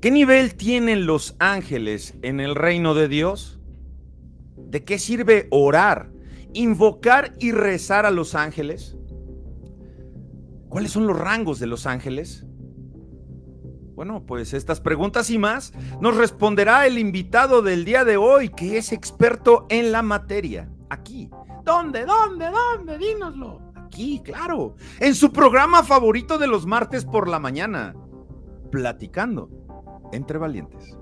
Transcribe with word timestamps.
¿Qué 0.00 0.10
nivel 0.10 0.54
tienen 0.54 1.04
los 1.04 1.36
ángeles 1.40 2.14
en 2.22 2.40
el 2.40 2.54
reino 2.54 2.94
de 2.94 3.06
Dios? 3.06 3.60
¿De 4.56 4.82
qué 4.82 4.98
sirve 4.98 5.46
orar, 5.50 6.10
invocar 6.54 7.34
y 7.38 7.52
rezar 7.52 8.06
a 8.06 8.10
los 8.10 8.34
ángeles? 8.34 8.96
¿Cuáles 10.70 10.92
son 10.92 11.06
los 11.06 11.18
rangos 11.18 11.58
de 11.58 11.66
los 11.66 11.84
ángeles? 11.84 12.46
Bueno, 13.94 14.24
pues 14.24 14.54
estas 14.54 14.80
preguntas 14.80 15.28
y 15.28 15.36
más 15.36 15.74
nos 16.00 16.16
responderá 16.16 16.86
el 16.86 16.98
invitado 16.98 17.60
del 17.60 17.84
día 17.84 18.02
de 18.02 18.16
hoy, 18.16 18.48
que 18.48 18.78
es 18.78 18.92
experto 18.92 19.66
en 19.68 19.92
la 19.92 20.00
materia. 20.00 20.70
Aquí. 20.88 21.28
¿Dónde? 21.62 22.06
¿Dónde? 22.06 22.46
¿Dónde? 22.46 22.96
Dínoslo. 22.96 23.60
Aquí, 23.74 24.22
claro. 24.24 24.76
En 24.98 25.14
su 25.14 25.30
programa 25.30 25.82
favorito 25.82 26.38
de 26.38 26.46
los 26.46 26.64
martes 26.64 27.04
por 27.04 27.28
la 27.28 27.38
mañana. 27.38 27.94
Platicando 28.70 29.59
entre 30.12 30.38
valientes. 30.38 30.96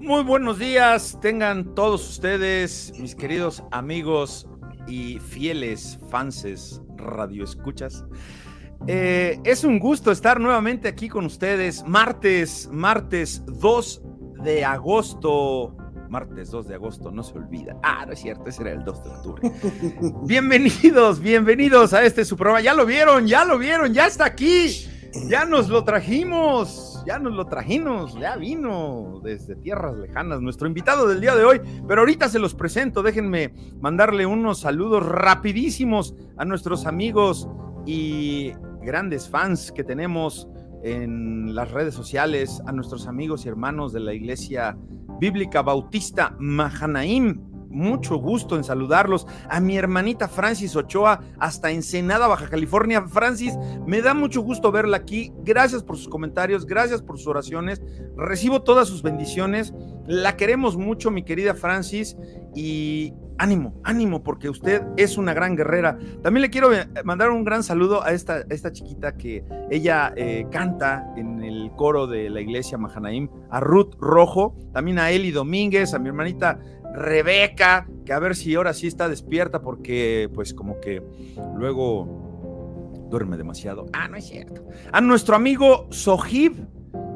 Muy 0.00 0.24
buenos 0.24 0.58
días, 0.58 1.18
tengan 1.20 1.74
todos 1.74 2.08
ustedes, 2.08 2.92
mis 2.98 3.14
queridos 3.14 3.62
amigos 3.70 4.46
y 4.86 5.18
fieles 5.18 5.98
fanses 6.10 6.80
radioescuchas. 6.96 8.04
Eh, 8.88 9.38
es 9.44 9.62
un 9.62 9.78
gusto 9.78 10.10
estar 10.10 10.40
nuevamente 10.40 10.88
aquí 10.88 11.08
con 11.08 11.24
ustedes. 11.24 11.84
Martes, 11.86 12.68
martes 12.72 13.42
2 13.46 14.02
de 14.42 14.64
agosto. 14.64 15.76
Martes 16.08 16.50
2 16.50 16.68
de 16.68 16.74
agosto, 16.74 17.10
no 17.10 17.22
se 17.22 17.38
olvida. 17.38 17.76
Ah, 17.82 18.04
no 18.04 18.12
es 18.12 18.18
cierto, 18.18 18.44
ese 18.46 18.62
era 18.62 18.72
el 18.72 18.84
2 18.84 19.04
de 19.04 19.10
octubre. 19.10 19.52
bienvenidos, 20.26 21.20
bienvenidos 21.20 21.94
a 21.94 22.04
este 22.04 22.24
su 22.24 22.36
programa. 22.36 22.60
Ya 22.60 22.74
lo 22.74 22.84
vieron, 22.84 23.26
ya 23.26 23.44
lo 23.44 23.56
vieron, 23.56 23.94
ya 23.94 24.06
está 24.06 24.26
aquí. 24.26 24.88
Ya 25.28 25.44
nos 25.44 25.68
lo 25.68 25.84
trajimos, 25.84 27.02
ya 27.06 27.18
nos 27.18 27.34
lo 27.34 27.46
trajimos, 27.46 28.18
ya 28.18 28.36
vino 28.36 29.20
desde 29.22 29.56
tierras 29.56 29.94
lejanas 29.96 30.40
nuestro 30.40 30.66
invitado 30.66 31.06
del 31.06 31.20
día 31.20 31.34
de 31.34 31.44
hoy, 31.44 31.60
pero 31.86 32.00
ahorita 32.00 32.30
se 32.30 32.38
los 32.38 32.54
presento, 32.54 33.02
déjenme 33.02 33.52
mandarle 33.78 34.24
unos 34.24 34.60
saludos 34.60 35.04
rapidísimos 35.04 36.14
a 36.38 36.46
nuestros 36.46 36.86
amigos 36.86 37.46
y 37.84 38.54
grandes 38.82 39.28
fans 39.28 39.72
que 39.72 39.84
tenemos 39.84 40.48
en 40.82 41.54
las 41.54 41.70
redes 41.70 41.94
sociales, 41.94 42.60
a 42.66 42.72
nuestros 42.72 43.06
amigos 43.06 43.46
y 43.46 43.48
hermanos 43.48 43.92
de 43.92 44.00
la 44.00 44.12
Iglesia 44.12 44.76
Bíblica 45.20 45.62
Bautista 45.62 46.34
Mahanaim. 46.38 47.40
Mucho 47.70 48.16
gusto 48.16 48.56
en 48.56 48.64
saludarlos. 48.64 49.26
A 49.48 49.58
mi 49.58 49.78
hermanita 49.78 50.28
Francis 50.28 50.76
Ochoa, 50.76 51.20
hasta 51.38 51.70
Ensenada, 51.70 52.26
Baja 52.26 52.50
California. 52.50 53.02
Francis, 53.02 53.56
me 53.86 54.02
da 54.02 54.12
mucho 54.12 54.42
gusto 54.42 54.70
verla 54.70 54.98
aquí. 54.98 55.32
Gracias 55.42 55.82
por 55.82 55.96
sus 55.96 56.08
comentarios, 56.08 56.66
gracias 56.66 57.00
por 57.00 57.16
sus 57.16 57.28
oraciones. 57.28 57.80
Recibo 58.14 58.62
todas 58.62 58.88
sus 58.88 59.02
bendiciones. 59.02 59.72
La 60.06 60.36
queremos 60.36 60.76
mucho, 60.76 61.10
mi 61.10 61.22
querida 61.22 61.54
Francis. 61.54 62.14
Y 62.54 63.14
ánimo, 63.42 63.74
ánimo, 63.82 64.22
porque 64.22 64.48
usted 64.48 64.82
es 64.96 65.18
una 65.18 65.34
gran 65.34 65.56
guerrera. 65.56 65.98
También 66.22 66.42
le 66.42 66.50
quiero 66.50 66.72
eh, 66.72 66.86
mandar 67.04 67.30
un 67.30 67.42
gran 67.42 67.64
saludo 67.64 68.04
a 68.04 68.12
esta, 68.12 68.42
esta 68.48 68.70
chiquita 68.70 69.16
que 69.16 69.44
ella 69.68 70.12
eh, 70.16 70.46
canta 70.50 71.12
en 71.16 71.42
el 71.42 71.72
coro 71.76 72.06
de 72.06 72.30
la 72.30 72.40
iglesia 72.40 72.78
Mahanaim, 72.78 73.28
a 73.50 73.58
Ruth 73.58 73.94
Rojo, 73.98 74.56
también 74.72 75.00
a 75.00 75.10
Eli 75.10 75.32
Domínguez, 75.32 75.92
a 75.92 75.98
mi 75.98 76.08
hermanita 76.08 76.60
Rebeca, 76.94 77.88
que 78.06 78.12
a 78.12 78.20
ver 78.20 78.36
si 78.36 78.54
ahora 78.54 78.72
sí 78.74 78.86
está 78.86 79.08
despierta, 79.08 79.60
porque 79.60 80.30
pues 80.32 80.54
como 80.54 80.80
que 80.80 81.02
luego 81.56 83.08
duerme 83.10 83.36
demasiado. 83.36 83.86
Ah, 83.92 84.06
no 84.06 84.18
es 84.18 84.26
cierto. 84.26 84.64
A 84.92 85.00
nuestro 85.00 85.34
amigo 85.34 85.88
Sohib, 85.90 86.54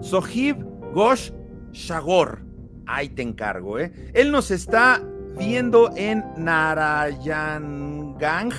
Sohib 0.01 0.57
Gosh 0.93 1.31
Shagor. 1.71 2.45
Ahí 2.89 3.11
te 3.11 3.23
encargo, 3.23 3.79
¿eh? 3.79 3.93
Él 4.13 4.33
nos 4.33 4.51
está 4.51 5.03
viendo 5.37 5.91
en 5.97 6.25
Narayangang. 6.37 8.53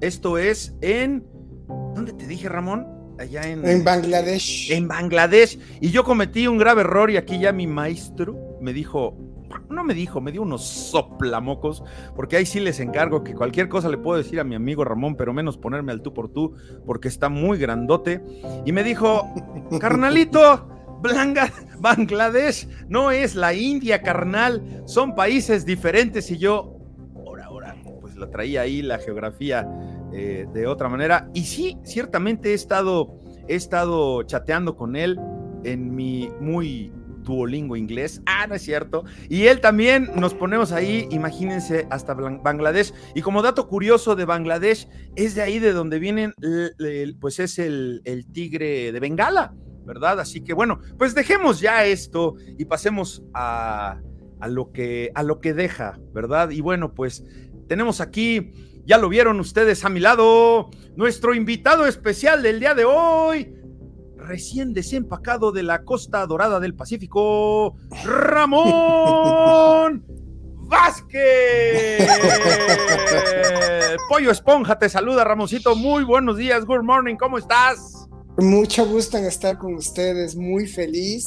Esto 0.00 0.38
es 0.38 0.76
en. 0.80 1.26
¿Dónde 1.94 2.12
te 2.12 2.26
dije, 2.26 2.48
Ramón? 2.48 2.86
Allá 3.18 3.46
en. 3.46 3.66
En 3.66 3.84
Bangladesh. 3.84 4.72
En 4.72 4.88
Bangladesh. 4.88 5.58
Y 5.80 5.90
yo 5.90 6.04
cometí 6.04 6.46
un 6.46 6.58
grave 6.58 6.82
error 6.82 7.10
y 7.10 7.16
aquí 7.16 7.38
ya 7.38 7.52
mi 7.52 7.66
maestro 7.66 8.58
me 8.60 8.72
dijo. 8.72 9.16
No 9.68 9.82
me 9.82 9.94
dijo, 9.94 10.20
me 10.20 10.30
dio 10.30 10.42
unos 10.42 10.64
soplamocos, 10.64 11.82
porque 12.14 12.36
ahí 12.36 12.46
sí 12.46 12.60
les 12.60 12.78
encargo 12.78 13.24
que 13.24 13.34
cualquier 13.34 13.68
cosa 13.68 13.88
le 13.88 13.98
puedo 13.98 14.16
decir 14.16 14.38
a 14.38 14.44
mi 14.44 14.54
amigo 14.54 14.84
Ramón, 14.84 15.16
pero 15.16 15.32
menos 15.32 15.58
ponerme 15.58 15.90
al 15.90 16.02
tú 16.02 16.14
por 16.14 16.28
tú, 16.28 16.54
porque 16.86 17.08
está 17.08 17.28
muy 17.28 17.58
grandote. 17.58 18.22
Y 18.64 18.70
me 18.70 18.84
dijo, 18.84 19.28
carnalito, 19.80 20.68
Bangladesh 21.80 22.68
no 22.88 23.10
es 23.10 23.34
la 23.34 23.54
India, 23.54 24.02
carnal, 24.02 24.82
son 24.86 25.14
países 25.14 25.64
diferentes 25.64 26.30
y 26.30 26.38
yo, 26.38 26.76
ahora, 27.26 27.46
ahora, 27.46 27.76
pues 28.00 28.16
lo 28.16 28.28
traía 28.28 28.62
ahí 28.62 28.82
la 28.82 28.98
geografía 28.98 29.66
eh, 30.12 30.46
de 30.52 30.66
otra 30.66 30.88
manera. 30.88 31.30
Y 31.34 31.44
sí, 31.44 31.78
ciertamente 31.84 32.50
he 32.50 32.54
estado, 32.54 33.16
he 33.48 33.54
estado 33.54 34.22
chateando 34.24 34.76
con 34.76 34.96
él 34.96 35.18
en 35.64 35.94
mi 35.94 36.30
muy 36.40 36.92
Duolingo 37.22 37.76
inglés. 37.76 38.22
Ah, 38.26 38.46
no 38.46 38.54
es 38.54 38.62
cierto. 38.62 39.04
Y 39.28 39.46
él 39.46 39.60
también 39.60 40.10
nos 40.16 40.34
ponemos 40.34 40.72
ahí, 40.72 41.06
imagínense, 41.10 41.86
hasta 41.90 42.14
Bangladesh. 42.14 42.92
Y 43.14 43.22
como 43.22 43.42
dato 43.42 43.68
curioso 43.68 44.16
de 44.16 44.24
Bangladesh, 44.24 44.88
es 45.16 45.34
de 45.34 45.42
ahí 45.42 45.58
de 45.58 45.72
donde 45.72 45.98
vienen, 45.98 46.34
pues 47.20 47.38
es 47.38 47.58
el, 47.58 48.02
el 48.04 48.26
tigre 48.26 48.92
de 48.92 49.00
Bengala. 49.00 49.54
¿Verdad? 49.90 50.20
Así 50.20 50.40
que 50.40 50.54
bueno, 50.54 50.78
pues 50.98 51.16
dejemos 51.16 51.60
ya 51.60 51.84
esto 51.84 52.36
y 52.56 52.64
pasemos 52.64 53.24
a, 53.34 53.98
lo, 54.48 54.70
que, 54.70 55.10
a 55.16 55.24
lo 55.24 55.40
que 55.40 55.52
deja, 55.52 55.98
¿verdad? 56.14 56.50
Y 56.50 56.60
bueno, 56.60 56.94
pues 56.94 57.24
tenemos 57.66 58.00
aquí, 58.00 58.52
ya 58.86 58.98
lo 58.98 59.08
vieron 59.08 59.40
ustedes 59.40 59.84
a 59.84 59.88
mi 59.88 59.98
lado, 59.98 60.70
nuestro 60.94 61.34
invitado 61.34 61.86
especial 61.86 62.40
del 62.40 62.60
día 62.60 62.74
de 62.74 62.84
hoy, 62.84 63.52
recién 64.16 64.74
desempacado 64.74 65.50
de 65.50 65.64
la 65.64 65.82
costa 65.82 66.24
dorada 66.24 66.60
del 66.60 66.76
Pacífico, 66.76 67.74
Ramón 68.04 70.04
Vázquez. 70.68 72.08
Pollo 74.08 74.30
Esponja 74.30 74.78
te 74.78 74.88
saluda, 74.88 75.24
Ramoncito. 75.24 75.74
Muy 75.74 76.04
buenos 76.04 76.36
días, 76.36 76.64
good 76.64 76.84
morning, 76.84 77.16
¿cómo 77.16 77.38
estás? 77.38 78.08
Mucho 78.38 78.86
gusto 78.86 79.18
en 79.18 79.24
estar 79.24 79.58
con 79.58 79.74
ustedes, 79.74 80.36
muy 80.36 80.66
feliz. 80.66 81.26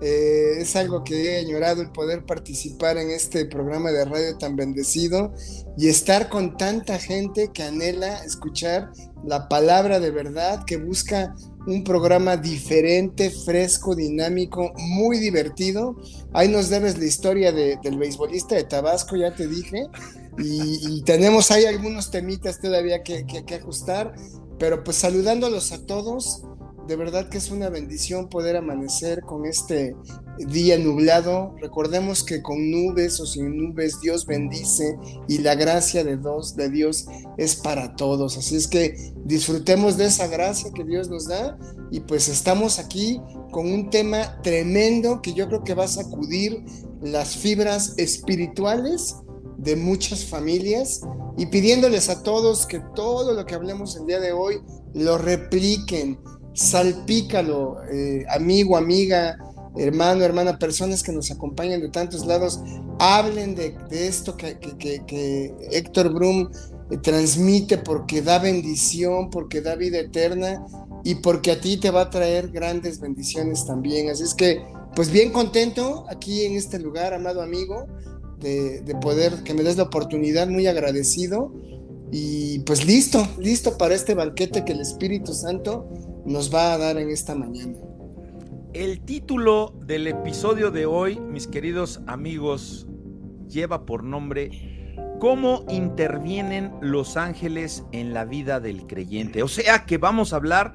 Eh, 0.00 0.58
es 0.58 0.76
algo 0.76 1.02
que 1.02 1.14
he 1.14 1.38
añorado 1.38 1.80
el 1.80 1.90
poder 1.90 2.26
participar 2.26 2.98
en 2.98 3.10
este 3.10 3.46
programa 3.46 3.90
de 3.90 4.04
radio 4.04 4.36
tan 4.36 4.54
bendecido 4.54 5.32
y 5.78 5.88
estar 5.88 6.28
con 6.28 6.56
tanta 6.56 6.98
gente 6.98 7.50
que 7.54 7.62
anhela 7.62 8.22
escuchar 8.24 8.90
la 9.24 9.48
palabra 9.48 10.00
de 10.00 10.10
verdad, 10.10 10.64
que 10.66 10.76
busca 10.76 11.34
un 11.66 11.84
programa 11.84 12.36
diferente, 12.36 13.30
fresco, 13.30 13.94
dinámico, 13.94 14.72
muy 14.76 15.18
divertido. 15.18 15.96
Ahí 16.34 16.48
nos 16.48 16.68
debes 16.68 16.98
la 16.98 17.06
historia 17.06 17.52
del 17.52 17.98
beisbolista 17.98 18.56
de 18.56 18.64
Tabasco, 18.64 19.16
ya 19.16 19.34
te 19.34 19.46
dije. 19.46 19.86
Y, 20.36 21.02
tenemos 21.04 21.52
ahí 21.52 21.64
algunos 21.64 22.10
temitas 22.10 22.60
todavía 22.60 23.02
que, 23.02 23.24
que 23.24 23.54
ajustar. 23.54 24.12
Pero 24.58 24.84
pues 24.84 24.96
saludándolos 24.96 25.72
a 25.72 25.84
todos, 25.84 26.42
de 26.86 26.96
verdad 26.96 27.28
que 27.28 27.38
es 27.38 27.50
una 27.50 27.70
bendición 27.70 28.28
poder 28.28 28.56
amanecer 28.56 29.22
con 29.22 29.46
este 29.46 29.96
día 30.38 30.78
nublado. 30.78 31.54
Recordemos 31.60 32.22
que 32.22 32.42
con 32.42 32.70
nubes 32.70 33.20
o 33.20 33.26
sin 33.26 33.56
nubes 33.56 34.00
Dios 34.00 34.26
bendice 34.26 34.98
y 35.26 35.38
la 35.38 35.54
gracia 35.54 36.04
de 36.04 36.18
Dios, 36.18 36.56
de 36.56 36.68
Dios 36.68 37.06
es 37.38 37.56
para 37.56 37.96
todos. 37.96 38.36
Así 38.36 38.56
es 38.56 38.68
que 38.68 38.96
disfrutemos 39.24 39.96
de 39.96 40.06
esa 40.06 40.26
gracia 40.26 40.72
que 40.74 40.84
Dios 40.84 41.08
nos 41.08 41.26
da 41.26 41.58
y 41.90 42.00
pues 42.00 42.28
estamos 42.28 42.78
aquí 42.78 43.20
con 43.50 43.72
un 43.72 43.88
tema 43.88 44.40
tremendo 44.42 45.22
que 45.22 45.32
yo 45.32 45.48
creo 45.48 45.64
que 45.64 45.74
va 45.74 45.84
a 45.84 45.88
sacudir 45.88 46.64
las 47.00 47.36
fibras 47.36 47.94
espirituales 47.96 49.16
de 49.64 49.76
muchas 49.76 50.24
familias 50.24 51.00
y 51.36 51.46
pidiéndoles 51.46 52.08
a 52.08 52.22
todos 52.22 52.66
que 52.66 52.80
todo 52.94 53.32
lo 53.32 53.44
que 53.46 53.54
hablemos 53.54 53.96
el 53.96 54.06
día 54.06 54.20
de 54.20 54.32
hoy 54.32 54.60
lo 54.92 55.18
repliquen, 55.18 56.18
salpícalo, 56.52 57.82
eh, 57.90 58.24
amigo, 58.28 58.76
amiga, 58.76 59.36
hermano, 59.76 60.24
hermana, 60.24 60.58
personas 60.58 61.02
que 61.02 61.12
nos 61.12 61.30
acompañan 61.30 61.80
de 61.80 61.88
tantos 61.88 62.26
lados, 62.26 62.60
hablen 62.98 63.54
de, 63.54 63.76
esto 63.90 64.36
que, 64.36 64.58
que, 64.58 65.54
Héctor 65.72 66.12
Brum 66.12 66.48
eh, 66.90 66.98
transmite, 66.98 67.78
porque 67.78 68.22
da 68.22 68.38
bendición, 68.38 69.30
porque 69.30 69.60
da 69.60 69.74
vida 69.74 69.98
eterna 69.98 70.64
y 71.02 71.16
porque 71.16 71.52
a 71.52 71.60
ti 71.60 71.76
te 71.76 71.90
va 71.90 72.02
a 72.02 72.10
traer 72.10 72.50
grandes 72.50 73.00
bendiciones 73.00 73.66
también. 73.66 74.10
Así 74.10 74.22
es 74.22 74.34
que, 74.34 74.64
pues 74.94 75.10
bien 75.10 75.32
contento 75.32 76.06
aquí 76.08 76.44
en 76.44 76.54
este 76.54 76.78
lugar, 76.78 77.12
amado 77.12 77.42
amigo, 77.42 77.86
de, 78.44 78.82
de 78.82 78.94
poder 78.94 79.42
que 79.42 79.54
me 79.54 79.64
des 79.64 79.76
la 79.76 79.82
oportunidad, 79.82 80.46
muy 80.46 80.68
agradecido 80.68 81.52
y 82.12 82.60
pues 82.60 82.86
listo, 82.86 83.26
listo 83.40 83.76
para 83.76 83.94
este 83.94 84.14
banquete 84.14 84.64
que 84.64 84.72
el 84.72 84.80
Espíritu 84.80 85.32
Santo 85.32 85.88
nos 86.24 86.54
va 86.54 86.72
a 86.72 86.78
dar 86.78 86.96
en 86.98 87.10
esta 87.10 87.34
mañana. 87.34 87.74
El 88.72 89.00
título 89.00 89.74
del 89.84 90.06
episodio 90.06 90.70
de 90.70 90.86
hoy, 90.86 91.18
mis 91.18 91.48
queridos 91.48 92.00
amigos, 92.06 92.86
lleva 93.48 93.84
por 93.84 94.04
nombre 94.04 94.50
¿Cómo 95.20 95.64
intervienen 95.70 96.72
los 96.80 97.16
ángeles 97.16 97.84
en 97.92 98.12
la 98.12 98.24
vida 98.24 98.60
del 98.60 98.86
creyente? 98.86 99.42
O 99.42 99.48
sea 99.48 99.86
que 99.86 99.96
vamos 99.96 100.32
a 100.32 100.36
hablar 100.36 100.74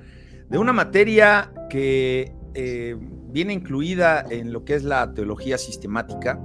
de 0.50 0.57
una 0.57 0.74
materia 0.74 1.51
que 1.69 2.33
eh, 2.56 2.98
viene 3.27 3.54
incluida 3.54 4.25
en 4.27 4.51
lo 4.51 4.65
que 4.65 4.75
es 4.75 4.83
la 4.83 5.13
teología 5.13 5.57
sistemática, 5.57 6.42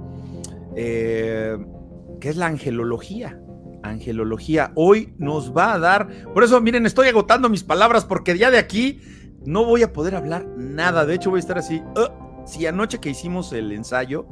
eh, 0.75 1.57
que 2.19 2.29
es 2.29 2.35
la 2.35 2.47
angelología. 2.47 3.39
Angelología. 3.83 4.71
Hoy 4.75 5.13
nos 5.17 5.55
va 5.55 5.73
a 5.73 5.79
dar, 5.79 6.07
por 6.33 6.43
eso 6.43 6.59
miren, 6.61 6.85
estoy 6.85 7.07
agotando 7.07 7.49
mis 7.49 7.63
palabras 7.63 8.03
porque 8.05 8.37
ya 8.37 8.49
de 8.49 8.57
aquí 8.57 9.01
no 9.45 9.65
voy 9.65 9.83
a 9.83 9.93
poder 9.93 10.15
hablar 10.15 10.47
nada. 10.57 11.05
De 11.05 11.13
hecho, 11.13 11.29
voy 11.29 11.37
a 11.37 11.41
estar 11.41 11.57
así. 11.57 11.83
Uh, 11.95 12.47
si 12.47 12.65
anoche 12.65 12.99
que 12.99 13.09
hicimos 13.09 13.53
el 13.53 13.71
ensayo, 13.71 14.27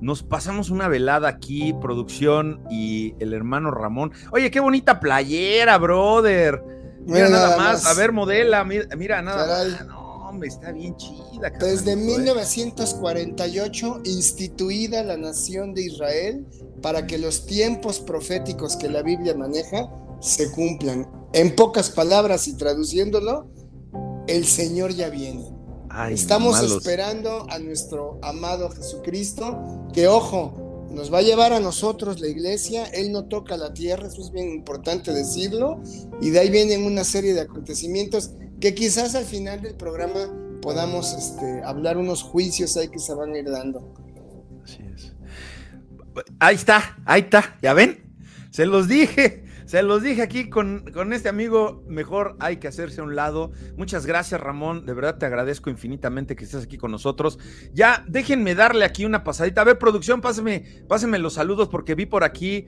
nos 0.00 0.22
pasamos 0.22 0.70
una 0.70 0.88
velada 0.88 1.28
aquí, 1.28 1.72
producción 1.80 2.62
y 2.70 3.14
el 3.18 3.32
hermano 3.32 3.70
Ramón. 3.70 4.12
Oye, 4.30 4.50
qué 4.50 4.60
bonita 4.60 5.00
playera, 5.00 5.78
brother. 5.78 6.62
Mira, 7.06 7.28
nada, 7.28 7.56
más. 7.56 7.86
A 7.86 7.94
ver, 7.94 8.12
modela. 8.12 8.64
Mira, 8.64 9.22
nada 9.22 9.46
más. 9.46 9.86
No, 9.86 10.05
hombre, 10.36 10.48
está 10.48 10.70
bien 10.70 10.94
chida. 10.96 11.50
Desde 11.58 11.96
1948, 11.96 14.02
instituida 14.04 15.02
la 15.02 15.16
nación 15.16 15.72
de 15.72 15.82
Israel 15.82 16.46
para 16.82 17.06
que 17.06 17.16
los 17.18 17.46
tiempos 17.46 18.00
proféticos 18.00 18.76
que 18.76 18.90
la 18.90 19.02
Biblia 19.02 19.34
maneja 19.34 19.90
se 20.20 20.52
cumplan. 20.52 21.10
En 21.32 21.56
pocas 21.56 21.90
palabras 21.90 22.46
y 22.48 22.54
traduciéndolo, 22.54 23.50
el 24.26 24.46
Señor 24.46 24.94
ya 24.94 25.08
viene. 25.08 25.50
Estamos 26.10 26.62
esperando 26.62 27.46
a 27.48 27.58
nuestro 27.58 28.18
amado 28.22 28.68
Jesucristo, 28.68 29.88
que 29.94 30.08
ojo, 30.08 30.86
nos 30.90 31.10
va 31.12 31.18
a 31.18 31.22
llevar 31.22 31.54
a 31.54 31.60
nosotros 31.60 32.20
la 32.20 32.28
iglesia, 32.28 32.84
Él 32.84 33.12
no 33.12 33.24
toca 33.24 33.56
la 33.56 33.72
tierra, 33.72 34.06
eso 34.06 34.20
es 34.20 34.30
bien 34.30 34.50
importante 34.50 35.12
decirlo, 35.12 35.80
y 36.20 36.30
de 36.30 36.40
ahí 36.40 36.50
vienen 36.50 36.84
una 36.84 37.04
serie 37.04 37.32
de 37.32 37.40
acontecimientos 37.40 38.32
que 38.60 38.74
quizás 38.74 39.14
al 39.14 39.24
final 39.24 39.62
del 39.62 39.74
programa 39.74 40.30
podamos 40.62 41.12
este, 41.12 41.62
hablar 41.64 41.96
unos 41.96 42.22
juicios 42.22 42.76
ahí 42.76 42.88
que 42.88 42.98
se 42.98 43.14
van 43.14 43.34
a 43.34 43.38
ir 43.38 43.50
dando. 43.50 43.94
Así 44.64 44.82
es. 44.94 45.14
Ahí 46.40 46.54
está, 46.54 46.98
ahí 47.04 47.22
está, 47.22 47.56
ya 47.60 47.74
ven, 47.74 48.12
se 48.50 48.66
los 48.66 48.88
dije. 48.88 49.44
Se 49.66 49.82
los 49.82 50.00
dije 50.00 50.22
aquí 50.22 50.48
con, 50.48 50.84
con, 50.94 51.12
este 51.12 51.28
amigo, 51.28 51.82
mejor 51.88 52.36
hay 52.38 52.58
que 52.58 52.68
hacerse 52.68 53.00
a 53.00 53.04
un 53.04 53.16
lado. 53.16 53.50
Muchas 53.76 54.06
gracias, 54.06 54.40
Ramón. 54.40 54.86
De 54.86 54.94
verdad 54.94 55.18
te 55.18 55.26
agradezco 55.26 55.70
infinitamente 55.70 56.36
que 56.36 56.44
estés 56.44 56.62
aquí 56.62 56.78
con 56.78 56.92
nosotros. 56.92 57.40
Ya, 57.72 58.04
déjenme 58.06 58.54
darle 58.54 58.84
aquí 58.84 59.04
una 59.04 59.24
pasadita. 59.24 59.62
A 59.62 59.64
ver, 59.64 59.76
producción, 59.76 60.20
pásame, 60.20 60.84
pásenme 60.88 61.18
los 61.18 61.34
saludos 61.34 61.68
porque 61.68 61.96
vi 61.96 62.06
por 62.06 62.22
aquí, 62.22 62.64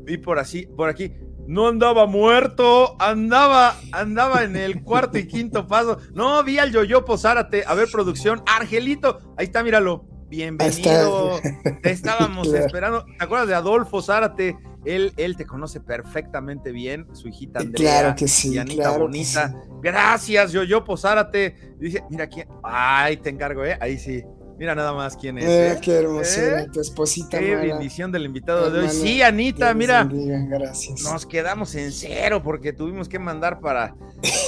vi 0.00 0.18
por 0.18 0.38
así, 0.38 0.66
por 0.66 0.90
aquí. 0.90 1.14
No 1.48 1.66
andaba 1.66 2.04
muerto, 2.04 2.94
andaba, 3.00 3.74
andaba 3.92 4.44
en 4.44 4.54
el 4.54 4.82
cuarto 4.82 5.16
y 5.16 5.26
quinto 5.26 5.66
paso. 5.66 5.96
No, 6.12 6.44
vi 6.44 6.58
al 6.58 6.70
Yoyopo 6.70 7.16
Zárate. 7.16 7.64
A 7.66 7.72
ver, 7.72 7.88
producción, 7.90 8.42
Argelito, 8.44 9.18
ahí 9.34 9.46
está, 9.46 9.62
míralo. 9.62 10.04
Bienvenido. 10.28 11.40
Te 11.82 11.90
estábamos 11.90 12.52
esperando. 12.52 13.06
¿Te 13.06 13.24
acuerdas 13.24 13.48
de 13.48 13.54
Adolfo 13.54 14.02
Zárate? 14.02 14.58
Él, 14.84 15.14
él 15.16 15.38
te 15.38 15.46
conoce 15.46 15.80
perfectamente 15.80 16.70
bien, 16.70 17.06
su 17.14 17.28
hijita 17.28 17.60
Andrea. 17.60 18.00
Claro 18.00 18.14
que 18.14 18.28
sí. 18.28 18.52
Y 18.54 18.58
Anita 18.58 18.90
Bonita. 18.90 19.54
Gracias, 19.82 20.52
yo, 20.52 20.64
yo, 20.64 20.84
Posárate. 20.84 21.74
Dice, 21.78 22.04
mira 22.10 22.26
quién. 22.28 22.46
Ay, 22.62 23.16
te 23.16 23.30
encargo, 23.30 23.64
¿eh? 23.64 23.78
Ahí 23.80 23.98
sí. 23.98 24.22
Mira 24.58 24.74
nada 24.74 24.92
más 24.92 25.16
quién 25.16 25.38
es. 25.38 25.44
Eh, 25.44 25.72
¿eh? 25.72 25.78
Qué 25.80 25.92
hermosura, 25.92 26.62
¿Eh? 26.62 26.68
tu 26.72 26.80
esposita. 26.80 27.38
Qué 27.38 27.54
bendición 27.54 28.10
del 28.10 28.24
invitado 28.24 28.70
de 28.70 28.80
hoy. 28.80 28.88
Sí, 28.88 29.22
Anita, 29.22 29.72
mira. 29.72 30.08
gracias. 30.10 31.02
Nos 31.02 31.24
quedamos 31.26 31.74
en 31.76 31.92
cero 31.92 32.42
porque 32.42 32.72
tuvimos 32.72 33.08
que 33.08 33.18
mandar 33.18 33.60
para. 33.60 33.94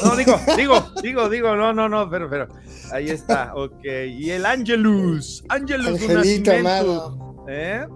No, 0.02 0.16
digo, 0.16 0.40
digo, 0.56 0.92
digo, 1.02 1.28
digo, 1.28 1.54
no, 1.54 1.72
no, 1.72 1.88
no, 1.88 2.10
pero, 2.10 2.28
pero. 2.28 2.48
Ahí 2.92 3.10
está, 3.10 3.54
ok. 3.54 3.84
Y 4.08 4.30
el 4.30 4.46
Angelus. 4.46 5.44
Angelus 5.48 6.02
Angelito, 6.02 6.52
amado. 6.52 7.44
¿Eh? 7.48 7.86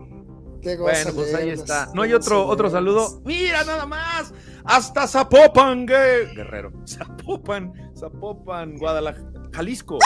bueno, 0.79 1.11
pues 1.15 1.35
ahí 1.35 1.51
está. 1.51 1.91
No 1.95 2.03
hay 2.03 2.13
otro, 2.13 2.47
otro 2.47 2.71
saludo. 2.71 3.21
Mira 3.25 3.65
nada 3.65 3.87
más. 3.87 4.33
Hasta 4.65 5.07
Zapopan, 5.07 5.85
Guerrero. 5.85 6.73
Zapopan, 6.87 7.73
Zapopan, 7.95 8.79
Guadalajara, 8.79 9.34
Jalisco. 9.55 9.99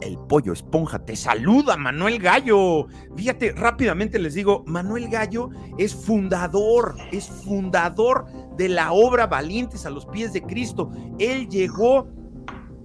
El 0.00 0.18
pollo 0.18 0.52
esponja 0.52 1.04
te 1.04 1.16
saluda, 1.16 1.76
Manuel 1.76 2.18
Gallo. 2.18 2.86
Fíjate, 3.16 3.52
rápidamente 3.52 4.18
les 4.18 4.34
digo, 4.34 4.64
Manuel 4.66 5.08
Gallo 5.08 5.50
es 5.78 5.94
fundador, 5.94 6.96
es 7.12 7.28
fundador 7.28 8.26
de 8.56 8.68
la 8.68 8.92
obra 8.92 9.26
Valientes 9.26 9.86
a 9.86 9.90
los 9.90 10.06
pies 10.06 10.32
de 10.32 10.42
Cristo. 10.42 10.90
Él 11.18 11.48
llegó 11.48 12.08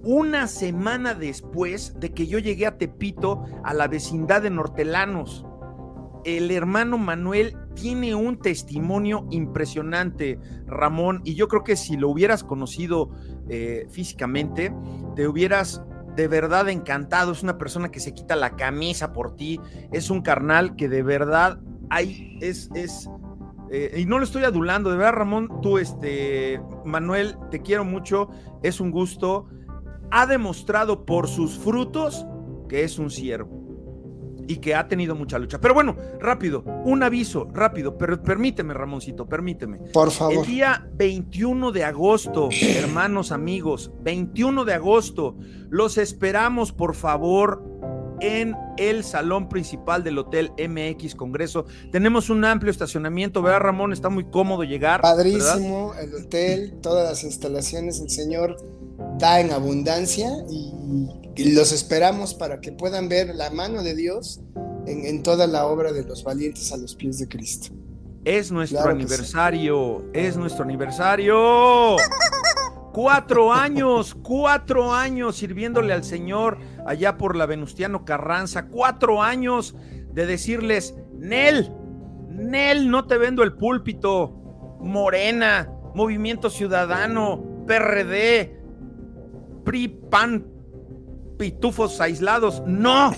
una 0.02 0.46
semana 0.46 1.14
después 1.14 1.98
de 1.98 2.12
que 2.12 2.26
yo 2.26 2.38
llegué 2.38 2.66
a 2.66 2.78
Tepito, 2.78 3.44
a 3.64 3.74
la 3.74 3.88
vecindad 3.88 4.42
de 4.42 4.50
Nortelanos 4.50 5.44
el 6.24 6.50
hermano 6.50 6.98
Manuel 6.98 7.56
tiene 7.74 8.14
un 8.14 8.38
testimonio 8.38 9.26
impresionante, 9.30 10.38
Ramón, 10.66 11.20
y 11.24 11.34
yo 11.34 11.48
creo 11.48 11.64
que 11.64 11.76
si 11.76 11.96
lo 11.96 12.08
hubieras 12.08 12.44
conocido 12.44 13.10
eh, 13.48 13.86
físicamente, 13.90 14.74
te 15.16 15.28
hubieras 15.28 15.82
de 16.16 16.28
verdad 16.28 16.68
encantado. 16.68 17.32
Es 17.32 17.42
una 17.42 17.58
persona 17.58 17.90
que 17.90 18.00
se 18.00 18.14
quita 18.14 18.36
la 18.36 18.56
camisa 18.56 19.12
por 19.12 19.36
ti, 19.36 19.60
es 19.92 20.10
un 20.10 20.22
carnal 20.22 20.76
que 20.76 20.88
de 20.88 21.02
verdad 21.02 21.60
hay, 21.90 22.38
es, 22.40 22.70
es, 22.74 23.08
eh, 23.70 23.94
y 24.00 24.06
no 24.06 24.18
lo 24.18 24.24
estoy 24.24 24.44
adulando, 24.44 24.90
de 24.90 24.96
verdad, 24.96 25.14
Ramón, 25.14 25.60
tú, 25.62 25.78
este, 25.78 26.60
Manuel, 26.84 27.36
te 27.50 27.62
quiero 27.62 27.84
mucho, 27.84 28.28
es 28.62 28.80
un 28.80 28.90
gusto. 28.90 29.46
Ha 30.10 30.26
demostrado 30.26 31.04
por 31.04 31.28
sus 31.28 31.58
frutos 31.58 32.26
que 32.68 32.84
es 32.84 32.98
un 32.98 33.10
siervo 33.10 33.63
y 34.48 34.56
que 34.56 34.74
ha 34.74 34.88
tenido 34.88 35.14
mucha 35.14 35.38
lucha. 35.38 35.60
Pero 35.60 35.74
bueno, 35.74 35.96
rápido, 36.20 36.64
un 36.84 37.02
aviso, 37.02 37.48
rápido, 37.52 37.96
pero 37.96 38.22
permíteme, 38.22 38.74
Ramoncito, 38.74 39.26
permíteme. 39.26 39.78
Por 39.92 40.10
favor. 40.10 40.34
El 40.34 40.46
día 40.46 40.88
21 40.94 41.72
de 41.72 41.84
agosto, 41.84 42.48
hermanos, 42.50 43.32
amigos, 43.32 43.92
21 44.02 44.64
de 44.64 44.74
agosto, 44.74 45.36
los 45.70 45.98
esperamos, 45.98 46.72
por 46.72 46.94
favor, 46.94 47.62
en 48.20 48.56
el 48.76 49.04
salón 49.04 49.48
principal 49.48 50.02
del 50.04 50.18
Hotel 50.18 50.52
MX 50.58 51.14
Congreso. 51.14 51.66
Tenemos 51.92 52.30
un 52.30 52.44
amplio 52.44 52.70
estacionamiento, 52.70 53.42
¿verdad, 53.42 53.60
Ramón? 53.60 53.92
Está 53.92 54.08
muy 54.08 54.24
cómodo 54.24 54.64
llegar. 54.64 55.00
Padrísimo, 55.00 55.92
el 56.00 56.14
hotel, 56.14 56.78
todas 56.80 57.08
las 57.08 57.24
instalaciones, 57.24 58.00
el 58.00 58.10
señor 58.10 58.56
da 59.18 59.40
en 59.40 59.50
abundancia 59.50 60.30
y 60.50 61.23
y 61.36 61.52
los 61.52 61.72
esperamos 61.72 62.34
para 62.34 62.60
que 62.60 62.72
puedan 62.72 63.08
ver 63.08 63.34
la 63.34 63.50
mano 63.50 63.82
de 63.82 63.94
Dios 63.94 64.40
en, 64.86 65.22
toda 65.22 65.46
la 65.46 65.66
obra 65.66 65.92
de 65.92 66.04
los 66.04 66.22
valientes 66.22 66.72
a 66.72 66.76
los 66.76 66.94
pies 66.94 67.18
de 67.18 67.28
Cristo. 67.28 67.74
Es 68.24 68.50
nuestro 68.50 68.88
aniversario, 68.88 70.04
es 70.12 70.36
nuestro 70.36 70.64
aniversario. 70.64 71.96
Cuatro 72.92 73.52
años, 73.52 74.14
cuatro 74.14 74.92
años 74.92 75.36
sirviéndole 75.36 75.92
al 75.92 76.04
Señor 76.04 76.58
allá 76.86 77.18
por 77.18 77.34
la 77.34 77.44
Venustiano 77.44 78.04
Carranza. 78.04 78.66
Cuatro 78.68 79.20
años 79.20 79.74
de 80.12 80.26
decirles, 80.26 80.94
Nel, 81.18 81.72
Nel, 82.28 82.88
no 82.88 83.06
te 83.06 83.18
vendo 83.18 83.42
el 83.42 83.54
púlpito. 83.54 84.40
Morena, 84.80 85.70
Movimiento 85.94 86.50
Ciudadano, 86.50 87.64
PRD, 87.66 88.60
PRI, 89.64 89.88
PAN, 89.88 90.53
pitufos 91.36 92.00
aislados. 92.00 92.62
No. 92.66 93.12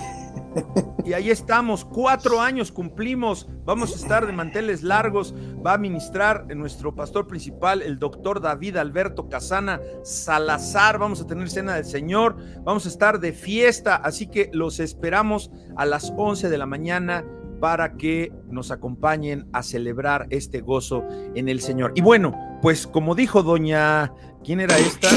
Y 1.05 1.13
ahí 1.13 1.31
estamos, 1.31 1.85
cuatro 1.85 2.41
años 2.41 2.73
cumplimos, 2.73 3.49
vamos 3.65 3.93
a 3.93 3.97
estar 3.97 4.27
de 4.27 4.33
manteles 4.33 4.83
largos, 4.83 5.35
va 5.65 5.75
a 5.75 5.79
ministrar 5.79 6.47
nuestro 6.57 6.95
pastor 6.95 7.27
principal, 7.27 7.83
el 7.83 7.99
doctor 7.99 8.41
David 8.41 8.77
Alberto 8.77 9.29
Casana 9.29 9.81
Salazar, 10.03 10.99
vamos 10.99 11.21
a 11.21 11.27
tener 11.27 11.49
cena 11.49 11.75
del 11.75 11.85
Señor, 11.85 12.37
vamos 12.65 12.87
a 12.87 12.89
estar 12.89 13.21
de 13.21 13.33
fiesta, 13.33 13.97
así 13.97 14.27
que 14.27 14.51
los 14.53 14.81
esperamos 14.81 15.51
a 15.77 15.87
las 15.87 16.13
11 16.17 16.49
de 16.49 16.59
la 16.59 16.67
mañana 16.67 17.25
para 17.61 17.97
que 17.97 18.33
nos 18.51 18.71
acompañen 18.71 19.49
a 19.53 19.63
celebrar 19.63 20.27
este 20.31 20.61
gozo 20.61 21.05
en 21.35 21.49
el 21.49 21.61
Señor. 21.61 21.93
Y 21.95 22.01
bueno, 22.01 22.35
pues 22.63 22.87
como 22.87 23.15
dijo 23.15 23.43
doña, 23.43 24.13
¿quién 24.43 24.61
era 24.61 24.77
esta? 24.77 25.09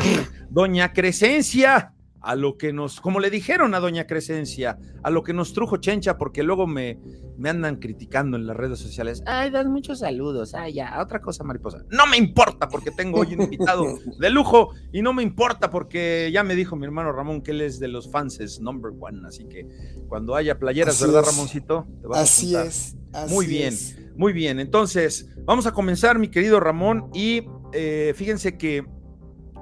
Doña 0.50 0.92
Crescencia 0.92 1.94
a 2.20 2.34
lo 2.34 2.58
que 2.58 2.72
nos, 2.72 3.00
como 3.00 3.20
le 3.20 3.30
dijeron 3.30 3.74
a 3.74 3.80
doña 3.80 4.06
Crescencia, 4.06 4.78
a 5.02 5.10
lo 5.10 5.22
que 5.22 5.32
nos 5.32 5.52
trujo 5.52 5.76
Chencha, 5.76 6.18
porque 6.18 6.42
luego 6.42 6.66
me, 6.66 6.98
me 7.38 7.48
andan 7.48 7.76
criticando 7.76 8.36
en 8.36 8.46
las 8.46 8.56
redes 8.56 8.80
sociales. 8.80 9.22
Ay, 9.26 9.50
das 9.50 9.66
muchos 9.66 10.00
saludos. 10.00 10.54
Ay, 10.54 10.74
ya, 10.74 11.00
otra 11.00 11.20
cosa, 11.20 11.44
mariposa. 11.44 11.84
No 11.90 12.06
me 12.06 12.16
importa 12.16 12.68
porque 12.68 12.90
tengo 12.90 13.20
hoy 13.20 13.34
un 13.34 13.42
invitado 13.42 13.84
de 14.18 14.30
lujo 14.30 14.74
y 14.92 15.02
no 15.02 15.12
me 15.12 15.22
importa 15.22 15.70
porque 15.70 16.30
ya 16.32 16.42
me 16.42 16.56
dijo 16.56 16.74
mi 16.74 16.84
hermano 16.84 17.12
Ramón 17.12 17.42
que 17.42 17.52
él 17.52 17.60
es 17.60 17.78
de 17.78 17.88
los 17.88 18.10
fanses 18.10 18.60
number 18.60 18.92
one. 18.98 19.20
Así 19.26 19.44
que 19.44 19.66
cuando 20.08 20.34
haya 20.34 20.58
playeras, 20.58 21.00
¿verdad, 21.00 21.22
Ramoncito? 21.24 21.86
así 22.12 22.56
es. 22.56 22.96
muy 23.28 23.46
bien, 23.46 23.74
muy 24.16 24.32
bien. 24.32 24.58
Entonces, 24.58 25.28
vamos 25.44 25.66
a 25.66 25.72
comenzar, 25.72 26.18
mi 26.18 26.28
querido 26.28 26.58
Ramón, 26.58 27.08
y 27.14 27.44
eh, 27.72 28.12
fíjense 28.16 28.58
que 28.58 28.84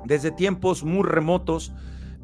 desde 0.06 0.30
tiempos 0.30 0.84
muy 0.84 1.02
remotos, 1.02 1.72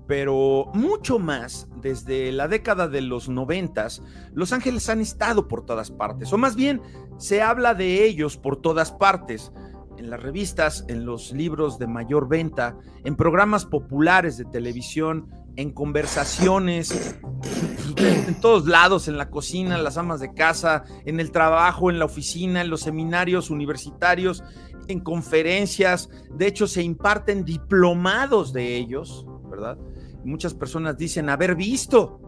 pero 0.07 0.71
mucho 0.75 1.19
más 1.19 1.69
desde 1.81 2.33
la 2.33 2.49
década 2.49 2.89
de 2.89 3.01
los 3.01 3.29
noventas, 3.29 4.03
Los 4.33 4.53
Ángeles 4.53 4.89
han 4.89 5.01
estado 5.01 5.49
por 5.49 5.65
todas 5.65 5.91
partes, 5.91 6.33
o 6.33 6.39
más 6.39 6.57
bien 6.57 6.81
se 7.19 7.43
habla 7.43 7.75
de 7.75 8.05
ellos 8.05 8.37
por 8.37 8.57
todas 8.57 8.93
partes, 8.93 9.53
en 9.99 10.11
las 10.11 10.23
revistas, 10.23 10.85
en 10.89 11.05
los 11.05 11.33
libros 11.33 11.79
de 11.79 11.87
mayor 11.87 12.29
venta, 12.29 12.77
en 13.05 13.15
programas 13.15 13.67
populares 13.67 14.37
de 14.37 14.45
televisión, 14.45 15.29
en 15.57 15.71
conversaciones, 15.71 17.19
en 17.97 18.41
todos 18.41 18.67
lados, 18.67 19.07
en 19.09 19.19
la 19.19 19.31
cocina, 19.31 19.77
en 19.77 19.85
las 19.85 19.99
amas 19.99 20.21
de 20.21 20.33
casa, 20.35 20.85
en 21.05 21.21
el 21.21 21.31
trabajo, 21.31 21.91
en 21.91 21.99
la 21.99 22.07
oficina, 22.07 22.63
en 22.63 22.71
los 22.71 22.81
seminarios 22.81 23.51
universitarios, 23.51 24.43
en 24.89 25.01
conferencias, 25.01 26.09
de 26.31 26.47
hecho 26.47 26.67
se 26.67 26.83
imparten 26.83 27.45
diplomados 27.45 28.53
de 28.53 28.77
ellos, 28.77 29.27
¿verdad? 29.53 29.77
Muchas 30.25 30.55
personas 30.55 30.97
dicen 30.97 31.29
haber 31.29 31.55
visto 31.55 32.21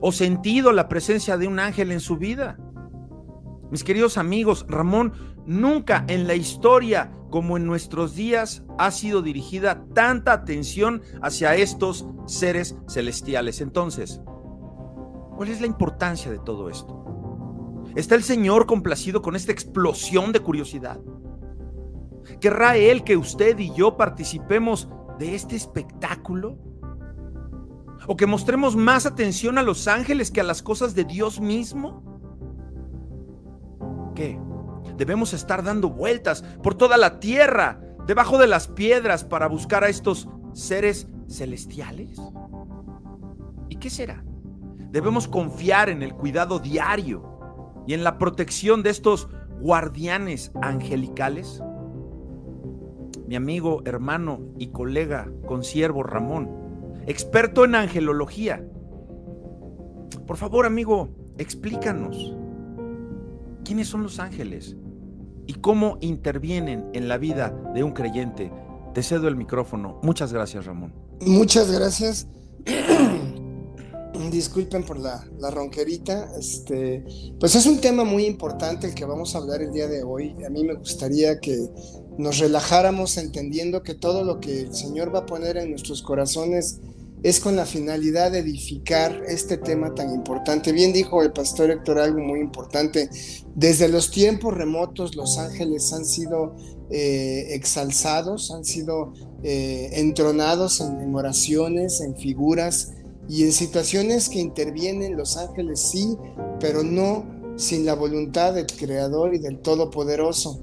o 0.00 0.12
sentido 0.12 0.72
la 0.72 0.88
presencia 0.88 1.38
de 1.38 1.46
un 1.46 1.60
ángel 1.60 1.92
en 1.92 2.00
su 2.00 2.16
vida. 2.16 2.58
Mis 3.70 3.84
queridos 3.84 4.18
amigos, 4.18 4.66
Ramón, 4.68 5.12
nunca 5.46 6.04
en 6.08 6.26
la 6.26 6.34
historia 6.34 7.12
como 7.30 7.56
en 7.56 7.66
nuestros 7.66 8.16
días 8.16 8.64
ha 8.78 8.90
sido 8.90 9.22
dirigida 9.22 9.84
tanta 9.94 10.32
atención 10.32 11.02
hacia 11.22 11.54
estos 11.54 12.06
seres 12.26 12.76
celestiales. 12.88 13.60
Entonces, 13.60 14.20
¿cuál 15.36 15.48
es 15.48 15.60
la 15.60 15.66
importancia 15.68 16.30
de 16.30 16.38
todo 16.38 16.68
esto? 16.68 17.04
¿Está 17.94 18.16
el 18.16 18.24
Señor 18.24 18.66
complacido 18.66 19.22
con 19.22 19.36
esta 19.36 19.52
explosión 19.52 20.32
de 20.32 20.40
curiosidad? 20.40 21.00
¿Querrá 22.40 22.76
Él 22.76 23.04
que 23.04 23.16
usted 23.16 23.58
y 23.58 23.72
yo 23.72 23.96
participemos 23.96 24.88
de 25.18 25.34
este 25.34 25.56
espectáculo? 25.56 26.58
¿O 28.06 28.16
que 28.16 28.26
mostremos 28.26 28.76
más 28.76 29.06
atención 29.06 29.58
a 29.58 29.62
los 29.62 29.88
ángeles 29.88 30.30
que 30.30 30.40
a 30.40 30.44
las 30.44 30.62
cosas 30.62 30.94
de 30.94 31.04
Dios 31.04 31.40
mismo? 31.40 32.02
¿Qué? 34.14 34.38
¿Debemos 34.96 35.32
estar 35.32 35.62
dando 35.62 35.90
vueltas 35.90 36.42
por 36.62 36.74
toda 36.74 36.96
la 36.96 37.18
tierra, 37.20 37.80
debajo 38.06 38.38
de 38.38 38.46
las 38.46 38.68
piedras, 38.68 39.24
para 39.24 39.48
buscar 39.48 39.84
a 39.84 39.88
estos 39.88 40.28
seres 40.52 41.08
celestiales? 41.28 42.18
¿Y 43.68 43.76
qué 43.76 43.90
será? 43.90 44.24
Debemos 44.90 45.28
confiar 45.28 45.88
en 45.90 46.02
el 46.02 46.14
cuidado 46.14 46.58
diario 46.58 47.36
y 47.86 47.94
en 47.94 48.04
la 48.04 48.18
protección 48.18 48.82
de 48.82 48.90
estos 48.90 49.28
guardianes 49.60 50.52
angelicales? 50.62 51.62
Mi 53.26 53.34
amigo, 53.34 53.82
hermano 53.84 54.40
y 54.58 54.68
colega 54.68 55.28
consiervo 55.46 56.02
Ramón, 56.02 56.48
experto 57.06 57.64
en 57.64 57.74
angelología. 57.74 58.64
Por 60.26 60.36
favor, 60.36 60.66
amigo, 60.66 61.08
explícanos. 61.38 62.34
¿Quiénes 63.64 63.88
son 63.88 64.02
los 64.02 64.20
ángeles? 64.20 64.76
¿Y 65.46 65.54
cómo 65.54 65.98
intervienen 66.00 66.88
en 66.92 67.08
la 67.08 67.18
vida 67.18 67.50
de 67.74 67.82
un 67.82 67.92
creyente? 67.92 68.52
Te 68.94 69.02
cedo 69.02 69.28
el 69.28 69.36
micrófono. 69.36 70.00
Muchas 70.02 70.32
gracias, 70.32 70.66
Ramón. 70.66 70.92
Muchas 71.20 71.70
gracias. 71.70 72.28
Disculpen 74.30 74.82
por 74.84 74.98
la, 74.98 75.24
ronquerita. 75.50 76.30
Este, 76.38 77.04
pues 77.38 77.54
es 77.54 77.66
un 77.66 77.80
tema 77.80 78.04
muy 78.04 78.24
importante 78.24 78.86
el 78.88 78.94
que 78.94 79.04
vamos 79.04 79.34
a 79.34 79.38
hablar 79.38 79.62
el 79.62 79.72
día 79.72 79.86
de 79.86 80.02
hoy. 80.02 80.34
A 80.44 80.50
mí 80.50 80.64
me 80.64 80.74
gustaría 80.74 81.38
que 81.38 81.68
nos 82.18 82.38
relajáramos 82.38 83.16
entendiendo 83.18 83.82
que 83.82 83.94
todo 83.94 84.24
lo 84.24 84.40
que 84.40 84.60
el 84.60 84.74
Señor 84.74 85.14
va 85.14 85.20
a 85.20 85.26
poner 85.26 85.56
en 85.58 85.70
nuestros 85.70 86.02
corazones 86.02 86.80
es 87.22 87.40
con 87.40 87.56
la 87.56 87.66
finalidad 87.66 88.32
de 88.32 88.38
edificar 88.38 89.22
este 89.26 89.58
tema 89.58 89.94
tan 89.94 90.14
importante. 90.14 90.72
Bien 90.72 90.92
dijo 90.92 91.22
el 91.22 91.32
pastor 91.32 91.70
Héctor 91.70 91.98
algo 91.98 92.20
muy 92.20 92.40
importante. 92.40 93.10
Desde 93.54 93.88
los 93.88 94.10
tiempos 94.10 94.54
remotos 94.54 95.16
los 95.16 95.38
ángeles 95.38 95.92
han 95.92 96.04
sido 96.04 96.54
eh, 96.90 97.48
exalzados, 97.50 98.50
han 98.50 98.64
sido 98.64 99.12
eh, 99.42 99.90
entronados 99.92 100.80
en 100.80 101.14
oraciones, 101.14 102.00
en 102.00 102.16
figuras 102.16 102.92
y 103.28 103.44
en 103.44 103.52
situaciones 103.52 104.28
que 104.28 104.38
intervienen 104.38 105.16
los 105.16 105.36
ángeles 105.36 105.80
sí, 105.80 106.16
pero 106.60 106.82
no 106.82 107.24
sin 107.56 107.84
la 107.86 107.94
voluntad 107.94 108.54
del 108.54 108.66
Creador 108.66 109.34
y 109.34 109.38
del 109.38 109.58
Todopoderoso. 109.58 110.62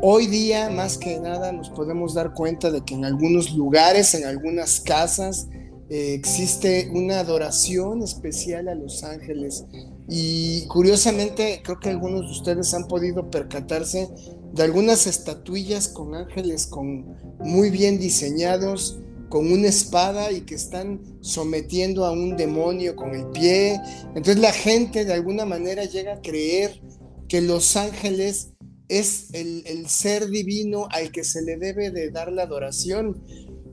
Hoy 0.00 0.28
día, 0.28 0.70
más 0.70 0.96
que 0.96 1.18
nada, 1.18 1.50
nos 1.50 1.70
podemos 1.70 2.14
dar 2.14 2.32
cuenta 2.32 2.70
de 2.70 2.84
que 2.84 2.94
en 2.94 3.04
algunos 3.04 3.52
lugares, 3.54 4.14
en 4.14 4.26
algunas 4.26 4.80
casas, 4.80 5.48
eh, 5.90 6.14
existe 6.14 6.90
una 6.94 7.18
adoración 7.18 8.02
especial 8.02 8.68
a 8.68 8.74
los 8.74 9.02
ángeles. 9.02 9.64
Y 10.08 10.66
curiosamente, 10.66 11.62
creo 11.64 11.80
que 11.80 11.88
algunos 11.88 12.26
de 12.26 12.32
ustedes 12.32 12.74
han 12.74 12.86
podido 12.86 13.30
percatarse 13.30 14.08
de 14.52 14.62
algunas 14.62 15.06
estatuillas 15.06 15.88
con 15.88 16.14
ángeles 16.14 16.66
con 16.66 17.16
muy 17.40 17.70
bien 17.70 17.98
diseñados, 17.98 19.00
con 19.28 19.50
una 19.52 19.68
espada 19.68 20.32
y 20.32 20.42
que 20.42 20.54
están 20.54 21.18
sometiendo 21.20 22.04
a 22.04 22.12
un 22.12 22.36
demonio 22.36 22.96
con 22.96 23.14
el 23.14 23.26
pie. 23.28 23.80
Entonces 24.14 24.38
la 24.38 24.52
gente 24.52 25.04
de 25.04 25.12
alguna 25.12 25.44
manera 25.44 25.84
llega 25.84 26.14
a 26.14 26.22
creer 26.22 26.80
que 27.28 27.40
los 27.40 27.76
ángeles 27.76 28.54
es 28.88 29.28
el, 29.34 29.88
ser 29.88 30.28
divino 30.28 30.88
al 30.90 31.12
que 31.12 31.24
se 31.24 31.42
le 31.42 31.58
debe 31.58 31.90
de 31.90 32.10
dar 32.10 32.32
la 32.32 32.44
adoración. 32.44 33.22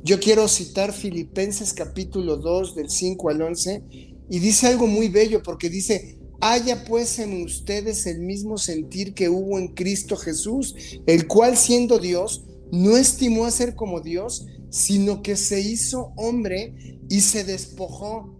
Yo 0.03 0.19
quiero 0.19 0.47
citar 0.47 0.93
Filipenses 0.93 1.73
capítulo 1.73 2.37
2 2.37 2.75
del 2.75 2.89
5 2.89 3.29
al 3.29 3.41
11 3.41 3.83
y 4.29 4.39
dice 4.39 4.67
algo 4.67 4.87
muy 4.87 5.07
bello 5.07 5.41
porque 5.41 5.69
dice, 5.69 6.19
haya 6.41 6.83
pues 6.83 7.17
en 7.19 7.43
ustedes 7.43 8.05
el 8.05 8.19
mismo 8.19 8.57
sentir 8.57 9.13
que 9.13 9.29
hubo 9.29 9.57
en 9.57 9.69
Cristo 9.69 10.17
Jesús, 10.17 10.75
el 11.07 11.27
cual 11.27 11.57
siendo 11.57 11.97
Dios, 11.97 12.43
no 12.71 12.97
estimó 12.97 13.45
a 13.45 13.51
ser 13.51 13.75
como 13.75 14.01
Dios, 14.01 14.47
sino 14.69 15.21
que 15.21 15.35
se 15.35 15.61
hizo 15.61 16.11
hombre 16.15 16.99
y 17.09 17.21
se 17.21 17.43
despojó 17.43 18.37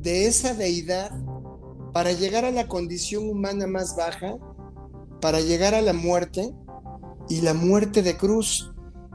de 0.00 0.26
esa 0.26 0.54
deidad 0.54 1.10
para 1.92 2.12
llegar 2.12 2.44
a 2.44 2.50
la 2.50 2.68
condición 2.68 3.28
humana 3.28 3.66
más 3.66 3.96
baja, 3.96 4.36
para 5.20 5.40
llegar 5.40 5.74
a 5.74 5.82
la 5.82 5.92
muerte 5.92 6.52
y 7.28 7.40
la 7.40 7.54
muerte 7.54 8.02
de 8.02 8.16
cruz. 8.16 8.72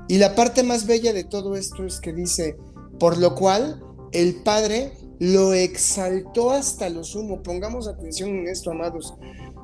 Y 0.07 0.17
la 0.17 0.35
parte 0.35 0.63
más 0.63 0.85
bella 0.85 1.13
de 1.13 1.23
todo 1.23 1.55
esto 1.55 1.85
es 1.85 1.99
que 1.99 2.13
dice, 2.13 2.57
por 2.99 3.17
lo 3.17 3.35
cual 3.35 3.83
el 4.11 4.35
Padre 4.43 4.93
lo 5.19 5.53
exaltó 5.53 6.51
hasta 6.51 6.89
lo 6.89 7.03
sumo. 7.03 7.43
Pongamos 7.43 7.87
atención 7.87 8.29
en 8.31 8.47
esto, 8.47 8.71
amados 8.71 9.13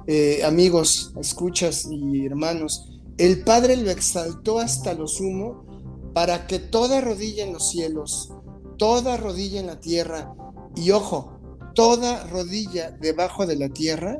eh, 0.05 0.41
amigos, 0.45 1.13
escuchas 1.19 1.87
y 1.91 2.25
hermanos. 2.25 2.89
El 3.17 3.43
Padre 3.43 3.77
lo 3.77 3.89
exaltó 3.89 4.59
hasta 4.59 4.93
lo 4.93 5.07
sumo 5.07 5.65
para 6.13 6.45
que 6.45 6.59
toda 6.59 7.01
rodilla 7.01 7.43
en 7.43 7.53
los 7.53 7.69
cielos, 7.69 8.31
toda 8.77 9.17
rodilla 9.17 9.59
en 9.59 9.67
la 9.67 9.79
tierra, 9.79 10.35
y 10.75 10.91
ojo, 10.91 11.39
toda 11.73 12.27
rodilla 12.27 12.91
debajo 12.91 13.47
de 13.47 13.55
la 13.55 13.69
tierra 13.69 14.19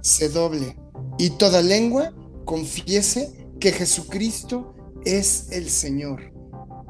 se 0.00 0.30
doble, 0.30 0.78
y 1.18 1.30
toda 1.30 1.60
lengua 1.60 2.14
confiese 2.46 3.48
que 3.60 3.72
Jesucristo 3.72 4.74
es 5.04 5.48
el 5.52 5.68
Señor, 5.68 6.32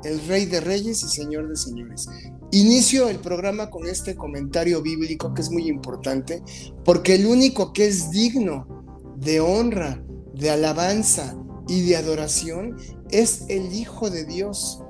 el 0.04 0.24
Rey 0.28 0.46
de 0.46 0.60
Reyes 0.60 1.02
y 1.02 1.08
Señor 1.08 1.48
de 1.48 1.56
Señores. 1.56 2.08
Inicio 2.52 3.08
el 3.08 3.18
programa 3.18 3.68
con 3.68 3.88
este 3.88 4.14
comentario 4.14 4.80
bíblico 4.80 5.34
que 5.34 5.42
es 5.42 5.50
muy 5.50 5.68
importante, 5.68 6.42
porque 6.84 7.16
el 7.16 7.26
único 7.26 7.72
que 7.72 7.88
es 7.88 8.10
digno 8.10 8.66
de 9.16 9.40
honra, 9.40 10.04
de 10.42 10.50
alabanza 10.50 11.34
y 11.68 11.82
de 11.82 11.96
adoración 11.96 12.76
es 13.10 13.44
el 13.48 13.72
Hijo 13.72 14.10
de 14.10 14.24
Dios, 14.24 14.82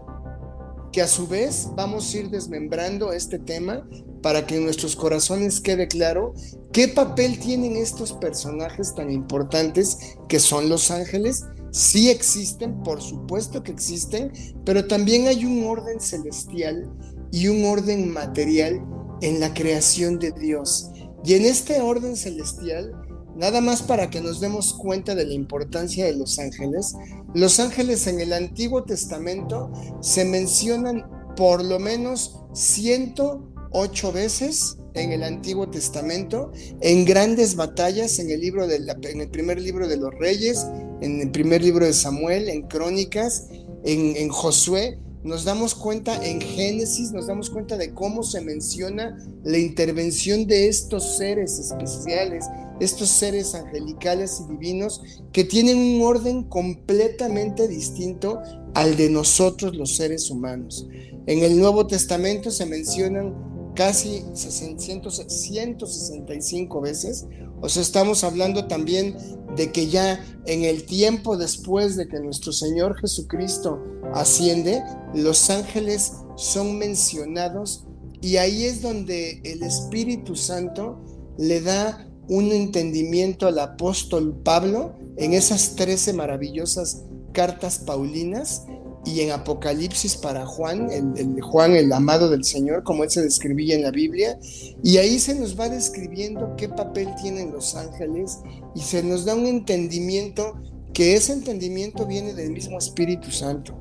que 0.91 1.03
a 1.03 1.07
su 1.07 1.29
vez 1.29 1.69
vamos 1.77 2.13
a 2.13 2.19
ir 2.19 2.31
desmembrando 2.31 3.13
este 3.13 3.39
tema 3.39 3.87
para 4.23 4.47
que 4.47 4.57
en 4.57 4.65
nuestros 4.65 4.97
corazones 4.97 5.61
quede 5.61 5.89
claro 5.89 6.35
¿Qué 6.73 6.89
papel 6.89 7.39
tienen 7.39 7.77
estos 7.77 8.15
personajes 8.15 8.95
tan 8.95 9.11
importantes 9.13 10.17
que 10.27 10.41
son 10.41 10.71
los 10.71 10.91
ángeles? 10.91 11.45
Sí 11.71 12.09
existen, 12.09 12.83
por 12.83 13.03
supuesto 13.03 13.63
que 13.63 13.73
existen, 13.73 14.33
pero 14.65 14.87
también 14.87 15.27
hay 15.27 15.45
un 15.45 15.67
orden 15.67 16.01
celestial 16.01 16.91
y 17.31 17.49
un 17.49 17.67
orden 17.67 18.11
material 18.11 18.83
en 19.21 19.39
la 19.39 19.53
creación 19.53 20.19
de 20.19 20.33
Dios. 20.33 20.89
Y 21.23 21.35
en 21.35 21.45
este 21.45 21.83
orden 21.83 22.17
celestial, 22.17 22.91
nada 23.37 23.61
más 23.61 23.83
para 23.83 24.11
que 24.11 24.21
nos 24.21 24.41
demos 24.41 24.75
cuenta 24.75 25.15
de 25.15 25.27
la 25.27 25.35
importancia 25.35 26.05
de 26.05 26.15
los 26.15 26.39
ángeles, 26.39 26.95
los 27.35 27.61
ángeles 27.61 28.07
en 28.07 28.21
el 28.21 28.33
Antiguo 28.33 28.85
Testamento 28.85 29.71
se 30.01 30.25
mencionan 30.25 31.05
por 31.37 31.65
lo 31.65 31.79
menos 31.79 32.41
108 32.53 34.13
veces 34.13 34.77
en 34.95 35.13
el 35.13 35.23
Antiguo 35.23 35.71
Testamento, 35.71 36.53
en 36.81 37.05
grandes 37.05 37.57
batallas, 37.57 38.19
en 38.19 38.31
el, 38.31 38.41
libro 38.41 38.65
en 38.71 39.21
el 39.21 39.31
primer 39.31 39.61
libro 39.61 39.89
de 39.89 39.97
los 39.97 40.13
Reyes, 40.15 40.67
en 41.01 41.21
el 41.21 41.31
primer 41.31 41.63
libro 41.63 41.87
de 41.87 41.95
Samuel, 41.95 42.49
en 42.49 42.63
Crónicas, 42.63 43.49
en 43.85 44.29
Josué, 44.29 44.99
nos 45.25 45.45
damos 45.45 45.75
cuenta 45.75 46.25
en 46.25 46.41
Génesis, 46.41 47.13
nos 47.13 47.27
damos 47.27 47.49
cuenta 47.51 47.77
de 47.77 47.95
cómo 47.95 48.23
se 48.23 48.41
menciona 48.41 49.19
la 49.45 49.59
intervención 49.59 50.47
de 50.47 50.69
estos 50.69 51.17
seres 51.17 51.59
especiales, 51.59 52.47
estos 52.81 53.09
seres 53.09 53.55
angelicales 53.55 54.41
y 54.41 54.53
divinos 54.53 55.01
que 55.33 55.45
tienen 55.45 55.79
un 55.79 56.03
orden 56.03 56.43
completamente 56.45 57.69
distinto 57.69 58.41
al 58.75 58.97
de 58.97 59.11
nosotros 59.11 59.77
los 59.77 59.97
seres 59.97 60.31
humanos. 60.31 60.89
En 61.27 61.45
el 61.45 61.59
Nuevo 61.59 61.87
Testamento 61.87 62.51
se 62.51 62.67
mencionan 62.67 63.52
casi 63.75 64.25
165 64.35 66.81
veces. 66.81 67.27
O 67.61 67.69
sea, 67.69 67.83
estamos 67.83 68.25
hablando 68.25 68.67
también 68.67 69.17
de 69.57 69.73
que 69.73 69.89
ya 69.89 70.25
en 70.47 70.65
el 70.65 70.85
tiempo 70.85 71.37
después 71.37 71.97
de 71.97 72.09
que 72.09 72.21
nuestro 72.21 72.53
Señor 72.53 72.99
Jesucristo 72.99 73.83
asciende, 74.15 74.83
los 75.15 75.51
ángeles 75.51 76.13
son 76.37 76.79
mencionados 76.79 77.85
y 78.21 78.37
ahí 78.37 78.65
es 78.65 78.83
donde 78.83 79.41
el 79.45 79.63
Espíritu 79.63 80.37
Santo 80.37 81.01
le 81.39 81.61
da 81.61 82.09
un 82.29 82.53
entendimiento 82.53 83.47
al 83.47 83.59
apóstol 83.59 84.41
Pablo 84.45 84.95
en 85.17 85.35
esas 85.35 85.75
13 85.77 86.13
maravillosas 86.13 87.05
cartas 87.33 87.79
paulinas 87.79 88.65
y 89.05 89.21
en 89.21 89.33
Apocalipsis 89.33 90.17
para 90.17 90.47
Juan, 90.47 90.89
el, 90.91 91.41
Juan 91.43 91.75
el 91.75 91.93
amado 91.93 92.31
del 92.31 92.45
Señor, 92.45 92.85
como 92.85 93.05
él 93.05 93.11
se 93.11 93.23
describía 93.23 93.75
en 93.75 93.83
la 93.83 93.91
Biblia, 93.91 94.39
y 94.83 94.99
ahí 94.99 95.19
se 95.19 95.35
nos 95.35 95.59
va 95.59 95.69
describiendo 95.69 96.55
qué 96.57 96.69
papel 96.69 97.09
tienen 97.21 97.53
los 97.53 97.75
ángeles 97.75 98.39
y 98.75 98.81
se 98.81 99.03
nos 99.03 99.25
da 99.25 99.35
un 99.35 99.47
entendimiento 99.47 100.61
que 100.93 101.15
ese 101.15 101.33
entendimiento 101.33 102.07
viene 102.07 102.35
del 102.35 102.53
mismo 102.53 102.79
Espíritu 102.79 103.31
Santo. 103.31 103.77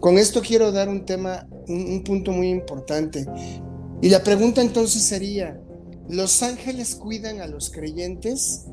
Con 0.00 0.18
esto 0.18 0.42
quiero 0.42 0.72
dar 0.72 0.88
un 0.88 1.06
tema, 1.06 1.46
un 1.68 2.02
punto 2.04 2.32
muy 2.32 2.48
importante. 2.48 3.26
Y 4.02 4.10
la 4.10 4.22
pregunta 4.22 4.60
entonces 4.60 5.02
sería, 5.02 5.58
¿los 6.08 6.42
ángeles 6.42 6.96
cuidan 6.96 7.40
a 7.40 7.46
los 7.46 7.70
creyentes? 7.70 8.66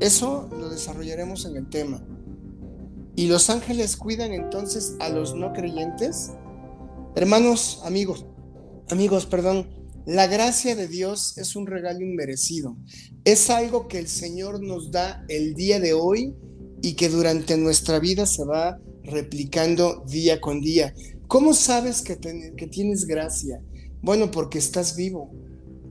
Eso 0.00 0.48
lo 0.50 0.68
desarrollaremos 0.68 1.46
en 1.46 1.56
el 1.56 1.68
tema. 1.70 2.02
¿Y 3.16 3.26
los 3.26 3.50
ángeles 3.50 3.96
cuidan 3.96 4.32
entonces 4.32 4.94
a 5.00 5.08
los 5.08 5.34
no 5.34 5.52
creyentes? 5.52 6.30
Hermanos, 7.16 7.80
amigos, 7.84 8.24
amigos, 8.88 9.26
perdón, 9.26 9.68
la 10.06 10.26
gracia 10.26 10.74
de 10.76 10.88
Dios 10.88 11.36
es 11.36 11.56
un 11.56 11.66
regalo 11.66 12.00
inmerecido. 12.00 12.76
Es 13.24 13.50
algo 13.50 13.88
que 13.88 13.98
el 13.98 14.08
Señor 14.08 14.62
nos 14.62 14.90
da 14.90 15.24
el 15.28 15.54
día 15.54 15.80
de 15.80 15.92
hoy 15.92 16.34
y 16.82 16.94
que 16.94 17.08
durante 17.08 17.56
nuestra 17.56 17.98
vida 17.98 18.26
se 18.26 18.44
va 18.44 18.78
replicando 19.04 20.04
día 20.08 20.40
con 20.40 20.60
día. 20.60 20.94
¿Cómo 21.26 21.52
sabes 21.52 22.02
que, 22.02 22.18
que 22.56 22.66
tienes 22.66 23.06
gracia? 23.06 23.60
Bueno, 24.02 24.30
porque 24.30 24.58
estás 24.58 24.96
vivo, 24.96 25.30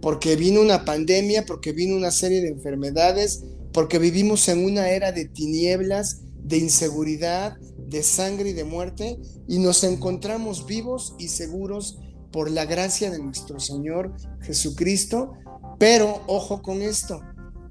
porque 0.01 0.35
vino 0.35 0.61
una 0.61 0.85
pandemia, 0.85 1.45
porque 1.45 1.71
vino 1.71 1.95
una 1.95 2.11
serie 2.11 2.41
de 2.41 2.49
enfermedades, 2.49 3.43
porque 3.71 3.99
vivimos 3.99 4.47
en 4.47 4.65
una 4.65 4.89
era 4.89 5.11
de 5.11 5.25
tinieblas 5.25 6.21
de 6.49 6.57
inseguridad, 6.57 7.57
de 7.87 8.01
sangre 8.01 8.49
y 8.49 8.53
de 8.53 8.63
muerte, 8.63 9.19
y 9.47 9.59
nos 9.59 9.83
encontramos 9.83 10.65
vivos 10.65 11.15
y 11.19 11.27
seguros 11.27 11.99
por 12.31 12.49
la 12.49 12.65
gracia 12.65 13.11
de 13.11 13.19
nuestro 13.19 13.59
Señor 13.59 14.15
Jesucristo. 14.41 15.33
Pero 15.77 16.21
ojo 16.25 16.63
con 16.63 16.81
esto, 16.81 17.21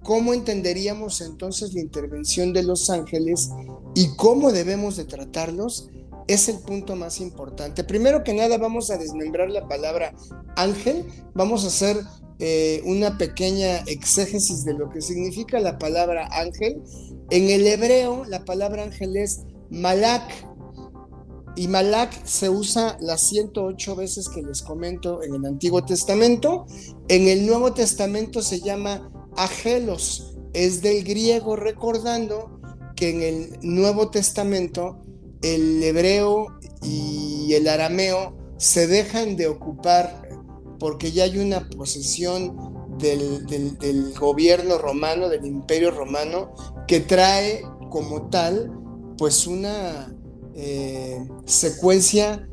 ¿cómo 0.04 0.32
entenderíamos 0.32 1.20
entonces 1.20 1.74
la 1.74 1.80
intervención 1.80 2.52
de 2.52 2.62
los 2.62 2.88
ángeles 2.88 3.50
y 3.96 4.14
cómo 4.16 4.52
debemos 4.52 4.96
de 4.96 5.04
tratarlos? 5.04 5.90
Es 6.28 6.48
el 6.48 6.60
punto 6.60 6.94
más 6.94 7.20
importante. 7.20 7.82
Primero 7.82 8.22
que 8.22 8.34
nada 8.34 8.56
vamos 8.58 8.90
a 8.90 8.98
desmembrar 8.98 9.50
la 9.50 9.66
palabra 9.66 10.14
ángel, 10.56 11.04
vamos 11.34 11.64
a 11.64 11.68
hacer 11.68 11.96
eh, 12.38 12.82
una 12.84 13.18
pequeña 13.18 13.78
exégesis 13.86 14.64
de 14.64 14.74
lo 14.74 14.90
que 14.90 15.00
significa 15.00 15.58
la 15.58 15.78
palabra 15.78 16.28
ángel 16.30 16.82
en 17.30 17.50
el 17.50 17.66
hebreo, 17.66 18.24
la 18.24 18.44
palabra 18.44 18.84
ángel 18.84 19.16
es 19.16 19.42
malak. 19.70 20.22
Y 21.56 21.68
malak 21.68 22.24
se 22.24 22.48
usa 22.48 22.96
las 23.00 23.28
108 23.28 23.96
veces 23.96 24.28
que 24.28 24.42
les 24.42 24.62
comento 24.62 25.22
en 25.22 25.34
el 25.34 25.44
Antiguo 25.44 25.84
Testamento. 25.84 26.66
En 27.08 27.28
el 27.28 27.46
Nuevo 27.46 27.74
Testamento 27.74 28.40
se 28.40 28.60
llama 28.60 29.10
agelos. 29.36 30.38
Es 30.54 30.80
del 30.80 31.04
griego, 31.04 31.56
recordando 31.56 32.60
que 32.96 33.10
en 33.10 33.22
el 33.22 33.58
Nuevo 33.60 34.10
Testamento 34.10 35.04
el 35.42 35.82
hebreo 35.82 36.46
y 36.82 37.52
el 37.54 37.68
arameo 37.68 38.36
se 38.56 38.86
dejan 38.86 39.36
de 39.36 39.46
ocupar 39.46 40.28
porque 40.78 41.12
ya 41.12 41.24
hay 41.24 41.38
una 41.38 41.68
posesión 41.68 42.56
del, 42.98 44.14
gobierno 44.18 44.78
romano, 44.78 45.28
del 45.28 45.46
imperio 45.46 45.90
romano, 45.90 46.52
que 46.86 47.00
trae 47.00 47.62
como 47.90 48.28
tal, 48.28 48.72
pues 49.16 49.46
una 49.46 50.14
eh, 50.54 51.26
secuencia 51.44 52.48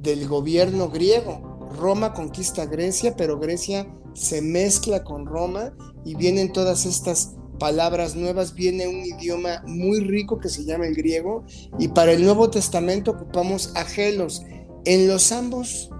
del 0.00 0.26
gobierno 0.28 0.88
griego. 0.88 1.68
Roma 1.78 2.14
conquista 2.14 2.66
Grecia, 2.66 3.14
pero 3.16 3.38
Grecia 3.38 3.86
se 4.14 4.40
mezcla 4.40 5.04
con 5.04 5.26
Roma 5.26 5.74
y 6.04 6.14
vienen 6.14 6.52
todas 6.52 6.86
estas 6.86 7.36
palabras 7.58 8.16
nuevas, 8.16 8.54
viene 8.54 8.88
un 8.88 9.04
idioma 9.04 9.62
muy 9.66 10.00
rico 10.00 10.38
que 10.38 10.48
se 10.48 10.64
llama 10.64 10.86
el 10.86 10.94
griego 10.94 11.44
y 11.78 11.88
para 11.88 12.12
el 12.12 12.24
Nuevo 12.24 12.50
Testamento 12.50 13.12
ocupamos 13.12 13.72
agelos. 13.74 14.42
En 14.84 15.08
los 15.08 15.32
ambos 15.32 15.90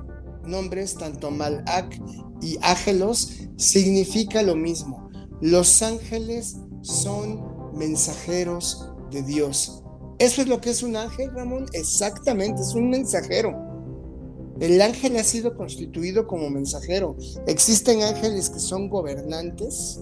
nombres, 0.45 0.95
tanto 0.95 1.31
Malak 1.31 2.01
y 2.41 2.59
Ágelos, 2.63 3.33
significa 3.57 4.43
lo 4.43 4.57
mismo. 4.57 5.11
Los 5.41 5.83
ángeles 5.83 6.57
son 6.83 7.75
mensajeros 7.75 8.89
de 9.11 9.23
Dios. 9.23 9.83
¿Eso 10.19 10.43
es 10.43 10.49
lo 10.49 10.61
que 10.61 10.71
es 10.71 10.83
un 10.83 10.97
ángel, 10.97 11.31
Ramón? 11.33 11.67
Exactamente, 11.73 12.63
es 12.63 12.75
un 12.75 12.91
mensajero. 12.91 13.57
El 14.61 14.83
ángel 14.83 15.17
ha 15.17 15.23
sido 15.23 15.57
constituido 15.57 16.27
como 16.27 16.51
mensajero. 16.51 17.17
Existen 17.47 18.03
ángeles 18.03 18.51
que 18.51 18.59
son 18.59 18.89
gobernantes, 18.89 20.01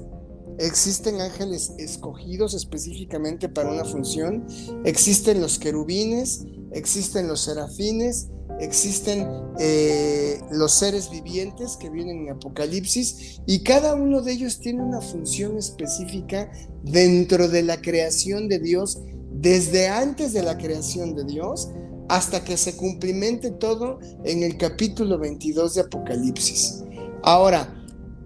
existen 0.59 1.21
ángeles 1.21 1.73
escogidos 1.79 2.55
específicamente 2.55 3.49
para 3.49 3.71
una 3.71 3.85
función, 3.85 4.47
existen 4.85 5.41
los 5.41 5.59
querubines, 5.59 6.45
existen 6.73 7.29
los 7.29 7.41
serafines, 7.41 8.29
existen 8.61 9.29
eh, 9.59 10.41
los 10.51 10.73
seres 10.73 11.11
vivientes 11.11 11.77
que 11.77 11.91
vienen 11.91 12.27
en 12.27 12.31
Apocalipsis 12.31 13.41
y 13.47 13.63
cada 13.63 13.95
uno 13.95 14.23
de 14.23 14.33
ellos 14.33 14.61
tiene 14.61 14.83
una 14.83 15.01
función 15.01 15.59
específica 15.59 16.51
dentro 16.83 17.49
de 17.49 17.63
la 17.63 17.81
creación 17.81 18.49
de 18.49 18.59
Dios, 18.59 18.99
desde 19.31 19.89
antes 19.89 20.33
de 20.33 20.43
la 20.43 20.57
creación 20.57 21.15
de 21.15 21.25
Dios 21.25 21.69
hasta 22.09 22.45
que 22.45 22.57
se 22.57 22.77
cumplimente 22.77 23.51
todo 23.51 23.99
en 24.25 24.43
el 24.43 24.57
capítulo 24.57 25.19
22 25.19 25.75
de 25.75 25.81
Apocalipsis. 25.83 26.85
Ahora, 27.23 27.76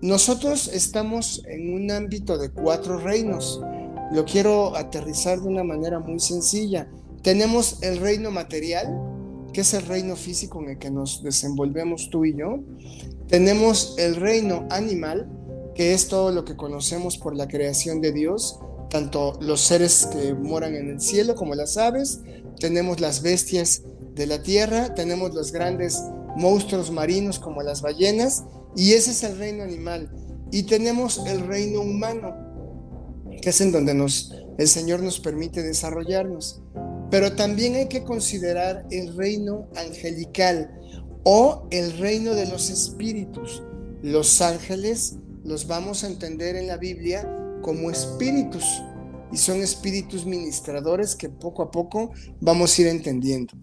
nosotros 0.03 0.69
estamos 0.69 1.43
en 1.47 1.75
un 1.75 1.91
ámbito 1.91 2.39
de 2.39 2.51
cuatro 2.51 2.99
reinos. 2.99 3.61
Lo 4.13 4.25
quiero 4.25 4.75
aterrizar 4.77 5.41
de 5.41 5.49
una 5.49 5.63
manera 5.63 5.99
muy 5.99 6.21
sencilla. 6.21 6.89
Tenemos 7.23 7.83
el 7.83 7.99
reino 7.99 8.31
material, 8.31 8.89
que 9.53 9.61
es 9.61 9.75
el 9.75 9.85
reino 9.87 10.17
físico 10.17 10.63
en 10.63 10.71
el 10.71 10.79
que 10.79 10.91
nos 10.91 11.23
desenvolvemos 11.23 12.09
tú 12.11 12.25
y 12.25 12.35
yo. 12.35 12.61
Tenemos 13.29 13.95
el 13.99 14.17
reino 14.17 14.67
animal, 14.71 15.29
que 15.75 15.93
es 15.93 16.09
todo 16.09 16.31
lo 16.31 16.45
que 16.47 16.57
conocemos 16.57 17.19
por 17.19 17.37
la 17.37 17.47
creación 17.47 18.01
de 18.01 18.13
Dios, 18.13 18.59
tanto 18.89 19.39
los 19.41 19.61
seres 19.61 20.07
que 20.07 20.35
moran 20.35 20.75
en 20.75 20.89
el 20.89 21.01
cielo 21.01 21.35
como 21.35 21.55
las 21.55 21.77
aves, 21.77 22.21
tenemos 22.59 23.01
las 23.01 23.23
bestias 23.23 23.83
de 24.15 24.27
la 24.27 24.43
tierra, 24.43 24.95
tenemos 24.95 25.35
los 25.35 25.53
grandes 25.53 26.03
monstruos 26.37 26.91
marinos 26.91 27.39
como 27.39 27.63
las 27.63 27.83
ballenas, 27.83 28.45
y 28.77 28.93
ese 28.93 29.11
es 29.11 29.23
el 29.23 29.39
reino 29.39 29.63
animal. 29.63 30.11
Y 30.53 30.65
tenemos 30.65 31.23
el 31.27 31.47
reino 31.47 31.81
humano, 31.81 32.35
que 33.41 33.51
es 33.51 33.61
en 33.61 33.73
donde 33.73 33.93
el 34.59 34.69
Señor 34.69 35.03
nos 35.03 35.21
permite 35.21 35.63
desarrollarnos. 35.63 36.63
Pero 37.11 37.35
también 37.35 37.75
hay 37.75 37.89
que 37.89 38.05
considerar 38.05 38.87
el 38.91 39.17
reino 39.17 39.69
angelical 39.77 40.71
o 41.25 41.67
el 41.71 41.99
reino 41.99 42.35
de 42.35 42.47
los 42.47 42.71
espíritus. 42.71 43.63
Los 44.03 44.41
ángeles 44.41 45.17
los 45.45 45.67
vamos 45.67 46.05
a 46.05 46.07
entender 46.07 46.57
en 46.57 46.67
la 46.67 46.77
Biblia 46.77 47.29
como 47.63 47.91
espíritus 47.91 48.65
y 49.33 49.37
son 49.37 49.61
espíritus 49.61 50.27
ministradores 50.27 51.15
que 51.15 51.29
poco 51.29 51.63
a 51.63 51.71
poco 51.71 52.13
vamos 52.41 52.77
a 52.77 52.83
ir 52.83 52.89
entendiendo. 52.89 53.55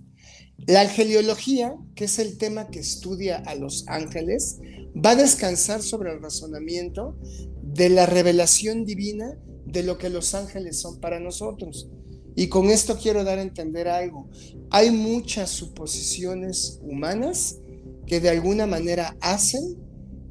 La 0.65 0.81
angeliología, 0.81 1.75
que 1.95 2.05
es 2.05 2.19
el 2.19 2.37
tema 2.37 2.67
que 2.67 2.79
estudia 2.79 3.37
a 3.37 3.55
los 3.55 3.85
ángeles, 3.87 4.57
va 4.93 5.11
a 5.11 5.15
descansar 5.15 5.81
sobre 5.81 6.11
el 6.11 6.21
razonamiento 6.21 7.15
de 7.61 7.89
la 7.89 8.05
revelación 8.05 8.85
divina 8.85 9.37
de 9.65 9.83
lo 9.83 9.97
que 9.97 10.09
los 10.09 10.33
ángeles 10.33 10.79
son 10.79 10.99
para 10.99 11.19
nosotros. 11.19 11.89
Y 12.35 12.47
con 12.47 12.69
esto 12.69 12.97
quiero 12.97 13.23
dar 13.23 13.39
a 13.39 13.43
entender 13.43 13.87
algo. 13.87 14.29
Hay 14.69 14.91
muchas 14.91 15.49
suposiciones 15.49 16.79
humanas 16.81 17.57
que 18.05 18.19
de 18.19 18.29
alguna 18.29 18.65
manera 18.65 19.15
hacen 19.21 19.77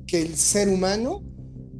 que 0.07 0.23
el 0.23 0.37
ser 0.37 0.69
humano 0.69 1.23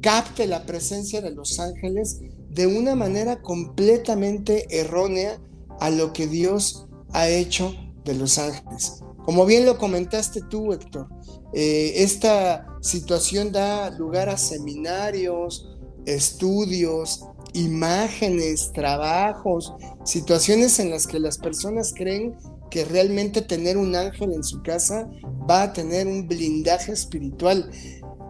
capte 0.01 0.47
la 0.47 0.65
presencia 0.65 1.21
de 1.21 1.31
los 1.31 1.59
ángeles 1.59 2.21
de 2.49 2.67
una 2.67 2.95
manera 2.95 3.41
completamente 3.41 4.67
errónea 4.69 5.41
a 5.79 5.89
lo 5.89 6.13
que 6.13 6.27
Dios 6.27 6.87
ha 7.11 7.29
hecho 7.29 7.75
de 8.07 8.15
los 8.15 8.37
ángeles. 8.37 9.03
Como 9.25 9.45
bien 9.45 9.65
lo 9.65 9.77
comentaste 9.77 10.41
tú, 10.49 10.73
Héctor, 10.73 11.07
eh, 11.53 11.93
esta 11.97 12.65
situación 12.81 13.51
da 13.51 13.89
lugar 13.91 14.29
a 14.29 14.37
seminarios, 14.37 15.77
estudios, 16.05 17.25
imágenes, 17.53 18.71
trabajos, 18.71 19.73
situaciones 20.05 20.79
en 20.79 20.89
las 20.89 21.05
que 21.05 21.19
las 21.19 21.37
personas 21.37 21.93
creen 21.93 22.35
que 22.69 22.85
realmente 22.85 23.41
tener 23.41 23.77
un 23.77 23.95
ángel 23.95 24.33
en 24.33 24.43
su 24.43 24.61
casa 24.61 25.09
va 25.49 25.63
a 25.63 25.73
tener 25.73 26.07
un 26.07 26.27
blindaje 26.27 26.91
espiritual. 26.91 27.69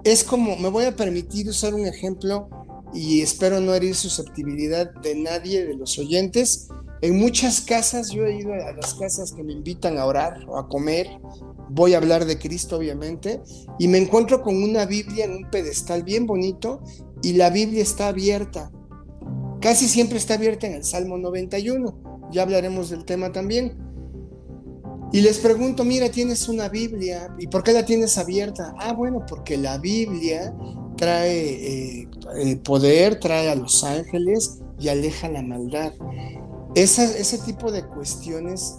Es 0.04 0.24
como, 0.24 0.56
me 0.58 0.70
voy 0.70 0.86
a 0.86 0.96
permitir 0.96 1.50
usar 1.50 1.74
un 1.74 1.86
ejemplo 1.86 2.50
y 2.94 3.22
espero 3.22 3.60
no 3.60 3.74
herir 3.74 3.96
susceptibilidad 3.96 4.92
de 5.02 5.16
nadie 5.16 5.66
de 5.66 5.76
los 5.76 5.98
oyentes. 6.00 6.70
En 7.02 7.20
muchas 7.20 7.62
casas, 7.62 8.10
yo 8.10 8.26
he 8.26 8.40
ido 8.40 8.54
a 8.54 8.74
las 8.74 8.96
casas 8.96 9.32
que 9.32 9.44
me 9.44 9.54
invitan 9.54 9.98
a 9.98 10.06
orar 10.06 10.44
o 10.48 10.58
a 10.58 10.68
comer, 10.68 11.08
voy 11.70 11.94
a 11.94 11.98
hablar 11.98 12.26
de 12.26 12.40
Cristo 12.40 12.78
obviamente, 12.78 13.42
y 13.78 13.88
me 13.88 14.00
encuentro 14.00 14.42
con 14.42 14.62
una 14.62 14.86
Biblia 14.86 15.26
en 15.26 15.34
un 15.34 15.50
pedestal 15.52 16.04
bien 16.04 16.26
bonito 16.26 16.82
y 17.22 17.34
la 17.34 17.50
Biblia 17.52 17.84
está 17.84 18.08
abierta. 18.08 18.72
Casi 19.62 19.88
siempre 19.88 20.18
está 20.18 20.36
abierta 20.36 20.66
en 20.68 20.74
el 20.74 20.84
Salmo 20.84 21.18
91, 21.18 22.30
ya 22.32 22.42
hablaremos 22.42 22.90
del 22.90 23.06
tema 23.06 23.32
también. 23.32 23.78
Y 25.14 25.22
les 25.22 25.38
pregunto, 25.38 25.86
mira, 25.86 26.10
tienes 26.10 26.50
una 26.50 26.68
Biblia, 26.68 27.34
¿y 27.40 27.48
por 27.48 27.64
qué 27.64 27.74
la 27.74 27.86
tienes 27.86 28.18
abierta? 28.18 28.74
Ah, 28.80 28.94
bueno, 28.94 29.26
porque 29.28 29.58
la 29.58 29.78
Biblia 29.78 30.54
trae 30.98 32.02
eh, 32.02 32.08
eh, 32.38 32.56
poder, 32.58 33.20
trae 33.20 33.50
a 33.50 33.56
los 33.56 33.84
ángeles 33.84 34.60
y 34.80 34.90
aleja 34.90 35.30
la 35.30 35.42
maldad. 35.42 35.94
Ese 36.84 37.38
tipo 37.40 37.72
de 37.72 37.86
cuestiones 37.86 38.78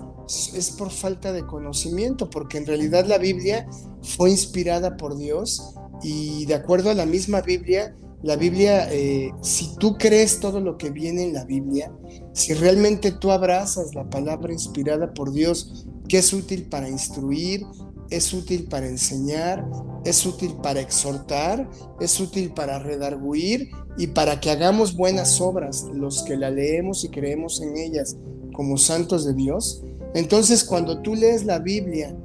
es 0.54 0.70
por 0.70 0.90
falta 0.90 1.32
de 1.32 1.46
conocimiento, 1.46 2.28
porque 2.28 2.58
en 2.58 2.66
realidad 2.66 3.06
la 3.06 3.18
Biblia 3.18 3.68
fue 4.02 4.30
inspirada 4.30 4.96
por 4.96 5.16
Dios 5.16 5.74
y 6.02 6.44
de 6.46 6.54
acuerdo 6.54 6.90
a 6.90 6.94
la 6.94 7.06
misma 7.06 7.40
Biblia, 7.40 7.96
la 8.22 8.36
Biblia, 8.36 8.92
eh, 8.92 9.32
si 9.42 9.76
tú 9.76 9.96
crees 9.96 10.40
todo 10.40 10.60
lo 10.60 10.76
que 10.76 10.90
viene 10.90 11.24
en 11.24 11.32
la 11.32 11.44
Biblia, 11.44 11.92
si 12.32 12.52
realmente 12.52 13.12
tú 13.12 13.30
abrazas 13.30 13.94
la 13.94 14.08
palabra 14.10 14.52
inspirada 14.52 15.14
por 15.14 15.32
Dios, 15.32 15.86
que 16.08 16.18
es 16.18 16.32
útil 16.32 16.64
para 16.68 16.88
instruir, 16.88 17.64
es 18.10 18.32
útil 18.32 18.64
para 18.64 18.86
enseñar, 18.86 19.66
es 20.04 20.24
útil 20.24 20.54
para 20.62 20.80
exhortar, 20.80 21.68
es 22.00 22.18
útil 22.20 22.52
para 22.52 22.78
redarguir 22.78 23.70
y 23.96 24.08
para 24.08 24.40
que 24.40 24.50
hagamos 24.50 24.96
buenas 24.96 25.40
obras 25.40 25.84
los 25.92 26.22
que 26.22 26.36
la 26.36 26.50
leemos 26.50 27.04
y 27.04 27.08
creemos 27.08 27.60
en 27.60 27.76
ellas 27.76 28.16
como 28.54 28.78
santos 28.78 29.24
de 29.24 29.34
Dios. 29.34 29.82
Entonces 30.14 30.64
cuando 30.64 31.02
tú 31.02 31.14
lees 31.14 31.44
la 31.44 31.58
Biblia 31.58 32.16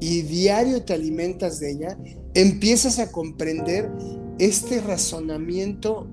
y 0.00 0.22
diario 0.22 0.84
te 0.84 0.94
alimentas 0.94 1.60
de 1.60 1.72
ella, 1.72 1.98
empiezas 2.34 2.98
a 2.98 3.10
comprender 3.10 3.90
este 4.38 4.80
razonamiento, 4.80 6.06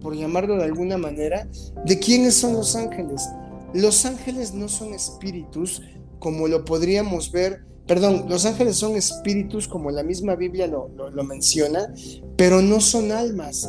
por 0.00 0.14
llamarlo 0.14 0.56
de 0.56 0.64
alguna 0.64 0.96
manera, 0.96 1.48
de 1.84 1.98
quiénes 1.98 2.34
son 2.34 2.54
los 2.54 2.76
ángeles. 2.76 3.28
Los 3.74 4.06
ángeles 4.06 4.54
no 4.54 4.68
son 4.68 4.94
espíritus 4.94 5.82
como 6.18 6.48
lo 6.48 6.64
podríamos 6.64 7.30
ver, 7.30 7.67
perdón, 7.88 8.26
los 8.28 8.44
ángeles 8.44 8.76
son 8.76 8.94
espíritus 8.94 9.66
como 9.66 9.90
la 9.90 10.04
misma 10.04 10.36
Biblia 10.36 10.68
lo, 10.68 10.90
lo 10.90 11.24
menciona, 11.24 11.92
pero 12.36 12.62
no 12.62 12.80
son 12.80 13.10
almas. 13.10 13.68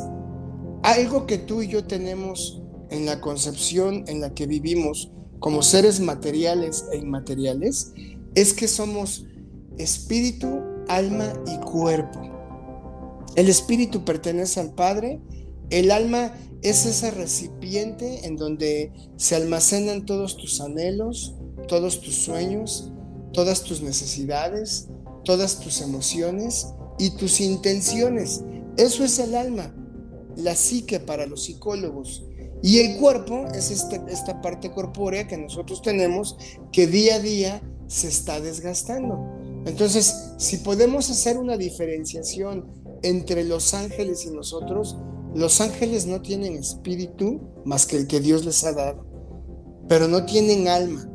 Algo 0.82 1.26
que 1.26 1.38
tú 1.38 1.62
y 1.62 1.68
yo 1.68 1.84
tenemos 1.84 2.62
en 2.90 3.06
la 3.06 3.20
concepción 3.20 4.04
en 4.06 4.20
la 4.20 4.34
que 4.34 4.46
vivimos 4.46 5.10
como 5.40 5.62
seres 5.62 6.00
materiales 6.00 6.84
e 6.92 6.98
inmateriales 6.98 7.92
es 8.34 8.52
que 8.52 8.68
somos 8.68 9.24
espíritu, 9.78 10.60
alma 10.88 11.32
y 11.46 11.58
cuerpo. 11.64 12.20
El 13.36 13.48
espíritu 13.48 14.04
pertenece 14.04 14.60
al 14.60 14.74
Padre, 14.74 15.20
el 15.70 15.90
alma 15.90 16.34
es 16.62 16.84
ese 16.84 17.10
recipiente 17.10 18.26
en 18.26 18.36
donde 18.36 18.92
se 19.16 19.34
almacenan 19.34 20.04
todos 20.04 20.36
tus 20.36 20.60
anhelos, 20.60 21.36
todos 21.68 22.00
tus 22.00 22.16
sueños, 22.16 22.92
todas 23.32 23.62
tus 23.62 23.82
necesidades, 23.82 24.88
todas 25.24 25.60
tus 25.60 25.80
emociones 25.80 26.66
y 26.98 27.10
tus 27.10 27.40
intenciones. 27.40 28.42
Eso 28.76 29.04
es 29.04 29.18
el 29.18 29.34
alma, 29.34 29.74
la 30.36 30.54
psique 30.54 31.00
para 31.00 31.26
los 31.26 31.44
psicólogos. 31.44 32.24
Y 32.62 32.78
el 32.80 32.98
cuerpo 32.98 33.46
es 33.54 33.70
este, 33.70 34.00
esta 34.08 34.42
parte 34.42 34.70
corpórea 34.70 35.26
que 35.26 35.38
nosotros 35.38 35.80
tenemos 35.82 36.36
que 36.72 36.86
día 36.86 37.16
a 37.16 37.20
día 37.20 37.62
se 37.86 38.08
está 38.08 38.40
desgastando. 38.40 39.18
Entonces, 39.66 40.32
si 40.36 40.58
podemos 40.58 41.10
hacer 41.10 41.38
una 41.38 41.56
diferenciación 41.56 42.66
entre 43.02 43.44
los 43.44 43.74
ángeles 43.74 44.26
y 44.26 44.30
nosotros, 44.30 44.96
los 45.34 45.60
ángeles 45.60 46.06
no 46.06 46.20
tienen 46.22 46.56
espíritu 46.56 47.40
más 47.64 47.86
que 47.86 47.96
el 47.96 48.06
que 48.06 48.20
Dios 48.20 48.44
les 48.44 48.64
ha 48.64 48.72
dado, 48.72 49.06
pero 49.88 50.08
no 50.08 50.24
tienen 50.24 50.68
alma. 50.68 51.09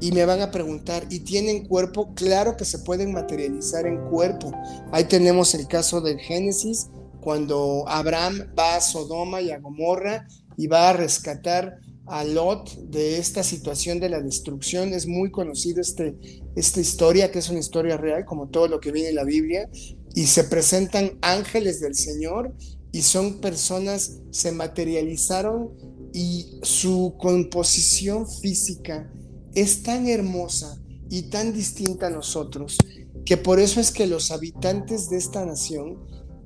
Y 0.00 0.12
me 0.12 0.24
van 0.26 0.42
a 0.42 0.50
preguntar, 0.50 1.06
¿y 1.10 1.20
tienen 1.20 1.66
cuerpo? 1.66 2.14
Claro 2.14 2.56
que 2.56 2.64
se 2.64 2.80
pueden 2.80 3.12
materializar 3.12 3.86
en 3.86 3.98
cuerpo. 4.10 4.52
Ahí 4.92 5.04
tenemos 5.04 5.54
el 5.54 5.66
caso 5.66 6.00
del 6.00 6.18
Génesis, 6.18 6.88
cuando 7.20 7.84
Abraham 7.88 8.52
va 8.56 8.76
a 8.76 8.80
Sodoma 8.80 9.40
y 9.40 9.50
a 9.50 9.58
Gomorra 9.58 10.28
y 10.56 10.66
va 10.66 10.90
a 10.90 10.92
rescatar 10.92 11.80
a 12.06 12.24
Lot 12.24 12.72
de 12.76 13.18
esta 13.18 13.42
situación 13.42 13.98
de 13.98 14.08
la 14.08 14.20
destrucción. 14.20 14.92
Es 14.92 15.06
muy 15.06 15.30
conocido 15.30 15.80
este, 15.80 16.16
esta 16.54 16.80
historia, 16.80 17.32
que 17.32 17.40
es 17.40 17.48
una 17.48 17.58
historia 17.58 17.96
real, 17.96 18.24
como 18.24 18.48
todo 18.48 18.68
lo 18.68 18.80
que 18.80 18.92
viene 18.92 19.08
en 19.08 19.16
la 19.16 19.24
Biblia, 19.24 19.68
y 20.14 20.26
se 20.26 20.44
presentan 20.44 21.18
ángeles 21.20 21.80
del 21.80 21.94
Señor 21.94 22.54
y 22.92 23.02
son 23.02 23.40
personas, 23.40 24.20
se 24.30 24.52
materializaron 24.52 25.72
y 26.12 26.60
su 26.62 27.16
composición 27.18 28.26
física 28.26 29.10
es 29.56 29.82
tan 29.82 30.06
hermosa 30.06 30.78
y 31.08 31.22
tan 31.22 31.52
distinta 31.52 32.06
a 32.06 32.10
nosotros 32.10 32.76
que 33.24 33.36
por 33.36 33.58
eso 33.58 33.80
es 33.80 33.90
que 33.90 34.06
los 34.06 34.30
habitantes 34.30 35.10
de 35.10 35.16
esta 35.16 35.44
nación 35.44 35.98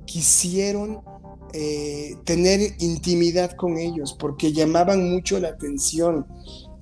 quisieron 0.05 1.01
eh, 1.53 2.15
tener 2.23 2.75
intimidad 2.79 3.51
con 3.51 3.77
ellos 3.77 4.15
porque 4.17 4.53
llamaban 4.53 5.11
mucho 5.11 5.39
la 5.39 5.49
atención. 5.49 6.25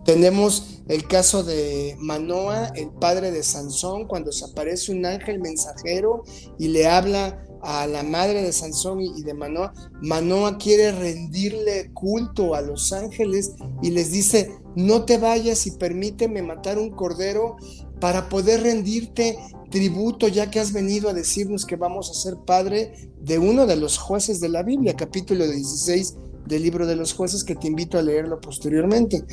Tenemos 0.06 0.82
el 0.88 1.08
caso 1.08 1.44
de 1.44 1.96
Manoa, 2.00 2.68
el 2.76 2.92
padre 2.92 3.32
de 3.32 3.44
Sansón, 3.44 4.08
cuando 4.08 4.32
se 4.32 4.46
aparece 4.46 4.92
un 4.92 5.06
ángel 5.06 5.40
mensajero 5.40 6.24
y 6.58 6.70
le 6.70 6.88
habla 6.88 7.44
a 7.62 7.88
la 7.88 8.04
madre 8.04 8.42
de 8.42 8.52
Sansón 8.52 9.02
y 9.02 9.24
de 9.24 9.34
Manoa. 9.34 9.74
Manoa 10.02 10.58
quiere 10.58 10.92
rendirle 10.92 11.92
culto 11.94 12.56
a 12.56 12.62
los 12.62 12.92
ángeles 12.94 13.54
y 13.82 13.92
les 13.92 14.12
dice, 14.12 14.52
no 14.76 15.06
te 15.06 15.18
vayas 15.18 15.66
y 15.68 15.72
permíteme 15.72 16.42
matar 16.42 16.78
un 16.78 16.92
cordero 16.92 17.58
para 18.00 18.30
poder 18.30 18.64
rendirte 18.64 19.38
tributo 19.70 20.28
ya 20.28 20.50
que 20.50 20.60
has 20.60 20.74
venido 20.74 21.10
a 21.10 21.14
decirnos 21.14 21.66
que 21.66 21.76
vamos 21.76 22.10
a 22.10 22.14
ser 22.14 22.36
padre 22.46 23.12
de 23.22 23.38
uno 23.38 23.66
de 23.66 23.76
los 23.76 23.98
jueces 23.98 24.40
de 24.40 24.50
la 24.50 24.64
Biblia, 24.64 24.96
capítulo 24.96 25.46
16 25.46 26.16
del 26.48 26.64
libro 26.64 26.88
de 26.88 26.96
los 26.96 27.14
jueces 27.14 27.44
que 27.44 27.56
te 27.56 27.68
invito 27.68 27.98
a 27.98 28.02
leerlo 28.02 28.42
posteriormente. 28.42 29.24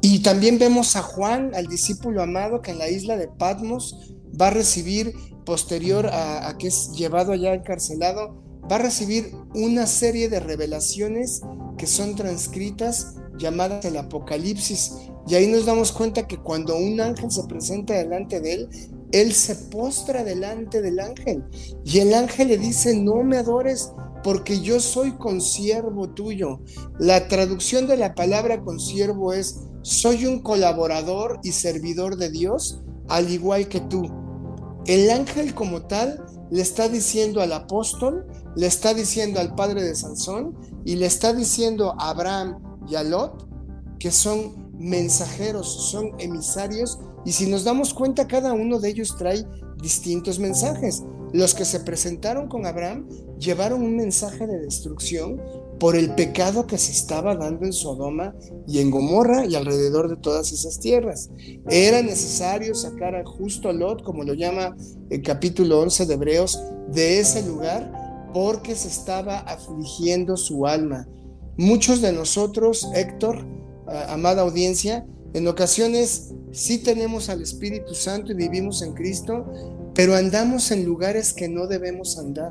Y 0.00 0.20
también 0.20 0.58
vemos 0.58 0.96
a 0.96 1.02
Juan, 1.02 1.54
al 1.54 1.66
discípulo 1.66 2.22
amado, 2.22 2.62
que 2.62 2.70
en 2.70 2.78
la 2.78 2.88
isla 2.88 3.16
de 3.16 3.28
Patmos 3.28 4.14
va 4.40 4.48
a 4.48 4.50
recibir 4.50 5.12
posterior 5.50 6.06
a, 6.06 6.56
que 6.58 6.68
es 6.68 6.92
llevado 6.92 7.32
allá 7.32 7.52
encarcelado, 7.54 8.40
va 8.70 8.76
a 8.76 8.78
recibir 8.78 9.32
una 9.52 9.88
serie 9.88 10.28
de 10.28 10.38
revelaciones 10.38 11.40
que 11.76 11.88
son 11.88 12.14
transcritas 12.14 13.16
llamadas 13.36 13.84
el 13.84 13.96
Apocalipsis. 13.96 14.92
Y 15.26 15.34
ahí 15.34 15.48
nos 15.48 15.66
damos 15.66 15.90
cuenta 15.90 16.28
que 16.28 16.36
cuando 16.36 16.76
un 16.76 17.00
ángel 17.00 17.32
se 17.32 17.42
presenta 17.48 17.94
delante 17.94 18.40
de 18.40 18.52
él, 18.52 18.68
él 19.10 19.32
se 19.32 19.56
postra 19.56 20.22
delante 20.22 20.80
del 20.82 21.00
ángel. 21.00 21.42
Y 21.84 21.98
el 21.98 22.14
ángel 22.14 22.46
le 22.46 22.56
dice, 22.56 22.94
no 22.96 23.24
me 23.24 23.38
adores 23.38 23.90
porque 24.22 24.60
yo 24.60 24.78
soy 24.78 25.16
consiervo 25.16 26.10
tuyo. 26.10 26.60
La 27.00 27.26
traducción 27.26 27.88
de 27.88 27.96
la 27.96 28.14
palabra 28.14 28.60
consiervo 28.60 29.32
es, 29.32 29.58
soy 29.82 30.26
un 30.26 30.42
colaborador 30.42 31.40
y 31.42 31.50
servidor 31.50 32.18
de 32.18 32.30
Dios, 32.30 32.84
al 33.08 33.32
igual 33.32 33.66
que 33.66 33.80
tú. 33.80 34.29
El 34.90 35.08
ángel 35.08 35.54
como 35.54 35.82
tal 35.82 36.20
le 36.50 36.60
está 36.60 36.88
diciendo 36.88 37.40
al 37.40 37.52
apóstol, 37.52 38.26
le 38.56 38.66
está 38.66 38.92
diciendo 38.92 39.38
al 39.38 39.54
padre 39.54 39.84
de 39.84 39.94
Sansón 39.94 40.58
y 40.84 40.96
le 40.96 41.06
está 41.06 41.32
diciendo 41.32 41.94
a 41.96 42.10
Abraham 42.10 42.60
y 42.88 42.96
a 42.96 43.04
Lot 43.04 43.46
que 44.00 44.10
son 44.10 44.68
mensajeros, 44.80 45.92
son 45.92 46.10
emisarios 46.18 46.98
y 47.24 47.30
si 47.30 47.46
nos 47.46 47.62
damos 47.62 47.94
cuenta 47.94 48.26
cada 48.26 48.52
uno 48.52 48.80
de 48.80 48.88
ellos 48.88 49.14
trae 49.16 49.46
distintos 49.80 50.40
mensajes. 50.40 51.04
Los 51.32 51.54
que 51.54 51.64
se 51.64 51.78
presentaron 51.78 52.48
con 52.48 52.66
Abraham 52.66 53.08
llevaron 53.38 53.84
un 53.84 53.94
mensaje 53.94 54.44
de 54.48 54.58
destrucción 54.58 55.40
por 55.80 55.96
el 55.96 56.14
pecado 56.14 56.66
que 56.66 56.76
se 56.76 56.92
estaba 56.92 57.34
dando 57.34 57.64
en 57.64 57.72
Sodoma 57.72 58.34
y 58.68 58.80
en 58.80 58.90
Gomorra 58.90 59.46
y 59.46 59.56
alrededor 59.56 60.10
de 60.10 60.16
todas 60.16 60.52
esas 60.52 60.78
tierras. 60.78 61.30
Era 61.68 62.02
necesario 62.02 62.74
sacar 62.74 63.16
a 63.16 63.24
justo 63.24 63.72
Lot, 63.72 64.02
como 64.02 64.22
lo 64.22 64.34
llama 64.34 64.76
el 65.08 65.22
capítulo 65.22 65.80
11 65.80 66.04
de 66.04 66.14
Hebreos, 66.14 66.62
de 66.92 67.18
ese 67.18 67.44
lugar 67.46 68.28
porque 68.34 68.76
se 68.76 68.88
estaba 68.88 69.38
afligiendo 69.38 70.36
su 70.36 70.66
alma. 70.66 71.08
Muchos 71.56 72.02
de 72.02 72.12
nosotros, 72.12 72.86
Héctor, 72.94 73.44
amada 74.08 74.42
audiencia, 74.42 75.06
en 75.32 75.48
ocasiones 75.48 76.34
sí 76.52 76.78
tenemos 76.78 77.30
al 77.30 77.40
Espíritu 77.40 77.94
Santo 77.94 78.32
y 78.32 78.34
vivimos 78.34 78.82
en 78.82 78.92
Cristo, 78.92 79.46
pero 79.94 80.14
andamos 80.14 80.70
en 80.72 80.84
lugares 80.84 81.32
que 81.32 81.48
no 81.48 81.66
debemos 81.66 82.18
andar. 82.18 82.50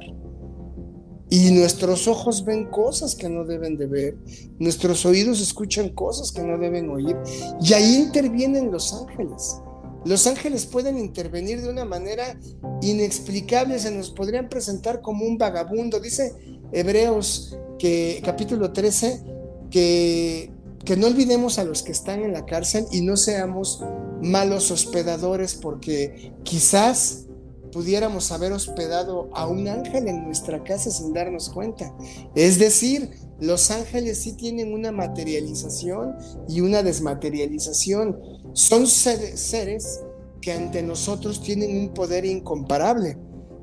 Y 1.29 1.51
nuestros 1.51 2.07
ojos 2.07 2.43
ven 2.43 2.65
cosas 2.65 3.15
que 3.15 3.29
no 3.29 3.45
deben 3.45 3.77
de 3.77 3.85
ver, 3.85 4.17
nuestros 4.57 5.05
oídos 5.05 5.41
escuchan 5.41 5.89
cosas 5.89 6.31
que 6.31 6.41
no 6.41 6.57
deben 6.57 6.89
oír, 6.89 7.15
y 7.61 7.73
ahí 7.73 7.95
intervienen 7.95 8.71
los 8.71 8.93
ángeles. 8.93 9.57
Los 10.05 10.25
ángeles 10.27 10.65
pueden 10.65 10.97
intervenir 10.97 11.61
de 11.61 11.69
una 11.69 11.85
manera 11.85 12.39
inexplicable, 12.81 13.77
se 13.79 13.91
nos 13.91 14.09
podrían 14.09 14.49
presentar 14.49 15.01
como 15.01 15.25
un 15.25 15.37
vagabundo. 15.37 15.99
Dice 15.99 16.33
Hebreos 16.71 17.57
que 17.77 18.21
capítulo 18.23 18.71
13 18.71 19.23
que 19.69 20.51
que 20.85 20.95
no 20.95 21.07
olvidemos 21.07 21.59
a 21.59 21.63
los 21.63 21.83
que 21.83 21.91
están 21.91 22.23
en 22.23 22.33
la 22.33 22.45
cárcel 22.45 22.85
y 22.91 23.01
no 23.01 23.17
seamos 23.17 23.83
malos 24.21 24.71
hospedadores 24.71 25.55
porque 25.55 26.33
quizás 26.43 27.25
pudiéramos 27.71 28.31
haber 28.31 28.51
hospedado 28.51 29.29
a 29.33 29.47
un 29.47 29.67
ángel 29.67 30.07
en 30.07 30.25
nuestra 30.25 30.63
casa 30.63 30.89
sin 30.89 31.13
darnos 31.13 31.49
cuenta. 31.49 31.93
Es 32.35 32.59
decir, 32.59 33.11
los 33.39 33.71
ángeles 33.71 34.19
sí 34.19 34.33
tienen 34.33 34.73
una 34.73 34.91
materialización 34.91 36.15
y 36.47 36.61
una 36.61 36.83
desmaterialización. 36.83 38.19
Son 38.53 38.87
seres 38.87 40.01
que 40.41 40.51
ante 40.51 40.81
nosotros 40.83 41.41
tienen 41.41 41.77
un 41.77 41.93
poder 41.93 42.25
incomparable. 42.25 43.17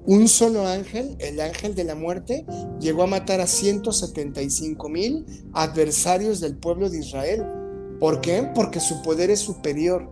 Un 0.06 0.28
solo 0.28 0.66
ángel, 0.66 1.16
el 1.18 1.40
ángel 1.40 1.74
de 1.74 1.82
la 1.82 1.96
muerte, 1.96 2.46
llegó 2.78 3.02
a 3.02 3.08
matar 3.08 3.40
a 3.40 3.46
175 3.48 4.88
mil 4.88 5.26
adversarios 5.52 6.40
del 6.40 6.56
pueblo 6.56 6.88
de 6.88 7.00
Israel. 7.00 7.44
¿Por 7.98 8.20
qué? 8.20 8.48
Porque 8.54 8.78
su 8.78 9.02
poder 9.02 9.30
es 9.30 9.40
superior. 9.40 10.08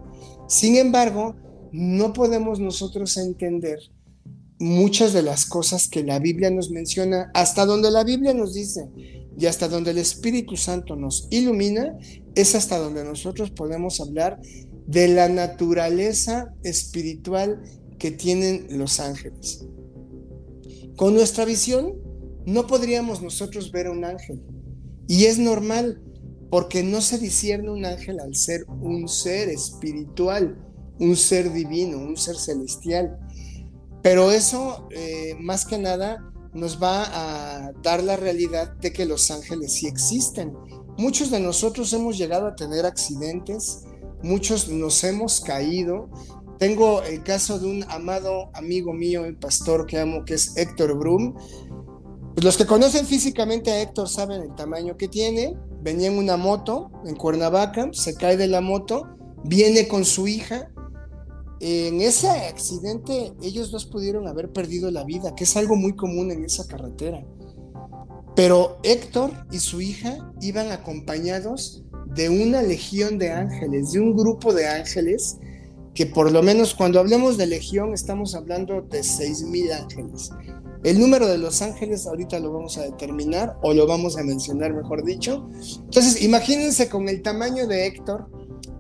Sin 0.49 0.77
embargo, 0.77 1.37
no 1.77 2.13
podemos 2.13 2.61
nosotros 2.61 3.17
entender 3.17 3.81
muchas 4.61 5.13
de 5.13 5.23
las 5.23 5.45
cosas 5.45 5.89
que 5.89 6.05
la 6.05 6.21
Biblia 6.21 6.49
nos 6.49 6.71
menciona, 6.71 7.33
hasta 7.35 7.67
donde 7.67 7.91
la 7.91 8.05
Biblia 8.05 8.33
nos 8.33 8.55
dice 8.55 8.89
y 9.37 9.47
hasta 9.47 9.67
donde 9.67 9.91
el 9.91 9.99
Espíritu 9.99 10.57
Santo 10.57 10.95
nos 10.95 11.27
ilumina, 11.31 11.99
es 12.37 12.55
hasta 12.55 12.79
donde 12.79 13.03
nosotros 13.03 13.51
podemos 13.51 14.01
hablar 14.01 14.41
de 14.87 15.09
la 15.09 15.29
naturaleza 15.29 16.55
espiritual 16.63 17.61
que 17.99 18.13
tienen 18.13 18.69
los 18.79 19.01
ángeles. 19.01 19.67
Con 20.95 21.15
nuestra 21.15 21.45
visión 21.45 21.95
no 22.47 22.69
podríamos 22.69 23.21
nosotros 23.21 23.73
ver 23.73 23.91
un 23.91 24.05
ángel. 24.05 24.41
Y 25.09 25.25
es 25.25 25.41
normal, 25.41 26.01
porque 26.51 26.85
no 26.85 27.01
se 27.01 27.19
discierne 27.19 27.73
un 27.73 27.85
ángel 27.85 28.21
al 28.21 28.37
ser 28.37 28.65
un 28.69 29.09
ser 29.09 29.49
espiritual, 29.49 30.57
un 30.99 31.17
ser 31.17 31.53
divino, 31.53 31.99
un 31.99 32.17
ser 32.17 32.37
celestial. 32.37 33.19
Pero 34.03 34.31
eso, 34.31 34.87
eh, 34.91 35.35
más 35.41 35.65
que 35.65 35.79
nada, 35.79 36.19
nos 36.53 36.81
va 36.83 37.05
a 37.07 37.73
dar 37.83 38.03
la 38.03 38.17
realidad 38.17 38.73
de 38.77 38.93
que 38.93 39.07
los 39.07 39.31
ángeles 39.31 39.73
sí 39.73 39.87
existen. 39.87 40.55
Muchos 40.97 41.31
de 41.31 41.41
nosotros 41.41 41.93
hemos 41.93 42.17
llegado 42.17 42.47
a 42.47 42.55
tener 42.55 42.87
accidentes, 42.87 43.83
muchos 44.23 44.69
nos 44.69 45.03
hemos 45.03 45.41
caído, 45.41 46.09
tengo 46.59 47.03
el 47.03 47.23
caso 47.23 47.59
de 47.59 47.67
un 47.67 47.85
amado 47.91 48.51
amigo 48.55 48.93
mío, 48.93 49.25
el 49.25 49.37
pastor 49.37 49.87
que 49.87 49.99
amo, 49.99 50.25
que 50.25 50.35
es 50.35 50.57
Héctor 50.57 50.97
Brum. 50.97 51.35
Pues 52.35 52.45
los 52.45 52.57
que 52.57 52.67
conocen 52.67 53.07
físicamente 53.07 53.73
a 53.73 53.83
Héctor 53.83 54.09
saben 54.09 54.43
el 54.43 54.55
tamaño 54.55 54.97
que 54.97 55.09
tiene. 55.09 55.57
Venía 55.83 56.09
en 56.09 56.17
una 56.17 56.37
moto 56.37 56.91
en 57.05 57.17
Cuernavaca, 57.17 57.89
se 57.93 58.15
cae 58.15 58.37
de 58.37 58.47
la 58.47 58.61
moto, 58.61 59.09
viene 59.45 59.89
con 59.89 60.05
su 60.05 60.27
hija. 60.29 60.71
En 61.61 62.01
ese 62.01 62.29
accidente 62.29 63.33
ellos 63.43 63.71
dos 63.71 63.87
pudieron 63.87 64.27
haber 64.29 64.53
perdido 64.53 64.91
la 64.91 65.05
vida, 65.05 65.35
que 65.35 65.45
es 65.45 65.57
algo 65.57 65.77
muy 65.77 65.95
común 65.95 66.31
en 66.31 66.45
esa 66.45 66.67
carretera. 66.67 67.25
Pero 68.35 68.79
Héctor 68.83 69.31
y 69.53 69.59
su 69.59 69.81
hija 69.81 70.33
iban 70.41 70.73
acompañados 70.73 71.85
de 72.15 72.29
una 72.29 72.63
legión 72.63 73.19
de 73.19 73.33
ángeles, 73.33 73.93
de 73.93 74.01
un 74.01 74.17
grupo 74.17 74.53
de 74.53 74.67
ángeles 74.67 75.39
que 75.95 76.07
por 76.07 76.33
lo 76.33 76.43
menos 76.43 76.75
cuando 76.75 76.99
hablemos 76.99 77.37
de 77.37 77.47
legión 77.47 77.95
estamos 77.95 78.35
hablando 78.35 78.83
de 78.83 79.01
6.000 79.01 79.83
ángeles. 79.83 80.31
El 80.83 80.99
número 80.99 81.27
de 81.29 81.39
los 81.39 81.63
ángeles 81.63 82.07
ahorita 82.07 82.39
lo 82.41 82.53
vamos 82.53 82.77
a 82.77 82.83
determinar 82.83 83.57
o 83.63 83.73
lo 83.73 83.87
vamos 83.87 84.19
a 84.19 84.23
mencionar, 84.23 84.75
mejor 84.75 85.05
dicho. 85.05 85.49
Entonces, 85.85 86.21
imagínense 86.23 86.89
con 86.89 87.09
el 87.09 87.23
tamaño 87.23 87.67
de 87.67 87.87
Héctor, 87.87 88.29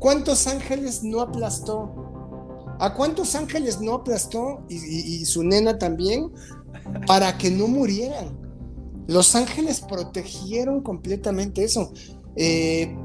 ¿cuántos 0.01 0.47
ángeles 0.47 1.03
no 1.03 1.21
aplastó? 1.21 2.04
¿A 2.79 2.95
cuántos 2.95 3.35
ángeles 3.35 3.81
no 3.81 3.95
aplastó 3.95 4.65
y, 4.69 5.25
su 5.25 5.43
nena 5.43 5.79
también 5.79 6.31
para 7.07 7.39
que 7.39 7.51
no 7.51 7.69
murieran? 7.69 8.39
Los 9.07 9.35
ángeles 9.35 9.81
protegieron 9.81 10.83
completamente 10.83 11.65
eso. 11.65 11.93
Eh, 12.37 12.97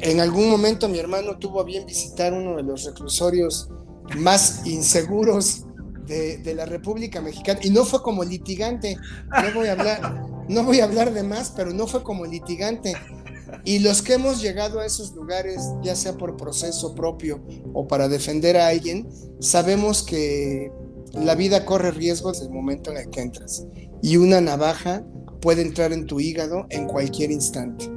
en 0.00 0.20
algún 0.20 0.48
momento 0.48 0.88
mi 0.88 0.98
hermano 0.98 1.38
tuvo 1.38 1.60
a 1.60 1.64
bien 1.64 1.84
visitar 1.86 2.32
uno 2.32 2.56
de 2.56 2.62
los 2.62 2.84
reclusorios 2.84 3.68
más 4.16 4.66
inseguros 4.66 5.66
de, 6.06 6.54
la 6.54 6.66
República 6.66 7.20
Mexicana 7.20 7.60
y 7.62 7.70
no 7.70 7.84
fue 7.84 8.02
como 8.02 8.24
litigante. 8.24 8.96
No 9.30 9.54
voy 9.54 9.68
a 9.68 9.72
hablar, 9.72 10.24
no 10.48 10.64
voy 10.64 10.80
a 10.80 10.84
hablar 10.84 11.12
de 11.12 11.22
más, 11.22 11.52
pero 11.54 11.72
no 11.72 11.86
fue 11.86 12.02
como 12.02 12.26
litigante. 12.26 12.94
Y 13.64 13.78
los 13.80 14.02
que 14.02 14.14
hemos 14.14 14.40
llegado 14.40 14.80
a 14.80 14.86
esos 14.86 15.14
lugares, 15.14 15.62
ya 15.82 15.94
sea 15.94 16.16
por 16.16 16.36
proceso 16.36 16.94
propio 16.94 17.42
o 17.72 17.86
para 17.86 18.08
defender 18.08 18.56
a 18.56 18.68
alguien, 18.68 19.08
sabemos 19.40 20.02
que 20.02 20.72
la 21.12 21.34
vida 21.34 21.64
corre 21.64 21.90
riesgos 21.90 22.38
desde 22.38 22.50
el 22.50 22.54
momento 22.54 22.90
en 22.90 22.96
el 22.96 23.10
que 23.10 23.20
entras. 23.20 23.66
Y 24.02 24.16
una 24.16 24.40
navaja 24.40 25.04
puede 25.40 25.62
entrar 25.62 25.92
en 25.92 26.06
tu 26.06 26.20
hígado 26.20 26.66
en 26.70 26.86
cualquier 26.86 27.30
instante. 27.30 27.90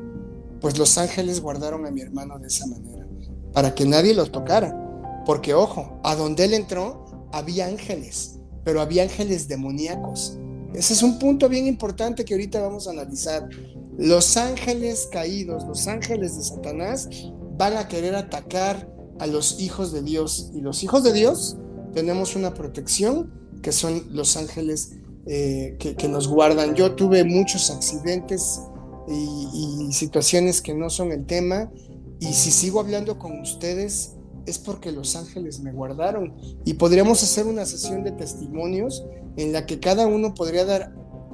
Pues 0.59 0.77
los 0.77 0.97
ángeles 0.97 1.41
guardaron 1.41 1.85
a 1.85 1.91
mi 1.91 2.01
hermano 2.01 2.39
de 2.39 2.47
esa 2.47 2.65
manera, 2.65 3.07
para 3.53 3.73
que 3.73 3.85
nadie 3.85 4.13
lo 4.13 4.25
tocara. 4.25 4.81
Porque 5.25 5.53
ojo, 5.53 5.99
a 6.03 6.15
donde 6.15 6.45
él 6.45 6.53
entró 6.53 7.05
había 7.31 7.67
ángeles, 7.67 8.39
pero 8.63 8.81
había 8.81 9.03
ángeles 9.03 9.47
demoníacos. 9.47 10.37
Ese 10.73 10.93
es 10.93 11.03
un 11.03 11.19
punto 11.19 11.47
bien 11.47 11.67
importante 11.67 12.25
que 12.25 12.33
ahorita 12.33 12.61
vamos 12.61 12.87
a 12.87 12.91
analizar. 12.91 13.47
Los 13.97 14.35
ángeles 14.37 15.07
caídos, 15.11 15.63
los 15.65 15.87
ángeles 15.87 16.37
de 16.37 16.43
Satanás, 16.43 17.09
van 17.57 17.77
a 17.77 17.87
querer 17.87 18.15
atacar 18.15 18.89
a 19.19 19.27
los 19.27 19.59
hijos 19.59 19.91
de 19.91 20.01
Dios. 20.01 20.51
Y 20.53 20.61
los 20.61 20.83
hijos 20.83 21.03
de 21.03 21.13
Dios 21.13 21.57
tenemos 21.93 22.35
una 22.35 22.53
protección 22.53 23.31
que 23.61 23.71
son 23.71 24.03
los 24.11 24.37
ángeles 24.37 24.91
eh, 25.27 25.77
que, 25.79 25.95
que, 25.95 26.07
nos 26.07 26.27
guardan. 26.27 26.75
Yo 26.75 26.93
tuve 26.95 27.23
muchos 27.23 27.71
accidentes 27.71 28.59
y, 29.07 29.91
situaciones 29.91 30.61
que 30.61 30.73
no 30.73 30.89
son 30.89 31.11
el 31.11 31.25
tema. 31.25 31.71
Y 32.19 32.33
si 32.33 32.51
sigo 32.51 32.79
hablando 32.79 33.17
con 33.17 33.39
ustedes 33.39 34.11
es 34.45 34.59
porque 34.59 34.91
los 34.91 35.15
ángeles 35.15 35.59
me 35.61 35.71
guardaron. 35.71 36.35
Y 36.65 36.75
podríamos 36.75 37.23
hacer 37.23 37.47
una 37.47 37.65
sesión 37.65 38.03
de 38.03 38.11
testimonios 38.11 39.05
en 39.37 39.53
la 39.53 39.65
que 39.65 39.79
cada 39.79 40.05
uno 40.05 40.33
podría 40.33 40.65
dar 40.65 40.93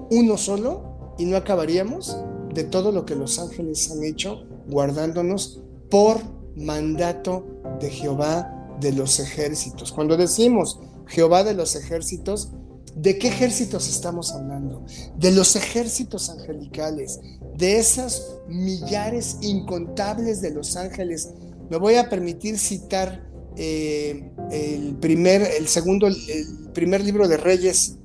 uno 0.09 0.37
solo 0.37 1.15
y 1.17 1.25
no 1.25 1.37
acabaríamos 1.37 2.17
de 2.53 2.63
todo 2.63 2.91
lo 2.91 3.05
que 3.05 3.15
los 3.15 3.39
ángeles 3.39 3.91
han 3.91 4.03
hecho 4.03 4.45
guardándonos 4.67 5.61
por 5.89 6.19
mandato 6.55 7.45
de 7.79 7.89
Jehová 7.89 8.75
de 8.79 8.91
los 8.91 9.19
ejércitos. 9.19 9.91
Cuando 9.91 10.17
decimos 10.17 10.79
Jehová 11.07 11.43
de 11.43 11.53
los 11.53 11.75
ejércitos, 11.75 12.51
¿de 12.95 13.17
qué 13.17 13.29
ejércitos 13.29 13.87
estamos 13.87 14.31
hablando? 14.31 14.85
De 15.17 15.31
los 15.31 15.55
ejércitos 15.55 16.29
angelicales, 16.29 17.19
de 17.57 17.77
esas 17.77 18.39
millares 18.47 19.37
incontables 19.41 20.41
de 20.41 20.51
los 20.51 20.75
ángeles. 20.75 21.29
Me 21.69 21.77
voy 21.77 21.95
a 21.95 22.09
permitir 22.09 22.57
citar 22.57 23.29
eh, 23.55 24.31
el 24.51 24.95
primer, 24.95 25.41
el 25.41 25.67
segundo, 25.67 26.07
el 26.07 26.69
primer 26.73 27.03
libro 27.03 27.27
de 27.27 27.37
Reyes. 27.37 27.97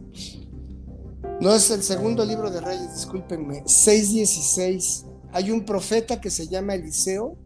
No 1.39 1.55
es 1.55 1.71
el 1.71 1.83
segundo 1.83 2.25
libro 2.25 2.51
de 2.51 2.63
Reyes, 2.63 2.95
discúlpenme, 2.95 3.63
6.16. 3.65 5.05
Hay 5.33 5.51
un 5.51 5.67
profeta 5.67 6.19
que 6.19 6.31
se 6.31 6.49
llama 6.49 6.75
Eliseo. 6.75 7.37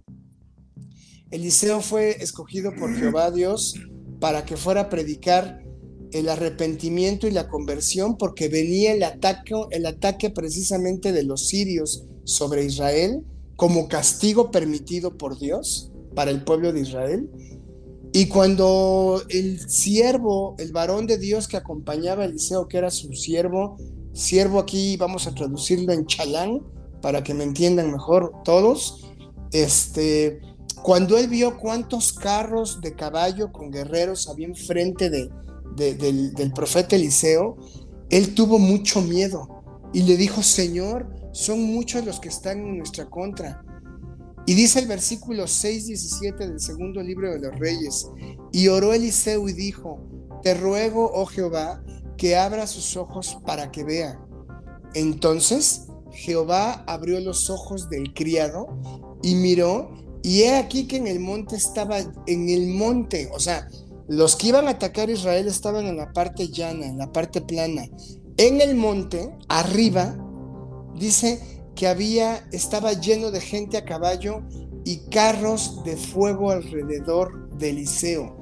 Eliseo 1.33 1.81
fue 1.81 2.22
escogido 2.22 2.72
por 2.76 2.94
Jehová 2.94 3.33
Dios 3.33 3.74
para 4.20 4.44
que 4.44 4.57
fuera 4.57 4.83
a 4.83 4.88
predicar 4.88 5.64
el 6.12 6.29
arrepentimiento 6.29 7.26
y 7.26 7.33
la 7.33 7.48
conversión 7.48 8.16
porque 8.16 8.48
venía 8.48 8.92
el 8.92 9.03
ataque, 9.03 9.55
el 9.70 9.87
ataque 9.87 10.31
precisamente 10.31 11.11
de 11.11 11.24
los 11.24 11.48
sirios 11.48 12.07
sobre 12.24 12.64
Israel 12.64 13.24
como 13.57 13.88
castigo 13.88 14.53
permitido 14.53 15.18
por 15.18 15.37
Dios 15.37 15.90
para 16.14 16.31
el 16.31 16.44
pueblo 16.44 16.72
de 16.72 16.81
Israel. 16.81 17.29
Y 18.12 18.27
cuando 18.27 19.23
el 19.29 19.70
siervo, 19.70 20.57
el 20.59 20.73
varón 20.73 21.07
de 21.07 21.16
Dios 21.16 21.46
que 21.46 21.57
acompañaba 21.57 22.23
a 22.23 22.27
Eliseo, 22.27 22.66
que 22.66 22.79
era 22.79 22.90
su 22.90 23.12
siervo, 23.12 23.77
siervo 24.12 24.59
aquí 24.59 24.96
vamos 24.96 25.27
a 25.29 25.35
traducirlo 25.35 25.92
en 25.92 26.07
chalán 26.07 26.61
para 27.03 27.23
que 27.23 27.35
me 27.35 27.44
entiendan 27.44 27.92
mejor 27.92 28.33
todos, 28.44 29.09
este, 29.53 30.40
cuando 30.83 31.16
él 31.18 31.29
vio 31.29 31.57
cuántos 31.59 32.12
carros 32.12 32.81
de 32.81 32.94
caballo 32.94 33.53
con 33.53 33.70
guerreros 33.70 34.29
había 34.29 34.49
enfrente 34.49 35.09
de, 35.09 35.31
del, 35.77 36.35
del 36.35 36.53
profeta 36.53 36.96
Eliseo, 36.96 37.57
él 38.11 38.35
tuvo 38.35 38.59
mucho 38.59 39.03
miedo 39.03 39.62
y 39.92 40.03
le 40.03 40.16
dijo, 40.16 40.42
Señor, 40.42 41.09
son 41.33 41.62
muchos 41.62 42.05
los 42.05 42.18
que 42.18 42.29
están 42.29 42.59
en 42.59 42.79
nuestra 42.79 43.09
contra 43.09 43.62
y 44.46 44.55
dice 44.55 44.81
el 44.81 44.87
versículo 44.87 45.46
6, 45.46 45.87
17 45.87 46.48
del 46.48 46.61
segundo 46.61 47.03
libro 47.03 47.31
de 47.31 47.40
los 47.40 47.59
Reyes, 47.59 48.09
y 48.53 48.68
oró 48.68 48.92
Eliseo 48.92 49.48
y 49.48 49.53
dijo, 49.53 50.00
te 50.42 50.55
ruego, 50.55 51.11
oh 51.14 51.26
Jehová, 51.26 51.83
que 52.16 52.37
abra 52.37 52.66
sus 52.66 52.96
ojos 52.96 53.38
para 53.46 53.70
que 53.70 53.85
vea. 53.85 54.20
Entonces 54.94 55.87
Jehová 56.12 56.85
abrió 56.87 57.20
los 57.20 57.50
ojos 57.50 57.88
del 57.88 58.12
criado 58.14 58.68
y 59.22 59.35
miró, 59.35 59.90
y 60.22 60.42
he 60.42 60.57
aquí 60.57 60.87
que 60.87 60.96
en 60.96 61.07
el 61.07 61.20
monte 61.20 61.57
estaba, 61.57 61.98
en 61.98 62.48
el 62.48 62.68
monte, 62.68 63.31
o 63.33 63.38
sea, 63.38 63.68
los 64.09 64.37
que 64.37 64.48
iban 64.48 64.66
a 64.66 64.72
atacar 64.72 65.09
a 65.09 65.12
Israel 65.12 65.46
estaban 65.46 65.87
en 65.87 65.96
la 65.96 66.12
parte 66.12 66.48
llana, 66.48 66.87
en 66.87 66.98
la 66.98 67.12
parte 67.12 67.40
plana. 67.40 67.85
En 68.37 68.61
el 68.61 68.74
monte, 68.74 69.33
arriba, 69.48 70.16
dice, 70.96 71.40
que 71.81 71.88
había, 71.88 72.47
estaba 72.53 72.93
lleno 72.93 73.31
de 73.31 73.40
gente 73.40 73.79
a 73.79 73.87
caballo 73.87 74.43
y 74.85 74.99
carros 75.09 75.83
de 75.83 75.97
fuego 75.97 76.51
alrededor 76.51 77.49
de 77.57 77.71
Eliseo. 77.71 78.37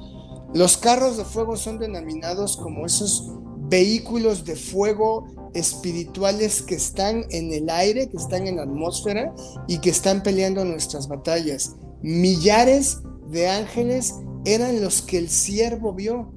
Los 0.54 0.76
carros 0.76 1.16
de 1.16 1.24
fuego 1.24 1.56
son 1.56 1.78
denominados 1.78 2.56
como 2.56 2.84
esos 2.84 3.30
vehículos 3.68 4.44
de 4.44 4.56
fuego 4.56 5.28
espirituales 5.54 6.62
que 6.62 6.74
están 6.74 7.26
en 7.30 7.52
el 7.52 7.70
aire, 7.70 8.08
que 8.08 8.16
están 8.16 8.48
en 8.48 8.56
la 8.56 8.64
atmósfera 8.64 9.32
y 9.68 9.78
que 9.78 9.90
están 9.90 10.24
peleando 10.24 10.64
nuestras 10.64 11.06
batallas. 11.06 11.76
Millares 12.02 13.02
de 13.28 13.48
ángeles 13.48 14.14
eran 14.46 14.82
los 14.82 15.00
que 15.00 15.16
el 15.16 15.28
siervo 15.28 15.92
vio. 15.92 16.32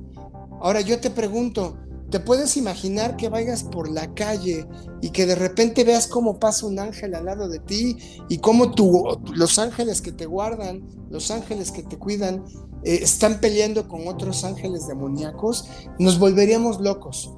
Ahora 0.59 0.81
yo 0.81 0.99
te 0.99 1.09
pregunto, 1.09 1.79
te 2.11 2.19
puedes 2.19 2.57
imaginar 2.57 3.15
que 3.15 3.29
vayas 3.29 3.63
por 3.63 3.89
la 3.89 4.13
calle 4.13 4.67
y 5.01 5.11
que 5.11 5.25
de 5.25 5.35
repente 5.35 5.85
veas 5.85 6.07
cómo 6.07 6.39
pasa 6.39 6.65
un 6.65 6.77
ángel 6.77 7.15
al 7.15 7.25
lado 7.25 7.47
de 7.47 7.59
ti 7.59 7.97
y 8.27 8.39
cómo 8.39 8.71
tú, 8.71 9.05
los 9.33 9.57
ángeles 9.57 10.01
que 10.01 10.11
te 10.11 10.25
guardan, 10.25 10.85
los 11.09 11.31
ángeles 11.31 11.71
que 11.71 11.83
te 11.83 11.97
cuidan, 11.97 12.43
eh, 12.83 12.99
están 13.01 13.39
peleando 13.39 13.87
con 13.87 14.07
otros 14.09 14.43
ángeles 14.43 14.87
demoníacos, 14.87 15.69
nos 15.99 16.19
volveríamos 16.19 16.81
locos. 16.81 17.33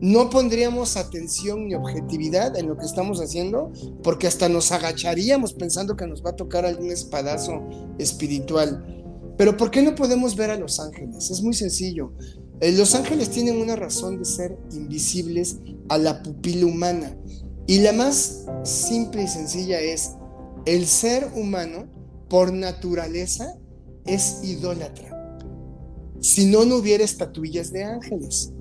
No 0.00 0.28
pondríamos 0.30 0.96
atención 0.96 1.66
ni 1.66 1.74
objetividad 1.74 2.56
en 2.56 2.68
lo 2.68 2.76
que 2.76 2.84
estamos 2.84 3.20
haciendo 3.20 3.72
porque 4.02 4.26
hasta 4.26 4.48
nos 4.48 4.70
agacharíamos 4.70 5.54
pensando 5.54 5.96
que 5.96 6.06
nos 6.06 6.24
va 6.24 6.30
a 6.30 6.36
tocar 6.36 6.64
algún 6.66 6.90
espadazo 6.90 7.62
espiritual. 7.98 8.84
Pero 9.36 9.56
¿por 9.56 9.70
qué 9.70 9.82
no 9.82 9.94
podemos 9.94 10.36
ver 10.36 10.50
a 10.50 10.58
los 10.58 10.78
ángeles? 10.78 11.30
Es 11.30 11.42
muy 11.42 11.54
sencillo 11.54 12.12
los 12.60 12.94
ángeles 12.94 13.30
tienen 13.30 13.60
una 13.60 13.76
razón 13.76 14.18
de 14.18 14.24
ser 14.24 14.56
invisibles 14.72 15.58
a 15.88 15.98
la 15.98 16.22
pupila 16.22 16.66
humana. 16.66 17.16
Y 17.66 17.78
la 17.78 17.92
más 17.92 18.46
simple 18.62 19.24
y 19.24 19.28
sencilla 19.28 19.80
es, 19.80 20.12
el 20.66 20.86
ser 20.86 21.30
humano, 21.34 21.86
por 22.28 22.52
naturaleza, 22.52 23.56
es 24.06 24.40
idólatra. 24.42 25.10
Si 26.20 26.46
no, 26.46 26.64
no 26.64 26.76
hubiera 26.76 27.04
estatuillas 27.04 27.72
de 27.72 27.84
ángeles. 27.84 28.52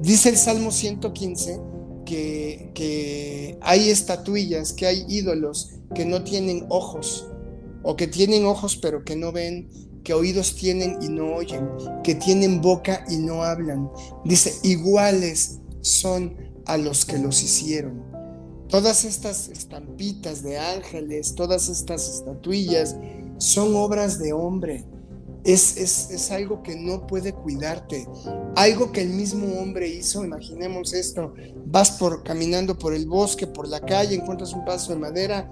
Dice 0.00 0.28
el 0.28 0.36
Salmo 0.36 0.70
115 0.70 1.60
que, 2.04 2.70
que 2.74 3.58
hay 3.60 3.90
estatuillas, 3.90 4.72
que 4.72 4.86
hay 4.86 5.04
ídolos 5.08 5.72
que 5.94 6.04
no 6.04 6.22
tienen 6.24 6.66
ojos, 6.68 7.26
o 7.82 7.96
que 7.96 8.06
tienen 8.06 8.44
ojos 8.46 8.76
pero 8.76 9.04
que 9.04 9.16
no 9.16 9.32
ven, 9.32 9.68
que 10.04 10.12
oídos 10.12 10.54
tienen 10.54 10.98
y 11.00 11.08
no 11.08 11.34
oyen, 11.34 11.68
que 12.04 12.14
tienen 12.14 12.60
boca 12.60 13.04
y 13.08 13.16
no 13.16 13.42
hablan. 13.42 13.90
Dice, 14.24 14.54
iguales 14.62 15.58
son 15.80 16.36
a 16.66 16.76
los 16.76 17.04
que 17.04 17.18
los 17.18 17.42
hicieron. 17.42 18.02
Todas 18.68 19.04
estas 19.04 19.48
estampitas 19.48 20.42
de 20.42 20.58
ángeles, 20.58 21.34
todas 21.34 21.68
estas 21.68 22.08
estatuillas, 22.08 22.96
son 23.38 23.74
obras 23.74 24.18
de 24.18 24.32
hombre. 24.32 24.84
Es, 25.44 25.76
es, 25.76 26.30
algo 26.30 26.62
que 26.62 26.74
no 26.74 27.06
puede 27.06 27.32
cuidarte. 27.32 28.08
Algo 28.56 28.92
que 28.92 29.02
el 29.02 29.10
mismo 29.10 29.60
hombre 29.60 29.88
hizo, 29.88 30.24
imaginemos 30.24 30.94
esto, 30.94 31.34
vas 31.66 31.92
por 31.92 32.22
caminando 32.22 32.78
por 32.78 32.94
el 32.94 33.06
bosque, 33.06 33.46
por 33.46 33.68
la 33.68 33.80
calle, 33.80 34.14
encuentras 34.14 34.54
un 34.54 34.64
paso 34.64 34.92
de 34.92 34.98
madera, 34.98 35.50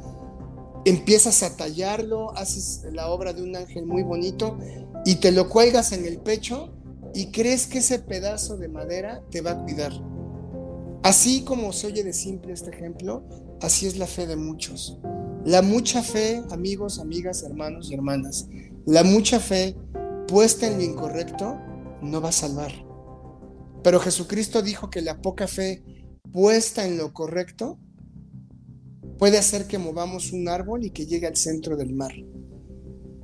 empiezas 0.85 1.43
a 1.43 1.57
tallarlo, 1.57 2.37
haces 2.37 2.83
la 2.93 3.09
obra 3.09 3.33
de 3.33 3.43
un 3.43 3.57
ángel 3.57 3.87
muy 3.87 4.03
bonito 4.03 4.59
y 5.05 5.17
te 5.17 5.33
lo 5.33 5.49
cuelgas 5.49 5.93
en 5.93 6.05
el 6.05 6.19
pecho 6.19 6.73
y 7.15 7.27
crees 7.27 7.67
que 7.67 7.79
ese 7.79 7.99
pedazo 7.99 8.57
de 8.57 8.69
madera 8.69 9.23
te 9.31 9.41
va 9.41 9.53
a 9.53 9.63
cuidar. 9.63 9.93
Así 11.03 11.43
como 11.43 11.73
se 11.73 11.89
oye 11.89 12.05
de 12.05 12.13
simple 12.13 12.53
este 12.53 12.71
ejemplo, 12.71 13.25
así 13.61 13.87
es 13.87 13.97
la 13.97 14.07
fe 14.07 14.27
de 14.27 14.37
muchos. 14.37 14.99
La 15.45 15.61
mucha 15.61 16.03
fe, 16.03 16.43
amigos, 16.51 17.01
amigas, 17.01 17.43
hermanos 17.43 17.91
y 17.91 17.95
hermanas, 17.95 18.47
la 18.87 19.03
mucha 19.03 19.41
fe 19.41 19.77
puesta 20.29 20.67
en 20.67 20.79
lo 20.79 20.83
incorrecto 20.83 21.59
no 22.01 22.21
va 22.21 22.29
a 22.29 22.33
salvar. 22.33 22.73
Pero 23.83 23.99
Jesucristo 23.99 24.63
dijo 24.63 24.91
que 24.91 25.03
la 25.03 25.21
poca 25.21 25.49
fe 25.49 25.83
puesta 26.33 26.87
en 26.87 26.97
lo 26.97 27.13
correcto 27.13 27.79
puede 29.23 29.39
hacer 29.39 29.69
que 29.69 29.79
movamos 29.79 30.33
un 30.33 30.49
árbol 30.49 30.85
y 30.85 30.91
que 30.91 31.07
llegue 31.07 31.29
al 31.29 31.37
centro 31.37 31.77
del 31.77 31.95
mar. 31.95 32.11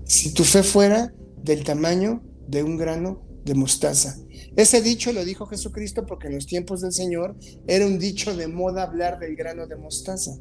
Si 0.04 0.32
tu 0.32 0.44
fe 0.44 0.62
fuera 0.62 1.12
del 1.42 1.64
tamaño 1.64 2.22
de 2.46 2.62
un 2.62 2.76
grano 2.76 3.26
de 3.44 3.56
mostaza. 3.56 4.16
Ese 4.54 4.80
dicho 4.80 5.12
lo 5.12 5.24
dijo 5.24 5.46
Jesucristo 5.46 6.06
porque 6.06 6.28
en 6.28 6.36
los 6.36 6.46
tiempos 6.46 6.82
del 6.82 6.92
Señor 6.92 7.36
era 7.66 7.84
un 7.84 7.98
dicho 7.98 8.36
de 8.36 8.46
moda 8.46 8.84
hablar 8.84 9.18
del 9.18 9.34
grano 9.34 9.66
de 9.66 9.74
mostaza. 9.74 10.38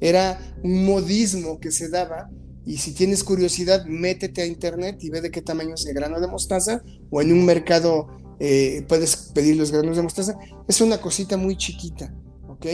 Era 0.00 0.40
un 0.64 0.84
modismo 0.84 1.60
que 1.60 1.70
se 1.70 1.88
daba 1.88 2.28
y 2.64 2.78
si 2.78 2.90
tienes 2.90 3.22
curiosidad, 3.22 3.84
métete 3.86 4.42
a 4.42 4.46
internet 4.46 4.96
y 5.04 5.10
ve 5.10 5.20
de 5.20 5.30
qué 5.30 5.40
tamaño 5.40 5.74
es 5.74 5.86
el 5.86 5.94
grano 5.94 6.20
de 6.20 6.26
mostaza 6.26 6.82
o 7.10 7.22
en 7.22 7.32
un 7.32 7.44
mercado 7.44 8.08
eh, 8.40 8.84
puedes 8.88 9.14
pedir 9.32 9.54
los 9.54 9.70
granos 9.70 9.98
de 9.98 10.02
mostaza. 10.02 10.36
Es 10.66 10.80
una 10.80 11.00
cosita 11.00 11.36
muy 11.36 11.56
chiquita, 11.56 12.12
¿ok? 12.48 12.66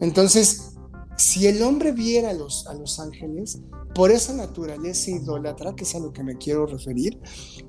Entonces, 0.00 0.71
si 1.22 1.46
el 1.46 1.62
hombre 1.62 1.92
viera 1.92 2.30
a 2.30 2.34
los, 2.34 2.66
ángeles, 2.98 3.60
por 3.94 4.10
esa 4.10 4.32
naturaleza 4.34 5.12
idólatra, 5.12 5.72
que 5.76 5.84
es 5.84 5.94
a 5.94 6.00
lo 6.00 6.12
que 6.12 6.24
me 6.24 6.36
quiero 6.36 6.66
referir, 6.66 7.20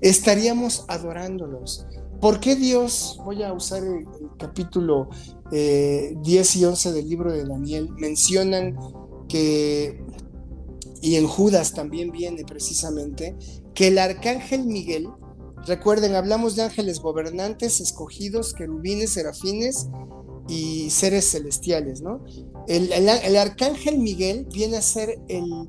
estaríamos 0.01 0.85
adorándolos. 0.87 1.85
¿Por 2.19 2.39
qué 2.39 2.55
Dios, 2.55 3.19
voy 3.23 3.43
a 3.43 3.53
usar 3.53 3.83
el, 3.83 4.07
capítulo 4.39 5.09
10 5.51 5.51
eh, 5.51 6.59
y 6.59 6.65
11 6.65 6.91
del 6.93 7.07
libro 7.07 7.31
de 7.31 7.45
Daniel, 7.45 7.89
mencionan 7.95 8.75
que, 9.29 10.03
y 11.03 11.15
en 11.17 11.27
Judas 11.27 11.73
también 11.73 12.11
viene 12.11 12.45
precisamente, 12.45 13.35
que 13.75 13.89
el 13.89 13.99
arcángel 13.99 14.65
Miguel, 14.65 15.09
recuerden, 15.67 16.15
hablamos 16.15 16.55
de 16.55 16.63
ángeles 16.63 16.99
gobernantes, 16.99 17.81
escogidos, 17.81 18.55
querubines, 18.55 19.11
serafines, 19.11 19.89
y 20.47 20.89
seres 20.89 21.31
celestiales, 21.31 22.01
¿no? 22.01 22.23
El, 22.67 23.37
arcángel 23.37 23.99
Miguel 23.99 24.47
viene 24.53 24.77
a 24.77 24.81
ser 24.81 25.19
el 25.27 25.67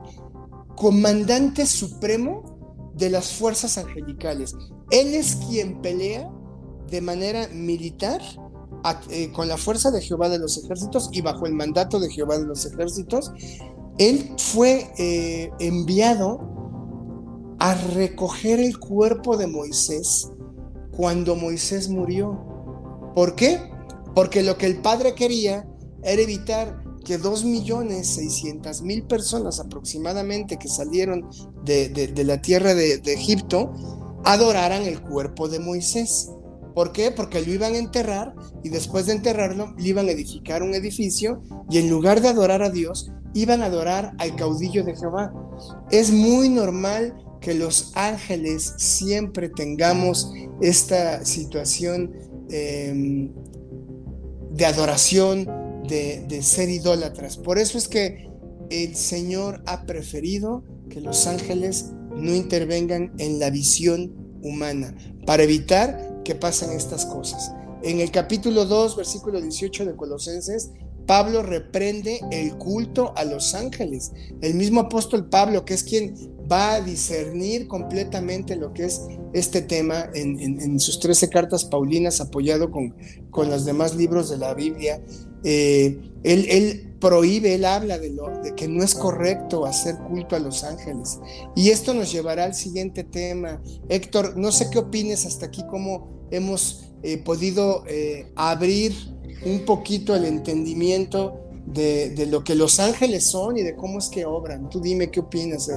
comandante 0.77 1.67
supremo 1.67 2.93
de 2.95 3.11
las 3.11 3.33
fuerzas 3.33 3.79
angelicales. 3.79 4.55
Él 4.91 5.15
es 5.15 5.37
quien 5.49 5.81
pelea 5.83 6.31
de 6.91 7.01
manera 7.01 7.49
militar 7.49 8.21
eh, 9.11 9.33
con 9.33 9.49
la 9.49 9.57
fuerza 9.57 9.91
de 9.91 10.01
Jehová 10.01 10.29
de 10.29 10.39
los 10.39 10.63
ejércitos 10.63 11.09
y 11.13 11.21
bajo 11.21 11.47
el 11.47 11.55
mandato 11.55 11.99
de 11.99 12.11
Jehová 12.11 12.39
de 12.39 12.47
los 12.47 12.65
ejércitos. 12.67 13.33
Él 13.99 14.31
fue 14.39 14.91
eh, 14.99 15.51
enviado 15.59 16.55
a 17.59 17.75
recoger 17.75 18.61
el 18.61 18.79
cuerpo 18.79 19.37
de 19.37 19.47
Moisés 19.47 20.31
cuando 20.97 21.35
Moisés 21.35 21.89
murió. 21.89 23.13
¿Por 23.15 23.35
qué? 23.35 23.59
Porque 24.15 24.43
lo 24.43 24.59
que 24.59 24.67
el 24.67 24.81
Padre 24.81 25.15
quería 25.15 25.67
era 26.03 26.23
evitar 26.23 26.84
que 27.05 27.19
dos 27.19 27.45
millones 27.45 28.07
seiscientas 28.07 28.83
mil 28.83 29.05
personas 29.05 29.61
aproximadamente 29.61 30.57
que 30.59 30.69
salieron 30.69 31.29
de, 31.65 32.13
la 32.25 32.41
tierra 32.41 32.75
de, 32.75 32.99
de, 32.99 33.13
Egipto 33.13 33.73
adoraran 34.25 34.83
el 34.83 35.01
cuerpo 35.01 35.49
de 35.49 35.61
Moisés. 35.61 36.31
¿Por 36.75 36.93
qué? 36.93 37.11
Porque 37.11 37.41
lo 37.45 37.53
iban 37.53 37.75
a 37.75 37.79
enterrar 37.79 38.35
y 38.65 38.71
después 38.71 39.07
de 39.07 39.13
enterrarlo 39.13 39.75
le 39.77 39.89
iban 39.89 40.09
a 40.09 40.13
edificar 40.13 40.63
un 40.63 40.75
edificio 40.75 41.43
y 41.71 41.79
en 41.79 41.89
lugar 41.89 42.21
de 42.21 42.29
adorar 42.29 42.63
a 42.63 42.71
Dios, 42.71 43.13
iban 43.35 43.63
a 43.63 43.67
adorar 43.67 44.15
al 44.19 44.35
caudillo 44.37 44.85
de 44.85 44.97
Jehová. 44.97 45.33
Es 45.91 46.11
muy 46.11 46.49
normal 46.49 47.15
que 47.41 47.55
los 47.55 47.93
ángeles 47.95 48.75
siempre 48.79 49.51
tengamos 49.51 50.33
esta 50.61 51.25
situación 51.25 52.13
em, 52.49 53.33
de 54.51 54.67
adoración, 54.67 55.47
de, 55.89 56.43
ser 56.43 56.69
idólatras. 56.69 57.37
Por 57.37 57.59
eso 57.59 57.79
es 57.79 57.89
que 57.89 58.31
el 58.71 58.97
Señor 58.97 59.63
ha 59.67 59.87
preferido 59.87 60.65
que 60.89 61.01
los 61.01 61.27
ángeles 61.27 61.93
no 62.17 62.35
intervengan 62.35 63.13
en 63.19 63.39
la 63.39 63.51
visión 63.51 64.15
humana 64.43 64.95
para 65.27 65.43
evitar 65.43 66.23
que 66.25 66.35
pasen 66.35 66.71
estas 66.73 67.07
cosas. 67.07 67.53
En 67.83 68.01
el 68.01 68.11
capítulo 68.11 68.65
2, 68.65 68.97
versículo 68.97 69.41
18 69.41 69.85
de 69.85 69.97
Colosenses, 69.97 70.71
Pablo 71.07 71.43
reprende 71.43 72.21
el 72.31 72.57
culto 72.57 73.13
a 73.17 73.25
los 73.25 73.55
ángeles. 73.55 74.13
El 74.41 74.55
mismo 74.55 74.81
apóstol 74.81 75.29
Pablo, 75.29 75.65
que 75.65 75.75
es 75.75 75.85
quien 75.85 76.15
va 76.51 76.75
a 76.75 76.81
discernir 76.81 77.67
completamente 77.69 78.57
lo 78.57 78.73
que 78.73 78.85
es 78.85 79.03
este 79.33 79.63
tema 79.63 80.09
en, 80.15 80.79
sus 80.81 81.01
13 81.01 81.29
cartas 81.29 81.65
paulinas, 81.65 82.21
apoyado 82.21 82.71
con, 82.71 82.95
con 83.31 83.51
los 83.51 83.65
demás 83.65 83.95
libros 83.97 84.31
de 84.31 84.39
la 84.39 84.55
Biblia. 84.55 85.03
Eh, 85.45 86.01
él, 86.25 86.91
prohíbe, 86.99 87.55
él 87.55 87.67
habla 87.67 87.99
de, 87.99 88.11
lo, 88.11 88.31
de 88.43 88.55
que 88.55 88.67
no 88.67 88.83
es 88.83 88.95
correcto 88.95 89.67
hacer 89.67 89.97
culto 90.09 90.37
a 90.37 90.39
los 90.39 90.65
ángeles. 90.65 91.21
Y 91.55 91.69
esto 91.69 91.93
nos 91.93 92.11
llevará 92.11 92.45
al 92.45 92.55
siguiente 92.55 93.05
tema. 93.05 93.61
Héctor, 93.91 94.39
no 94.39 94.51
sé 94.51 94.71
qué 94.71 94.79
opines 94.79 95.27
hasta 95.27 95.47
aquí, 95.47 95.63
cómo 95.71 96.27
hemos 96.31 96.93
eh, 97.03 97.19
podido 97.19 97.85
eh, 97.87 98.33
abrir 98.35 98.95
un 99.45 99.67
poquito 99.67 100.17
el 100.17 100.25
entendimiento 100.25 101.39
de, 101.67 102.27
lo 102.31 102.43
que 102.43 102.55
los 102.55 102.81
ángeles 102.81 103.27
son 103.27 103.59
y 103.59 103.63
de 103.63 103.77
cómo 103.77 103.99
es 103.99 104.09
que 104.09 104.25
obran. 104.25 104.71
Tú 104.71 104.81
dime 104.81 105.11
qué 105.11 105.21
opinas. 105.21 105.71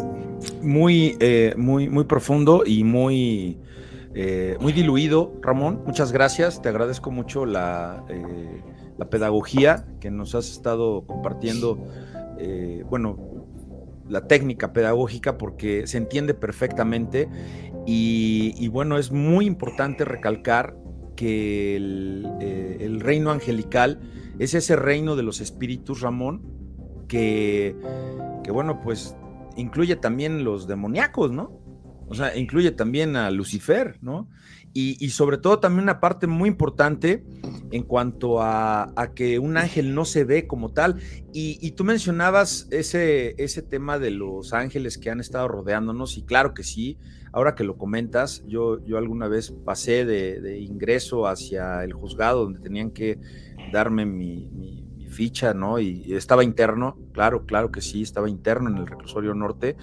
Muy, 0.62 1.18
eh, 1.20 1.54
muy, 1.58 1.90
muy 1.90 2.06
profundo 2.06 2.64
y 2.66 2.86
muy, 2.86 3.58
muy 4.62 4.72
diluido, 4.72 5.34
Ramón. 5.42 5.84
Muchas 5.86 6.14
gracias. 6.14 6.62
Te 6.62 6.70
agradezco 6.70 7.12
mucho 7.12 7.46
la, 7.46 8.06
la 8.98 9.10
pedagogía 9.10 9.86
que 10.00 10.12
nos 10.12 10.36
has 10.36 10.50
estado 10.50 11.06
compartiendo. 11.06 11.78
bueno, 12.90 13.18
la 14.10 14.28
técnica 14.28 14.74
pedagógica 14.74 15.38
porque 15.38 15.88
se 15.88 15.98
entiende 15.98 16.34
perfectamente 16.34 17.28
y, 17.86 18.68
bueno, 18.68 18.98
es 18.98 19.12
muy 19.12 19.46
importante 19.46 20.04
recalcar 20.04 20.76
que 21.16 21.76
el, 21.76 23.00
reino 23.00 23.32
angelical 23.32 24.02
es 24.40 24.54
ese 24.54 24.76
reino 24.76 25.16
de 25.16 25.24
los 25.24 25.40
espíritus, 25.40 26.02
Ramón, 26.02 26.42
que, 27.08 27.76
que 28.44 28.52
bueno, 28.52 28.82
pues 28.82 29.16
incluye 29.56 29.96
también 29.96 30.44
los 30.44 30.68
demoníacos, 30.68 31.32
¿no? 31.32 31.60
O 32.08 32.16
sea, 32.16 32.36
incluye 32.38 32.72
también 32.72 33.16
a 33.16 33.30
Lucifer, 33.32 33.98
¿no? 34.02 34.30
Y, 34.74 35.10
sobre 35.10 35.40
todo 35.40 35.58
también 35.58 35.86
una 35.86 36.00
parte 36.00 36.28
muy 36.28 36.50
importante 36.50 37.24
en 37.72 37.82
cuanto 37.82 38.44
a, 38.44 38.94
que 39.16 39.40
un 39.40 39.58
ángel 39.58 39.96
no 39.96 40.06
se 40.06 40.24
ve 40.24 40.46
como 40.46 40.72
tal. 40.72 41.02
Y, 41.34 41.72
tú 41.72 41.84
mencionabas 41.84 42.68
ese, 42.70 43.34
ese 43.44 43.64
tema 43.64 43.98
de 43.98 44.12
los 44.12 44.54
ángeles 44.54 45.00
que 45.00 45.10
han 45.10 45.20
estado 45.20 45.48
rodeándonos, 45.48 46.18
y 46.18 46.22
claro 46.22 46.54
que 46.54 46.64
sí, 46.64 47.00
ahora 47.32 47.56
que 47.56 47.64
lo 47.64 47.76
comentas, 47.76 48.44
yo, 48.46 48.86
yo 48.86 49.00
alguna 49.00 49.28
vez 49.28 49.52
pasé 49.66 50.06
de, 50.06 50.60
ingreso 50.60 51.26
hacia 51.26 51.84
el 51.84 51.94
juzgado 51.94 52.44
donde 52.44 52.60
tenían 52.60 52.92
que 52.92 53.20
darme 53.74 54.06
mi, 54.06 54.48
mi 54.54 54.88
ficha, 55.10 55.56
¿no? 55.56 55.80
Y 55.80 56.14
estaba 56.14 56.44
interno, 56.44 56.98
claro, 57.14 57.46
claro 57.48 57.72
que 57.72 57.82
sí, 57.82 58.04
estaba 58.04 58.30
interno 58.30 58.70
en 58.70 58.78
el 58.78 58.86
reclusorio 58.86 59.34
norte 59.34 59.76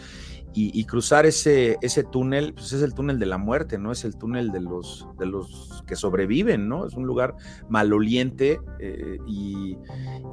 y, 0.57 0.85
cruzar 0.85 1.27
ese, 1.27 1.79
ese 1.83 2.05
túnel, 2.05 2.55
pues 2.55 2.73
es 2.73 2.83
el 2.83 2.95
túnel 2.95 3.19
de 3.19 3.27
la 3.27 3.39
muerte, 3.39 3.77
¿no? 3.77 3.91
Es 3.91 4.05
el 4.05 4.17
túnel 4.17 4.53
de 4.53 4.61
los, 4.61 5.09
de 5.19 5.27
los 5.27 5.83
que 5.87 5.97
sobreviven, 5.97 6.69
¿no? 6.69 6.87
Es 6.87 6.95
un 6.95 7.07
lugar 7.07 7.35
maloliente 7.69 8.61
eh, 8.79 9.19
y, 9.27 9.77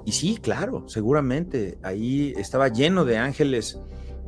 y, 0.06 0.12
sí, 0.12 0.38
claro, 0.38 0.88
seguramente 0.88 1.80
ahí 1.82 2.34
estaba 2.38 2.68
lleno 2.68 3.04
de 3.04 3.18
ángeles 3.18 3.82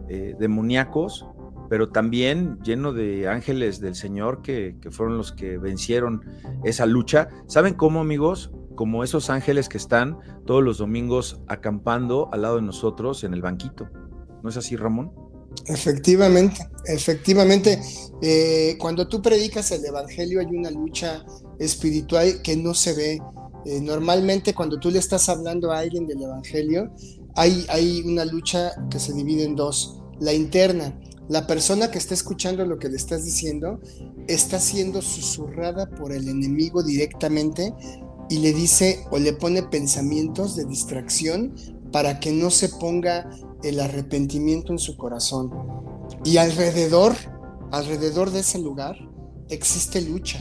eh, 0.09 0.35
demoníacos, 0.39 1.27
pero 1.69 1.89
también 1.89 2.59
lleno 2.63 2.91
de 2.91 3.27
ángeles 3.27 3.79
del 3.79 3.93
Señor 3.93 4.41
que, 4.41 4.77
que 4.81 4.89
fueron 4.89 5.15
los 5.15 5.31
que 5.31 5.59
vencieron 5.59 6.23
esa 6.63 6.87
lucha. 6.87 7.29
¿Saben 7.45 7.75
cómo, 7.75 8.01
amigos? 8.01 8.51
Como 8.75 9.03
esos 9.03 9.29
ángeles 9.29 9.69
que 9.69 9.77
están 9.77 10.17
todos 10.47 10.63
los 10.63 10.79
domingos 10.79 11.39
acampando 11.47 12.29
al 12.33 12.41
lado 12.41 12.55
de 12.55 12.63
nosotros 12.63 13.23
en 13.23 13.35
el 13.35 13.43
banquito. 13.43 13.87
¿No 14.41 14.49
es 14.49 14.57
así, 14.57 14.75
Ramón? 14.75 15.11
Efectivamente, 15.67 16.67
efectivamente. 16.85 17.79
Eh, 18.21 18.77
cuando 18.79 19.07
tú 19.07 19.21
predicas 19.21 19.71
el 19.71 19.85
Evangelio 19.85 20.39
hay 20.39 20.47
una 20.47 20.71
lucha 20.71 21.25
espiritual 21.59 22.41
que 22.41 22.55
no 22.55 22.73
se 22.73 22.93
ve. 22.93 23.21
Eh, 23.65 23.79
normalmente 23.79 24.53
cuando 24.53 24.79
tú 24.79 24.91
le 24.91 24.99
estás 24.99 25.29
hablando 25.29 25.71
a 25.71 25.79
alguien 25.79 26.05
del 26.05 26.21
Evangelio, 26.21 26.91
hay, 27.35 27.65
hay 27.69 28.01
una 28.05 28.25
lucha 28.25 28.71
que 28.89 28.99
se 28.99 29.13
divide 29.13 29.43
en 29.43 29.55
dos. 29.55 30.01
La 30.19 30.33
interna, 30.33 30.99
la 31.29 31.47
persona 31.47 31.89
que 31.89 31.97
está 31.97 32.13
escuchando 32.13 32.65
lo 32.65 32.77
que 32.77 32.89
le 32.89 32.97
estás 32.97 33.23
diciendo 33.23 33.79
está 34.27 34.59
siendo 34.59 35.01
susurrada 35.01 35.89
por 35.89 36.11
el 36.11 36.27
enemigo 36.27 36.83
directamente 36.83 37.73
y 38.29 38.39
le 38.39 38.53
dice 38.53 39.05
o 39.11 39.19
le 39.19 39.33
pone 39.33 39.63
pensamientos 39.63 40.55
de 40.55 40.65
distracción 40.65 41.55
para 41.91 42.19
que 42.19 42.31
no 42.31 42.49
se 42.49 42.69
ponga 42.69 43.29
el 43.63 43.79
arrepentimiento 43.79 44.71
en 44.71 44.79
su 44.79 44.97
corazón. 44.97 45.51
Y 46.23 46.37
alrededor, 46.37 47.13
alrededor 47.71 48.31
de 48.31 48.39
ese 48.39 48.59
lugar, 48.59 48.95
existe 49.49 50.01
lucha. 50.01 50.39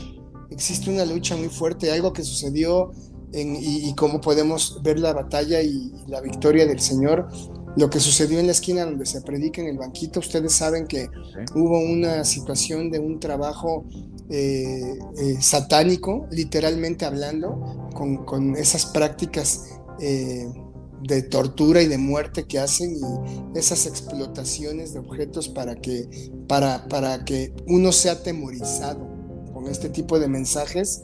Existe 0.49 0.89
una 0.89 1.05
lucha 1.05 1.35
muy 1.35 1.49
fuerte, 1.49 1.91
algo 1.91 2.13
que 2.13 2.23
sucedió 2.23 2.91
en, 3.31 3.55
y, 3.59 3.93
cómo 3.95 4.21
podemos 4.21 4.81
ver 4.83 4.99
la 4.99 5.13
batalla 5.13 5.61
y, 5.61 5.91
la 6.07 6.21
victoria 6.21 6.65
del 6.67 6.79
Señor. 6.79 7.27
Lo 7.75 7.89
que 7.89 7.99
sucedió 7.99 8.39
en 8.39 8.45
la 8.45 8.51
esquina 8.51 8.85
donde 8.85 9.07
se 9.07 9.21
predica 9.21 9.61
en 9.61 9.67
el 9.67 9.77
banquito, 9.77 10.19
ustedes 10.19 10.53
saben 10.53 10.85
que 10.85 11.09
hubo 11.55 11.79
una 11.79 12.23
situación 12.23 12.91
de 12.91 12.99
un 12.99 13.19
trabajo 13.19 13.85
eh, 14.29 14.99
eh, 15.17 15.41
satánico, 15.41 16.27
literalmente 16.29 17.05
hablando, 17.05 17.89
con, 17.95 18.25
con 18.25 18.55
esas 18.55 18.85
prácticas 18.85 19.79
eh, 19.99 20.47
de 21.03 21.21
tortura 21.21 21.81
y 21.81 21.87
de 21.87 21.97
muerte 21.97 22.45
que 22.45 22.59
hacen 22.59 22.95
y 22.95 23.57
esas 23.57 23.85
explotaciones 23.85 24.93
de 24.93 24.99
objetos 24.99 25.49
para 25.49 25.75
que, 25.75 26.31
para, 26.47 26.87
para 26.87 27.25
que 27.25 27.53
uno 27.67 27.91
sea 27.91 28.13
atemorizado 28.13 29.07
con 29.53 29.67
este 29.67 29.89
tipo 29.89 30.19
de 30.19 30.27
mensajes. 30.27 31.03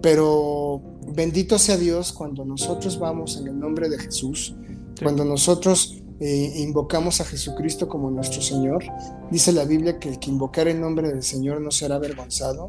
Pero 0.00 0.82
bendito 1.14 1.58
sea 1.58 1.76
Dios 1.76 2.12
cuando 2.12 2.44
nosotros 2.44 2.98
vamos 2.98 3.36
en 3.38 3.48
el 3.48 3.58
nombre 3.58 3.88
de 3.88 3.98
Jesús, 3.98 4.54
cuando 5.00 5.24
nosotros 5.24 6.02
eh, 6.20 6.52
invocamos 6.56 7.20
a 7.20 7.24
Jesucristo 7.24 7.88
como 7.88 8.10
nuestro 8.10 8.40
Señor. 8.40 8.84
Dice 9.30 9.52
la 9.52 9.64
Biblia 9.64 9.98
que 9.98 10.10
el 10.10 10.18
que 10.18 10.30
invocar 10.30 10.68
el 10.68 10.80
nombre 10.80 11.08
del 11.08 11.22
Señor 11.22 11.60
no 11.60 11.70
será 11.70 11.96
avergonzado. 11.96 12.68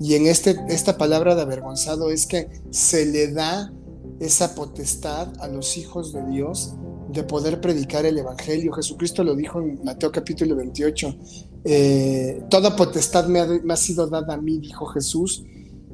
Y 0.00 0.14
en 0.14 0.26
este, 0.26 0.56
esta 0.68 0.96
palabra 0.96 1.34
de 1.34 1.42
avergonzado 1.42 2.10
es 2.10 2.26
que 2.26 2.48
se 2.70 3.06
le 3.06 3.32
da 3.32 3.72
esa 4.20 4.54
potestad 4.54 5.32
a 5.40 5.48
los 5.48 5.76
hijos 5.76 6.12
de 6.12 6.24
Dios 6.26 6.74
de 7.08 7.22
poder 7.22 7.60
predicar 7.60 8.06
el 8.06 8.18
Evangelio. 8.18 8.72
Jesucristo 8.72 9.22
lo 9.24 9.34
dijo 9.34 9.60
en 9.60 9.82
Mateo 9.84 10.10
capítulo 10.10 10.56
28. 10.56 11.16
Eh, 11.64 12.42
toda 12.50 12.76
potestad 12.76 13.26
me 13.26 13.40
ha, 13.40 13.76
sido 13.76 14.06
dada 14.06 14.34
a 14.34 14.36
mí, 14.36 14.58
dijo 14.58 14.86
Jesús, 14.86 15.44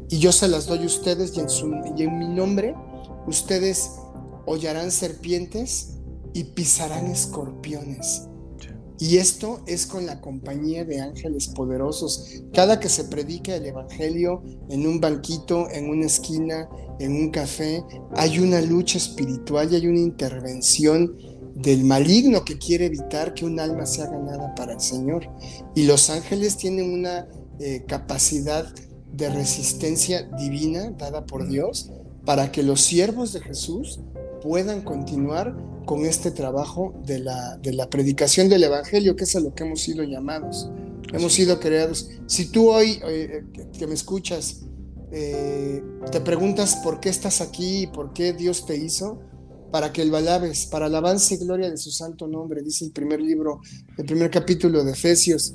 y 0.09 0.19
yo 0.19 0.33
se 0.33 0.49
las 0.49 0.67
doy 0.67 0.83
a 0.83 0.87
ustedes 0.87 1.37
y 1.37 1.41
en, 1.41 1.49
su, 1.49 1.73
y 1.97 2.03
en 2.03 2.19
mi 2.19 2.27
nombre 2.27 2.75
ustedes 3.27 3.93
hollarán 4.47 4.91
serpientes 4.91 5.99
y 6.33 6.45
pisarán 6.45 7.07
escorpiones. 7.07 8.30
Y 9.01 9.17
esto 9.17 9.63
es 9.67 9.87
con 9.87 10.05
la 10.05 10.21
compañía 10.21 10.85
de 10.85 11.01
ángeles 11.01 11.49
poderosos. 11.49 12.43
Cada 12.53 12.79
que 12.79 12.91
se 12.91 13.05
predica 13.05 13.57
el 13.57 13.65
Evangelio 13.65 14.43
en 14.69 14.87
un 14.87 15.01
banquito, 15.01 15.71
en 15.71 15.89
una 15.89 16.05
esquina, 16.05 16.69
en 16.99 17.13
un 17.13 17.31
café, 17.31 17.83
hay 18.15 18.39
una 18.41 18.61
lucha 18.61 18.99
espiritual 18.99 19.73
y 19.73 19.77
hay 19.77 19.87
una 19.87 20.01
intervención 20.01 21.17
del 21.55 21.85
maligno 21.85 22.45
que 22.45 22.59
quiere 22.59 22.87
evitar 22.87 23.33
que 23.33 23.47
un 23.47 23.59
alma 23.59 23.87
sea 23.87 24.07
ganada 24.07 24.55
para 24.55 24.75
el 24.75 24.81
Señor. 24.81 25.27
Y 25.75 25.85
los 25.85 26.11
ángeles 26.11 26.59
tienen 26.59 26.93
una 26.93 27.27
eh, 27.59 27.85
capacidad 27.89 28.67
de 29.13 29.31
resistencia 29.31 30.29
divina 30.39 30.91
dada 30.91 31.25
por 31.25 31.49
Dios 31.49 31.91
para 32.27 32.53
que 32.53 32.63
los 32.63 32.83
siervos 32.83 33.33
de 33.33 33.41
Jesús 33.41 34.01
puedan 34.43 34.83
continuar 34.83 35.57
con 35.85 36.05
este 36.07 36.31
trabajo 36.31 36.95
de 37.05 37.19
la, 37.19 37.57
de 37.59 37.73
la 37.73 37.89
predicación 37.89 38.49
del 38.49 38.65
Evangelio, 38.65 39.17
que 39.17 39.25
es 39.25 39.37
a 39.37 39.41
lo 39.41 39.55
que 39.55 39.65
hemos 39.65 39.81
sido 39.81 40.05
llamados. 40.05 40.71
Hemos 41.13 41.33
sido 41.33 41.59
creados. 41.59 42.11
Si 42.27 42.47
tú 42.47 42.71
hoy, 42.71 43.01
eh, 43.05 43.45
que 43.79 43.87
me 43.87 43.95
escuchas, 43.95 44.63
eh, 45.13 45.83
te 46.13 46.21
preguntas 46.21 46.77
por 46.85 47.01
qué 47.01 47.09
estás 47.09 47.41
aquí 47.41 47.83
y 47.83 47.87
por 47.89 48.13
qué 48.13 48.33
Dios 48.33 48.67
te 48.67 48.77
hizo, 48.77 49.21
para 49.73 49.93
que 49.93 50.03
el 50.03 50.15
alabes, 50.15 50.67
para 50.67 50.87
alabanza 50.87 51.35
y 51.35 51.39
gloria 51.39 51.71
de 51.71 51.77
su 51.77 51.91
santo 51.91 52.27
nombre, 52.27 52.63
dice 52.63 52.85
el 52.85 52.93
primer 52.93 53.21
libro, 53.21 53.61
el 53.97 54.05
primer 54.05 54.31
capítulo 54.31 54.85
de 54.85 54.93
Efesios. 54.93 55.55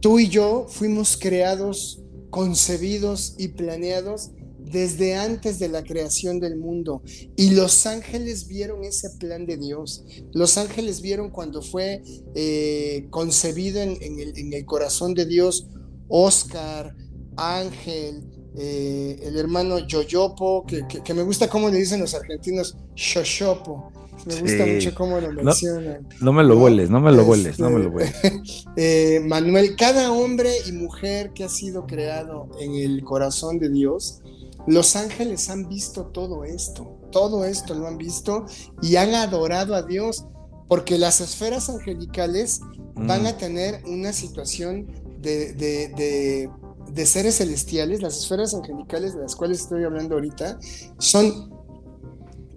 Tú 0.00 0.18
y 0.18 0.28
yo 0.28 0.66
fuimos 0.68 1.16
creados, 1.16 2.02
concebidos 2.30 3.34
y 3.38 3.48
planeados 3.48 4.30
desde 4.70 5.14
antes 5.14 5.58
de 5.58 5.68
la 5.68 5.82
creación 5.82 6.40
del 6.40 6.56
mundo. 6.56 7.02
Y 7.36 7.50
los 7.50 7.86
ángeles 7.86 8.46
vieron 8.46 8.84
ese 8.84 9.10
plan 9.18 9.46
de 9.46 9.56
Dios. 9.56 10.04
Los 10.32 10.58
ángeles 10.58 11.00
vieron 11.00 11.30
cuando 11.30 11.62
fue 11.62 12.02
eh, 12.34 13.06
concebido 13.10 13.80
en, 13.80 13.98
el, 14.00 14.64
corazón 14.64 15.14
de 15.14 15.26
Dios 15.26 15.66
Oscar, 16.08 16.94
Ángel, 17.36 18.24
eh, 18.56 19.18
el 19.22 19.36
hermano 19.38 19.78
Yoyopo, 19.78 20.66
que, 20.66 21.14
me 21.14 21.22
gusta 21.22 21.48
cómo 21.48 21.68
le 21.68 21.78
dicen 21.78 22.00
los 22.00 22.14
argentinos, 22.14 22.76
Shoshopo. 22.94 23.92
Me 24.26 24.38
gusta 24.38 24.66
mucho 24.66 24.94
cómo 24.94 25.18
lo 25.18 25.32
mencionan. 25.32 26.06
No, 26.20 26.32
me 26.32 26.44
lo 26.44 26.58
vueles, 26.58 26.90
no 26.90 27.00
me 27.00 27.10
lo 27.10 27.24
vueles, 27.24 27.58
no 27.58 27.70
me 27.70 27.78
lo 27.78 27.90
vueles. 27.90 28.14
Eh, 28.76 29.20
Manuel, 29.26 29.76
cada 29.76 30.12
hombre 30.12 30.52
y 30.66 30.72
mujer 30.72 31.32
que 31.32 31.44
ha 31.44 31.48
sido 31.48 31.86
creado 31.86 32.48
en 32.60 32.74
el 32.76 33.02
corazón 33.02 33.58
de 33.58 33.68
Dios, 33.68 34.20
los 34.66 34.96
ángeles 34.96 35.48
han 35.50 35.68
visto 35.68 36.06
todo 36.06 36.44
esto, 36.44 36.98
todo 37.10 37.44
esto 37.44 37.74
lo 37.74 37.86
han 37.86 37.98
visto 37.98 38.46
y 38.82 38.96
han 38.96 39.14
adorado 39.14 39.74
a 39.74 39.82
Dios, 39.82 40.26
porque 40.68 40.98
las 40.98 41.20
esferas 41.20 41.68
angelicales 41.68 42.60
van 42.94 43.26
a 43.26 43.32
mm. 43.32 43.38
tener 43.38 43.82
una 43.86 44.12
situación 44.12 44.86
de, 45.20 45.52
de, 45.52 47.06
seres 47.06 47.38
celestiales, 47.38 48.02
las 48.02 48.18
esferas 48.18 48.54
angelicales 48.54 49.14
de 49.14 49.22
las 49.22 49.36
cuales 49.36 49.60
estoy 49.60 49.84
hablando 49.84 50.14
ahorita, 50.14 50.58
son 50.98 51.50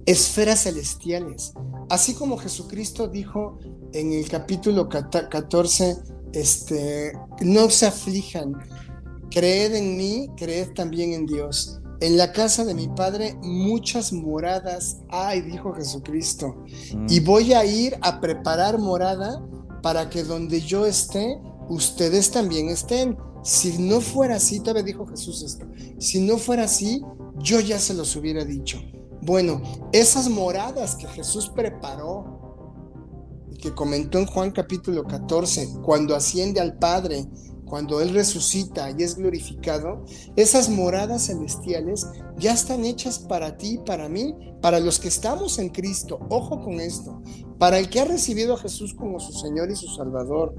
esferas 0.06 0.64
celestiales. 0.64 1.54
Así 1.90 2.14
como 2.14 2.38
Jesucristo 2.38 3.08
dijo 3.08 3.58
en 3.94 4.14
el 4.14 4.28
capítulo 4.30 4.90
14, 4.90 5.98
este, 6.34 7.14
no 7.42 7.70
se 7.70 7.88
aflijan, 7.88 8.54
creed 9.30 9.76
en 9.76 9.98
mí, 9.98 10.30
creed 10.38 10.74
también 10.74 11.14
en 11.14 11.26
Dios. 11.26 11.80
En 12.04 12.18
la 12.18 12.34
casa 12.34 12.66
de 12.66 12.74
mi 12.74 12.90
padre 12.90 13.38
muchas 13.42 14.12
moradas 14.12 14.98
hay, 15.08 15.40
dijo 15.40 15.74
Jesucristo. 15.74 16.66
Mm. 16.94 17.06
Y 17.08 17.22
voy 17.22 17.54
a 17.54 17.64
ir 17.64 17.98
a 18.02 18.20
preparar 18.20 18.78
morada 18.78 19.42
para 19.82 20.10
que 20.10 20.26
donde 20.26 20.60
yo 20.60 20.86
esté, 20.86 21.40
ustedes 21.70 22.30
también 22.30 22.68
estén. 22.68 23.18
Si 23.42 23.78
no 23.78 24.02
fuera 24.02 24.36
así, 24.36 24.60
todavía 24.60 24.84
dijo 24.84 25.08
Jesús 25.08 25.44
esto, 25.44 25.66
si 25.98 26.20
no 26.20 26.38
fuera 26.38 26.66
así, 26.66 27.02
yo 27.38 27.62
ya 27.62 27.80
se 27.80 27.94
los 27.94 28.14
hubiera 28.18 28.44
dicho. 28.44 28.82
Bueno, 29.22 29.62
esas 29.94 30.28
moradas 30.28 30.98
que 30.98 31.08
Jesús 31.08 31.50
preparó 31.56 33.48
y 33.50 33.56
que 33.56 33.74
comentó 33.74 34.20
en 34.20 34.26
Juan 34.26 34.52
capítulo 34.52 35.06
14, 35.06 35.80
cuando 35.82 36.18
asciende 36.18 36.60
al 36.60 36.78
Padre 36.78 37.30
cuando 37.66 38.02
Él 38.02 38.14
resucita 38.14 38.92
y 38.92 39.04
es 39.04 39.16
glorificado, 39.16 40.06
esas 40.36 40.70
moradas 40.70 41.28
celestiales 41.28 42.06
ya 42.38 42.54
están 42.54 42.86
hechas 42.86 43.20
para 43.20 43.58
ti, 43.58 43.80
para 43.86 44.10
mí, 44.10 44.36
para 44.62 44.80
los 44.80 45.00
que 45.00 45.08
estamos 45.08 45.60
en 45.60 45.70
Cristo. 45.70 46.20
Ojo 46.30 46.62
con 46.62 46.80
esto. 46.80 47.22
Para 47.58 47.80
el 47.80 47.90
que 47.90 48.00
ha 48.00 48.06
recibido 48.06 48.54
a 48.54 48.58
Jesús 48.58 48.94
como 48.94 49.20
su 49.20 49.34
Señor 49.34 49.72
y 49.72 49.76
su 49.76 49.88
Salvador. 49.88 50.56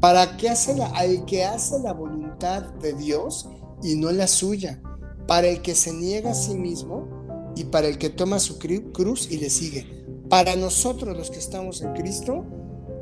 Para 0.00 0.36
que 0.36 0.48
hace 0.48 0.74
la, 0.76 0.86
al 0.86 1.24
que 1.24 1.44
hace 1.44 1.78
la 1.80 1.92
voluntad 1.92 2.62
de 2.74 2.94
Dios 2.94 3.48
y 3.82 3.96
no 3.96 4.10
la 4.10 4.26
suya. 4.26 4.82
Para 5.26 5.48
el 5.48 5.62
que 5.62 5.74
se 5.74 5.92
niega 5.92 6.32
a 6.32 6.34
sí 6.34 6.54
mismo 6.54 7.08
y 7.56 7.64
para 7.64 7.88
el 7.88 7.98
que 7.98 8.10
toma 8.10 8.38
su 8.38 8.58
cruz 8.58 9.30
y 9.30 9.38
le 9.38 9.50
sigue. 9.50 10.04
Para 10.28 10.56
nosotros 10.56 11.16
los 11.16 11.30
que 11.30 11.38
estamos 11.38 11.82
en 11.82 11.92
Cristo, 11.94 12.44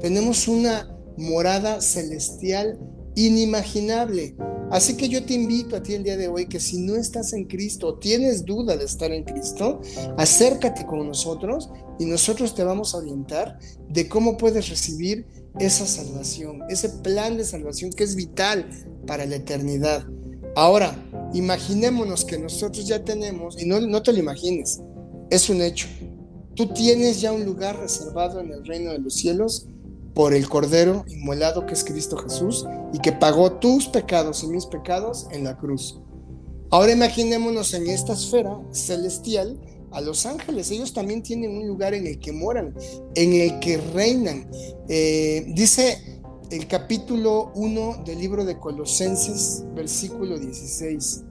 tenemos 0.00 0.48
una 0.48 0.96
morada 1.16 1.80
celestial 1.80 2.78
inimaginable. 3.26 4.36
Así 4.70 4.96
que 4.96 5.08
yo 5.08 5.24
te 5.24 5.34
invito 5.34 5.76
a 5.76 5.82
ti 5.82 5.94
el 5.94 6.04
día 6.04 6.16
de 6.16 6.28
hoy 6.28 6.46
que 6.46 6.60
si 6.60 6.78
no 6.78 6.94
estás 6.94 7.32
en 7.32 7.46
Cristo, 7.46 7.98
tienes 7.98 8.44
duda 8.44 8.76
de 8.76 8.84
estar 8.84 9.10
en 9.10 9.24
Cristo, 9.24 9.80
acércate 10.18 10.84
con 10.84 11.06
nosotros 11.06 11.70
y 11.98 12.04
nosotros 12.04 12.54
te 12.54 12.64
vamos 12.64 12.94
a 12.94 12.98
orientar 12.98 13.58
de 13.88 14.08
cómo 14.08 14.36
puedes 14.36 14.68
recibir 14.68 15.26
esa 15.58 15.86
salvación, 15.86 16.60
ese 16.68 16.90
plan 16.90 17.36
de 17.36 17.44
salvación 17.44 17.90
que 17.90 18.04
es 18.04 18.14
vital 18.14 18.68
para 19.06 19.24
la 19.24 19.36
eternidad. 19.36 20.06
Ahora, 20.54 20.94
imaginémonos 21.32 22.24
que 22.24 22.38
nosotros 22.38 22.86
ya 22.86 23.02
tenemos, 23.04 23.60
y 23.60 23.66
no, 23.66 23.80
no 23.80 24.02
te 24.02 24.12
lo 24.12 24.18
imagines, 24.18 24.80
es 25.30 25.48
un 25.48 25.62
hecho. 25.62 25.88
Tú 26.54 26.72
tienes 26.74 27.20
ya 27.20 27.32
un 27.32 27.44
lugar 27.44 27.78
reservado 27.78 28.40
en 28.40 28.52
el 28.52 28.64
reino 28.66 28.92
de 28.92 28.98
los 28.98 29.14
cielos 29.14 29.66
por 30.18 30.34
el 30.34 30.48
Cordero 30.48 31.04
inmolado 31.06 31.64
que 31.64 31.74
es 31.74 31.84
Cristo 31.84 32.16
Jesús 32.16 32.66
y 32.92 32.98
que 32.98 33.12
pagó 33.12 33.52
tus 33.52 33.86
pecados 33.86 34.42
y 34.42 34.48
mis 34.48 34.66
pecados 34.66 35.28
en 35.30 35.44
la 35.44 35.56
cruz. 35.56 36.00
Ahora 36.70 36.90
imaginémonos 36.90 37.72
en 37.72 37.86
esta 37.86 38.14
esfera 38.14 38.58
celestial 38.72 39.60
a 39.92 40.00
los 40.00 40.26
ángeles. 40.26 40.72
Ellos 40.72 40.92
también 40.92 41.22
tienen 41.22 41.56
un 41.56 41.68
lugar 41.68 41.94
en 41.94 42.04
el 42.04 42.18
que 42.18 42.32
moran, 42.32 42.74
en 43.14 43.32
el 43.32 43.60
que 43.60 43.76
reinan. 43.76 44.50
Eh, 44.88 45.52
dice 45.54 46.20
el 46.50 46.66
capítulo 46.66 47.52
1 47.54 48.02
del 48.04 48.18
libro 48.18 48.44
de 48.44 48.58
Colosenses, 48.58 49.62
versículo 49.76 50.36
16. 50.36 51.22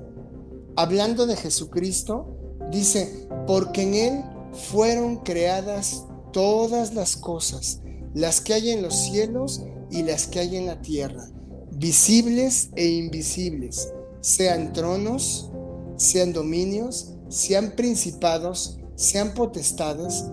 Hablando 0.78 1.26
de 1.26 1.36
Jesucristo, 1.36 2.26
dice, 2.72 3.28
porque 3.48 3.82
en 3.82 3.94
Él 3.96 4.24
fueron 4.54 5.18
creadas 5.18 6.06
todas 6.32 6.94
las 6.94 7.18
cosas 7.18 7.82
las 8.18 8.42
que 8.42 8.56
hay 8.56 8.72
en 8.72 8.82
los 8.82 8.96
cielos 8.96 9.62
y 9.92 10.02
las 10.02 10.26
que 10.26 10.40
hay 10.40 10.58
en 10.58 10.66
la 10.66 10.82
tierra, 10.82 11.30
visibles 11.72 12.72
e 12.76 12.88
invisibles, 12.88 13.94
sean 14.22 14.74
tronos, 14.74 15.52
sean 15.98 16.34
dominios, 16.34 17.14
sean 17.30 17.74
principados, 17.76 18.80
sean 18.96 19.36
potestades, 19.36 20.26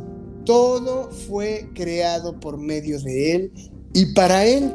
todo 0.47 1.11
fue 1.11 1.69
creado 1.75 2.41
por 2.41 2.57
medio 2.57 2.99
de 3.03 3.37
Él 3.37 3.53
y 3.93 4.15
para 4.15 4.47
Él. 4.47 4.75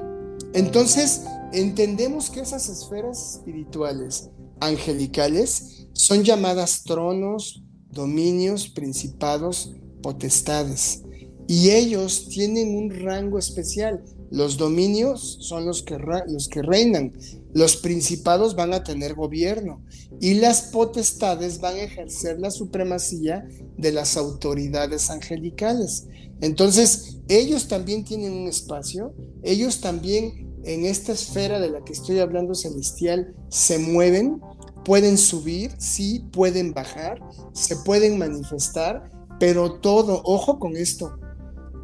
Entonces, 0.53 1.23
entendemos 1.51 2.29
que 2.29 2.41
esas 2.41 2.69
esferas 2.69 3.37
espirituales 3.37 4.29
angelicales 4.59 5.87
son 5.93 6.23
llamadas 6.23 6.83
tronos, 6.83 7.63
dominios, 7.89 8.69
principados, 8.69 9.73
potestades 10.03 11.01
y 11.49 11.71
ellos 11.71 12.27
tienen 12.29 12.77
un 12.77 12.91
rango 12.91 13.39
especial. 13.39 14.03
Los 14.29 14.57
dominios 14.57 15.39
son 15.41 15.65
los 15.65 15.81
que, 15.81 15.97
los 16.27 16.47
que 16.47 16.61
reinan, 16.61 17.13
los 17.55 17.75
principados 17.77 18.55
van 18.55 18.71
a 18.71 18.83
tener 18.83 19.15
gobierno 19.15 19.83
y 20.21 20.35
las 20.35 20.61
potestades 20.61 21.59
van 21.59 21.77
a 21.77 21.81
ejercer 21.81 22.39
la 22.39 22.51
supremacía 22.51 23.49
de 23.75 23.91
las 23.91 24.15
autoridades 24.15 25.09
angelicales. 25.09 26.05
Entonces, 26.39 27.17
ellos 27.27 27.67
también 27.67 28.05
tienen 28.05 28.33
un 28.33 28.47
espacio, 28.47 29.15
ellos 29.41 29.81
también 29.81 30.53
en 30.65 30.85
esta 30.85 31.13
esfera 31.13 31.59
de 31.59 31.71
la 31.71 31.83
que 31.83 31.93
estoy 31.93 32.19
hablando 32.19 32.53
celestial 32.53 33.33
se 33.49 33.79
mueven, 33.79 34.39
pueden 34.85 35.17
subir, 35.17 35.71
sí, 35.79 36.27
pueden 36.31 36.75
bajar, 36.75 37.19
se 37.53 37.75
pueden 37.77 38.19
manifestar, 38.19 39.09
pero 39.39 39.79
todo, 39.79 40.21
ojo 40.25 40.59
con 40.59 40.75
esto, 40.75 41.18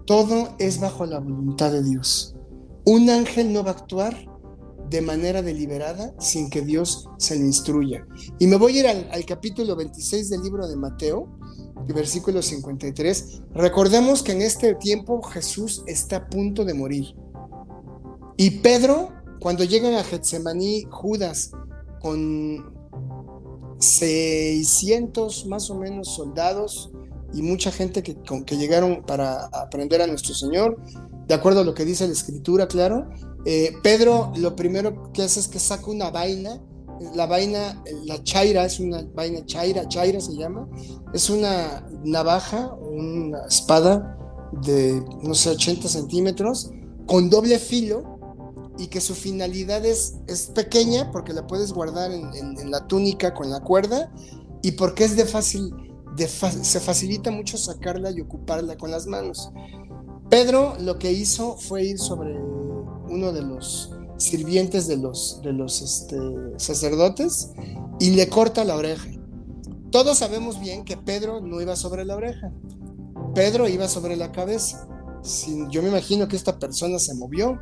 todo 0.06 0.56
es 0.60 0.80
bajo 0.80 1.06
la 1.06 1.20
voluntad 1.20 1.72
de 1.72 1.84
Dios. 1.84 2.36
Un 2.86 3.10
ángel 3.10 3.52
no 3.52 3.64
va 3.64 3.72
a 3.72 3.74
actuar 3.74 4.16
de 4.90 5.02
manera 5.02 5.42
deliberada 5.42 6.14
sin 6.20 6.50
que 6.50 6.62
Dios 6.62 7.10
se 7.18 7.36
le 7.36 7.42
instruya. 7.42 8.06
Y 8.40 8.48
me 8.48 8.58
voy 8.58 8.78
a 8.78 8.80
ir 8.82 8.88
al, 8.88 9.26
capítulo 9.26 9.76
26 9.76 10.30
del 10.30 10.42
libro 10.44 10.68
de 10.68 10.76
Mateo, 10.76 11.28
versículo 11.88 12.42
53. 12.42 13.42
Recordemos 13.54 14.22
que 14.22 14.34
en 14.34 14.42
este 14.42 14.76
tiempo 14.76 15.22
Jesús 15.24 15.84
está 15.88 16.18
a 16.18 16.30
punto 16.30 16.66
de 16.66 16.74
morir. 16.74 17.16
Y 18.38 18.52
Pedro, 18.60 19.12
cuando 19.40 19.64
llegan 19.64 19.96
a 19.96 20.04
Getsemaní, 20.04 20.84
Judas, 20.92 21.52
con 22.00 22.74
600 23.80 25.48
más 25.48 25.70
o 25.70 25.76
menos 25.76 26.16
soldados 26.16 26.92
y 27.34 27.42
mucha 27.42 27.72
gente 27.72 28.04
que, 28.04 28.18
que 28.46 28.58
llegaron 28.58 29.04
para 29.04 29.46
aprender 29.48 30.02
a 30.02 30.08
nuestro 30.08 30.34
Señor, 30.34 30.78
de 31.28 31.34
acuerdo 31.34 31.62
a 31.62 31.64
lo 31.64 31.74
que 31.74 31.86
dice 31.86 32.06
la 32.08 32.14
escritura, 32.14 32.68
claro. 32.68 33.10
Eh, 33.46 33.74
Pedro 33.84 34.32
lo 34.38 34.56
primero 34.56 35.12
que 35.12 35.24
hace 35.24 35.40
es 35.40 35.48
que 35.48 35.60
saca 35.60 35.90
una 35.90 36.10
vaina, 36.10 36.62
la 37.14 37.26
vaina, 37.26 37.84
la 38.06 38.24
chaira, 38.24 38.66
es 38.66 38.80
una 38.80 39.04
vaina 39.14 39.46
chaira, 39.46 39.88
chaira 39.88 40.20
se 40.22 40.36
llama, 40.36 40.68
es 41.14 41.30
una 41.30 41.86
navaja, 42.04 42.74
una 42.74 43.46
espada 43.48 44.18
de, 44.64 45.04
no 45.22 45.34
sé, 45.34 45.50
80 45.50 45.90
centímetros, 45.90 46.72
con 47.06 47.30
doble 47.30 47.60
filo, 47.60 48.16
y 48.78 48.88
que 48.88 49.00
su 49.00 49.16
finalidad 49.16 49.86
es, 49.86 50.16
es 50.28 50.48
pequeña 50.48 51.12
porque 51.12 51.34
la 51.34 51.48
puedes 51.48 51.72
guardar 51.72 52.12
en, 52.12 52.72
la 52.72 52.86
túnica 52.88 53.34
con 53.34 53.50
la 53.50 53.62
cuerda, 53.62 54.12
y 54.62 54.72
porque 54.72 55.06
es 55.06 55.16
de 55.16 55.26
fácil, 55.26 55.74
se 56.18 56.80
facilita 56.80 57.32
mucho 57.32 57.58
sacarla 57.58 58.12
y 58.12 58.22
ocuparla 58.22 58.78
con 58.78 58.92
las 58.92 59.08
manos. 59.08 59.52
Pedro 60.30 60.76
lo 60.80 60.98
que 60.98 61.12
hizo 61.12 61.56
fue 61.58 61.84
ir 61.84 62.00
sobre 62.00 62.36
uno 63.10 63.32
de 63.32 63.42
los 63.42 63.92
sirvientes 64.18 64.88
de 64.88 64.98
los, 64.98 65.42
de 65.44 65.54
los 65.54 65.82
este, 65.82 66.18
sacerdotes 66.58 67.52
y 68.00 68.12
le 68.12 68.28
corta 68.30 68.64
la 68.64 68.76
oreja. 68.76 69.10
Todos 69.92 70.18
sabemos 70.18 70.60
bien 70.60 70.84
que 70.84 70.98
Pedro 70.98 71.42
no 71.42 71.62
iba 71.62 71.76
sobre 71.76 72.06
la 72.06 72.16
oreja, 72.16 72.52
Pedro 73.34 73.68
iba 73.68 73.88
sobre 73.88 74.16
la 74.16 74.32
cabeza. 74.32 74.88
yo 75.70 75.82
me 75.82 75.90
imagino 75.90 76.28
que 76.28 76.36
esta 76.36 76.60
persona 76.60 77.00
se 77.00 77.14
movió 77.14 77.60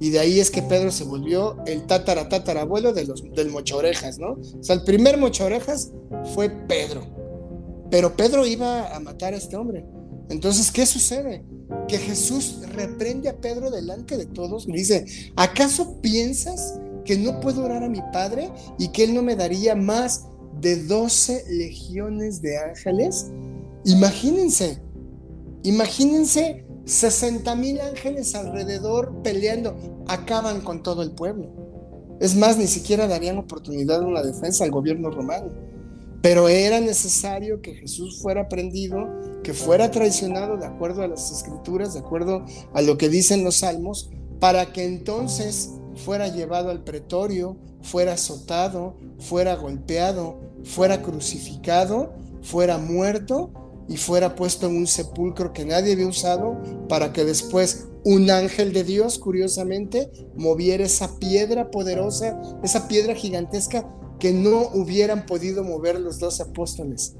y 0.00 0.10
de 0.10 0.18
ahí 0.18 0.40
es 0.40 0.50
que 0.50 0.62
Pedro 0.62 0.90
se 0.90 1.04
volvió 1.04 1.56
el 1.66 1.86
tatara 1.86 2.28
tatarabuelo 2.28 2.92
de 2.92 3.04
los, 3.04 3.22
del 3.32 3.50
mocha 3.50 3.76
orejas, 3.76 4.18
¿no? 4.18 4.32
O 4.32 4.62
sea, 4.62 4.76
el 4.76 4.82
primer 4.82 5.18
mocha 5.18 5.44
orejas 5.44 5.92
fue 6.34 6.50
Pedro, 6.50 7.06
pero 7.94 8.16
Pedro 8.16 8.44
iba 8.44 8.92
a 8.92 8.98
matar 8.98 9.34
a 9.34 9.36
este 9.36 9.54
hombre. 9.54 9.86
Entonces, 10.28 10.72
¿qué 10.72 10.84
sucede? 10.84 11.44
Que 11.86 11.96
Jesús 11.96 12.58
reprende 12.72 13.28
a 13.28 13.36
Pedro 13.36 13.70
delante 13.70 14.16
de 14.16 14.26
todos. 14.26 14.66
Le 14.66 14.78
dice, 14.78 15.06
¿acaso 15.36 16.00
piensas 16.00 16.80
que 17.04 17.16
no 17.16 17.38
puedo 17.38 17.64
orar 17.64 17.84
a 17.84 17.88
mi 17.88 18.00
Padre 18.12 18.50
y 18.80 18.88
que 18.88 19.04
Él 19.04 19.14
no 19.14 19.22
me 19.22 19.36
daría 19.36 19.76
más 19.76 20.26
de 20.60 20.82
12 20.82 21.44
legiones 21.50 22.42
de 22.42 22.58
ángeles? 22.58 23.28
Imagínense, 23.84 24.80
imagínense 25.62 26.66
60 26.86 27.54
mil 27.54 27.80
ángeles 27.80 28.34
alrededor 28.34 29.22
peleando. 29.22 29.76
Acaban 30.08 30.62
con 30.62 30.82
todo 30.82 31.04
el 31.04 31.12
pueblo. 31.12 31.46
Es 32.18 32.34
más, 32.34 32.58
ni 32.58 32.66
siquiera 32.66 33.06
darían 33.06 33.38
oportunidad 33.38 34.00
de 34.00 34.06
una 34.06 34.22
defensa 34.24 34.64
al 34.64 34.72
gobierno 34.72 35.12
romano. 35.12 35.73
Pero 36.24 36.48
era 36.48 36.80
necesario 36.80 37.60
que 37.60 37.74
Jesús 37.74 38.22
fuera 38.22 38.48
prendido, 38.48 38.96
que 39.42 39.52
fuera 39.52 39.90
traicionado 39.90 40.56
de 40.56 40.64
acuerdo 40.64 41.02
a 41.02 41.06
las 41.06 41.30
escrituras, 41.30 41.92
de 41.92 42.00
acuerdo 42.00 42.46
a 42.72 42.80
lo 42.80 42.96
que 42.96 43.10
dicen 43.10 43.44
los 43.44 43.56
salmos, 43.56 44.08
para 44.40 44.72
que 44.72 44.84
entonces 44.84 45.72
fuera 45.96 46.28
llevado 46.28 46.70
al 46.70 46.82
pretorio, 46.82 47.58
fuera 47.82 48.14
azotado, 48.14 48.96
fuera 49.18 49.54
golpeado, 49.56 50.40
fuera 50.64 51.02
crucificado, 51.02 52.14
fuera 52.40 52.78
muerto 52.78 53.50
y 53.86 53.98
fuera 53.98 54.34
puesto 54.34 54.66
en 54.66 54.78
un 54.78 54.86
sepulcro 54.86 55.52
que 55.52 55.66
nadie 55.66 55.92
había 55.92 56.06
usado 56.06 56.58
para 56.88 57.12
que 57.12 57.26
después 57.26 57.88
un 58.02 58.30
ángel 58.30 58.72
de 58.72 58.82
Dios, 58.82 59.18
curiosamente, 59.18 60.10
moviera 60.34 60.84
esa 60.84 61.18
piedra 61.18 61.70
poderosa, 61.70 62.40
esa 62.62 62.88
piedra 62.88 63.14
gigantesca 63.14 63.86
que 64.18 64.32
no 64.32 64.68
hubieran 64.74 65.26
podido 65.26 65.64
mover 65.64 66.00
los 66.00 66.18
dos 66.18 66.40
apóstoles. 66.40 67.14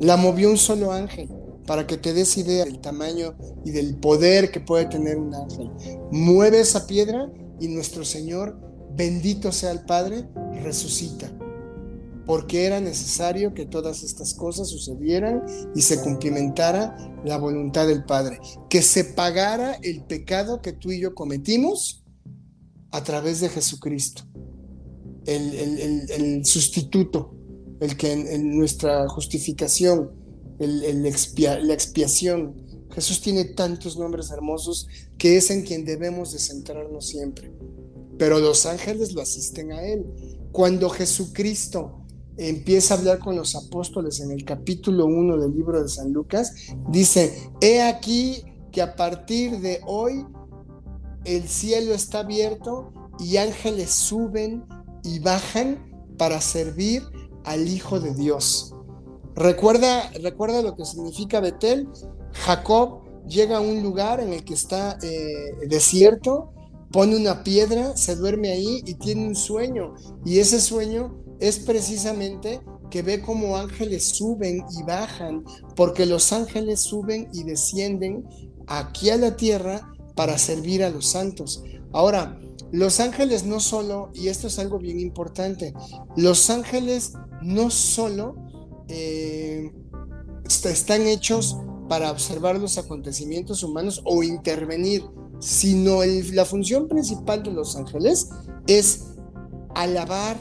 La 0.00 0.16
movió 0.16 0.50
un 0.50 0.58
solo 0.58 0.92
ángel 0.92 1.28
para 1.66 1.86
que 1.86 1.96
te 1.96 2.12
des 2.12 2.36
idea 2.36 2.64
del 2.64 2.80
tamaño 2.80 3.34
y 3.64 3.70
del 3.70 3.96
poder 3.96 4.50
que 4.50 4.60
puede 4.60 4.86
tener 4.86 5.16
un 5.16 5.34
ángel. 5.34 5.70
Mueve 6.10 6.60
esa 6.60 6.86
piedra 6.86 7.30
y 7.60 7.68
nuestro 7.68 8.04
Señor, 8.04 8.58
bendito 8.94 9.52
sea 9.52 9.70
el 9.70 9.84
Padre, 9.84 10.28
resucita. 10.62 11.30
Porque 12.26 12.64
era 12.64 12.80
necesario 12.80 13.52
que 13.52 13.66
todas 13.66 14.02
estas 14.02 14.32
cosas 14.34 14.68
sucedieran 14.68 15.42
y 15.74 15.82
se 15.82 16.00
cumplimentara 16.00 16.96
la 17.24 17.36
voluntad 17.36 17.86
del 17.86 18.04
Padre. 18.04 18.40
Que 18.70 18.80
se 18.82 19.04
pagara 19.04 19.74
el 19.82 20.04
pecado 20.04 20.62
que 20.62 20.72
tú 20.72 20.90
y 20.90 21.00
yo 21.00 21.14
cometimos 21.14 22.02
a 22.90 23.02
través 23.02 23.40
de 23.40 23.50
Jesucristo 23.50 24.24
el, 25.26 26.44
sustituto, 26.44 27.34
el 27.80 27.96
que 27.96 28.12
en, 28.12 28.56
nuestra 28.56 29.08
justificación, 29.08 30.10
la 30.58 31.74
expiación. 31.74 32.62
Jesús 32.90 33.20
tiene 33.20 33.44
tantos 33.44 33.98
nombres 33.98 34.30
hermosos 34.30 34.86
que 35.18 35.36
es 35.36 35.50
en 35.50 35.62
quien 35.62 35.84
debemos 35.84 36.32
de 36.32 36.38
centrarnos 36.38 37.06
siempre. 37.06 37.52
Pero 38.18 38.38
los 38.38 38.66
ángeles 38.66 39.12
lo 39.12 39.20
asisten 39.20 39.72
a 39.72 39.82
Él. 39.82 40.04
Cuando 40.52 40.88
Jesucristo 40.88 42.04
empieza 42.36 42.94
a 42.94 42.98
hablar 42.98 43.18
con 43.18 43.36
los 43.36 43.56
apóstoles 43.56 44.20
en 44.20 44.30
el 44.30 44.44
capítulo 44.44 45.06
1 45.06 45.38
del 45.38 45.52
libro 45.52 45.82
de 45.82 45.88
San 45.88 46.12
Lucas, 46.12 46.52
dice, 46.90 47.50
he 47.60 47.82
aquí 47.82 48.44
que 48.70 48.82
a 48.82 48.94
partir 48.94 49.60
de 49.60 49.80
hoy 49.86 50.24
el 51.24 51.48
cielo 51.48 51.94
está 51.94 52.20
abierto 52.20 52.92
y 53.18 53.36
ángeles 53.36 53.90
suben 53.90 54.64
y 55.04 55.20
bajan 55.20 55.92
para 56.18 56.40
servir 56.40 57.02
al 57.44 57.68
Hijo 57.68 58.00
de 58.00 58.14
Dios. 58.14 58.74
Recuerda, 59.36 60.10
recuerda 60.22 60.62
lo 60.62 60.74
que 60.74 60.84
significa 60.84 61.40
Betel. 61.40 61.88
Jacob 62.32 63.02
llega 63.26 63.58
a 63.58 63.60
un 63.60 63.82
lugar 63.82 64.20
en 64.20 64.32
el 64.32 64.44
que 64.44 64.54
está 64.54 64.98
eh, 65.02 65.66
desierto, 65.68 66.52
pone 66.92 67.16
una 67.16 67.42
piedra, 67.42 67.96
se 67.96 68.16
duerme 68.16 68.50
ahí 68.50 68.82
y 68.86 68.94
tiene 68.94 69.26
un 69.26 69.34
sueño. 69.34 69.94
Y 70.24 70.38
ese 70.38 70.60
sueño 70.60 71.16
es 71.40 71.58
precisamente 71.58 72.60
que 72.90 73.02
ve 73.02 73.20
como 73.20 73.56
ángeles 73.56 74.08
suben 74.08 74.64
y 74.70 74.82
bajan, 74.84 75.44
porque 75.74 76.06
los 76.06 76.32
ángeles 76.32 76.80
suben 76.80 77.28
y 77.32 77.42
descienden 77.42 78.24
aquí 78.68 79.10
a 79.10 79.16
la 79.16 79.36
tierra 79.36 79.92
para 80.14 80.38
servir 80.38 80.84
a 80.84 80.90
los 80.90 81.06
santos. 81.06 81.64
Ahora, 81.92 82.38
los 82.74 82.98
ángeles 82.98 83.44
no 83.44 83.60
solo, 83.60 84.10
y 84.14 84.26
esto 84.26 84.48
es 84.48 84.58
algo 84.58 84.80
bien 84.80 84.98
importante, 84.98 85.72
los 86.16 86.50
ángeles 86.50 87.12
no 87.40 87.70
solo 87.70 88.34
eh, 88.88 89.72
están 90.44 91.02
hechos 91.02 91.56
para 91.88 92.10
observar 92.10 92.58
los 92.58 92.76
acontecimientos 92.76 93.62
humanos 93.62 94.02
o 94.04 94.24
intervenir, 94.24 95.04
sino 95.38 96.00
la 96.32 96.44
función 96.44 96.88
principal 96.88 97.44
de 97.44 97.52
los 97.52 97.76
ángeles 97.76 98.30
es 98.66 99.04
alabar 99.76 100.36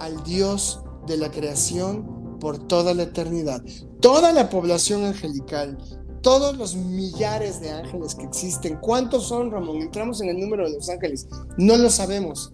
al 0.00 0.22
Dios 0.24 0.82
de 1.06 1.16
la 1.16 1.30
creación 1.30 2.38
por 2.40 2.58
toda 2.58 2.92
la 2.92 3.04
eternidad. 3.04 3.62
Toda 4.00 4.32
la 4.32 4.50
población 4.50 5.04
angelical, 5.04 5.78
todos 6.22 6.56
los 6.56 6.74
millares 6.76 7.60
de 7.60 7.70
ángeles 7.70 8.14
que 8.14 8.24
existen. 8.24 8.76
¿Cuántos 8.80 9.28
son, 9.28 9.50
Ramón? 9.50 9.78
Entramos 9.78 10.20
en 10.20 10.28
el 10.28 10.38
número 10.38 10.64
de 10.68 10.76
los 10.76 10.88
ángeles. 10.88 11.28
No 11.56 11.76
lo 11.76 11.90
sabemos. 11.90 12.52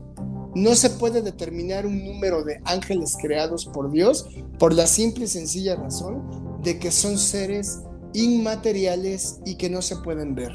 No 0.54 0.74
se 0.74 0.90
puede 0.90 1.20
determinar 1.20 1.84
un 1.84 2.04
número 2.04 2.42
de 2.42 2.60
ángeles 2.64 3.16
creados 3.20 3.66
por 3.66 3.90
Dios 3.90 4.26
por 4.58 4.72
la 4.72 4.86
simple 4.86 5.24
y 5.26 5.28
sencilla 5.28 5.76
razón 5.76 6.22
de 6.62 6.78
que 6.78 6.90
son 6.90 7.18
seres 7.18 7.80
inmateriales 8.14 9.40
y 9.44 9.56
que 9.56 9.68
no 9.68 9.82
se 9.82 9.96
pueden 9.96 10.34
ver. 10.34 10.52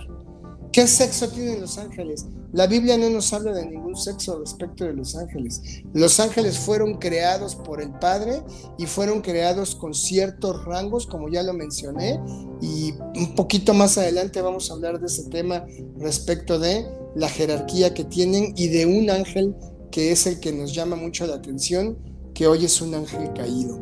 ¿Qué 0.71 0.87
sexo 0.87 1.27
tienen 1.27 1.59
los 1.59 1.77
ángeles? 1.77 2.27
La 2.53 2.65
Biblia 2.65 2.97
no 2.97 3.09
nos 3.09 3.33
habla 3.33 3.51
de 3.51 3.65
ningún 3.65 3.97
sexo 3.97 4.39
respecto 4.39 4.85
de 4.85 4.93
los 4.93 5.17
ángeles. 5.17 5.61
Los 5.93 6.17
ángeles 6.21 6.57
fueron 6.59 6.97
creados 6.97 7.55
por 7.55 7.81
el 7.81 7.91
Padre 7.91 8.41
y 8.77 8.85
fueron 8.85 9.21
creados 9.21 9.75
con 9.75 9.93
ciertos 9.93 10.63
rangos, 10.63 11.07
como 11.07 11.27
ya 11.27 11.43
lo 11.43 11.51
mencioné, 11.53 12.21
y 12.61 12.93
un 13.15 13.35
poquito 13.35 13.73
más 13.73 13.97
adelante 13.97 14.41
vamos 14.41 14.71
a 14.71 14.75
hablar 14.75 15.01
de 15.01 15.07
ese 15.07 15.23
tema 15.23 15.65
respecto 15.97 16.57
de 16.57 16.85
la 17.15 17.27
jerarquía 17.27 17.93
que 17.93 18.05
tienen 18.05 18.53
y 18.55 18.69
de 18.69 18.85
un 18.85 19.09
ángel 19.09 19.53
que 19.91 20.13
es 20.13 20.25
el 20.25 20.39
que 20.39 20.53
nos 20.53 20.73
llama 20.73 20.95
mucho 20.95 21.27
la 21.27 21.35
atención, 21.35 21.97
que 22.33 22.47
hoy 22.47 22.63
es 22.63 22.81
un 22.81 22.95
ángel 22.95 23.33
caído. 23.33 23.77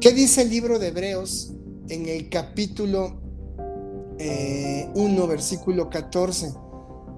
¿Qué 0.00 0.12
dice 0.12 0.42
el 0.42 0.50
libro 0.50 0.78
de 0.78 0.88
Hebreos 0.88 1.54
en 1.88 2.08
el 2.08 2.28
capítulo 2.28 3.20
1, 4.94 5.24
eh, 5.24 5.26
versículo 5.26 5.88
14? 5.88 6.52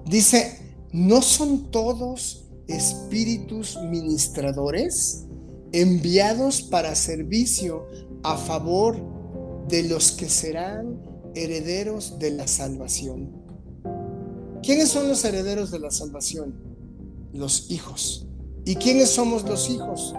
Dice, 0.05 0.75
¿no 0.91 1.21
son 1.21 1.71
todos 1.71 2.45
espíritus 2.67 3.77
ministradores 3.89 5.25
enviados 5.71 6.61
para 6.61 6.95
servicio 6.95 7.87
a 8.23 8.37
favor 8.37 8.97
de 9.67 9.83
los 9.83 10.11
que 10.11 10.29
serán 10.29 11.01
herederos 11.35 12.19
de 12.19 12.31
la 12.31 12.47
salvación. 12.47 13.31
¿Quiénes 14.61 14.89
son 14.89 15.09
los 15.09 15.25
herederos 15.25 15.71
de 15.71 15.79
la 15.79 15.91
salvación? 15.91 16.53
Los 17.33 17.71
hijos. 17.71 18.27
¿Y 18.65 18.75
quiénes 18.75 19.09
somos 19.09 19.43
los 19.43 19.69
hijos? 19.69 20.13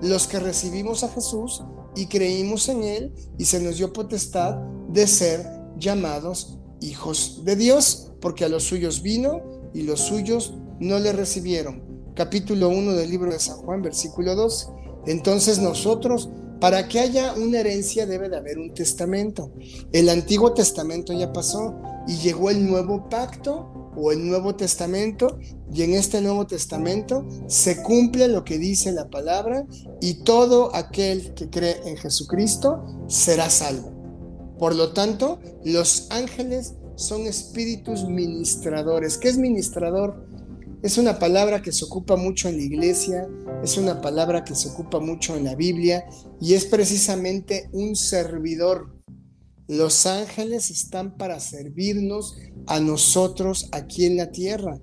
Los 0.00 0.26
que 0.26 0.38
recibimos 0.38 1.04
a 1.04 1.08
Jesús 1.08 1.62
y 1.96 2.06
creímos 2.06 2.68
en 2.68 2.82
Él 2.82 3.14
y 3.36 3.44
se 3.44 3.60
nos 3.60 3.76
dio 3.76 3.92
potestad 3.92 4.56
de 4.88 5.06
ser 5.06 5.59
llamados 5.80 6.58
hijos 6.80 7.42
de 7.44 7.56
Dios, 7.56 8.12
porque 8.20 8.44
a 8.44 8.48
los 8.48 8.64
suyos 8.64 9.02
vino 9.02 9.42
y 9.74 9.82
los 9.82 10.00
suyos 10.00 10.54
no 10.78 10.98
le 10.98 11.12
recibieron. 11.12 11.82
Capítulo 12.14 12.68
1 12.68 12.92
del 12.92 13.10
libro 13.10 13.32
de 13.32 13.38
San 13.38 13.58
Juan, 13.58 13.82
versículo 13.82 14.34
2. 14.34 14.68
Entonces 15.06 15.58
nosotros, 15.58 16.28
para 16.60 16.88
que 16.88 17.00
haya 17.00 17.34
una 17.34 17.60
herencia 17.60 18.06
debe 18.06 18.28
de 18.28 18.36
haber 18.36 18.58
un 18.58 18.74
testamento. 18.74 19.52
El 19.92 20.08
Antiguo 20.08 20.52
Testamento 20.52 21.12
ya 21.12 21.32
pasó 21.32 21.80
y 22.06 22.16
llegó 22.16 22.50
el 22.50 22.66
nuevo 22.66 23.08
pacto 23.08 23.92
o 23.96 24.12
el 24.12 24.26
Nuevo 24.26 24.54
Testamento 24.54 25.38
y 25.72 25.82
en 25.82 25.94
este 25.94 26.20
Nuevo 26.20 26.46
Testamento 26.46 27.26
se 27.48 27.82
cumple 27.82 28.28
lo 28.28 28.44
que 28.44 28.58
dice 28.58 28.92
la 28.92 29.08
palabra 29.08 29.66
y 30.00 30.22
todo 30.22 30.74
aquel 30.74 31.34
que 31.34 31.50
cree 31.50 31.76
en 31.84 31.96
Jesucristo 31.96 32.84
será 33.08 33.50
salvo. 33.50 33.99
Por 34.60 34.74
lo 34.74 34.92
tanto, 34.92 35.40
los 35.64 36.06
ángeles 36.10 36.74
son 36.94 37.22
espíritus 37.22 38.04
ministradores. 38.04 39.16
¿Qué 39.16 39.30
es 39.30 39.38
ministrador? 39.38 40.28
Es 40.82 40.98
una 40.98 41.18
palabra 41.18 41.62
que 41.62 41.72
se 41.72 41.86
ocupa 41.86 42.16
mucho 42.16 42.46
en 42.50 42.58
la 42.58 42.62
iglesia, 42.62 43.26
es 43.64 43.78
una 43.78 44.02
palabra 44.02 44.44
que 44.44 44.54
se 44.54 44.68
ocupa 44.68 45.00
mucho 45.00 45.34
en 45.34 45.44
la 45.44 45.54
Biblia 45.54 46.04
y 46.42 46.52
es 46.52 46.66
precisamente 46.66 47.70
un 47.72 47.96
servidor. 47.96 48.94
Los 49.66 50.04
ángeles 50.04 50.70
están 50.70 51.16
para 51.16 51.40
servirnos 51.40 52.36
a 52.66 52.80
nosotros 52.80 53.70
aquí 53.72 54.04
en 54.04 54.18
la 54.18 54.30
tierra. 54.30 54.78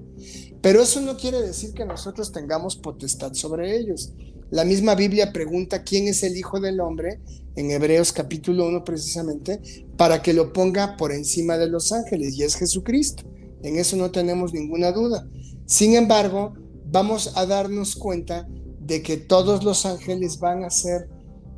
Pero 0.59 0.81
eso 0.81 1.01
no 1.01 1.17
quiere 1.17 1.39
decir 1.39 1.73
que 1.73 1.85
nosotros 1.85 2.31
tengamos 2.31 2.77
potestad 2.77 3.35
sobre 3.35 3.77
ellos. 3.77 4.11
La 4.49 4.65
misma 4.65 4.95
Biblia 4.95 5.31
pregunta 5.31 5.83
quién 5.83 6.07
es 6.07 6.23
el 6.23 6.35
Hijo 6.35 6.59
del 6.59 6.79
Hombre 6.79 7.19
en 7.57 7.71
Hebreos 7.71 8.13
capítulo 8.13 8.67
1 8.67 8.83
precisamente 8.83 9.59
para 9.97 10.21
que 10.21 10.33
lo 10.33 10.53
ponga 10.53 10.95
por 10.95 11.11
encima 11.11 11.57
de 11.57 11.67
los 11.67 11.91
ángeles 11.91 12.35
y 12.35 12.43
es 12.43 12.55
Jesucristo. 12.55 13.23
En 13.63 13.77
eso 13.77 13.97
no 13.97 14.11
tenemos 14.11 14.53
ninguna 14.53 14.91
duda. 14.91 15.27
Sin 15.65 15.95
embargo, 15.95 16.53
vamos 16.85 17.35
a 17.35 17.45
darnos 17.47 17.95
cuenta 17.95 18.47
de 18.79 19.01
que 19.01 19.17
todos 19.17 19.63
los 19.63 19.85
ángeles 19.85 20.39
van 20.39 20.63
a 20.63 20.69
ser 20.69 21.09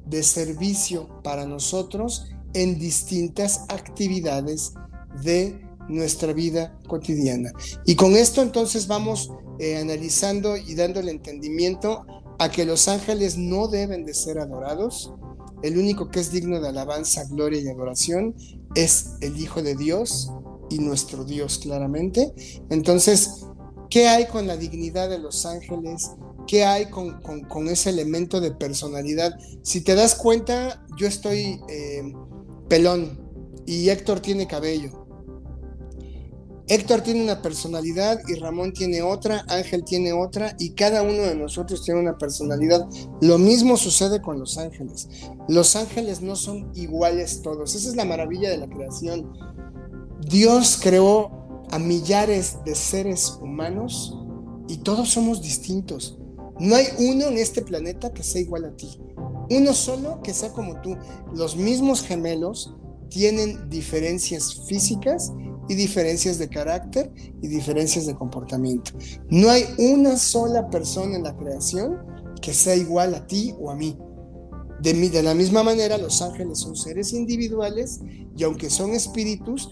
de 0.05 0.23
servicio 0.23 1.21
para 1.21 1.45
nosotros 1.45 2.25
en 2.53 2.79
distintas 2.79 3.65
actividades 3.67 4.73
de 5.21 5.61
nuestra 5.89 6.31
vida 6.31 6.79
cotidiana. 6.87 7.51
Y 7.85 7.95
con 7.95 8.15
esto 8.15 8.41
entonces 8.41 8.87
vamos 8.87 9.31
eh, 9.59 9.77
analizando 9.77 10.55
y 10.55 10.75
dando 10.75 11.01
el 11.01 11.09
entendimiento 11.09 12.05
a 12.39 12.49
que 12.49 12.65
los 12.65 12.87
ángeles 12.87 13.37
no 13.37 13.67
deben 13.67 14.05
de 14.05 14.13
ser 14.13 14.39
adorados. 14.39 15.11
El 15.61 15.77
único 15.77 16.09
que 16.09 16.19
es 16.19 16.31
digno 16.31 16.59
de 16.61 16.69
alabanza, 16.69 17.25
gloria 17.25 17.59
y 17.59 17.67
adoración 17.67 18.35
es 18.75 19.11
el 19.21 19.39
Hijo 19.39 19.61
de 19.61 19.75
Dios 19.75 20.31
y 20.69 20.79
nuestro 20.79 21.23
Dios 21.25 21.57
claramente. 21.57 22.33
Entonces, 22.69 23.45
¿Qué 23.89 24.07
hay 24.07 24.27
con 24.27 24.45
la 24.45 24.55
dignidad 24.55 25.09
de 25.09 25.17
los 25.17 25.45
ángeles? 25.47 26.11
¿Qué 26.45 26.63
hay 26.63 26.89
con, 26.89 27.67
ese 27.67 27.89
elemento 27.89 28.39
de 28.39 28.51
personalidad? 28.51 29.35
Si 29.63 29.81
te 29.81 29.95
das 29.95 30.13
cuenta, 30.15 30.85
yo 30.95 31.07
estoy 31.07 31.59
eh, 31.67 32.13
pelón 32.67 33.19
y 33.65 33.89
Héctor 33.89 34.19
tiene 34.19 34.47
cabello. 34.47 35.07
Héctor 36.69 37.01
tiene 37.01 37.23
una 37.23 37.41
personalidad 37.41 38.19
y 38.27 38.35
Ramón 38.35 38.73
tiene 38.73 39.01
otra, 39.01 39.43
Ángel 39.47 39.83
tiene 39.83 40.13
otra 40.13 40.55
y 40.59 40.75
cada 40.75 41.01
uno 41.01 41.23
de 41.23 41.33
nosotros 41.33 41.83
tiene 41.83 41.99
una 41.99 42.19
personalidad. 42.19 42.87
Lo 43.21 43.39
mismo 43.39 43.75
sucede 43.75 44.21
con 44.21 44.39
los 44.39 44.59
ángeles. 44.59 45.09
Los 45.47 45.75
ángeles 45.75 46.21
no 46.21 46.35
son 46.35 46.71
iguales 46.75 47.41
todos. 47.41 47.73
Esa 47.73 47.89
es 47.89 47.95
la 47.95 48.05
maravilla 48.05 48.51
de 48.51 48.57
la 48.57 48.69
creación. 48.69 49.33
Dios 50.29 50.79
creó 50.79 51.65
a 51.71 51.79
millares 51.79 52.57
de 52.63 52.75
seres 52.75 53.39
humanos 53.41 54.15
y 54.67 54.77
todos 54.77 55.09
somos 55.09 55.41
distintos. 55.41 56.19
No 56.59 56.75
hay 56.75 56.85
uno 56.99 57.29
en 57.29 57.39
este 57.39 57.63
planeta 57.63 58.13
que 58.13 58.21
sea 58.21 58.41
igual 58.41 58.65
a 58.65 58.77
ti. 58.77 59.01
Uno 59.49 59.73
solo 59.73 60.21
que 60.21 60.35
sea 60.35 60.53
como 60.53 60.79
tú. 60.81 60.95
Los 61.33 61.55
mismos 61.55 62.03
gemelos 62.03 62.75
tienen 63.09 63.71
diferencias 63.71 64.67
físicas 64.67 65.31
y 65.69 65.75
diferencias 65.75 66.37
de 66.37 66.49
carácter 66.49 67.11
y 67.41 67.47
diferencias 67.47 68.07
de 68.07 68.15
comportamiento. 68.15 68.91
No 69.29 69.49
hay 69.49 69.63
una 69.77 70.17
sola 70.17 70.69
persona 70.69 71.15
en 71.15 71.23
la 71.23 71.37
creación 71.37 71.97
que 72.41 72.53
sea 72.53 72.75
igual 72.75 73.13
a 73.15 73.25
ti 73.27 73.53
o 73.59 73.71
a 73.71 73.75
mí. 73.75 73.97
De, 74.81 74.93
de 74.93 75.23
la 75.23 75.33
misma 75.33 75.63
manera, 75.63 75.97
los 75.97 76.21
ángeles 76.21 76.59
son 76.59 76.75
seres 76.75 77.13
individuales 77.13 77.99
y 78.35 78.43
aunque 78.43 78.69
son 78.69 78.91
espíritus, 78.91 79.69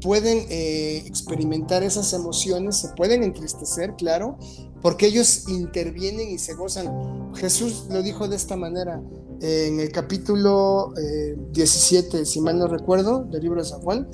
pueden 0.00 0.46
eh, 0.50 1.02
experimentar 1.06 1.82
esas 1.82 2.12
emociones, 2.12 2.76
se 2.76 2.88
pueden 2.90 3.22
entristecer, 3.22 3.94
claro, 3.96 4.38
porque 4.82 5.06
ellos 5.06 5.48
intervienen 5.48 6.30
y 6.30 6.38
se 6.38 6.54
gozan. 6.54 7.34
Jesús 7.34 7.86
lo 7.90 8.02
dijo 8.02 8.28
de 8.28 8.36
esta 8.36 8.56
manera 8.56 9.02
eh, 9.40 9.66
en 9.68 9.80
el 9.80 9.90
capítulo 9.90 10.92
17, 11.52 12.20
eh, 12.20 12.24
si 12.24 12.40
mal 12.40 12.58
no 12.58 12.68
recuerdo, 12.68 13.24
del 13.24 13.42
libro 13.42 13.62
de 13.62 13.68
San 13.68 13.80
Juan, 13.80 14.08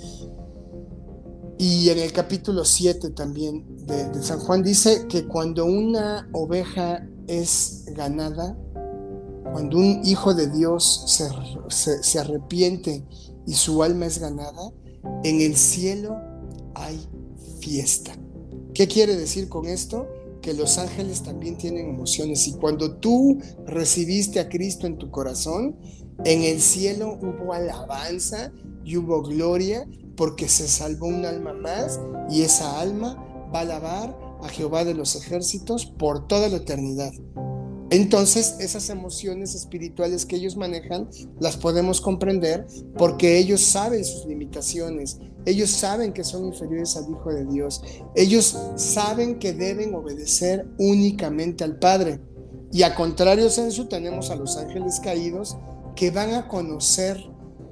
y 1.62 1.90
en 1.90 2.00
el 2.00 2.10
capítulo 2.10 2.64
7 2.64 3.10
también 3.10 3.86
de, 3.86 4.20
San 4.20 4.40
Juan 4.40 4.64
dice 4.64 5.06
que 5.08 5.28
cuando 5.28 5.64
una 5.64 6.28
oveja 6.32 7.06
es 7.28 7.84
ganada, 7.94 8.58
cuando 9.44 9.78
un 9.78 10.00
hijo 10.04 10.34
de 10.34 10.48
Dios 10.48 11.04
se 11.70 12.18
arrepiente 12.18 13.04
y 13.46 13.52
su 13.52 13.84
alma 13.84 14.06
es 14.06 14.18
ganada, 14.18 14.72
en 15.22 15.40
el 15.40 15.54
cielo 15.54 16.16
hay 16.74 16.98
fiesta. 17.60 18.10
¿Qué 18.74 18.88
quiere 18.88 19.14
decir 19.14 19.48
con 19.48 19.66
esto? 19.66 20.08
Que 20.40 20.54
los 20.54 20.78
ángeles 20.78 21.22
también 21.22 21.58
tienen 21.58 21.88
emociones 21.88 22.48
y 22.48 22.54
cuando 22.54 22.96
tú 22.96 23.38
recibiste 23.66 24.40
a 24.40 24.48
Cristo 24.48 24.88
en 24.88 24.98
tu 24.98 25.12
corazón, 25.12 25.76
en 26.24 26.42
el 26.42 26.60
cielo 26.60 27.20
hubo 27.22 27.52
alabanza 27.52 28.50
y 28.84 28.96
hubo 28.96 29.22
gloria 29.22 29.86
porque 30.16 30.48
se 30.48 30.68
salvó 30.68 31.06
un 31.06 31.24
alma 31.24 31.52
más 31.52 32.00
y 32.30 32.42
esa 32.42 32.80
alma 32.80 33.14
va 33.54 33.60
a 33.60 33.62
alabar 33.62 34.18
a 34.42 34.48
Jehová 34.48 34.84
de 34.84 34.94
los 34.94 35.14
ejércitos 35.16 35.86
por 35.86 36.26
toda 36.26 36.48
la 36.48 36.56
eternidad. 36.56 37.12
Entonces, 37.92 38.56
esas 38.58 38.88
emociones 38.88 39.54
espirituales 39.54 40.24
que 40.24 40.36
ellos 40.36 40.56
manejan 40.56 41.10
las 41.38 41.58
podemos 41.58 42.00
comprender 42.00 42.66
porque 42.96 43.36
ellos 43.36 43.60
saben 43.60 44.02
sus 44.02 44.24
limitaciones, 44.24 45.18
ellos 45.44 45.68
saben 45.68 46.14
que 46.14 46.24
son 46.24 46.46
inferiores 46.46 46.96
al 46.96 47.10
Hijo 47.10 47.28
de 47.30 47.44
Dios, 47.44 47.82
ellos 48.14 48.58
saben 48.76 49.38
que 49.38 49.52
deben 49.52 49.94
obedecer 49.94 50.66
únicamente 50.78 51.64
al 51.64 51.78
Padre. 51.78 52.18
Y 52.72 52.82
a 52.82 52.94
contrario 52.94 53.50
censo 53.50 53.86
tenemos 53.88 54.30
a 54.30 54.36
los 54.36 54.56
ángeles 54.56 54.98
caídos 54.98 55.58
que 55.94 56.10
van 56.10 56.32
a 56.32 56.48
conocer 56.48 57.22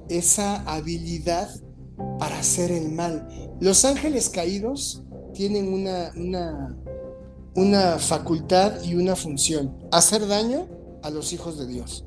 esa 0.07 0.61
habilidad 0.71 1.49
para 2.19 2.39
hacer 2.39 2.71
el 2.71 2.91
mal. 2.91 3.27
Los 3.59 3.85
ángeles 3.85 4.29
caídos 4.29 5.03
tienen 5.33 5.73
una, 5.73 6.11
una 7.55 7.99
facultad 7.99 8.83
y 8.83 8.95
una 8.95 9.15
función, 9.15 9.77
hacer 9.91 10.27
daño 10.27 10.67
a 11.03 11.09
los 11.09 11.33
hijos 11.33 11.57
de 11.57 11.67
Dios. 11.67 12.05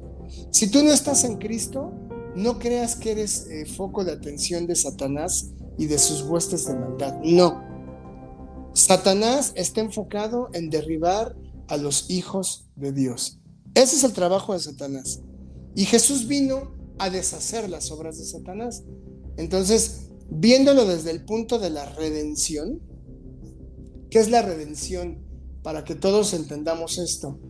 Si 0.51 0.68
tú 0.68 0.82
no 0.82 0.92
estás 0.92 1.24
en 1.24 1.38
Cristo, 1.38 1.92
no 2.34 2.59
creas 2.59 2.97
que 2.97 3.12
eres 3.12 3.47
eh, 3.49 3.66
foco 3.66 4.05
de 4.05 4.12
atención 4.12 4.66
de 4.66 4.74
Satanás 4.74 5.51
y 5.78 5.86
de 5.86 5.99
sus 5.99 6.22
huestes 6.22 6.66
de 6.66 6.74
maldad. 6.74 7.20
No. 7.22 7.62
Satanás 8.72 9.53
está 9.55 9.80
enfocado 9.80 10.51
en 10.53 10.70
derribar 10.70 11.36
a 11.68 11.76
los 11.76 12.11
hijos 12.11 12.66
de 12.76 12.92
Dios. 12.92 13.38
Ese 13.74 13.97
es 13.97 14.05
el 14.05 14.12
trabajo 14.12 14.53
de 14.53 14.61
Satanás. 14.61 15.20
Y 15.74 15.84
Jesús 15.84 16.26
vino 16.26 16.74
a 16.99 17.11
deshacer 17.11 17.68
las 17.68 17.90
obras 17.90 18.18
de 18.18 18.24
Satanás. 18.24 18.82
Entonces, 19.37 20.11
viéndolo 20.30 20.87
desde 20.87 21.11
el 21.11 21.24
punto 21.24 21.59
de 21.59 21.70
la 21.70 21.85
redención, 21.87 22.80
¿qué 24.11 24.20
es 24.20 24.30
la 24.30 24.43
redención? 24.43 25.24
para 25.64 25.82
que 25.82 25.97
todos 25.97 26.35
entendamos 26.35 26.99
esto. 26.99 27.41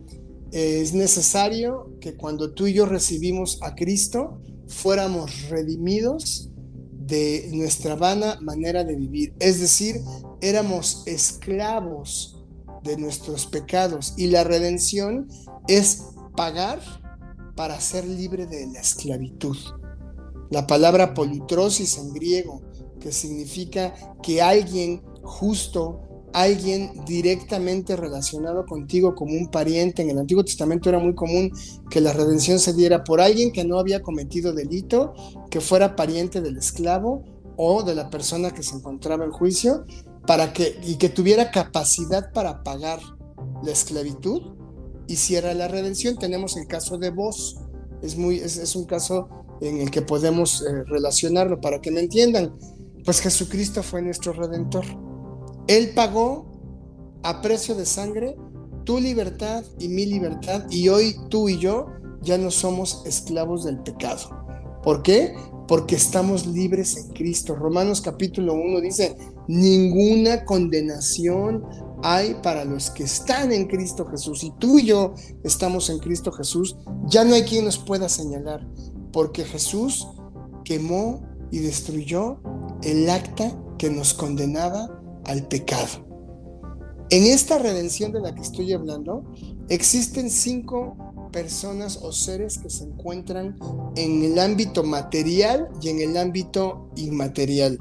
Es 0.51 0.93
necesario 0.93 1.91
que 1.99 2.15
cuando 2.15 2.53
tú 2.53 2.65
y 2.65 2.73
yo 2.73 2.85
recibimos 2.85 3.59
a 3.61 3.75
Cristo, 3.75 4.41
fuéramos 4.67 5.49
redimidos 5.49 6.49
de 6.93 7.49
nuestra 7.51 7.95
vana 7.95 8.39
manera 8.41 8.85
de 8.85 8.95
vivir. 8.95 9.35
Es 9.39 9.59
decir, 9.59 9.97
éramos 10.41 11.03
esclavos 11.05 12.41
de 12.83 12.95
nuestros 12.95 13.45
pecados 13.47 14.13
y 14.15 14.27
la 14.27 14.45
redención 14.45 15.27
es 15.67 16.05
pagar 16.37 16.79
para 17.55 17.81
ser 17.81 18.07
libre 18.07 18.47
de 18.47 18.65
la 18.67 18.79
esclavitud. 18.79 19.57
La 20.49 20.67
palabra 20.67 21.13
politrosis 21.13 21.97
en 21.97 22.13
griego, 22.13 22.61
que 22.99 23.11
significa 23.11 23.93
que 24.21 24.41
alguien 24.41 25.03
justo, 25.23 26.01
alguien 26.33 27.05
directamente 27.05 27.95
relacionado 27.95 28.65
contigo 28.65 29.15
como 29.15 29.33
un 29.33 29.49
pariente, 29.49 30.01
en 30.01 30.09
el 30.09 30.19
Antiguo 30.19 30.43
Testamento 30.43 30.89
era 30.89 30.99
muy 30.99 31.15
común 31.15 31.51
que 31.89 32.01
la 32.01 32.13
redención 32.13 32.59
se 32.59 32.73
diera 32.73 33.03
por 33.03 33.21
alguien 33.21 33.51
que 33.51 33.63
no 33.63 33.79
había 33.79 34.01
cometido 34.01 34.53
delito, 34.53 35.13
que 35.49 35.61
fuera 35.61 35.95
pariente 35.95 36.41
del 36.41 36.57
esclavo 36.57 37.23
o 37.57 37.83
de 37.83 37.95
la 37.95 38.09
persona 38.09 38.51
que 38.51 38.63
se 38.63 38.75
encontraba 38.75 39.25
en 39.25 39.31
juicio, 39.31 39.85
para 40.27 40.53
que, 40.53 40.79
y 40.83 40.95
que 40.95 41.09
tuviera 41.09 41.51
capacidad 41.51 42.31
para 42.33 42.63
pagar 42.63 42.99
la 43.63 43.71
esclavitud, 43.71 44.41
hiciera 45.07 45.53
la 45.53 45.67
redención. 45.67 46.17
Tenemos 46.17 46.57
el 46.57 46.67
caso 46.67 46.97
de 46.97 47.11
vos, 47.11 47.57
es, 48.01 48.17
muy, 48.17 48.37
es, 48.37 48.75
un 48.75 48.85
caso 48.85 49.29
en 49.61 49.81
el 49.81 49.91
que 49.91 50.01
podemos 50.01 50.61
eh, 50.61 50.83
relacionarlo 50.85 51.61
para 51.61 51.81
que 51.81 51.91
me 51.91 52.01
entiendan. 52.01 52.55
Pues 53.03 53.21
Jesucristo 53.21 53.83
fue 53.83 54.01
nuestro 54.01 54.33
redentor. 54.33 54.85
Él 55.67 55.91
pagó 55.95 56.45
a 57.23 57.41
precio 57.41 57.75
de 57.75 57.85
sangre 57.85 58.35
tu 58.83 58.99
libertad 58.99 59.63
y 59.79 59.87
mi 59.87 60.05
libertad 60.05 60.65
y 60.69 60.89
hoy 60.89 61.15
tú 61.29 61.49
y 61.49 61.57
yo 61.57 61.87
ya 62.21 62.37
no 62.37 62.51
somos 62.51 63.03
esclavos 63.05 63.65
del 63.65 63.79
pecado. 63.79 64.29
¿Por 64.83 65.01
qué? 65.01 65.33
Porque 65.67 65.95
estamos 65.95 66.45
libres 66.45 66.95
en 66.97 67.09
Cristo. 67.13 67.55
Romanos 67.55 68.01
capítulo 68.01 68.53
1 68.53 68.81
dice, 68.81 69.17
ninguna 69.47 70.45
condenación 70.45 71.63
hay 72.03 72.35
para 72.43 72.65
los 72.65 72.91
que 72.91 73.03
están 73.03 73.51
en 73.51 73.65
Cristo 73.65 74.05
Jesús. 74.05 74.43
Y 74.43 74.51
tú 74.59 74.77
y 74.77 74.85
yo 74.85 75.15
estamos 75.43 75.89
en 75.89 75.97
Cristo 75.97 76.31
Jesús, 76.31 76.75
ya 77.07 77.23
no 77.25 77.33
hay 77.33 77.43
quien 77.43 77.65
nos 77.65 77.79
pueda 77.79 78.09
señalar, 78.09 78.67
porque 79.15 79.45
Jesús 79.45 80.09
quemó 80.65 81.21
y 81.49 81.59
destruyó 81.59 82.37
el 82.83 83.09
acta 83.09 83.49
que 83.77 83.89
nos 83.89 84.13
condenaba 84.13 85.01
al 85.23 85.47
pecado. 85.47 86.05
En 87.09 87.23
esta 87.23 87.57
redención 87.57 88.11
de 88.11 88.19
la 88.19 88.35
que 88.35 88.41
estoy 88.41 88.73
hablando, 88.73 89.23
existen 89.69 90.29
cinco 90.29 90.97
personas 91.31 91.97
o 92.03 92.11
seres 92.11 92.57
que 92.57 92.69
se 92.69 92.83
encuentran 92.83 93.57
en 93.95 94.21
el 94.21 94.37
ámbito 94.37 94.83
material 94.83 95.69
y 95.81 95.87
en 95.87 96.01
el 96.01 96.17
ámbito 96.17 96.89
inmaterial. 96.97 97.79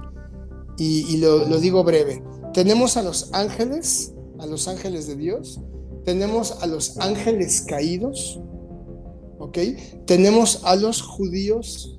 Y, 0.78 1.16
lo, 1.16 1.44
digo 1.58 1.82
breve. 1.82 2.22
Tenemos 2.52 2.96
a 2.96 3.02
los 3.02 3.34
ángeles, 3.34 4.14
a 4.38 4.46
los 4.46 4.68
ángeles 4.68 5.08
de 5.08 5.16
Dios. 5.16 5.60
Tenemos 6.04 6.62
a 6.62 6.68
los 6.68 6.96
ángeles 6.98 7.62
caídos. 7.62 8.40
Tenemos 10.06 10.62
a 10.64 10.76
los 10.76 11.02
judíos. 11.02 11.98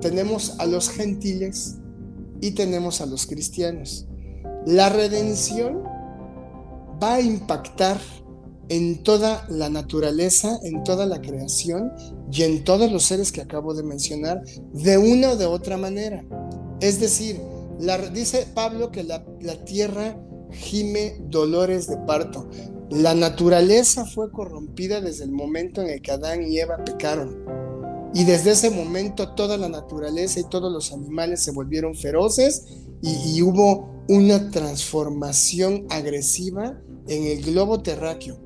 Tenemos 0.00 0.58
a 0.58 0.66
los 0.66 0.88
gentiles. 0.88 1.76
Y 2.40 2.52
tenemos 2.52 3.00
a 3.00 3.06
los 3.06 3.26
cristianos. 3.26 4.06
La 4.66 4.88
redención 4.88 5.82
va 7.02 7.14
a 7.14 7.20
impactar 7.20 7.98
en 8.68 9.02
toda 9.02 9.46
la 9.48 9.70
naturaleza, 9.70 10.58
en 10.62 10.82
toda 10.82 11.06
la 11.06 11.20
creación 11.20 11.92
y 12.32 12.42
en 12.42 12.64
todos 12.64 12.90
los 12.90 13.04
seres 13.04 13.30
que 13.30 13.40
acabo 13.40 13.74
de 13.74 13.82
mencionar 13.82 14.42
de 14.72 14.98
una 14.98 15.32
o 15.32 15.36
de 15.36 15.46
otra 15.46 15.76
manera. 15.76 16.24
Es 16.80 17.00
decir, 17.00 17.40
dice 18.12 18.46
Pablo 18.54 18.90
que 18.90 19.04
la, 19.04 19.24
la 19.40 19.64
tierra 19.64 20.18
gime 20.50 21.16
dolores 21.28 21.86
de 21.86 21.96
parto. 21.98 22.48
La 22.90 23.16
naturaleza 23.16 24.04
fue 24.04 24.30
corrompida 24.30 25.00
desde 25.00 25.24
el 25.24 25.32
momento 25.32 25.82
en 25.82 25.90
el 25.90 26.00
que 26.00 26.12
Adán 26.12 26.44
y 26.44 26.60
Eva 26.60 26.84
pecaron. 26.84 27.44
Y 28.14 28.24
desde 28.24 28.52
ese 28.52 28.70
momento 28.70 29.34
toda 29.34 29.56
la 29.56 29.68
naturaleza 29.68 30.38
y 30.38 30.44
todos 30.44 30.72
los 30.72 30.92
animales 30.92 31.42
se 31.42 31.50
volvieron 31.50 31.96
feroces 31.96 32.64
y, 33.02 33.42
hubo 33.42 33.90
una 34.08 34.50
transformación 34.50 35.86
agresiva 35.90 36.80
en 37.08 37.24
el 37.24 37.42
globo 37.42 37.82
terráqueo. 37.82 38.38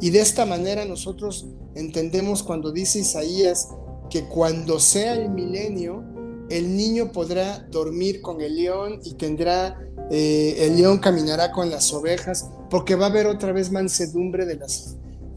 Y 0.00 0.10
de 0.10 0.20
esta 0.20 0.46
manera 0.46 0.84
nosotros 0.84 1.46
entendemos 1.74 2.42
cuando 2.42 2.72
dice 2.72 3.00
Isaías 3.00 3.68
que 4.08 4.24
cuando 4.24 4.78
sea 4.78 5.14
el 5.14 5.30
milenio, 5.30 6.04
el 6.48 6.76
niño 6.76 7.10
podrá 7.10 7.66
dormir 7.70 8.20
con 8.20 8.40
el 8.40 8.56
león 8.56 9.00
y 9.04 9.14
tendrá, 9.14 9.80
eh, 10.10 10.56
el 10.60 10.76
león 10.76 10.98
caminará 10.98 11.50
con 11.52 11.70
las 11.70 11.92
ovejas, 11.92 12.48
porque 12.74 12.96
va 12.96 13.06
a 13.06 13.08
haber 13.08 13.28
otra 13.28 13.52
vez 13.52 13.70
mansedumbre 13.70 14.46
de 14.46 14.56
las 14.56 14.96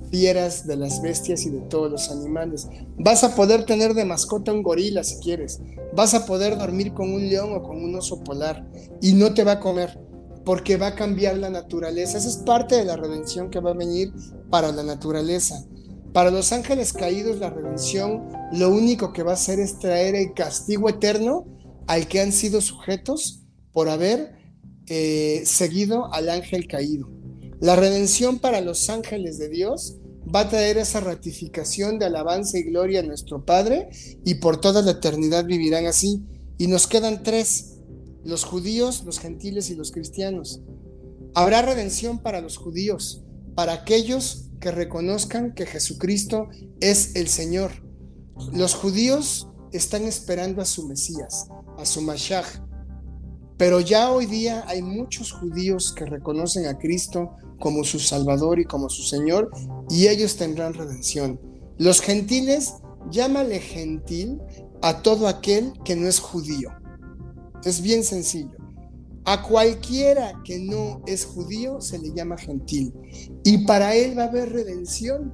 fieras, 0.10 0.66
de 0.66 0.76
las 0.76 1.04
bestias 1.04 1.46
y 1.46 1.52
de 1.52 1.60
todos 1.60 1.92
los 1.92 2.10
animales. 2.10 2.68
Vas 2.98 3.24
a 3.24 3.36
poder 3.36 3.64
tener 3.64 3.94
de 3.94 4.06
mascota 4.06 4.52
un 4.52 4.64
gorila 4.64 5.04
si 5.04 5.20
quieres. 5.20 5.62
Vas 5.96 6.16
a 6.16 6.26
poder 6.26 6.58
dormir 6.58 6.96
con 6.96 7.14
un 7.14 7.30
león 7.30 7.54
o 7.54 7.62
con 7.62 7.78
un 7.78 7.94
oso 7.94 8.24
polar 8.24 8.68
y 9.04 9.14
no 9.14 9.36
te 9.36 9.44
va 9.44 9.52
a 9.52 9.60
comer 9.60 10.00
porque 10.46 10.78
va 10.78 10.88
a 10.88 10.96
cambiar 10.96 11.38
la 11.38 11.52
naturaleza. 11.52 12.18
Esa 12.18 12.28
es 12.28 12.38
parte 12.38 12.76
de 12.76 12.86
la 12.86 12.96
redención 12.96 13.52
que 13.52 13.60
va 13.60 13.70
a 13.70 13.76
venir 13.76 14.12
para 14.50 14.72
la 14.72 14.82
naturaleza. 14.82 15.64
Para 16.14 16.32
los 16.32 16.52
ángeles 16.52 16.92
caídos, 16.92 17.38
la 17.38 17.52
redención 17.52 18.30
lo 18.52 18.72
único 18.72 19.14
que 19.14 19.22
va 19.22 19.34
a 19.34 19.36
hacer 19.36 19.60
es 19.60 19.78
traer 19.78 20.16
el 20.16 20.34
castigo 20.34 20.90
eterno 20.90 21.46
al 21.86 22.08
que 22.08 22.20
han 22.20 22.32
sido 22.32 22.62
sujetos 22.62 23.44
por 23.74 23.90
haber 23.90 24.36
eh, 24.88 25.44
seguido 25.46 26.12
al 26.12 26.30
ángel 26.30 26.68
caído. 26.68 27.16
La 27.60 27.76
redención 27.76 28.38
para 28.38 28.62
los 28.62 28.89
ángeles 28.89 29.39
de 29.39 29.49
Dios 29.49 29.97
va 30.34 30.41
a 30.41 30.49
traer 30.49 30.78
esa 30.78 30.99
ratificación 30.99 31.97
de 31.97 32.05
alabanza 32.05 32.60
y 32.60 32.64
gloria 32.64 32.99
a 32.99 33.03
nuestro 33.03 33.45
Padre 33.45 33.89
y 34.24 34.36
por 34.36 34.62
toda 34.62 34.82
la 34.82 34.91
eternidad 34.91 35.45
vivirán 35.45 35.88
así. 35.88 36.24
Y 36.60 36.68
nos 36.68 36.86
quedan 36.86 37.24
tres, 37.24 37.78
los 38.24 38.43
judíos, 38.43 39.03
los 39.05 39.20
gentiles 39.20 39.70
y 39.70 39.76
los 39.76 39.91
cristianos. 39.91 40.62
Habrá 41.34 41.62
redención 41.62 42.20
para 42.20 42.41
los 42.41 42.58
judíos, 42.58 43.24
para 43.55 43.74
aquellos 43.74 44.49
que 44.60 44.72
reconozcan 44.72 45.53
que 45.53 45.66
Jesucristo 45.66 46.49
es 46.80 47.16
el 47.16 47.28
Señor. 47.28 47.72
Los 48.53 48.76
judíos 48.76 49.47
están 49.72 50.03
esperando 50.03 50.62
a 50.62 50.66
su 50.66 50.88
Mesías, 50.88 51.47
a 51.78 51.86
su 51.86 52.01
Mashiach. 52.01 52.66
Pero 53.58 53.80
ya 53.80 54.12
hoy 54.12 54.28
día 54.28 54.64
hay 54.68 54.82
muchos 54.82 55.32
judíos 55.32 55.91
que 55.91 56.05
reconocen 56.05 56.68
a 56.68 56.78
Cristo 56.78 57.36
como 57.60 57.84
su 57.84 57.99
Salvador 57.99 58.60
y 58.60 58.66
como 58.66 58.88
su 58.88 59.01
Señor, 59.01 59.49
y 59.89 60.08
ellos 60.08 60.38
tendrán 60.38 60.76
redención. 60.76 61.39
Los 61.78 62.01
gentiles, 62.01 62.76
llámale 63.10 63.60
gentil 63.60 64.39
a 64.82 65.01
todo 65.01 65.28
aquel 65.28 65.74
que 65.84 65.95
no 65.95 66.08
es 66.08 66.20
judío. 66.20 66.70
Es 67.64 67.82
bien 67.82 68.03
sencillo. 68.03 68.58
A 69.26 69.41
cualquiera 69.41 70.39
que 70.45 70.60
no 70.60 71.01
es 71.08 71.26
judío 71.26 71.82
se 71.82 71.97
le 71.97 72.14
llama 72.14 72.38
gentil. 72.38 72.93
Y 73.43 73.66
para 73.66 73.95
él 73.95 74.18
va 74.18 74.24
a 74.24 74.28
haber 74.28 74.53
redención. 74.53 75.34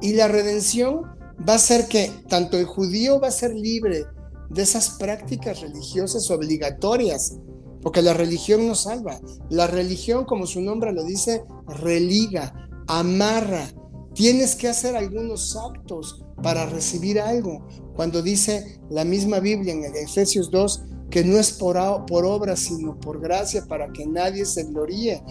Y 0.00 0.14
la 0.14 0.28
redención 0.28 1.02
va 1.46 1.54
a 1.54 1.58
ser 1.58 1.88
que 1.88 2.10
tanto 2.28 2.56
el 2.56 2.64
judío 2.64 3.20
va 3.20 3.28
a 3.28 3.32
ser 3.32 3.52
libre 3.54 4.06
de 4.54 4.62
esas 4.62 4.90
prácticas 4.90 5.60
religiosas 5.60 6.30
obligatorias, 6.30 7.36
porque 7.82 8.02
la 8.02 8.14
religión 8.14 8.66
no 8.66 8.74
salva. 8.74 9.20
La 9.50 9.66
religión, 9.66 10.24
como 10.24 10.46
su 10.46 10.60
nombre 10.60 10.92
lo 10.92 11.04
dice, 11.04 11.44
religa, 11.66 12.68
amarra. 12.86 13.68
Tienes 14.14 14.54
que 14.54 14.68
hacer 14.68 14.96
algunos 14.96 15.56
actos 15.56 16.24
para 16.42 16.66
recibir 16.66 17.20
algo. 17.20 17.66
Cuando 17.96 18.22
dice 18.22 18.80
la 18.90 19.04
misma 19.04 19.40
Biblia 19.40 19.72
en 19.72 19.84
el 19.84 19.96
Efesios 19.96 20.50
2 20.50 20.82
que 21.10 21.24
no 21.24 21.38
es 21.38 21.52
por, 21.52 21.76
por 22.06 22.24
obra, 22.24 22.56
sino 22.56 22.98
por 22.98 23.20
gracia, 23.20 23.64
para 23.66 23.92
que 23.92 24.06
nadie 24.06 24.44
se 24.44 24.64
gloríe. 24.64 25.22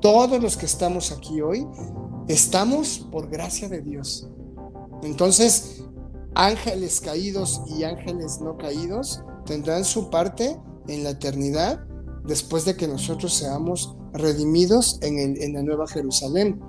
Todos 0.00 0.42
los 0.42 0.56
que 0.56 0.66
estamos 0.66 1.12
aquí 1.12 1.40
hoy, 1.40 1.66
estamos 2.26 3.06
por 3.12 3.28
gracia 3.28 3.68
de 3.68 3.80
Dios. 3.80 4.28
Entonces, 5.02 5.84
ángeles 6.34 7.00
caídos 7.00 7.62
y 7.66 7.84
ángeles 7.84 8.40
no 8.40 8.56
caídos 8.56 9.22
tendrán 9.46 9.84
su 9.84 10.10
parte 10.10 10.60
en 10.86 11.04
la 11.04 11.10
eternidad 11.10 11.80
después 12.24 12.64
de 12.64 12.76
que 12.76 12.86
nosotros 12.86 13.34
seamos 13.34 13.96
redimidos 14.12 14.98
en, 15.02 15.52
la 15.52 15.62
nueva 15.62 15.86
Jerusalén 15.86 16.60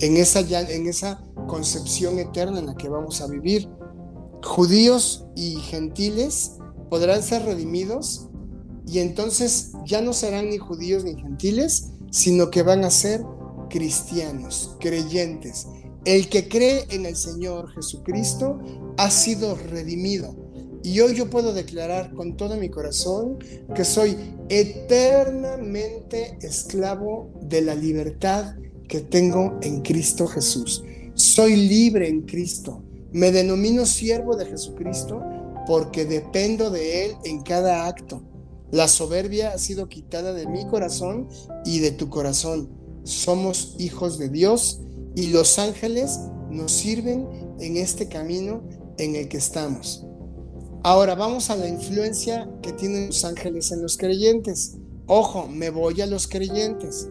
en 0.00 0.16
esa, 0.16 0.40
en 0.40 0.86
esa 0.86 1.22
concepción 1.46 2.18
eterna 2.18 2.58
en 2.58 2.66
la 2.66 2.74
que 2.74 2.88
vamos 2.88 3.20
a 3.20 3.26
vivir. 3.26 3.68
Judíos 4.42 5.26
y 5.36 5.56
gentiles 5.56 6.56
podrán 6.90 7.22
ser 7.22 7.44
redimidos 7.44 8.28
y 8.86 8.98
entonces 8.98 9.72
ya 9.84 10.00
no 10.00 10.12
serán 10.12 10.50
ni 10.50 10.58
judíos 10.58 11.04
ni 11.04 11.14
gentiles, 11.14 11.90
sino 12.10 12.50
que 12.50 12.62
van 12.62 12.84
a 12.84 12.90
ser 12.90 13.22
cristianos, 13.70 14.76
creyentes. 14.80 15.66
El 16.04 16.28
que 16.28 16.48
cree 16.48 16.86
en 16.90 17.06
el 17.06 17.14
Señor 17.14 17.70
Jesucristo 17.72 18.58
ha 18.96 19.08
sido 19.08 19.54
redimido. 19.54 20.34
Y 20.82 20.98
hoy 20.98 21.14
yo 21.14 21.30
puedo 21.30 21.54
declarar 21.54 22.12
con 22.12 22.36
todo 22.36 22.56
mi 22.56 22.68
corazón 22.70 23.38
que 23.72 23.84
soy 23.84 24.16
eternamente 24.48 26.38
esclavo 26.42 27.30
de 27.42 27.62
la 27.62 27.76
libertad 27.76 28.56
que 28.88 29.00
tengo 29.00 29.60
en 29.62 29.82
Cristo 29.82 30.26
Jesús. 30.26 30.82
Soy 31.14 31.54
libre 31.54 32.08
en 32.08 32.22
Cristo. 32.22 32.82
Me 33.12 33.30
denomino 33.30 33.86
siervo 33.86 34.34
de 34.34 34.46
Jesucristo 34.46 35.22
porque 35.68 36.04
dependo 36.04 36.70
de 36.70 37.04
Él 37.04 37.12
en 37.24 37.42
cada 37.42 37.86
acto. 37.86 38.24
La 38.72 38.88
soberbia 38.88 39.52
ha 39.52 39.58
sido 39.58 39.88
quitada 39.88 40.32
de 40.32 40.48
mi 40.48 40.66
corazón 40.66 41.28
y 41.64 41.78
de 41.78 41.92
tu 41.92 42.08
corazón. 42.08 42.70
Somos 43.04 43.76
hijos 43.78 44.18
de 44.18 44.30
Dios 44.30 44.80
y 45.14 45.28
los 45.28 45.58
ángeles 45.58 46.18
nos 46.50 46.72
sirven 46.72 47.28
en 47.60 47.76
este 47.76 48.08
camino 48.08 48.62
en 48.98 49.16
el 49.16 49.28
que 49.28 49.38
estamos. 49.38 50.04
Ahora 50.84 51.14
vamos 51.14 51.48
a 51.50 51.56
la 51.56 51.68
influencia 51.68 52.50
que 52.60 52.72
tienen 52.72 53.06
los 53.06 53.24
ángeles 53.24 53.70
en 53.70 53.82
los 53.82 53.96
creyentes. 53.96 54.76
Ojo, 55.06 55.46
me 55.46 55.70
voy 55.70 56.00
a 56.00 56.06
los 56.06 56.26
creyentes. 56.26 57.08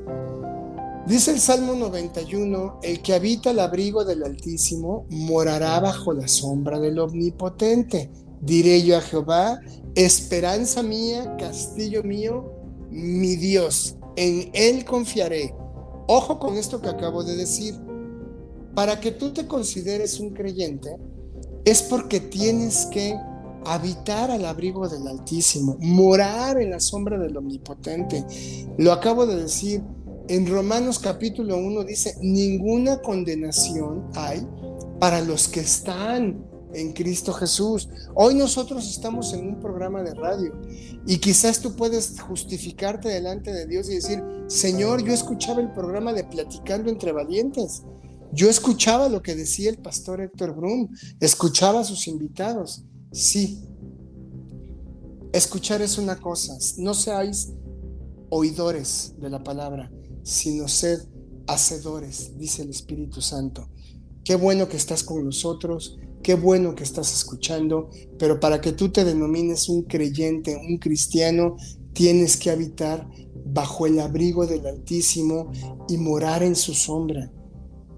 Dice 1.07 1.31
el 1.31 1.39
Salmo 1.39 1.73
91, 1.73 2.79
el 2.83 3.01
que 3.01 3.13
habita 3.13 3.51
el 3.51 3.59
abrigo 3.59 4.05
del 4.05 4.23
Altísimo 4.23 5.05
morará 5.09 5.79
bajo 5.79 6.13
la 6.13 6.27
sombra 6.27 6.79
del 6.79 6.99
Omnipotente. 6.99 8.11
Diré 8.41 8.83
yo 8.83 8.97
a 8.97 9.01
Jehová, 9.01 9.59
esperanza 9.95 10.83
mía, 10.83 11.35
castillo 11.37 12.03
mío, 12.03 12.53
mi 12.89 13.35
Dios, 13.35 13.95
en 14.15 14.51
Él 14.53 14.85
confiaré. 14.85 15.55
Ojo 16.07 16.39
con 16.39 16.57
esto 16.57 16.81
que 16.81 16.89
acabo 16.89 17.23
de 17.23 17.35
decir. 17.35 17.75
Para 18.75 18.99
que 18.99 19.11
tú 19.11 19.33
te 19.33 19.47
consideres 19.47 20.19
un 20.19 20.31
creyente, 20.31 20.95
es 21.65 21.81
porque 21.81 22.19
tienes 22.19 22.87
que 22.87 23.15
habitar 23.65 24.31
al 24.31 24.45
abrigo 24.45 24.87
del 24.87 25.07
Altísimo, 25.07 25.77
morar 25.79 26.59
en 26.59 26.71
la 26.71 26.79
sombra 26.79 27.17
del 27.17 27.37
Omnipotente. 27.37 28.25
Lo 28.77 28.91
acabo 28.91 29.25
de 29.25 29.35
decir, 29.35 29.83
en 30.27 30.47
Romanos 30.47 30.99
capítulo 30.99 31.57
1 31.57 31.83
dice, 31.83 32.15
ninguna 32.21 33.01
condenación 33.01 34.07
hay 34.15 34.47
para 34.99 35.21
los 35.21 35.47
que 35.47 35.59
están 35.59 36.45
en 36.73 36.93
Cristo 36.93 37.33
Jesús. 37.33 37.89
Hoy 38.15 38.35
nosotros 38.35 38.89
estamos 38.89 39.33
en 39.33 39.47
un 39.47 39.59
programa 39.59 40.03
de 40.03 40.13
radio 40.13 40.53
y 41.05 41.17
quizás 41.17 41.59
tú 41.59 41.75
puedes 41.75 42.19
justificarte 42.19 43.09
delante 43.09 43.51
de 43.51 43.67
Dios 43.67 43.89
y 43.89 43.95
decir, 43.95 44.23
Señor, 44.47 45.03
yo 45.03 45.13
escuchaba 45.13 45.61
el 45.61 45.71
programa 45.73 46.13
de 46.13 46.23
Platicando 46.23 46.89
entre 46.89 47.11
Valientes. 47.11 47.83
Yo 48.33 48.49
escuchaba 48.49 49.09
lo 49.09 49.21
que 49.21 49.35
decía 49.35 49.69
el 49.69 49.77
pastor 49.77 50.21
Héctor 50.21 50.55
Brum, 50.55 50.89
escuchaba 51.19 51.81
a 51.81 51.83
sus 51.83 52.07
invitados. 52.07 52.83
Sí, 53.11 53.59
escuchar 55.33 55.81
es 55.81 55.97
una 55.97 56.17
cosa, 56.19 56.57
no 56.77 56.93
seáis 56.93 57.49
oidores 58.29 59.13
de 59.19 59.29
la 59.29 59.43
palabra, 59.43 59.91
sino 60.23 60.67
sed 60.69 61.01
hacedores, 61.47 62.37
dice 62.37 62.61
el 62.61 62.69
Espíritu 62.69 63.21
Santo. 63.21 63.67
Qué 64.23 64.35
bueno 64.35 64.69
que 64.69 64.77
estás 64.77 65.03
con 65.03 65.25
nosotros, 65.25 65.97
qué 66.23 66.35
bueno 66.35 66.73
que 66.75 66.83
estás 66.83 67.13
escuchando, 67.13 67.89
pero 68.17 68.39
para 68.39 68.61
que 68.61 68.71
tú 68.71 68.89
te 68.89 69.03
denomines 69.03 69.67
un 69.67 69.83
creyente, 69.83 70.55
un 70.55 70.77
cristiano, 70.77 71.57
tienes 71.93 72.37
que 72.37 72.49
habitar 72.49 73.09
bajo 73.45 73.87
el 73.87 73.99
abrigo 73.99 74.47
del 74.47 74.65
Altísimo 74.65 75.51
y 75.89 75.97
morar 75.97 76.43
en 76.43 76.55
su 76.55 76.73
sombra. 76.73 77.29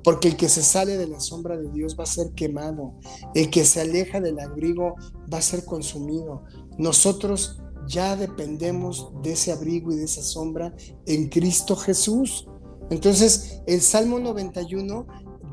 Porque 0.04 0.28
el 0.28 0.36
que 0.36 0.50
se 0.50 0.64
sale 0.64 0.98
de 0.98 1.08
la 1.08 1.20
sombra 1.20 1.58
de 1.58 1.72
Dios 1.72 1.96
va 1.98 2.04
a 2.04 2.08
ser 2.08 2.32
quemado. 2.32 2.96
El 3.34 3.50
que 3.50 3.66
se 3.66 3.82
aleja 3.82 4.20
del 4.20 4.40
abrigo 4.40 4.96
va 5.32 5.38
a 5.38 5.42
ser 5.42 5.66
consumido. 5.66 6.44
Nosotros 6.78 7.62
ya 7.88 8.16
dependemos 8.16 9.12
de 9.22 9.34
ese 9.34 9.52
abrigo 9.52 9.92
y 9.92 9.98
de 9.98 10.06
esa 10.06 10.22
sombra 10.22 10.74
en 11.06 11.30
Cristo 11.30 11.76
Jesús. 11.76 12.48
Entonces, 12.90 13.62
el 13.66 13.82
Salmo 13.82 14.20
91 14.20 15.06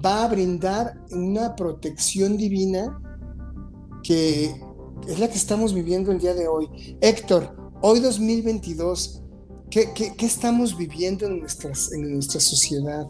va 0.04 0.24
a 0.24 0.28
brindar 0.28 1.00
una 1.10 1.54
protección 1.56 2.36
divina 2.36 3.00
que 4.02 4.54
es 5.06 5.18
la 5.18 5.28
que 5.28 5.36
estamos 5.36 5.74
viviendo 5.74 6.12
el 6.12 6.18
día 6.18 6.34
de 6.34 6.48
hoy. 6.48 6.68
Héctor, 7.00 7.54
hoy 7.82 8.00
2022, 8.00 9.22
¿qué, 9.70 9.92
estamos 10.18 10.76
viviendo 10.76 11.26
en, 11.26 11.40
nuestras, 11.40 11.92
en 11.92 12.12
nuestra 12.12 12.40
sociedad? 12.40 13.06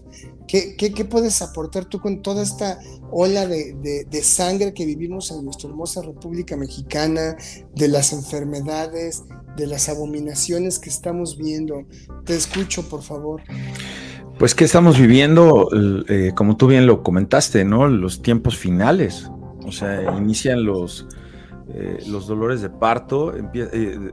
¿Qué, 0.51 1.07
puedes 1.09 1.43
aportar 1.43 1.85
tú 1.85 2.01
con 2.01 2.23
toda 2.23 2.43
esta 2.43 2.81
ola 3.13 3.47
de, 3.47 4.23
sangre 4.23 4.75
que 4.75 4.85
vivimos 4.85 5.31
en 5.31 5.45
nuestra 5.45 5.69
hermosa 5.69 6.03
República 6.03 6.57
Mexicana, 6.57 7.37
de 7.75 7.89
las 7.89 8.13
enfermedades, 8.13 9.23
de 9.57 9.69
las 9.69 9.89
abominaciones 9.89 10.81
que 10.81 10.91
estamos 10.91 11.37
viendo? 11.37 11.85
Te 12.25 12.35
escucho, 12.35 12.89
por 12.89 13.03
favor. 13.03 13.43
Pues 14.41 14.57
que 14.57 14.65
estamos 14.65 14.99
viviendo, 14.99 15.69
eh, 16.09 16.33
como 16.35 16.57
tú 16.57 16.67
bien 16.67 16.87
lo 16.87 17.05
comentaste, 17.05 17.65
¿no? 17.65 17.87
Los 17.87 18.21
tiempos 18.21 18.57
finales. 18.57 19.31
O 19.65 19.71
sea, 19.71 20.17
inician 20.17 20.65
los, 20.65 21.07
eh, 21.69 21.99
los 22.09 22.27
dolores 22.27 22.61
de 22.61 22.71
parto. 22.71 23.35
Eh, 23.55 24.11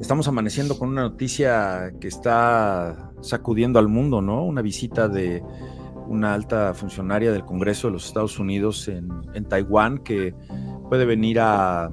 estamos 0.00 0.28
amaneciendo 0.28 0.78
con 0.78 0.90
una 0.90 1.02
noticia 1.02 1.92
que 2.00 2.06
está 2.06 3.07
sacudiendo 3.20 3.78
al 3.78 3.88
mundo, 3.88 4.20
¿no? 4.20 4.44
Una 4.44 4.62
visita 4.62 5.08
de 5.08 5.42
una 6.06 6.34
alta 6.34 6.72
funcionaria 6.74 7.32
del 7.32 7.44
Congreso 7.44 7.88
de 7.88 7.92
los 7.92 8.06
Estados 8.06 8.38
Unidos 8.38 8.88
en, 8.88 9.44
Taiwán 9.48 9.98
que 9.98 10.34
puede 10.88 11.04
venir 11.04 11.38
a, 11.40 11.90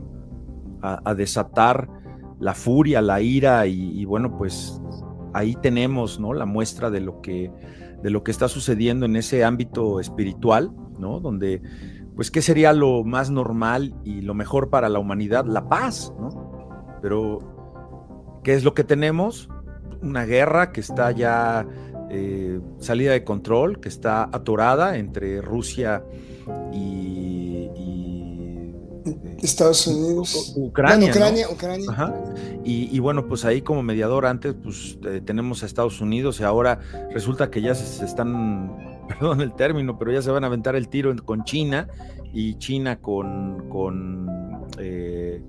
desatar 1.16 1.90
la 2.40 2.54
furia, 2.54 3.02
la 3.02 3.20
ira 3.20 3.66
y, 3.66 4.06
bueno, 4.06 4.38
pues 4.38 4.80
ahí 5.34 5.56
tenemos, 5.62 6.20
¿no? 6.20 6.34
La 6.34 6.46
muestra 6.46 6.92
de 6.92 7.02
lo 7.02 7.22
que 7.22 7.52
de 8.04 8.12
lo 8.12 8.24
que 8.24 8.30
está 8.30 8.48
sucediendo 8.48 9.08
en 9.08 9.16
ese 9.16 9.44
ámbito 9.44 10.00
espiritual, 10.00 10.72
¿no? 11.00 11.20
Donde, 11.20 11.64
pues, 12.16 12.30
¿qué 12.30 12.44
sería 12.44 12.72
lo 12.72 13.04
más 13.04 13.32
normal 13.32 13.96
y 14.04 14.22
lo 14.22 14.36
mejor 14.36 14.70
para 14.70 14.90
la 14.90 15.00
humanidad? 15.00 15.46
La 15.46 15.68
paz, 15.68 16.14
¿no? 16.20 17.00
Pero, 17.02 18.42
¿qué 18.44 18.54
es 18.54 18.64
lo 18.64 18.76
que 18.76 18.84
tenemos? 18.84 19.50
Una 20.02 20.26
guerra 20.26 20.72
que 20.72 20.82
está 20.82 21.12
ya 21.12 21.66
eh, 22.10 22.60
salida 22.80 23.12
de 23.14 23.24
control, 23.24 23.80
que 23.80 23.90
está 23.90 24.24
atorada 24.32 24.98
entre 24.98 25.42
Rusia 25.42 26.04
y, 26.72 27.70
eh, 27.76 29.36
Estados 29.42 29.86
Unidos, 29.88 30.54
Ucrania, 30.56 31.10
Ucrania, 31.10 31.48
Y, 32.64 33.00
bueno, 33.00 33.28
pues 33.28 33.46
ahí 33.46 33.62
como 33.62 33.84
mediador 33.84 34.26
antes, 34.26 34.56
pues 34.62 34.98
eh, 35.06 35.22
tenemos 35.24 35.64
a 35.64 35.66
Estados 35.66 36.02
Unidos 36.02 36.40
y 36.40 36.44
ahora 36.44 36.80
resulta 37.12 37.52
que 37.52 37.62
ya 37.62 37.76
se, 37.76 38.04
están, 38.04 39.06
perdón 39.08 39.42
el 39.42 39.54
término, 39.54 39.98
pero 40.00 40.12
ya 40.12 40.22
se 40.22 40.32
van 40.32 40.44
a 40.44 40.48
aventar 40.48 40.76
el 40.76 40.88
tiro 40.90 41.16
con 41.24 41.44
China 41.44 41.88
y 42.34 42.56
China 42.56 42.98
con, 42.98 43.70
con 43.70 44.66
eh, 44.80 45.42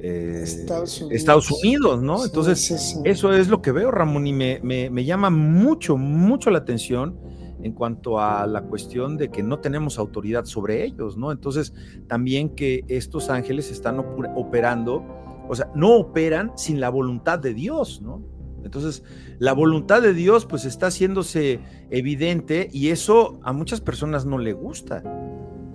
Estados, 0.00 1.50
Unidos. 1.50 2.02
¿no? 2.02 2.24
Entonces, 2.24 3.00
eso 3.04 3.32
es 3.32 3.48
lo 3.48 3.62
que 3.62 3.72
veo, 3.72 3.90
Ramón, 3.90 4.26
y 4.26 4.32
me, 4.32 5.04
llama 5.04 5.30
mucho, 5.30 5.96
mucho 5.96 6.50
la 6.50 6.58
atención 6.58 7.18
en 7.62 7.72
cuanto 7.72 8.20
a 8.20 8.46
la 8.46 8.62
cuestión 8.62 9.16
de 9.16 9.30
que 9.30 9.42
no 9.42 9.58
tenemos 9.58 9.98
autoridad 9.98 10.44
sobre 10.44 10.84
ellos, 10.84 11.16
¿no? 11.16 11.32
Entonces, 11.32 11.72
también 12.06 12.50
que 12.50 12.84
estos 12.86 13.30
ángeles 13.30 13.70
están 13.70 13.98
operando, 13.98 15.04
o 15.48 15.54
sea, 15.54 15.70
no 15.74 15.96
operan 15.96 16.52
sin 16.56 16.80
la 16.80 16.90
voluntad 16.90 17.38
de 17.38 17.54
Dios, 17.54 18.02
¿no? 18.02 18.22
Entonces, 18.62 19.04
la 19.38 19.52
voluntad 19.52 20.02
de 20.02 20.12
Dios 20.12 20.44
pues 20.44 20.64
está 20.64 20.88
haciéndose 20.88 21.60
evidente 21.90 22.68
y 22.72 22.88
eso 22.88 23.38
a 23.44 23.52
muchas 23.52 23.80
personas 23.80 24.26
no 24.26 24.38
le 24.38 24.52
gusta. 24.52 25.02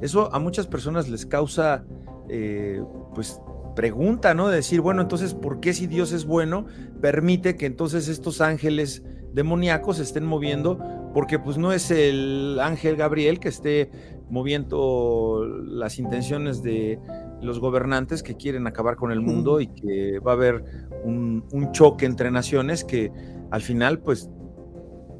Eso 0.01 0.33
a 0.33 0.39
muchas 0.39 0.67
personas 0.67 1.07
les 1.07 1.25
causa 1.25 1.85
eh, 2.27 2.83
pues 3.15 3.39
pregunta, 3.75 4.33
¿no? 4.33 4.49
De 4.49 4.57
decir, 4.57 4.81
bueno, 4.81 5.01
entonces, 5.01 5.33
¿por 5.33 5.59
qué 5.59 5.73
si 5.73 5.87
Dios 5.87 6.11
es 6.11 6.25
bueno, 6.25 6.65
permite 7.01 7.55
que 7.55 7.65
entonces 7.65 8.07
estos 8.07 8.41
ángeles 8.41 9.03
demoníacos 9.33 9.97
se 9.97 10.03
estén 10.03 10.25
moviendo? 10.25 10.79
Porque 11.13 11.39
pues 11.39 11.57
no 11.57 11.73
es 11.73 11.91
el 11.91 12.59
ángel 12.61 12.95
Gabriel 12.95 13.39
que 13.39 13.49
esté 13.49 13.91
moviendo 14.29 15.45
las 15.65 15.99
intenciones 15.99 16.63
de 16.63 16.99
los 17.41 17.59
gobernantes 17.59 18.23
que 18.23 18.37
quieren 18.37 18.65
acabar 18.65 18.95
con 18.95 19.11
el 19.11 19.19
mundo 19.19 19.59
y 19.59 19.67
que 19.67 20.19
va 20.19 20.31
a 20.31 20.35
haber 20.35 20.63
un, 21.03 21.43
choque 21.73 22.05
entre 22.05 22.31
naciones 22.31 22.83
que 22.83 23.11
al 23.51 23.61
final, 23.61 23.99
pues, 23.99 24.29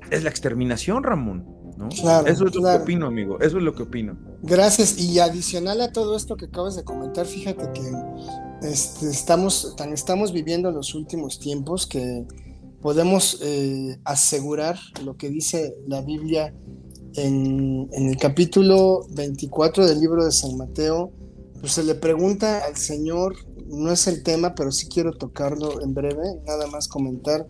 es 0.10 0.24
la 0.24 0.30
exterminación, 0.30 1.04
Ramón. 1.04 1.46
¿No? 1.82 1.90
Claro, 1.90 2.28
Eso 2.28 2.46
es 2.46 2.56
lo 2.56 2.62
que 2.62 2.76
opino, 2.76 3.08
amigo. 3.08 3.40
Eso 3.40 3.58
es 3.58 3.64
lo 3.64 3.76
que 3.76 3.84
opino. 3.84 4.18
Gracias. 4.44 4.98
Y 4.98 5.20
adicional 5.20 5.82
a 5.82 5.92
todo 5.92 6.16
esto 6.16 6.38
que 6.38 6.46
acabas 6.46 6.76
de 6.76 6.84
comentar, 6.84 7.26
fíjate 7.26 7.70
que 7.74 8.68
este, 8.68 9.10
estamos, 9.10 9.76
tan 9.76 9.92
estamos 9.92 10.32
viviendo 10.32 10.72
los 10.72 10.96
últimos 10.96 11.40
tiempos 11.40 11.88
que 11.88 12.26
podemos 12.82 13.40
eh, 13.42 14.00
asegurar 14.04 14.78
lo 15.04 15.16
que 15.18 15.30
dice 15.30 15.76
la 15.88 16.02
Biblia 16.02 16.54
en, 17.16 17.90
el 17.92 18.18
capítulo 18.18 19.06
24 19.10 19.86
del 19.86 20.00
libro 20.00 20.26
de 20.26 20.32
San 20.32 20.58
Mateo, 20.58 21.12
pues 21.60 21.74
se 21.74 21.84
le 21.84 21.96
pregunta 21.96 22.66
al 22.66 22.78
Señor, 22.78 23.36
no 23.68 23.92
es 23.92 24.08
el 24.08 24.24
tema, 24.24 24.56
pero 24.56 24.72
sí 24.72 24.88
quiero 24.88 25.14
tocarlo 25.14 25.82
en 25.82 25.94
breve, 25.94 26.40
nada 26.46 26.68
más 26.68 26.88
comentar. 26.88 27.48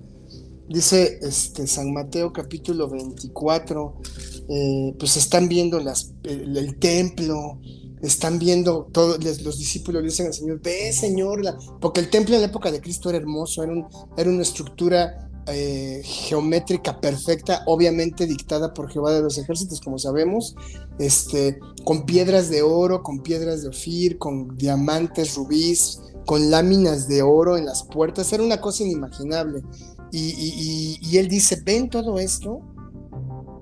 Dice 0.71 1.19
este, 1.21 1.67
San 1.67 1.91
Mateo 1.91 2.31
capítulo 2.31 2.89
24, 2.89 4.01
eh, 4.47 4.95
pues 4.97 5.17
están 5.17 5.49
viendo 5.49 5.79
el, 6.23 6.79
templo, 6.79 7.59
están 8.01 8.39
viendo, 8.39 8.87
todos 8.93 9.21
los 9.41 9.59
discípulos 9.59 10.01
dicen 10.01 10.27
al 10.27 10.33
Señor, 10.33 10.61
ve 10.61 10.93
Señor, 10.93 11.41
porque 11.81 11.99
el 11.99 12.09
templo 12.09 12.35
en 12.35 12.41
la 12.41 12.47
época 12.47 12.71
de 12.71 12.79
Cristo 12.79 13.09
era 13.09 13.17
hermoso, 13.17 13.63
era, 13.63 13.73
era 14.15 14.29
una 14.29 14.43
estructura 14.43 15.29
eh, 15.47 16.01
geométrica 16.05 17.01
perfecta, 17.01 17.63
obviamente 17.65 18.25
dictada 18.25 18.73
por 18.73 18.89
Jehová 18.89 19.11
de 19.11 19.23
los 19.23 19.37
ejércitos, 19.37 19.81
como 19.81 19.99
sabemos, 19.99 20.55
este, 20.99 21.59
con 21.83 22.05
piedras 22.05 22.49
de 22.49 22.61
oro, 22.61 23.03
con 23.03 23.19
piedras 23.19 23.61
de 23.63 23.69
ofir, 23.69 24.17
con 24.17 24.55
diamantes, 24.55 25.35
rubíes, 25.35 25.99
con 26.25 26.49
láminas 26.49 27.09
de 27.09 27.23
oro 27.23 27.57
en 27.57 27.65
las 27.65 27.83
puertas, 27.83 28.31
era 28.31 28.43
una 28.43 28.61
cosa 28.61 28.83
inimaginable. 28.83 29.63
Y, 30.11 31.17
él 31.17 31.27
dice, 31.27 31.61
ven 31.63 31.89
todo 31.89 32.19
esto, 32.19 32.61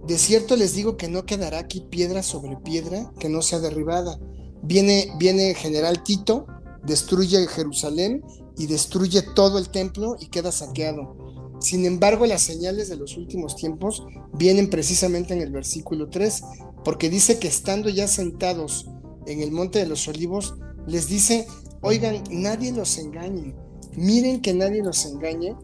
de 0.08 0.18
cierto 0.18 0.56
les 0.56 0.74
digo 0.74 0.98
que 0.98 1.08
no 1.08 1.26
quedará 1.26 1.60
aquí 1.60 1.82
piedra 1.90 2.24
sobre 2.24 2.58
piedra 2.58 3.12
que 3.20 3.30
no 3.30 3.42
sea 3.42 3.60
derribada. 3.60 4.20
Viene, 4.64 5.12
viene 5.20 5.54
general 5.54 6.04
Tito, 6.04 6.48
destruye 6.84 7.48
Jerusalén 7.48 8.24
y 8.58 8.68
destruye 8.68 9.22
todo 9.22 9.60
el 9.60 9.70
templo 9.70 10.16
y 10.20 10.28
queda 10.28 10.52
saqueado. 10.52 11.16
Sin 11.60 11.86
embargo, 11.86 12.26
las 12.26 12.42
señales 12.42 12.90
de 12.90 12.96
los 12.96 13.18
últimos 13.18 13.56
tiempos 13.56 14.04
vienen 14.34 14.70
precisamente 14.70 15.34
en 15.34 15.42
el 15.42 15.52
versículo 15.52 16.10
3, 16.10 16.44
porque 16.84 17.10
dice 17.10 17.38
que 17.38 17.48
estando 17.50 17.90
ya 17.90 18.08
sentados 18.08 18.90
en 19.26 19.42
el 19.42 19.52
monte 19.52 19.80
de 19.80 19.86
los 19.86 20.08
olivos, 20.08 20.56
les 20.88 21.08
dice, 21.08 21.48
oigan, 21.82 22.24
nadie 22.32 22.72
los 22.72 22.98
engañe, 22.98 23.56
miren 23.96 24.42
que 24.42 24.54
nadie 24.54 24.82
los 24.82 25.06
engañe, 25.06 25.56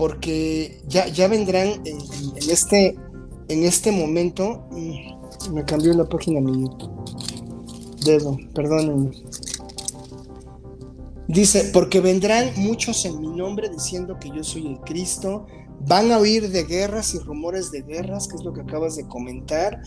porque 0.00 0.80
ya, 0.88 1.08
ya 1.08 1.28
vendrán 1.28 1.82
en, 1.84 1.98
este, 2.50 2.96
en 3.48 3.64
este 3.64 3.92
momento, 3.92 4.66
mm, 4.70 5.52
me 5.52 5.62
cambió 5.66 5.92
la 5.92 6.08
página 6.08 6.40
mi 6.40 6.64
dedo, 8.06 8.34
perdónenme. 8.54 9.10
Dice, 11.28 11.64
porque 11.74 12.00
vendrán 12.00 12.48
muchos 12.56 13.04
en 13.04 13.20
mi 13.20 13.28
nombre 13.28 13.68
diciendo 13.68 14.16
que 14.18 14.30
yo 14.30 14.42
soy 14.42 14.68
el 14.68 14.80
Cristo, 14.80 15.46
van 15.86 16.10
a 16.12 16.18
oír 16.18 16.48
de 16.48 16.64
guerras 16.64 17.12
y 17.12 17.18
rumores 17.18 17.70
de 17.70 17.82
guerras, 17.82 18.26
que 18.26 18.36
es 18.36 18.42
lo 18.42 18.54
que 18.54 18.62
acabas 18.62 18.96
de 18.96 19.06
comentar, 19.06 19.82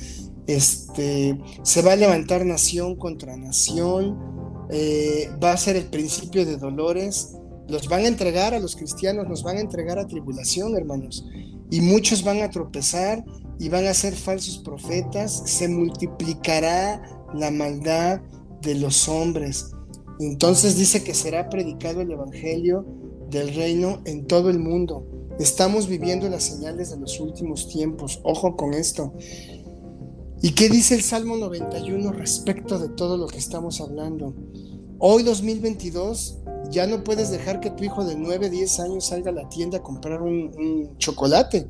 este, 0.45 1.41
se 1.63 1.81
va 1.81 1.93
a 1.93 1.95
levantar 1.95 2.45
nación 2.45 2.97
contra 2.97 3.35
nación, 3.35 4.19
eh, 4.69 5.31
va 5.43 5.53
a 5.53 5.57
ser 5.57 5.75
el 5.75 5.85
principio 5.85 6.45
de 6.45 6.57
dolores, 6.57 7.35
los 7.67 7.87
van 7.87 8.03
a 8.03 8.07
entregar 8.07 8.53
a 8.53 8.59
los 8.59 8.75
cristianos, 8.75 9.27
nos 9.27 9.43
van 9.43 9.57
a 9.57 9.61
entregar 9.61 9.99
a 9.99 10.07
tribulación, 10.07 10.75
hermanos, 10.75 11.25
y 11.69 11.81
muchos 11.81 12.23
van 12.23 12.41
a 12.41 12.49
tropezar 12.49 13.23
y 13.59 13.69
van 13.69 13.85
a 13.87 13.93
ser 13.93 14.13
falsos 14.13 14.59
profetas, 14.59 15.43
se 15.45 15.67
multiplicará 15.67 17.01
la 17.33 17.51
maldad 17.51 18.21
de 18.61 18.75
los 18.75 19.07
hombres 19.07 19.73
entonces 20.19 20.77
dice 20.77 21.03
que 21.03 21.13
será 21.13 21.49
predicado 21.49 22.01
el 22.01 22.11
Evangelio 22.11 22.85
del 23.29 23.53
reino 23.55 24.01
en 24.05 24.25
todo 24.27 24.49
el 24.49 24.59
mundo. 24.59 25.05
Estamos 25.39 25.87
viviendo 25.87 26.29
las 26.29 26.43
señales 26.43 26.91
de 26.91 26.97
los 26.97 27.19
últimos 27.19 27.67
tiempos. 27.67 28.19
Ojo 28.23 28.55
con 28.55 28.73
esto. 28.73 29.13
¿Y 30.41 30.51
qué 30.51 30.69
dice 30.69 30.95
el 30.95 31.01
Salmo 31.01 31.37
91 31.37 32.11
respecto 32.11 32.77
de 32.77 32.89
todo 32.89 33.17
lo 33.17 33.27
que 33.27 33.37
estamos 33.37 33.81
hablando? 33.81 34.35
Hoy 34.99 35.23
2022 35.23 36.42
ya 36.69 36.87
no 36.87 37.03
puedes 37.03 37.29
dejar 37.29 37.59
que 37.59 37.69
tu 37.71 37.83
hijo 37.83 38.03
de 38.03 38.15
9, 38.15 38.49
10 38.49 38.79
años 38.79 39.05
salga 39.05 39.31
a 39.31 39.33
la 39.33 39.49
tienda 39.49 39.79
a 39.79 39.83
comprar 39.83 40.21
un, 40.21 40.95
chocolate. 40.97 41.67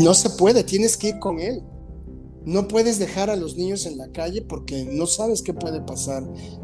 no 0.00 0.14
se 0.14 0.30
puede, 0.30 0.64
tienes 0.64 0.96
que 0.96 1.08
ir 1.08 1.18
con 1.18 1.38
él. 1.40 1.62
No 2.44 2.68
puedes 2.68 3.00
dejar 3.00 3.28
a 3.28 3.34
los 3.34 3.56
niños 3.56 3.86
en 3.86 3.98
la 3.98 4.06
calle 4.12 4.40
porque 4.40 4.84
no 4.84 5.06
sabes 5.06 5.42
qué 5.42 5.52
puede 5.52 5.80
pasar. 5.80 6.22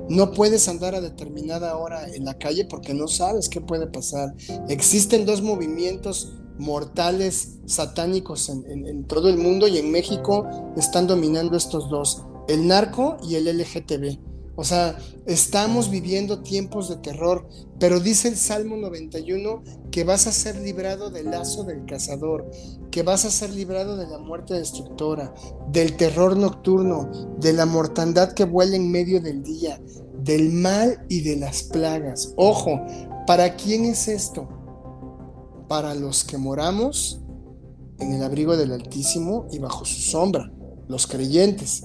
No 0.09 0.31
puedes 0.31 0.69
andar 0.69 0.95
a 0.95 1.01
determinada 1.01 1.77
hora 1.77 2.07
en 2.07 2.25
la 2.25 2.39
calle 2.39 2.65
porque 2.65 2.95
no 2.95 3.09
sabes 3.09 3.49
qué 3.49 3.61
puede 3.61 3.89
pasar. 3.89 4.33
Existen 4.69 5.27
dos 5.27 5.43
movimientos 5.43 6.35
mortales 6.57 7.59
satánicos 7.67 8.49
en, 8.49 9.05
todo 9.05 9.29
el 9.29 9.39
mundo 9.39 9.67
y 9.67 9.79
en 9.79 9.91
México 9.91 10.47
están 10.77 11.09
dominando 11.09 11.57
estos 11.57 11.89
dos, 11.89 12.23
el 12.49 12.69
narco 12.69 13.17
y 13.29 13.35
el 13.35 13.47
LGTB. 13.59 14.32
O 14.55 14.65
sea, 14.65 14.99
estamos 15.25 15.91
viviendo 15.91 16.43
tiempos 16.43 16.91
de 16.91 16.97
terror, 16.97 17.49
pero 17.79 18.01
dice 18.01 18.29
el 18.29 18.37
Salmo 18.37 18.77
91 18.77 19.63
que 19.91 20.05
vas 20.05 20.27
a 20.27 20.33
ser 20.33 20.57
librado 20.57 21.11
del 21.11 21.31
lazo 21.31 21.65
del 21.65 21.87
cazador, 21.87 22.51
que 22.91 23.03
vas 23.03 23.25
a 23.25 23.31
ser 23.31 23.51
librado 23.51 23.97
de 23.97 24.07
la 24.07 24.19
muerte 24.19 24.55
destructora, 24.55 25.33
del 25.71 25.97
terror 25.97 26.37
nocturno, 26.37 27.11
de 27.39 27.55
la 27.55 27.65
mortandad 27.65 28.33
que 28.33 28.45
vuela 28.45 28.77
en 28.77 28.91
medio 28.91 29.23
del 29.23 29.43
día, 29.43 29.81
del 30.23 30.53
mal 30.53 31.05
y 31.09 31.23
de 31.23 31.37
las 31.37 31.63
plagas. 31.63 32.35
Ojo, 32.37 32.79
¿para 33.27 33.57
quién 33.57 33.87
es 33.87 34.07
esto? 34.07 34.49
Para 35.67 35.95
los 35.95 36.25
que 36.25 36.37
moramos 36.37 37.23
en 37.99 38.13
el 38.13 38.23
abrigo 38.23 38.57
del 38.57 38.73
Altísimo 38.73 39.47
y 39.51 39.59
bajo 39.59 39.87
su 39.87 40.01
sombra, 40.01 40.53
los 40.89 41.07
creyentes. 41.07 41.85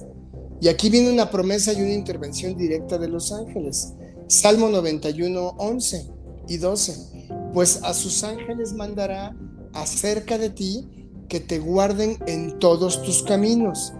Y 0.60 0.68
aquí 0.68 0.90
viene 0.90 1.12
una 1.12 1.30
promesa 1.30 1.72
y 1.72 1.82
una 1.82 1.92
intervención 1.92 2.56
directa 2.56 2.98
de 2.98 3.08
los 3.08 3.32
ángeles. 3.32 3.94
Salmo 4.26 4.68
91, 4.68 5.54
11 5.58 6.10
y 6.48 6.56
12. 6.56 7.28
Pues 7.54 7.80
a 7.82 7.94
sus 7.94 8.24
ángeles 8.24 8.72
mandará 8.72 9.36
acerca 9.72 10.38
de 10.38 10.50
ti 10.50 10.86
que 11.28 11.40
te 11.40 11.58
guarden 11.58 12.18
en 12.26 12.58
todos 12.58 13.02
tus 13.02 13.22
caminos. 13.22 13.92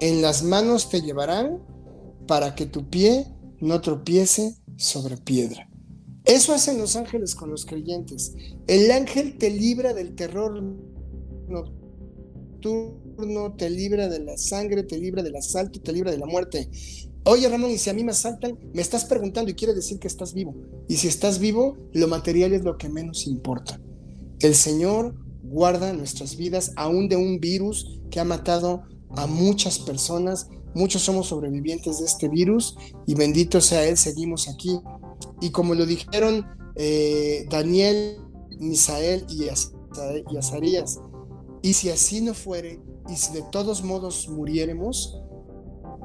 En 0.00 0.22
las 0.22 0.42
manos 0.42 0.90
te 0.90 1.02
llevarán 1.02 1.62
para 2.26 2.54
que 2.54 2.66
tu 2.66 2.88
pie 2.88 3.26
no 3.60 3.80
tropiece 3.80 4.56
sobre 4.76 5.16
piedra. 5.16 5.68
Eso 6.24 6.52
hacen 6.52 6.78
los 6.78 6.96
ángeles 6.96 7.34
con 7.34 7.50
los 7.50 7.64
creyentes. 7.64 8.34
El 8.66 8.90
ángel 8.90 9.38
te 9.38 9.48
libra 9.50 9.94
del 9.94 10.14
terror 10.14 10.62
te 13.56 13.70
libra 13.70 14.08
de 14.08 14.20
la 14.20 14.36
sangre, 14.36 14.82
te 14.82 14.98
libra 14.98 15.22
del 15.22 15.36
asalto, 15.36 15.80
te 15.80 15.92
libra 15.92 16.10
de 16.10 16.18
la 16.18 16.26
muerte. 16.26 16.68
Oye, 17.24 17.48
Ramón, 17.48 17.70
y 17.70 17.78
si 17.78 17.90
a 17.90 17.94
mí 17.94 18.04
me 18.04 18.12
asaltan, 18.12 18.58
me 18.72 18.82
estás 18.82 19.04
preguntando 19.04 19.50
y 19.50 19.54
quiere 19.54 19.74
decir 19.74 19.98
que 19.98 20.06
estás 20.06 20.32
vivo. 20.34 20.54
Y 20.88 20.96
si 20.96 21.08
estás 21.08 21.38
vivo, 21.38 21.76
lo 21.92 22.08
material 22.08 22.52
es 22.52 22.62
lo 22.62 22.76
que 22.76 22.88
menos 22.88 23.26
importa. 23.26 23.80
El 24.40 24.54
Señor 24.54 25.14
guarda 25.42 25.92
nuestras 25.92 26.36
vidas 26.36 26.72
aún 26.76 27.08
de 27.08 27.16
un 27.16 27.40
virus 27.40 28.00
que 28.10 28.20
ha 28.20 28.24
matado 28.24 28.82
a 29.16 29.26
muchas 29.26 29.78
personas. 29.78 30.48
Muchos 30.74 31.02
somos 31.02 31.28
sobrevivientes 31.28 31.98
de 31.98 32.04
este 32.04 32.28
virus 32.28 32.76
y 33.06 33.14
bendito 33.14 33.60
sea 33.60 33.86
Él, 33.86 33.96
seguimos 33.96 34.48
aquí. 34.48 34.78
Y 35.40 35.50
como 35.50 35.74
lo 35.74 35.86
dijeron 35.86 36.46
eh, 36.76 37.46
Daniel, 37.50 38.18
Misael 38.58 39.26
y 39.30 39.48
Azarías, 40.36 41.00
y 41.62 41.72
si 41.72 41.90
así 41.90 42.20
no 42.20 42.34
fuere, 42.34 42.78
y 43.08 43.16
si 43.16 43.32
de 43.32 43.42
todos 43.50 43.82
modos 43.82 44.28
muriéremos, 44.28 45.20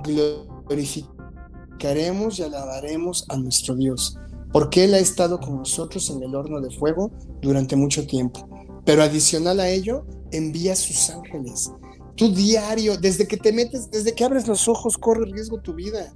glorificaremos 0.03 2.39
y 2.39 2.43
alabaremos 2.43 3.25
a 3.29 3.37
nuestro 3.37 3.75
Dios, 3.75 4.17
porque 4.51 4.83
Él 4.83 4.93
ha 4.93 4.99
estado 4.99 5.39
con 5.39 5.57
nosotros 5.57 6.09
en 6.09 6.23
el 6.23 6.35
horno 6.35 6.61
de 6.61 6.71
fuego 6.71 7.11
durante 7.41 7.75
mucho 7.75 8.05
tiempo. 8.05 8.47
Pero 8.85 9.03
adicional 9.03 9.59
a 9.59 9.69
ello, 9.69 10.05
envía 10.31 10.75
sus 10.75 11.09
ángeles. 11.09 11.71
Tu 12.15 12.33
diario, 12.33 12.97
desde 12.97 13.27
que 13.27 13.37
te 13.37 13.53
metes, 13.53 13.89
desde 13.89 14.13
que 14.13 14.23
abres 14.23 14.47
los 14.47 14.67
ojos, 14.67 14.97
corre 14.97 15.25
riesgo 15.25 15.61
tu 15.61 15.73
vida. 15.73 16.13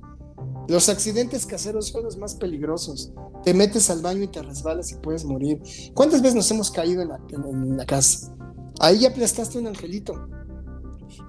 Los 0.68 0.90
accidentes 0.90 1.45
caseros 1.45 1.90
son 1.90 2.03
los 2.03 2.18
más 2.18 2.36
peligrosos. 2.36 3.12
Te 3.44 3.53
metes 3.53 3.90
al 3.91 4.02
baño 4.02 4.24
y 4.24 4.28
te 4.28 4.41
resbalas 4.41 4.91
y 4.91 4.95
puedes 4.95 5.24
morir. 5.24 5.62
¿Cuántas 5.94 6.22
veces 6.22 6.36
nos 6.36 6.52
hemos 6.52 6.72
caído 6.72 7.03
en 7.03 7.10
la, 7.10 7.20
en 7.30 7.78
la 7.78 7.86
casa? 7.86 8.36
Ahí 8.80 9.06
aplastaste 9.06 9.60
un 9.60 9.68
angelito. 9.68 10.28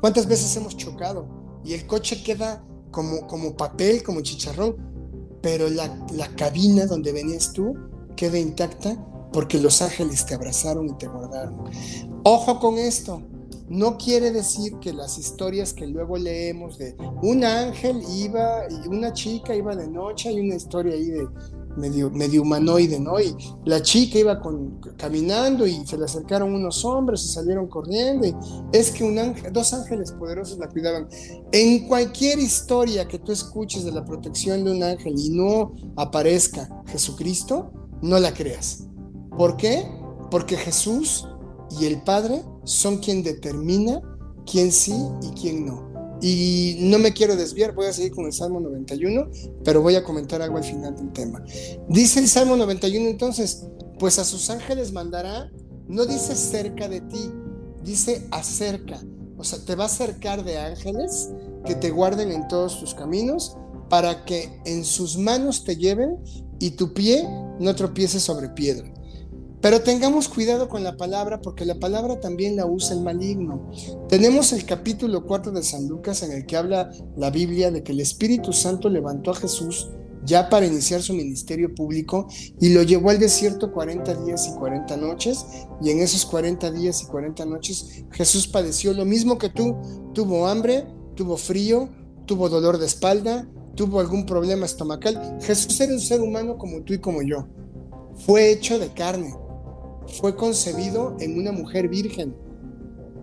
¿Cuántas 0.00 0.26
veces 0.26 0.56
hemos 0.56 0.76
chocado? 0.76 1.26
Y 1.64 1.74
el 1.74 1.86
coche 1.86 2.22
queda 2.22 2.64
como, 2.90 3.26
como 3.26 3.56
papel, 3.56 4.02
como 4.02 4.20
chicharrón, 4.20 4.76
pero 5.42 5.68
la, 5.68 6.06
la 6.12 6.28
cabina 6.34 6.86
donde 6.86 7.12
venías 7.12 7.52
tú 7.52 7.74
queda 8.16 8.38
intacta 8.38 8.96
porque 9.32 9.58
los 9.58 9.82
ángeles 9.82 10.24
te 10.24 10.34
abrazaron 10.34 10.88
y 10.88 10.94
te 10.94 11.06
guardaron. 11.06 11.64
Ojo 12.24 12.58
con 12.58 12.78
esto, 12.78 13.22
no 13.68 13.98
quiere 13.98 14.30
decir 14.30 14.78
que 14.80 14.92
las 14.92 15.18
historias 15.18 15.72
que 15.72 15.86
luego 15.86 16.16
leemos 16.16 16.78
de 16.78 16.96
un 17.22 17.44
ángel 17.44 18.02
iba 18.08 18.62
y 18.70 18.88
una 18.88 19.12
chica 19.12 19.54
iba 19.54 19.74
de 19.74 19.88
noche, 19.88 20.28
hay 20.28 20.40
una 20.40 20.54
historia 20.54 20.94
ahí 20.94 21.10
de 21.10 21.28
medio, 21.76 22.42
humanoide, 22.42 22.98
¿no? 22.98 23.20
Y 23.20 23.34
la 23.64 23.82
chica 23.82 24.18
iba 24.18 24.40
con, 24.40 24.80
caminando 24.96 25.66
y 25.66 25.86
se 25.86 25.96
le 25.96 26.04
acercaron 26.04 26.54
unos 26.54 26.84
hombres 26.84 27.24
y 27.24 27.28
salieron 27.28 27.66
corriendo. 27.68 28.26
Y 28.26 28.34
es 28.72 28.90
que 28.90 29.04
dos 29.52 29.72
ángeles 29.72 30.12
poderosos 30.12 30.58
la 30.58 30.68
cuidaban. 30.68 31.08
En 31.52 31.86
cualquier 31.86 32.38
historia 32.38 33.06
que 33.06 33.18
tú 33.18 33.32
escuches 33.32 33.84
de 33.84 33.92
la 33.92 34.04
protección 34.04 34.64
de 34.64 34.72
un 34.72 34.82
ángel 34.82 35.14
y 35.18 35.30
no 35.30 35.74
aparezca 35.96 36.68
Jesucristo, 36.86 37.70
no 38.02 38.18
la 38.18 38.32
creas. 38.32 38.84
¿Por 39.36 39.56
qué? 39.56 39.86
Porque 40.30 40.56
Jesús 40.56 41.26
y 41.78 41.86
el 41.86 42.02
Padre 42.02 42.42
son 42.64 42.98
quien 42.98 43.22
determina 43.22 44.00
quién 44.50 44.72
sí 44.72 44.94
y 45.22 45.40
quién 45.40 45.66
no. 45.66 45.85
Y 46.20 46.76
no 46.80 46.98
me 46.98 47.12
quiero 47.12 47.36
desviar, 47.36 47.74
voy 47.74 47.86
a 47.86 47.92
seguir 47.92 48.12
con 48.12 48.26
el 48.26 48.32
Salmo 48.32 48.60
91, 48.60 49.30
pero 49.64 49.82
voy 49.82 49.96
a 49.96 50.04
comentar 50.04 50.40
algo 50.40 50.56
al 50.56 50.64
final 50.64 50.96
del 50.96 51.12
tema. 51.12 51.44
Dice 51.88 52.20
el 52.20 52.28
Salmo 52.28 52.56
91 52.56 53.08
entonces, 53.08 53.66
pues 53.98 54.18
a 54.18 54.24
sus 54.24 54.48
ángeles 54.50 54.92
mandará, 54.92 55.50
no 55.88 56.06
dice 56.06 56.34
cerca 56.34 56.88
de 56.88 57.00
ti, 57.02 57.30
dice 57.84 58.26
acerca. 58.30 59.00
O 59.38 59.44
sea, 59.44 59.58
te 59.64 59.74
va 59.74 59.84
a 59.84 59.86
acercar 59.86 60.44
de 60.44 60.58
ángeles 60.58 61.30
que 61.66 61.74
te 61.74 61.90
guarden 61.90 62.32
en 62.32 62.48
todos 62.48 62.80
tus 62.80 62.94
caminos 62.94 63.56
para 63.90 64.24
que 64.24 64.60
en 64.64 64.84
sus 64.84 65.16
manos 65.16 65.64
te 65.64 65.76
lleven 65.76 66.16
y 66.58 66.70
tu 66.70 66.92
pie 66.94 67.28
no 67.60 67.74
tropiece 67.74 68.18
sobre 68.18 68.48
piedra. 68.48 68.92
Pero 69.60 69.82
tengamos 69.82 70.28
cuidado 70.28 70.68
con 70.68 70.84
la 70.84 70.96
palabra 70.96 71.40
porque 71.40 71.64
la 71.64 71.76
palabra 71.76 72.20
también 72.20 72.56
la 72.56 72.66
usa 72.66 72.94
el 72.94 73.02
maligno. 73.02 73.70
Tenemos 74.08 74.52
el 74.52 74.64
capítulo 74.64 75.24
4 75.24 75.52
de 75.52 75.62
San 75.62 75.88
Lucas 75.88 76.22
en 76.22 76.32
el 76.32 76.46
que 76.46 76.56
habla 76.56 76.90
la 77.16 77.30
Biblia 77.30 77.70
de 77.70 77.82
que 77.82 77.92
el 77.92 78.00
Espíritu 78.00 78.52
Santo 78.52 78.88
levantó 78.88 79.30
a 79.30 79.34
Jesús 79.34 79.88
ya 80.24 80.48
para 80.48 80.66
iniciar 80.66 81.02
su 81.02 81.14
ministerio 81.14 81.74
público 81.74 82.26
y 82.60 82.70
lo 82.70 82.82
llevó 82.82 83.10
al 83.10 83.18
desierto 83.18 83.72
40 83.72 84.24
días 84.24 84.48
y 84.48 84.58
40 84.58 84.96
noches 84.96 85.46
y 85.80 85.90
en 85.90 86.00
esos 86.00 86.26
40 86.26 86.70
días 86.72 87.02
y 87.02 87.06
40 87.06 87.46
noches 87.46 88.04
Jesús 88.10 88.48
padeció 88.48 88.92
lo 88.92 89.04
mismo 89.04 89.38
que 89.38 89.48
tú, 89.48 89.76
tuvo 90.12 90.48
hambre, 90.48 90.84
tuvo 91.14 91.36
frío, 91.36 91.88
tuvo 92.26 92.48
dolor 92.48 92.78
de 92.78 92.86
espalda, 92.86 93.48
tuvo 93.76 94.00
algún 94.00 94.26
problema 94.26 94.66
estomacal. 94.66 95.38
Jesús 95.42 95.80
era 95.80 95.92
un 95.92 96.00
ser 96.00 96.20
humano 96.20 96.58
como 96.58 96.82
tú 96.82 96.94
y 96.94 96.98
como 96.98 97.22
yo. 97.22 97.46
Fue 98.16 98.50
hecho 98.50 98.78
de 98.78 98.88
carne, 98.92 99.34
fue 100.06 100.36
concebido 100.36 101.16
en 101.20 101.38
una 101.38 101.52
mujer 101.52 101.88
virgen 101.88 102.34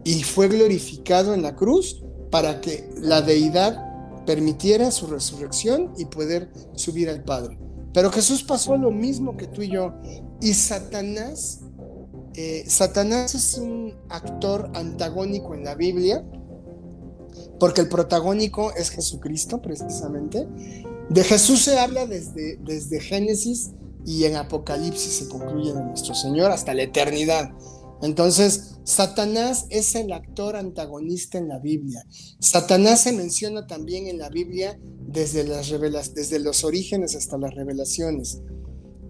y 0.03 0.23
fue 0.23 0.47
glorificado 0.47 1.33
en 1.33 1.41
la 1.41 1.55
cruz 1.55 2.03
para 2.29 2.61
que 2.61 2.89
la 2.97 3.21
deidad 3.21 4.25
permitiera 4.25 4.91
su 4.91 5.07
resurrección 5.07 5.93
y 5.97 6.05
poder 6.05 6.51
subir 6.75 7.09
al 7.09 7.23
Padre. 7.23 7.57
Pero 7.93 8.11
Jesús 8.11 8.43
pasó 8.43 8.75
lo 8.77 8.91
mismo 8.91 9.37
que 9.37 9.47
tú 9.47 9.61
y 9.61 9.69
yo. 9.69 9.93
Y 10.41 10.53
Satanás, 10.53 11.61
eh, 12.33 12.63
Satanás 12.67 13.35
es 13.35 13.57
un 13.57 13.93
actor 14.09 14.71
antagónico 14.73 15.53
en 15.53 15.63
la 15.63 15.75
Biblia, 15.75 16.25
porque 17.59 17.81
el 17.81 17.89
protagónico 17.89 18.73
es 18.73 18.89
Jesucristo, 18.89 19.61
precisamente. 19.61 20.47
De 21.09 21.23
Jesús 21.23 21.61
se 21.61 21.77
habla 21.77 22.07
desde, 22.07 22.57
desde 22.57 22.99
Génesis 22.99 23.71
y 24.05 24.25
en 24.25 24.35
Apocalipsis 24.35 25.13
se 25.13 25.27
concluye 25.29 25.71
en 25.71 25.87
nuestro 25.87 26.13
Señor 26.15 26.51
hasta 26.51 26.73
la 26.73 26.83
eternidad. 26.83 27.51
Entonces, 28.01 28.75
Satanás 28.83 29.65
es 29.69 29.95
el 29.95 30.11
actor 30.11 30.57
antagonista 30.57 31.37
en 31.37 31.47
la 31.47 31.59
Biblia. 31.59 32.05
Satanás 32.39 33.03
se 33.03 33.13
menciona 33.13 33.65
también 33.65 34.07
en 34.07 34.17
la 34.17 34.29
Biblia 34.29 34.77
desde, 35.07 35.45
las 35.45 35.69
revelas 35.69 36.13
desde 36.13 36.39
los 36.39 36.65
orígenes 36.65 37.15
hasta 37.15 37.37
las 37.37 37.55
revelaciones. 37.55 38.41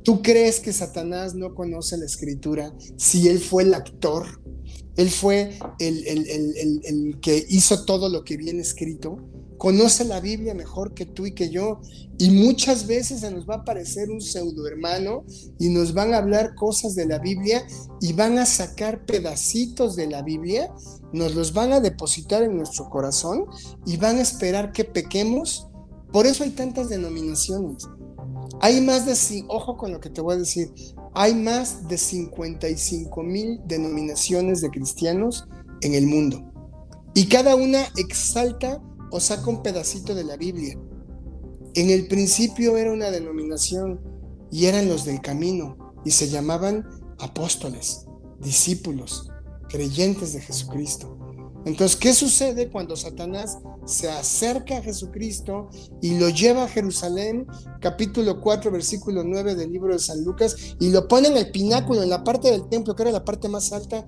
¿Tú 0.03 0.21
crees 0.21 0.59
que 0.59 0.73
Satanás 0.73 1.33
no 1.33 1.55
conoce 1.55 1.97
la 1.97 2.05
escritura 2.05 2.73
si 2.97 3.29
él 3.29 3.39
fue 3.39 3.63
el 3.63 3.73
actor? 3.73 4.27
Él 4.95 5.09
fue 5.09 5.57
el, 5.79 6.05
el 6.05 7.19
que 7.19 7.43
hizo 7.49 7.85
todo 7.85 8.09
lo 8.09 8.23
que 8.23 8.37
viene 8.37 8.61
escrito 8.61 9.17
conoce 9.63 10.03
la 10.03 10.19
Biblia 10.19 10.53
mejor 10.53 10.93
que 10.93 11.05
tú 11.05 11.25
y 11.25 11.31
que 11.31 11.49
yo. 11.49 11.79
Y 12.17 12.31
muchas 12.31 12.85
veces 12.85 13.21
se 13.21 13.31
nos 13.31 13.49
va 13.49 13.55
a 13.55 13.57
aparecer 13.59 14.09
un 14.09 14.19
pseudo 14.19 14.67
hermano 14.67 15.23
y 15.57 15.69
nos 15.69 15.93
van 15.93 16.13
a 16.13 16.17
hablar 16.17 16.53
cosas 16.53 16.95
de 16.95 17.05
la 17.05 17.17
Biblia 17.17 17.65
y 18.01 18.11
van 18.11 18.37
a 18.39 18.45
sacar 18.45 19.05
pedacitos 19.05 19.95
de 19.95 20.07
la 20.07 20.21
Biblia, 20.21 20.69
nos 21.13 21.33
los 21.33 21.53
van 21.53 21.71
a 21.71 21.79
depositar 21.79 22.43
en 22.43 22.57
nuestro 22.57 22.89
corazón 22.89 23.45
y 23.85 23.95
van 23.95 24.17
a 24.17 24.21
esperar 24.23 24.73
que 24.73 24.83
pequemos. 24.83 25.69
Por 26.11 26.27
eso 26.27 26.43
hay 26.43 26.49
tantas 26.49 26.89
denominaciones. 26.89 27.87
Hay 28.59 28.81
más 28.81 29.05
de, 29.05 29.45
ojo 29.47 29.77
con 29.77 29.93
lo 29.93 30.01
que 30.01 30.09
te 30.09 30.19
voy 30.19 30.35
a 30.35 30.39
decir, 30.39 30.73
hay 31.13 31.35
más 31.35 31.87
de 31.87 31.97
55 31.97 33.23
mil 33.23 33.61
denominaciones 33.63 34.59
de 34.59 34.69
cristianos 34.71 35.47
en 35.79 35.93
el 35.93 36.05
mundo. 36.05 36.51
Y 37.13 37.27
cada 37.27 37.55
una 37.55 37.83
exalta 37.95 38.81
o 39.13 39.19
saca 39.19 39.47
un 39.47 39.61
pedacito 39.61 40.15
de 40.15 40.23
la 40.23 40.37
Biblia. 40.37 40.75
En 41.75 41.91
el 41.91 42.07
principio 42.07 42.77
era 42.77 42.91
una 42.91 43.11
denominación 43.11 44.01
y 44.51 44.65
eran 44.65 44.89
los 44.89 45.05
del 45.05 45.21
camino 45.21 45.93
y 46.03 46.09
se 46.09 46.29
llamaban 46.29 46.83
apóstoles, 47.19 48.07
discípulos, 48.39 49.29
creyentes 49.69 50.33
de 50.33 50.41
Jesucristo. 50.41 51.15
Entonces, 51.63 51.95
¿qué 51.95 52.11
sucede 52.11 52.71
cuando 52.71 52.95
Satanás 52.95 53.59
se 53.85 54.09
acerca 54.09 54.77
a 54.77 54.81
Jesucristo 54.81 55.69
y 56.01 56.17
lo 56.17 56.29
lleva 56.29 56.63
a 56.63 56.67
Jerusalén, 56.67 57.45
capítulo 57.81 58.41
4, 58.41 58.71
versículo 58.71 59.23
9 59.23 59.53
del 59.53 59.71
libro 59.71 59.93
de 59.93 59.99
San 59.99 60.23
Lucas, 60.23 60.75
y 60.79 60.89
lo 60.89 61.07
pone 61.07 61.27
en 61.27 61.37
el 61.37 61.51
pináculo, 61.51 62.01
en 62.01 62.09
la 62.09 62.23
parte 62.23 62.49
del 62.49 62.67
templo, 62.67 62.95
que 62.95 63.03
era 63.03 63.11
la 63.11 63.23
parte 63.23 63.47
más 63.47 63.71
alta, 63.73 64.07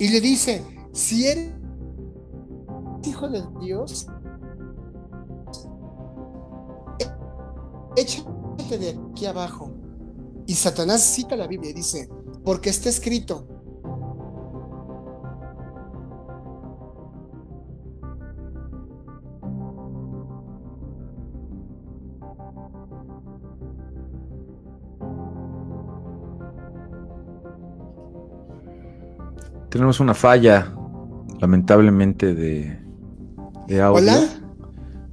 y 0.00 0.08
le 0.08 0.22
dice, 0.22 0.64
si 0.94 1.26
eres 1.26 1.52
hijo 3.06 3.28
de 3.28 3.42
Dios, 3.60 4.06
échate 7.96 8.78
de 8.78 8.98
aquí 9.10 9.26
abajo. 9.26 9.72
Y 10.46 10.54
Satanás 10.54 11.02
cita 11.02 11.34
la 11.34 11.46
Biblia 11.46 11.70
y 11.70 11.74
dice, 11.74 12.08
porque 12.44 12.70
está 12.70 12.88
escrito. 12.88 13.48
Tenemos 29.68 30.00
una 30.00 30.14
falla, 30.14 30.72
lamentablemente, 31.40 32.34
de, 32.34 32.78
de 33.66 33.82
audio. 33.82 33.98
¿Hola? 33.98 34.28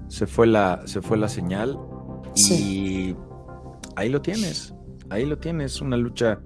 Se 0.07 0.27
fue 0.27 0.47
la, 0.47 0.83
se 0.85 1.01
fue 1.01 1.17
la 1.17 1.27
señal. 1.27 1.77
Y 2.35 3.15
ahí 3.95 4.09
lo 4.09 4.21
tienes, 4.21 4.73
ahí 5.09 5.25
lo 5.25 5.37
tienes, 5.37 5.81
una 5.81 5.97
lucha, 5.97 6.39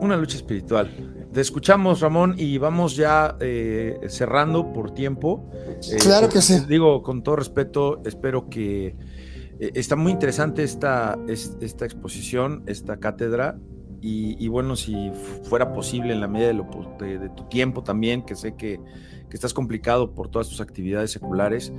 una 0.00 0.16
lucha 0.16 0.36
espiritual. 0.36 0.90
Te 1.32 1.40
escuchamos, 1.40 2.00
Ramón, 2.00 2.34
y 2.36 2.58
vamos 2.58 2.96
ya 2.96 3.36
eh, 3.40 4.00
cerrando 4.08 4.72
por 4.72 4.92
tiempo. 4.92 5.48
Eh, 5.90 5.96
claro 6.00 6.28
que 6.28 6.42
sí. 6.42 6.58
Digo, 6.68 7.02
con 7.02 7.22
todo 7.22 7.36
respeto, 7.36 8.02
espero 8.04 8.50
que 8.50 8.96
eh, 9.60 9.70
está 9.74 9.94
muy 9.94 10.10
interesante 10.10 10.64
esta, 10.64 11.16
esta 11.28 11.84
exposición, 11.84 12.64
esta 12.66 12.98
cátedra. 12.98 13.58
Y, 14.02 14.48
bueno, 14.48 14.76
si 14.76 15.12
fuera 15.42 15.74
posible 15.74 16.14
en 16.14 16.22
la 16.22 16.26
medida 16.26 16.48
de, 16.48 17.18
de, 17.18 17.28
tu 17.28 17.44
tiempo 17.50 17.82
también, 17.82 18.24
que 18.24 18.34
sé 18.34 18.56
que, 18.56 18.80
que, 19.28 19.36
estás 19.36 19.52
complicado 19.52 20.14
por 20.14 20.30
todas 20.30 20.48
tus 20.48 20.62
actividades 20.62 21.10
seculares, 21.10 21.70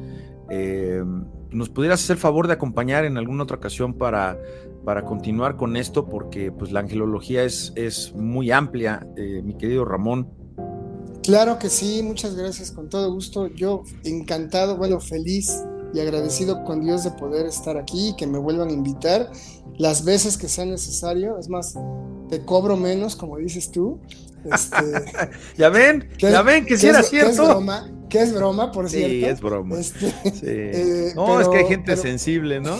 eh, 0.51 1.03
¿Nos 1.51 1.69
pudieras 1.69 2.01
hacer 2.03 2.17
favor 2.17 2.47
de 2.47 2.53
acompañar 2.53 3.03
en 3.03 3.17
alguna 3.17 3.43
otra 3.43 3.57
ocasión 3.57 3.93
para, 3.93 4.39
para 4.85 5.03
continuar 5.03 5.57
con 5.57 5.75
esto? 5.75 6.07
Porque 6.07 6.51
pues 6.51 6.71
la 6.71 6.79
angelología 6.79 7.43
es, 7.43 7.73
es 7.75 8.13
muy 8.15 8.51
amplia, 8.51 9.05
eh, 9.17 9.41
mi 9.43 9.55
querido 9.57 9.83
Ramón. 9.83 10.29
Claro 11.23 11.59
que 11.59 11.69
sí, 11.69 12.01
muchas 12.03 12.35
gracias, 12.35 12.71
con 12.71 12.89
todo 12.89 13.13
gusto. 13.13 13.47
Yo 13.47 13.83
encantado, 14.03 14.77
bueno, 14.77 14.99
feliz 14.99 15.63
y 15.93 15.99
agradecido 15.99 16.63
con 16.63 16.81
Dios 16.81 17.03
de 17.03 17.11
poder 17.11 17.45
estar 17.45 17.77
aquí 17.77 18.09
y 18.09 18.15
que 18.15 18.25
me 18.25 18.39
vuelvan 18.39 18.69
a 18.69 18.71
invitar 18.71 19.29
las 19.77 20.05
veces 20.05 20.37
que 20.37 20.47
sea 20.47 20.65
necesario. 20.65 21.37
Es 21.37 21.49
más, 21.49 21.75
te 22.31 22.43
cobro 22.45 22.77
menos, 22.77 23.15
como 23.17 23.37
dices 23.37 23.71
tú. 23.71 23.99
Este, 24.45 24.77
ya 25.57 25.69
ven, 25.69 26.09
ya 26.17 26.41
ven 26.41 26.65
que 26.65 26.77
si 26.77 26.87
era 26.87 27.03
cierto 27.03 27.61
que 28.09 28.21
es 28.21 28.33
broma, 28.33 28.71
por 28.71 28.89
cierto. 28.89 29.09
Sí, 29.09 29.23
es 29.23 29.39
broma. 29.39 29.79
Este, 29.79 30.07
eh, 30.43 31.13
no, 31.15 31.39
es 31.39 31.47
que 31.47 31.57
hay 31.57 31.65
gente 31.65 31.95
sensible, 31.95 32.59
¿no? 32.59 32.77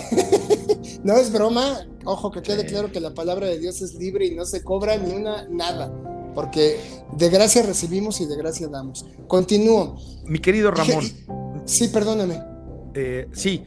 no 1.04 1.16
es 1.16 1.32
broma. 1.32 1.86
Ojo, 2.04 2.32
que 2.32 2.42
quede 2.42 2.66
claro 2.66 2.92
que 2.92 3.00
la 3.00 3.14
palabra 3.14 3.48
de 3.48 3.60
Dios 3.60 3.82
es 3.82 3.94
libre 3.96 4.26
y 4.26 4.36
no 4.36 4.46
se 4.46 4.64
cobra 4.64 4.98
ni 4.98 5.14
una 5.14 5.48
nada. 5.50 5.94
Porque 6.34 6.80
de 7.18 7.30
gracia 7.30 7.62
recibimos 7.62 8.20
y 8.22 8.26
de 8.26 8.38
gracia 8.38 8.68
damos. 8.68 9.06
Continúo. 9.28 9.98
Mi 10.26 10.40
querido 10.40 10.72
Ramón. 10.72 11.06
Sí, 11.66 11.90
perdóname. 11.90 12.42
Eh, 12.94 13.28
sí, 13.32 13.64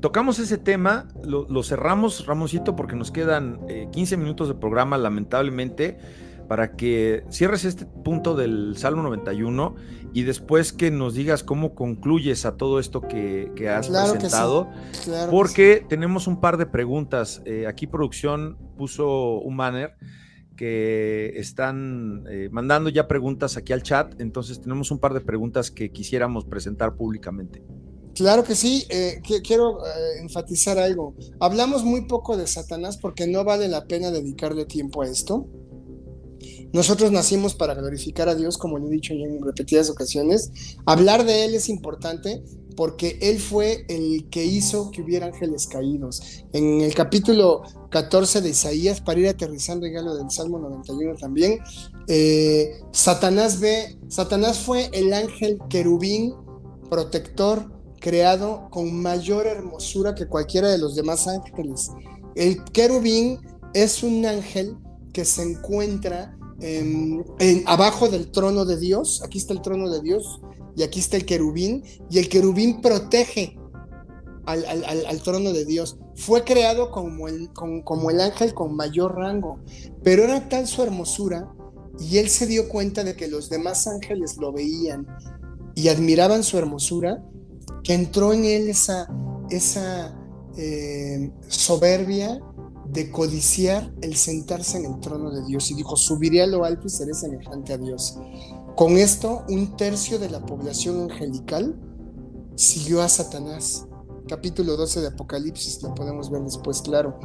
tocamos 0.00 0.38
ese 0.38 0.58
tema, 0.58 1.08
lo, 1.24 1.62
cerramos, 1.62 2.26
Ramoncito, 2.26 2.76
porque 2.76 2.96
nos 2.96 3.10
quedan 3.10 3.60
15 3.92 4.16
minutos 4.16 4.48
de 4.48 4.54
programa, 4.54 4.98
lamentablemente 4.98 5.98
para 6.50 6.74
que 6.74 7.22
cierres 7.30 7.64
este 7.64 7.86
punto 7.86 8.34
del 8.34 8.76
Salmo 8.76 9.04
91 9.04 9.76
y 10.12 10.24
después 10.24 10.72
que 10.72 10.90
nos 10.90 11.14
digas 11.14 11.44
cómo 11.44 11.76
concluyes 11.76 12.44
a 12.44 12.56
todo 12.56 12.80
esto 12.80 13.02
que, 13.02 13.52
has 13.68 13.88
presentado, 13.88 14.68
porque 15.30 15.86
tenemos 15.88 16.26
un 16.26 16.40
par 16.40 16.56
de 16.56 16.66
preguntas. 16.66 17.40
Eh, 17.44 17.68
aquí 17.68 17.86
producción 17.86 18.58
puso 18.76 19.38
un 19.38 19.56
banner 19.58 19.94
que 20.56 21.34
están 21.36 22.24
eh, 22.28 22.48
mandando 22.50 22.90
ya 22.90 23.06
preguntas 23.06 23.56
aquí 23.56 23.72
al 23.72 23.84
chat, 23.84 24.20
entonces 24.20 24.60
tenemos 24.60 24.90
un 24.90 24.98
par 24.98 25.14
de 25.14 25.20
preguntas 25.20 25.70
que 25.70 25.92
quisiéramos 25.92 26.46
presentar 26.46 26.96
públicamente. 26.96 27.62
Claro 28.20 28.44
que 28.44 28.54
sí, 28.54 28.84
eh, 28.90 29.22
quiero 29.42 29.78
enfatizar 30.20 30.78
algo. 30.78 31.14
Hablamos 31.40 31.84
muy 31.84 32.02
poco 32.02 32.36
de 32.36 32.46
Satanás 32.46 32.98
porque 32.98 33.26
no 33.26 33.44
vale 33.44 33.66
la 33.66 33.86
pena 33.86 34.10
dedicarle 34.10 34.66
tiempo 34.66 35.00
a 35.00 35.06
esto. 35.06 35.46
Nosotros 36.74 37.12
nacimos 37.12 37.54
para 37.54 37.72
glorificar 37.72 38.28
a 38.28 38.34
Dios, 38.34 38.58
como 38.58 38.78
lo 38.78 38.88
he 38.88 38.90
dicho 38.90 39.14
ya 39.14 39.24
en 39.24 39.42
repetidas 39.42 39.88
ocasiones. 39.88 40.52
Hablar 40.84 41.24
de 41.24 41.46
Él 41.46 41.54
es 41.54 41.70
importante 41.70 42.42
porque 42.76 43.16
Él 43.22 43.38
fue 43.38 43.86
el 43.88 44.28
que 44.28 44.44
hizo 44.44 44.90
que 44.90 45.00
hubiera 45.00 45.24
ángeles 45.24 45.66
caídos. 45.66 46.44
En 46.52 46.82
el 46.82 46.92
capítulo 46.94 47.62
14 47.90 48.42
de 48.42 48.50
Isaías, 48.50 49.00
para 49.00 49.18
ir 49.18 49.28
aterrizando 49.28 49.86
en 49.86 49.94
lo 50.04 50.14
del 50.14 50.30
Salmo 50.30 50.58
91 50.58 51.14
también, 51.14 51.58
eh, 52.06 52.82
Satanás 52.92 53.60
ve, 53.60 53.96
Satanás 54.08 54.58
fue 54.58 54.90
el 54.92 55.14
ángel 55.14 55.58
querubín 55.70 56.34
protector 56.90 57.79
creado 58.00 58.68
con 58.70 59.00
mayor 59.00 59.46
hermosura 59.46 60.14
que 60.14 60.26
cualquiera 60.26 60.68
de 60.68 60.78
los 60.78 60.96
demás 60.96 61.28
ángeles. 61.28 61.90
El 62.34 62.64
querubín 62.64 63.38
es 63.74 64.02
un 64.02 64.24
ángel 64.26 64.76
que 65.12 65.24
se 65.24 65.42
encuentra 65.42 66.36
en, 66.60 67.24
abajo 67.66 68.08
del 68.08 68.30
trono 68.30 68.64
de 68.64 68.78
Dios. 68.78 69.22
Aquí 69.24 69.38
está 69.38 69.52
el 69.52 69.62
trono 69.62 69.90
de 69.90 70.00
Dios 70.00 70.40
y 70.76 70.82
aquí 70.82 71.00
está 71.00 71.16
el 71.16 71.26
querubín. 71.26 71.84
Y 72.10 72.18
el 72.18 72.28
querubín 72.28 72.80
protege 72.80 73.56
al, 74.46 75.22
trono 75.22 75.52
de 75.52 75.64
Dios. 75.64 75.98
Fue 76.14 76.44
creado 76.44 76.90
como 76.90 77.28
el, 77.28 77.50
como 77.52 78.10
el 78.10 78.20
ángel 78.20 78.54
con 78.54 78.74
mayor 78.74 79.16
rango, 79.16 79.60
pero 80.02 80.24
era 80.24 80.48
tal 80.48 80.66
su 80.66 80.82
hermosura 80.82 81.52
y 82.00 82.18
él 82.18 82.28
se 82.28 82.46
dio 82.46 82.68
cuenta 82.68 83.04
de 83.04 83.14
que 83.14 83.28
los 83.28 83.50
demás 83.50 83.86
ángeles 83.86 84.38
lo 84.38 84.52
veían 84.52 85.06
y 85.74 85.88
admiraban 85.88 86.42
su 86.42 86.56
hermosura, 86.56 87.22
que 87.82 87.94
entró 87.94 88.32
en 88.32 88.44
él 88.44 88.68
esa, 88.68 89.08
esa 89.50 90.14
eh, 90.56 91.30
soberbia 91.48 92.40
de 92.92 93.10
codiciar 93.10 93.92
el 94.02 94.16
sentarse 94.16 94.78
en 94.78 94.86
el 94.86 95.00
trono 95.00 95.30
de 95.30 95.44
Dios 95.44 95.70
y 95.70 95.74
dijo, 95.74 95.96
subiré 95.96 96.42
a 96.42 96.46
lo 96.46 96.64
alto 96.64 96.86
y 96.86 96.90
seré 96.90 97.14
semejante 97.14 97.72
a 97.72 97.78
Dios. 97.78 98.18
Con 98.76 98.96
esto, 98.96 99.44
un 99.48 99.76
tercio 99.76 100.18
de 100.18 100.30
la 100.30 100.44
población 100.44 101.10
angelical 101.10 101.78
siguió 102.56 103.02
a 103.02 103.08
Satanás. 103.08 103.86
Capítulo 104.28 104.76
12 104.76 105.00
de 105.00 105.08
Apocalipsis, 105.08 105.82
lo 105.82 105.94
podemos 105.94 106.30
ver 106.30 106.42
después, 106.42 106.82
claro. 106.82 107.18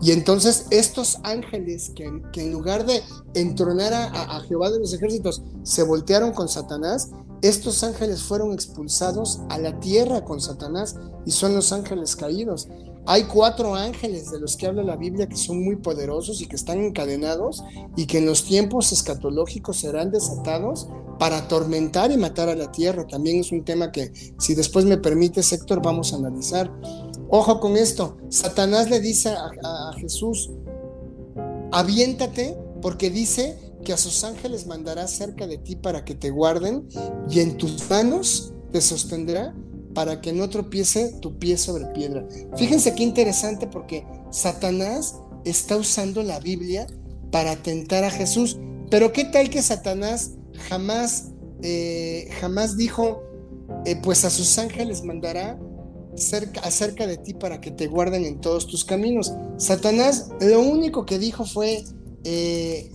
Y 0.00 0.12
entonces 0.12 0.66
estos 0.70 1.18
ángeles 1.22 1.92
que, 1.94 2.04
en 2.34 2.52
lugar 2.52 2.84
de 2.84 3.02
entronar 3.34 3.94
a, 3.94 4.36
a, 4.36 4.40
Jehová 4.40 4.70
de 4.70 4.78
los 4.78 4.92
ejércitos, 4.92 5.42
se 5.62 5.82
voltearon 5.82 6.32
con 6.32 6.48
Satanás, 6.48 7.10
estos 7.48 7.84
ángeles 7.84 8.22
fueron 8.22 8.52
expulsados 8.52 9.40
a 9.50 9.58
la 9.58 9.78
tierra 9.78 10.24
con 10.24 10.40
Satanás 10.40 10.96
y 11.26 11.30
son 11.30 11.54
los 11.54 11.72
ángeles 11.72 12.16
caídos. 12.16 12.68
Hay 13.06 13.24
cuatro 13.24 13.74
ángeles 13.74 14.30
de 14.30 14.40
los 14.40 14.56
que 14.56 14.66
habla 14.66 14.82
la 14.82 14.96
Biblia 14.96 15.28
que 15.28 15.36
son 15.36 15.62
muy 15.62 15.76
poderosos 15.76 16.40
y 16.40 16.46
que 16.46 16.56
están 16.56 16.78
encadenados 16.78 17.62
y 17.96 18.06
que 18.06 18.18
en 18.18 18.26
los 18.26 18.44
tiempos 18.44 18.92
escatológicos 18.92 19.78
serán 19.80 20.10
desatados 20.10 20.88
para 21.18 21.36
atormentar 21.36 22.10
y 22.10 22.16
matar 22.16 22.48
a 22.48 22.54
la 22.54 22.72
tierra. 22.72 23.06
También 23.06 23.40
es 23.40 23.52
un 23.52 23.62
tema 23.62 23.92
que, 23.92 24.10
si 24.38 24.54
después 24.54 24.86
me 24.86 24.96
permite, 24.96 25.42
Héctor, 25.42 25.82
vamos 25.82 26.14
a 26.14 26.16
analizar. 26.16 26.72
Ojo 27.28 27.60
con 27.60 27.76
esto, 27.76 28.16
Satanás 28.30 28.88
le 28.88 29.00
dice 29.00 29.28
a, 29.28 29.50
a 29.62 29.92
Jesús, 29.98 30.50
aviéntate 31.72 32.56
porque 32.80 33.10
dice 33.10 33.63
que 33.84 33.92
a 33.92 33.96
sus 33.96 34.24
ángeles 34.24 34.66
mandará 34.66 35.06
cerca 35.06 35.46
de 35.46 35.58
ti 35.58 35.76
para 35.76 36.04
que 36.04 36.14
te 36.14 36.30
guarden 36.30 36.88
y 37.30 37.40
en 37.40 37.56
tus 37.56 37.88
manos 37.88 38.52
te 38.72 38.80
sostendrá 38.80 39.54
para 39.94 40.20
que 40.20 40.32
no 40.32 40.50
tropiece 40.50 41.14
tu 41.20 41.38
pie 41.38 41.56
sobre 41.56 41.86
piedra. 41.86 42.26
Fíjense 42.56 42.94
qué 42.94 43.04
interesante 43.04 43.66
porque 43.66 44.04
Satanás 44.30 45.14
está 45.44 45.76
usando 45.76 46.22
la 46.22 46.40
Biblia 46.40 46.86
para 47.30 47.56
tentar 47.56 48.04
a 48.04 48.10
Jesús. 48.10 48.58
Pero 48.90 49.12
qué 49.12 49.24
tal 49.24 49.50
que 49.50 49.62
Satanás 49.62 50.32
jamás, 50.68 51.30
eh, 51.62 52.28
jamás 52.40 52.76
dijo, 52.76 53.22
eh, 53.84 53.96
pues 54.02 54.24
a 54.24 54.30
sus 54.30 54.58
ángeles 54.58 55.04
mandará 55.04 55.58
cerca, 56.16 56.60
acerca 56.60 57.06
de 57.06 57.16
ti 57.16 57.34
para 57.34 57.60
que 57.60 57.70
te 57.70 57.86
guarden 57.86 58.24
en 58.24 58.40
todos 58.40 58.66
tus 58.66 58.84
caminos. 58.84 59.32
Satanás 59.56 60.30
lo 60.40 60.60
único 60.60 61.06
que 61.06 61.18
dijo 61.18 61.44
fue, 61.44 61.84
eh, 62.24 62.90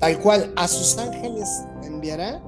tal 0.00 0.18
cual, 0.18 0.52
a 0.56 0.66
sus 0.66 0.98
ángeles 0.98 1.48
enviará 1.84 2.42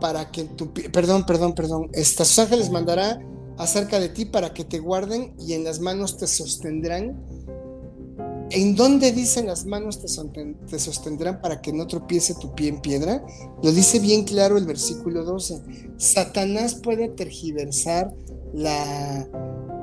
para 0.00 0.30
que 0.30 0.44
tu 0.44 0.72
perdón, 0.72 1.26
perdón, 1.26 1.54
perdón, 1.54 1.90
estos 1.92 2.38
ángeles 2.38 2.70
mandará 2.70 3.20
acerca 3.58 4.00
de 4.00 4.08
ti 4.08 4.24
para 4.24 4.54
que 4.54 4.64
te 4.64 4.78
guarden 4.78 5.34
y 5.38 5.52
en 5.52 5.64
las 5.64 5.80
manos 5.80 6.16
te 6.16 6.26
sostendrán. 6.26 7.22
¿En 8.52 8.74
dónde 8.74 9.12
dicen 9.12 9.46
las 9.46 9.64
manos 9.64 10.00
te, 10.00 10.78
sostendrán 10.78 11.40
para 11.40 11.60
que 11.60 11.72
no 11.72 11.86
tropiece 11.86 12.34
tu 12.34 12.52
pie 12.54 12.68
en 12.68 12.80
piedra? 12.80 13.24
Lo 13.62 13.70
dice 13.70 14.00
bien 14.00 14.24
claro 14.24 14.56
el 14.56 14.64
versículo 14.64 15.24
12. 15.24 15.62
Satanás 15.98 16.74
puede 16.74 17.10
tergiversar 17.10 18.12
la, 18.52 19.28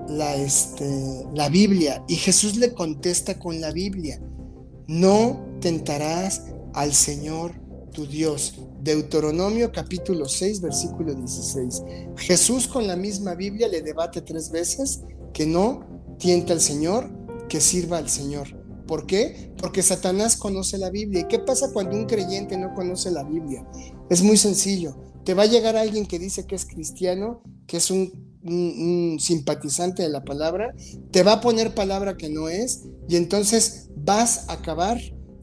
la, 0.10 0.36
este, 0.36 1.26
la 1.34 1.48
Biblia 1.48 2.04
y 2.10 2.16
Jesús 2.16 2.58
le 2.58 2.74
contesta 2.74 3.40
con 3.40 3.62
la 3.62 3.72
Biblia. 3.72 4.20
No 4.88 5.46
tentarás 5.60 6.44
al 6.74 6.94
Señor 6.94 7.52
tu 7.92 8.08
Dios. 8.08 8.56
Deuteronomio 8.82 9.74
capítulo 9.74 10.30
6, 10.30 10.62
versículo 10.62 11.14
16. 11.14 11.84
Jesús 12.16 12.68
con 12.68 12.88
la 12.88 12.96
misma 12.96 13.36
Biblia 13.36 13.68
le 13.68 13.82
debate 13.82 14.22
tres 14.22 14.50
veces 14.50 15.02
que 15.34 15.46
no 15.46 16.16
tienta 16.18 16.54
al 16.54 16.62
Señor, 16.62 17.10
que 17.50 17.60
sirva 17.60 17.98
al 17.98 18.08
Señor. 18.08 18.48
¿Por 18.88 19.06
qué? 19.06 19.52
Porque 19.58 19.84
Satanás 19.84 20.38
conoce 20.38 20.78
la 20.78 20.90
Biblia. 20.90 21.22
¿Y 21.22 21.28
qué 21.28 21.40
pasa 21.40 21.74
cuando 21.74 21.98
un 21.98 22.06
creyente 22.06 22.58
no 22.58 22.74
conoce 22.74 23.12
la 23.12 23.24
Biblia? 23.24 23.68
Es 24.10 24.22
muy 24.24 24.38
sencillo. 24.38 24.96
Te 25.26 25.34
va 25.34 25.44
a 25.44 25.48
llegar 25.48 25.76
alguien 25.76 26.06
que 26.06 26.18
dice 26.18 26.46
que 26.46 26.56
es 26.56 26.66
cristiano, 26.66 27.42
que 27.68 27.76
es 27.76 27.92
un, 27.92 28.10
un, 28.44 29.18
simpatizante 29.20 30.04
de 30.04 30.10
la 30.10 30.24
palabra, 30.24 30.74
te 31.12 31.24
va 31.24 31.34
a 31.34 31.42
poner 31.42 31.76
palabra 31.76 32.16
que 32.16 32.30
no 32.30 32.48
es, 32.48 32.84
y 33.10 33.18
entonces 33.18 33.87
vas 34.08 34.48
a 34.48 34.54
acabar 34.54 34.98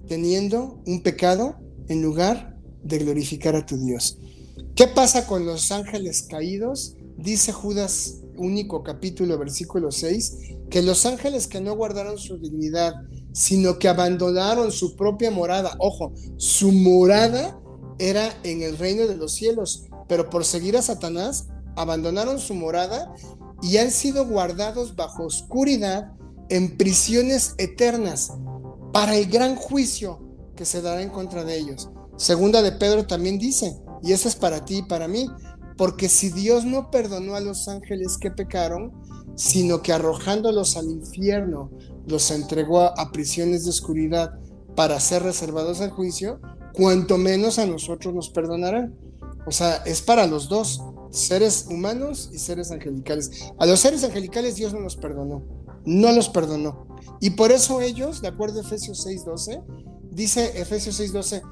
teniendo 0.08 0.80
un 0.86 1.02
pecado 1.02 1.56
en 1.88 2.00
lugar 2.00 2.58
de 2.82 2.98
glorificar 2.98 3.54
a 3.54 3.66
tu 3.66 3.76
Dios. 3.76 4.18
¿Qué 4.74 4.86
pasa 4.86 5.26
con 5.26 5.44
los 5.44 5.70
ángeles 5.70 6.22
caídos? 6.22 6.96
Dice 7.18 7.52
Judas 7.52 8.22
único 8.38 8.82
capítulo 8.82 9.38
versículo 9.38 9.92
6, 9.92 10.38
que 10.70 10.80
los 10.80 11.04
ángeles 11.04 11.46
que 11.46 11.60
no 11.60 11.76
guardaron 11.76 12.16
su 12.16 12.38
dignidad, 12.38 12.94
sino 13.34 13.78
que 13.78 13.88
abandonaron 13.88 14.72
su 14.72 14.96
propia 14.96 15.30
morada, 15.30 15.76
ojo, 15.78 16.14
su 16.38 16.72
morada 16.72 17.60
era 17.98 18.34
en 18.44 18.62
el 18.62 18.78
reino 18.78 19.06
de 19.06 19.16
los 19.16 19.34
cielos, 19.34 19.84
pero 20.08 20.30
por 20.30 20.46
seguir 20.46 20.76
a 20.78 20.82
Satanás, 20.82 21.48
abandonaron 21.76 22.40
su 22.40 22.54
morada 22.54 23.14
y 23.60 23.76
han 23.76 23.90
sido 23.90 24.26
guardados 24.26 24.96
bajo 24.96 25.24
oscuridad 25.24 26.12
en 26.48 26.76
prisiones 26.78 27.54
eternas 27.58 28.32
para 28.94 29.16
el 29.16 29.26
gran 29.26 29.56
juicio 29.56 30.20
que 30.54 30.64
se 30.64 30.80
dará 30.80 31.02
en 31.02 31.10
contra 31.10 31.42
de 31.42 31.58
ellos. 31.58 31.90
Segunda 32.16 32.62
de 32.62 32.70
Pedro 32.70 33.08
también 33.08 33.40
dice, 33.40 33.76
y 34.04 34.12
eso 34.12 34.28
es 34.28 34.36
para 34.36 34.64
ti 34.64 34.78
y 34.78 34.82
para 34.82 35.08
mí, 35.08 35.26
porque 35.76 36.08
si 36.08 36.30
Dios 36.30 36.64
no 36.64 36.92
perdonó 36.92 37.34
a 37.34 37.40
los 37.40 37.66
ángeles 37.66 38.16
que 38.18 38.30
pecaron, 38.30 38.92
sino 39.34 39.82
que 39.82 39.92
arrojándolos 39.92 40.76
al 40.76 40.88
infierno 40.88 41.72
los 42.06 42.30
entregó 42.30 42.82
a, 42.82 43.10
prisiones 43.10 43.64
de 43.64 43.70
oscuridad 43.70 44.38
para 44.76 45.00
ser 45.00 45.24
reservados 45.24 45.80
al 45.80 45.90
juicio, 45.90 46.40
cuanto 46.72 47.18
menos 47.18 47.58
a 47.58 47.66
nosotros 47.66 48.14
nos 48.14 48.30
perdonará. 48.30 48.92
O 49.44 49.50
sea, 49.50 49.82
es 49.86 50.02
para 50.02 50.28
los 50.28 50.48
dos, 50.48 50.80
seres 51.10 51.66
humanos 51.68 52.30
y 52.32 52.38
seres 52.38 52.70
angelicales. 52.70 53.50
A 53.58 53.66
los 53.66 53.80
seres 53.80 54.04
angelicales 54.04 54.54
Dios 54.54 54.72
no 54.72 54.78
los 54.78 54.94
perdonó, 54.94 55.42
no 55.84 56.12
los 56.12 56.28
perdonó. 56.28 56.86
Y 57.20 57.30
por 57.30 57.52
eso 57.52 57.80
ellos, 57.80 58.20
de 58.20 58.28
acuerdo 58.28 58.60
a 58.60 58.62
Efesios 58.62 59.06
6:12, 59.06 59.62
dice 60.10 60.60
Efesios 60.60 60.98
6:12, 61.00 61.42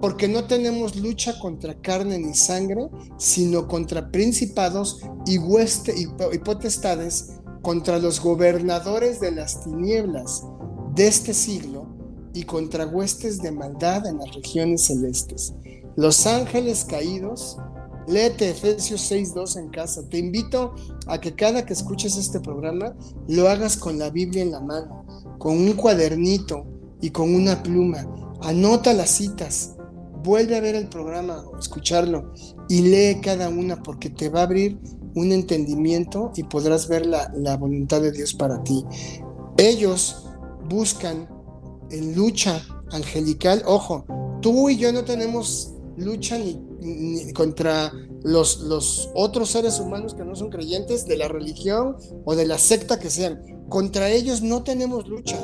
porque 0.00 0.28
no 0.28 0.44
tenemos 0.44 0.96
lucha 0.96 1.38
contra 1.38 1.80
carne 1.80 2.18
ni 2.18 2.34
sangre, 2.34 2.88
sino 3.18 3.68
contra 3.68 4.10
principados 4.10 5.00
y, 5.26 5.38
hueste, 5.38 5.94
y 5.96 6.38
potestades, 6.38 7.40
contra 7.62 7.98
los 7.98 8.20
gobernadores 8.20 9.20
de 9.20 9.32
las 9.32 9.62
tinieblas 9.62 10.42
de 10.94 11.06
este 11.06 11.34
siglo 11.34 11.86
y 12.32 12.44
contra 12.44 12.86
huestes 12.86 13.42
de 13.42 13.52
maldad 13.52 14.06
en 14.06 14.18
las 14.18 14.34
regiones 14.34 14.86
celestes. 14.86 15.52
Los 15.96 16.26
ángeles 16.26 16.84
caídos, 16.84 17.58
léete 18.10 18.50
Efesios 18.50 19.10
6.2 19.10 19.58
en 19.58 19.68
casa. 19.68 20.08
Te 20.08 20.18
invito 20.18 20.74
a 21.06 21.20
que 21.20 21.34
cada 21.34 21.64
que 21.64 21.72
escuches 21.72 22.16
este 22.16 22.40
programa 22.40 22.94
lo 23.28 23.48
hagas 23.48 23.76
con 23.76 23.98
la 23.98 24.10
Biblia 24.10 24.42
en 24.42 24.52
la 24.52 24.60
mano, 24.60 25.04
con 25.38 25.56
un 25.56 25.72
cuadernito 25.74 26.66
y 27.00 27.10
con 27.10 27.34
una 27.34 27.62
pluma. 27.62 28.06
Anota 28.42 28.92
las 28.92 29.10
citas, 29.10 29.76
vuelve 30.24 30.56
a 30.56 30.60
ver 30.60 30.74
el 30.74 30.88
programa 30.88 31.44
escucharlo 31.58 32.32
y 32.68 32.82
lee 32.82 33.20
cada 33.22 33.48
una 33.48 33.82
porque 33.82 34.10
te 34.10 34.28
va 34.28 34.40
a 34.40 34.44
abrir 34.44 34.78
un 35.14 35.32
entendimiento 35.32 36.32
y 36.36 36.44
podrás 36.44 36.88
ver 36.88 37.06
la, 37.06 37.32
la 37.34 37.56
voluntad 37.56 38.00
de 38.00 38.12
Dios 38.12 38.34
para 38.34 38.62
ti. 38.62 38.84
Ellos 39.56 40.26
buscan 40.68 41.28
en 41.90 42.14
lucha 42.14 42.62
angelical, 42.92 43.62
ojo, 43.66 44.04
tú 44.40 44.68
y 44.68 44.76
yo 44.76 44.92
no 44.92 45.04
tenemos 45.04 45.74
lucha 45.96 46.38
ni, 46.38 46.69
contra 47.34 47.92
los, 48.22 49.10
otros 49.14 49.50
seres 49.50 49.80
humanos 49.80 50.14
que 50.14 50.24
no 50.24 50.34
son 50.34 50.50
creyentes 50.50 51.06
de 51.06 51.16
la 51.16 51.28
religión 51.28 51.96
o 52.24 52.34
de 52.34 52.46
la 52.46 52.58
secta 52.58 52.98
que 52.98 53.10
sean. 53.10 53.66
Contra 53.68 54.10
ellos 54.10 54.42
no 54.42 54.62
tenemos 54.62 55.06
lucha. 55.08 55.38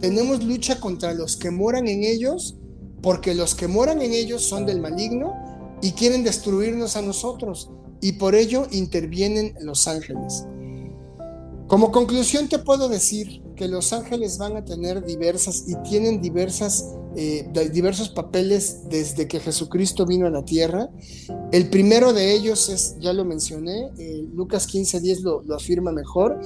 Tenemos 0.00 0.42
lucha 0.42 0.80
contra 0.80 1.14
los 1.14 1.36
que 1.36 1.50
moran 1.50 1.86
en 1.86 2.04
ellos, 2.04 2.56
porque 3.02 3.34
los 3.34 3.54
que 3.54 3.68
moran 3.68 4.02
en 4.02 4.12
ellos 4.12 4.42
son 4.42 4.66
del 4.66 4.80
maligno 4.80 5.34
y 5.80 5.92
quieren 5.92 6.24
destruirnos 6.24 6.96
a 6.96 7.02
nosotros. 7.02 7.70
Y 8.00 8.12
por 8.12 8.34
ello 8.34 8.66
intervienen 8.70 9.54
los 9.60 9.86
ángeles. 9.86 10.44
Como 11.72 11.90
conclusión 11.90 12.50
te 12.50 12.58
puedo 12.58 12.90
decir 12.90 13.40
que 13.56 13.66
los 13.66 13.94
ángeles 13.94 14.36
van 14.36 14.58
a 14.58 14.62
tener 14.62 15.06
diversas 15.06 15.64
y 15.66 15.74
tienen 15.76 16.20
diversas, 16.20 16.92
eh, 17.16 17.50
diversos 17.72 18.10
papeles 18.10 18.90
desde 18.90 19.26
que 19.26 19.40
Jesucristo 19.40 20.04
vino 20.04 20.26
a 20.26 20.30
la 20.30 20.44
tierra. 20.44 20.90
El 21.50 21.70
primero 21.70 22.12
de 22.12 22.34
ellos 22.34 22.68
es, 22.68 22.96
ya 23.00 23.14
lo 23.14 23.24
mencioné, 23.24 23.90
eh, 23.96 24.22
Lucas 24.34 24.66
15:10 24.66 25.22
lo, 25.22 25.40
lo 25.44 25.54
afirma 25.54 25.92
mejor, 25.92 26.38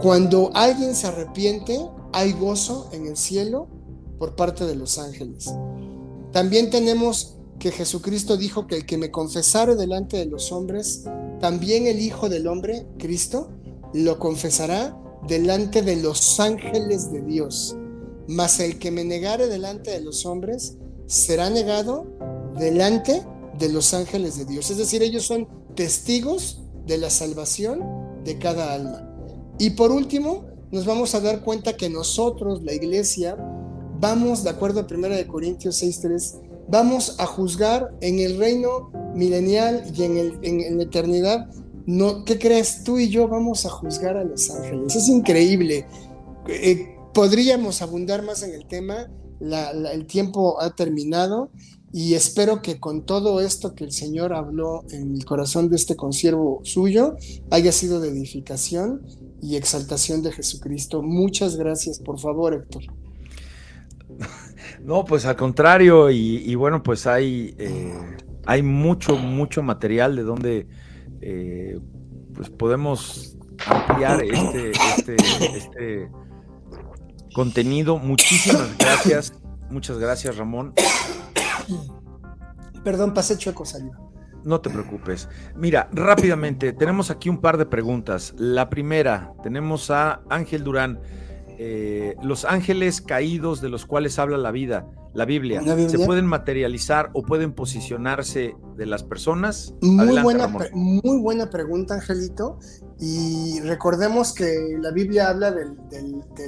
cuando 0.00 0.50
alguien 0.54 0.94
se 0.94 1.06
arrepiente, 1.06 1.78
hay 2.14 2.32
gozo 2.32 2.88
en 2.94 3.06
el 3.06 3.18
cielo 3.18 3.68
por 4.18 4.36
parte 4.36 4.64
de 4.64 4.74
los 4.74 4.96
ángeles. 4.96 5.52
También 6.32 6.70
tenemos 6.70 7.36
que 7.58 7.72
Jesucristo 7.72 8.38
dijo 8.38 8.66
que 8.66 8.76
el 8.76 8.86
que 8.86 8.96
me 8.96 9.10
confesare 9.10 9.76
delante 9.76 10.16
de 10.16 10.24
los 10.24 10.50
hombres, 10.50 11.04
también 11.40 11.86
el 11.86 12.00
Hijo 12.00 12.30
del 12.30 12.46
Hombre, 12.46 12.86
Cristo, 12.98 13.50
lo 13.92 14.18
confesará 14.18 14.96
delante 15.26 15.82
de 15.82 15.96
los 15.96 16.40
ángeles 16.40 17.12
de 17.12 17.22
Dios. 17.22 17.76
Mas 18.28 18.60
el 18.60 18.78
que 18.78 18.90
me 18.90 19.04
negare 19.04 19.46
delante 19.48 19.90
de 19.90 20.00
los 20.00 20.26
hombres 20.26 20.76
será 21.06 21.50
negado 21.50 22.06
delante 22.58 23.22
de 23.58 23.68
los 23.68 23.94
ángeles 23.94 24.38
de 24.38 24.44
Dios. 24.44 24.70
Es 24.70 24.78
decir, 24.78 25.02
ellos 25.02 25.24
son 25.24 25.48
testigos 25.74 26.62
de 26.86 26.98
la 26.98 27.10
salvación 27.10 27.82
de 28.24 28.38
cada 28.38 28.74
alma. 28.74 29.08
Y 29.58 29.70
por 29.70 29.92
último, 29.92 30.46
nos 30.70 30.86
vamos 30.86 31.14
a 31.14 31.20
dar 31.20 31.42
cuenta 31.42 31.76
que 31.76 31.90
nosotros, 31.90 32.62
la 32.62 32.72
iglesia, 32.72 33.36
vamos, 34.00 34.42
de 34.42 34.50
acuerdo 34.50 34.80
a 34.80 34.86
1 34.90 35.28
Corintios 35.28 35.82
6.3, 35.82 36.40
vamos 36.68 37.16
a 37.18 37.26
juzgar 37.26 37.94
en 38.00 38.18
el 38.18 38.38
reino 38.38 38.90
milenial 39.14 39.84
y 39.94 40.04
en, 40.04 40.16
el, 40.16 40.38
en 40.42 40.78
la 40.78 40.84
eternidad 40.84 41.50
no, 41.86 42.24
¿qué 42.24 42.38
crees? 42.38 42.84
Tú 42.84 42.98
y 42.98 43.08
yo 43.08 43.28
vamos 43.28 43.66
a 43.66 43.70
juzgar 43.70 44.16
a 44.16 44.24
los 44.24 44.50
ángeles. 44.50 44.94
Es 44.96 45.08
increíble. 45.08 45.86
Eh, 46.48 46.96
podríamos 47.12 47.82
abundar 47.82 48.22
más 48.22 48.42
en 48.42 48.54
el 48.54 48.66
tema. 48.66 49.08
el 49.40 50.06
tiempo 50.06 50.60
ha 50.60 50.74
terminado 50.74 51.50
y 51.92 52.14
espero 52.14 52.62
que 52.62 52.80
con 52.80 53.04
todo 53.04 53.40
esto 53.40 53.74
que 53.74 53.84
el 53.84 53.92
Señor 53.92 54.32
habló 54.32 54.84
en 54.90 55.14
el 55.14 55.24
corazón 55.26 55.68
de 55.68 55.76
este 55.76 55.94
consiervo 55.94 56.60
suyo 56.64 57.16
haya 57.50 57.70
sido 57.70 58.00
de 58.00 58.08
edificación 58.08 59.02
y 59.42 59.56
exaltación 59.56 60.22
de 60.22 60.32
Jesucristo. 60.32 61.02
Muchas 61.02 61.56
gracias, 61.56 61.98
por 61.98 62.18
favor, 62.18 62.54
Héctor. 62.54 62.84
No, 64.84 65.04
pues 65.04 65.26
al 65.26 65.36
contrario, 65.36 66.10
y, 66.10 66.54
bueno, 66.54 66.82
pues 66.82 67.06
hay, 67.06 67.54
eh, 67.58 67.92
hay 68.46 68.62
mucho, 68.62 69.16
mucho 69.16 69.62
material 69.62 70.16
de 70.16 70.22
donde 70.22 70.66
eh, 71.22 71.78
pues 72.34 72.50
podemos 72.50 73.36
ampliar 73.66 74.22
este, 74.24 74.72
este, 74.96 75.16
este 75.56 76.10
contenido. 77.34 77.98
Muchísimas 77.98 78.76
gracias. 78.78 79.32
Muchas 79.70 79.98
gracias, 79.98 80.36
Ramón. 80.36 80.74
Perdón, 82.84 83.14
pasé 83.14 83.38
chueco, 83.38 83.64
salió. 83.64 83.92
No 84.44 84.60
te 84.60 84.70
preocupes. 84.70 85.28
Mira, 85.54 85.88
rápidamente, 85.92 86.72
tenemos 86.72 87.10
aquí 87.10 87.28
un 87.28 87.40
par 87.40 87.56
de 87.56 87.66
preguntas. 87.66 88.34
La 88.36 88.68
primera, 88.68 89.32
tenemos 89.42 89.90
a 89.90 90.22
Ángel 90.28 90.64
Durán. 90.64 91.00
Eh, 91.64 92.16
los 92.24 92.44
ángeles 92.44 93.00
caídos 93.00 93.60
de 93.60 93.68
los 93.68 93.86
cuales 93.86 94.18
habla 94.18 94.36
la 94.36 94.50
vida, 94.50 94.84
la 95.14 95.24
Biblia, 95.24 95.62
¿se 95.88 95.96
pueden 96.00 96.26
materializar 96.26 97.10
o 97.12 97.22
pueden 97.22 97.52
posicionarse 97.52 98.56
de 98.76 98.86
las 98.86 99.04
personas? 99.04 99.72
Muy, 99.80 100.20
buena, 100.22 100.48
muy 100.48 101.18
buena 101.20 101.50
pregunta, 101.50 101.94
Angelito. 101.94 102.58
Y 102.98 103.60
recordemos 103.60 104.32
que 104.32 104.76
la 104.80 104.90
Biblia 104.90 105.28
habla 105.28 105.52
de 105.52 105.70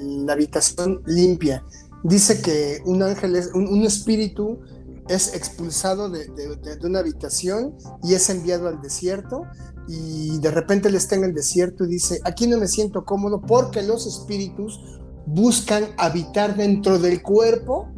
la 0.03 0.33
habitación 0.33 1.01
limpia. 1.07 1.65
Dice 2.03 2.43
que 2.43 2.81
un 2.85 3.05
ángel 3.05 3.37
es 3.37 3.53
un, 3.55 3.85
espíritu 3.85 4.59
es 5.09 5.33
expulsado 5.33 6.11
de, 6.11 6.27
de, 6.27 6.87
una 6.87 6.99
habitación 6.99 7.77
y 8.03 8.15
es 8.15 8.29
enviado 8.31 8.67
al 8.67 8.81
desierto 8.83 9.45
y 9.87 10.39
de 10.39 10.51
repente 10.51 10.89
él 10.89 10.97
está 10.97 11.15
en 11.15 11.25
el 11.25 11.35
desierto 11.35 11.85
y 11.85 11.89
dice, 11.89 12.21
aquí 12.25 12.49
no 12.49 12.59
me 12.59 12.67
siento 12.67 13.05
cómodo 13.05 13.43
porque 13.43 13.83
los 13.83 14.07
espíritus 14.07 14.81
buscan 15.27 15.87
habitar 15.97 16.57
dentro 16.57 16.99
del 16.99 17.23
cuerpo 17.23 17.89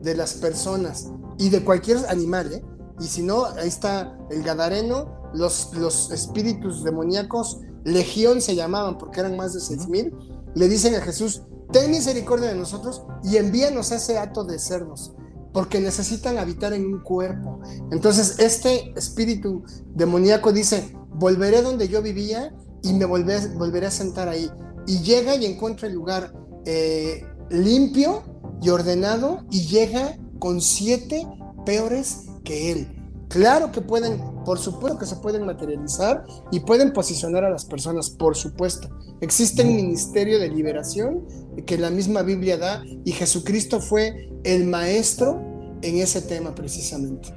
de 0.00 0.14
las 0.14 0.34
personas 0.34 1.10
y 1.38 1.48
de 1.48 1.64
cualquier 1.64 1.98
animal, 2.08 2.52
¿eh? 2.52 2.64
Y 3.00 3.04
si 3.04 3.22
no, 3.22 3.44
ahí 3.44 3.68
está 3.68 4.16
el 4.30 4.42
Gadareno, 4.42 5.30
los, 5.34 5.74
los 5.74 6.10
espíritus 6.10 6.82
demoníacos, 6.82 7.60
legión 7.84 8.40
se 8.40 8.54
llamaban 8.54 8.96
porque 8.98 9.20
eran 9.20 9.36
más 9.36 9.52
de 9.52 9.60
seis 9.60 9.86
mil, 9.88 10.14
le 10.54 10.68
dicen 10.68 10.94
a 10.94 11.00
Jesús, 11.00 11.42
ten 11.72 11.90
misericordia 11.90 12.48
de 12.48 12.54
nosotros 12.54 13.02
y 13.22 13.36
envíanos 13.36 13.92
ese 13.92 14.18
acto 14.18 14.44
de 14.44 14.58
cerdos, 14.58 15.14
porque 15.52 15.80
necesitan 15.80 16.38
habitar 16.38 16.72
en 16.72 16.86
un 16.86 17.02
cuerpo. 17.02 17.60
Entonces, 17.90 18.38
este 18.38 18.92
espíritu 18.96 19.64
demoníaco 19.94 20.52
dice, 20.52 20.96
volveré 21.14 21.62
donde 21.62 21.88
yo 21.88 22.02
vivía 22.02 22.54
y 22.82 22.92
me 22.94 23.04
volveré, 23.04 23.48
volveré 23.54 23.86
a 23.86 23.90
sentar 23.90 24.28
ahí. 24.28 24.50
Y 24.86 25.00
llega 25.00 25.34
y 25.34 25.44
encuentra 25.44 25.88
el 25.88 25.94
lugar 25.94 26.32
eh, 26.66 27.24
limpio 27.50 28.22
y 28.60 28.68
ordenado 28.70 29.44
y 29.50 29.62
llega 29.62 30.16
con 30.38 30.60
siete 30.60 31.26
peores 31.64 32.26
que 32.44 32.72
él. 32.72 32.88
Claro 33.28 33.72
que 33.72 33.80
pueden, 33.80 34.20
por 34.44 34.58
supuesto 34.58 34.98
que 34.98 35.06
se 35.06 35.16
pueden 35.16 35.46
materializar 35.46 36.24
y 36.52 36.60
pueden 36.60 36.92
posicionar 36.92 37.44
a 37.44 37.50
las 37.50 37.64
personas, 37.64 38.10
por 38.10 38.36
supuesto. 38.36 38.88
Existe 39.20 39.62
un 39.62 39.74
ministerio 39.74 40.38
de 40.38 40.48
liberación 40.48 41.26
que 41.66 41.78
la 41.78 41.90
misma 41.90 42.22
Biblia 42.22 42.56
da 42.56 42.84
y 43.04 43.12
Jesucristo 43.12 43.80
fue 43.80 44.30
el 44.44 44.66
maestro 44.66 45.40
en 45.82 45.98
ese 45.98 46.22
tema 46.22 46.54
precisamente. 46.54 47.34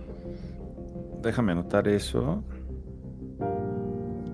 Déjame 1.22 1.53
anotar 1.53 1.88
eso. 1.88 2.43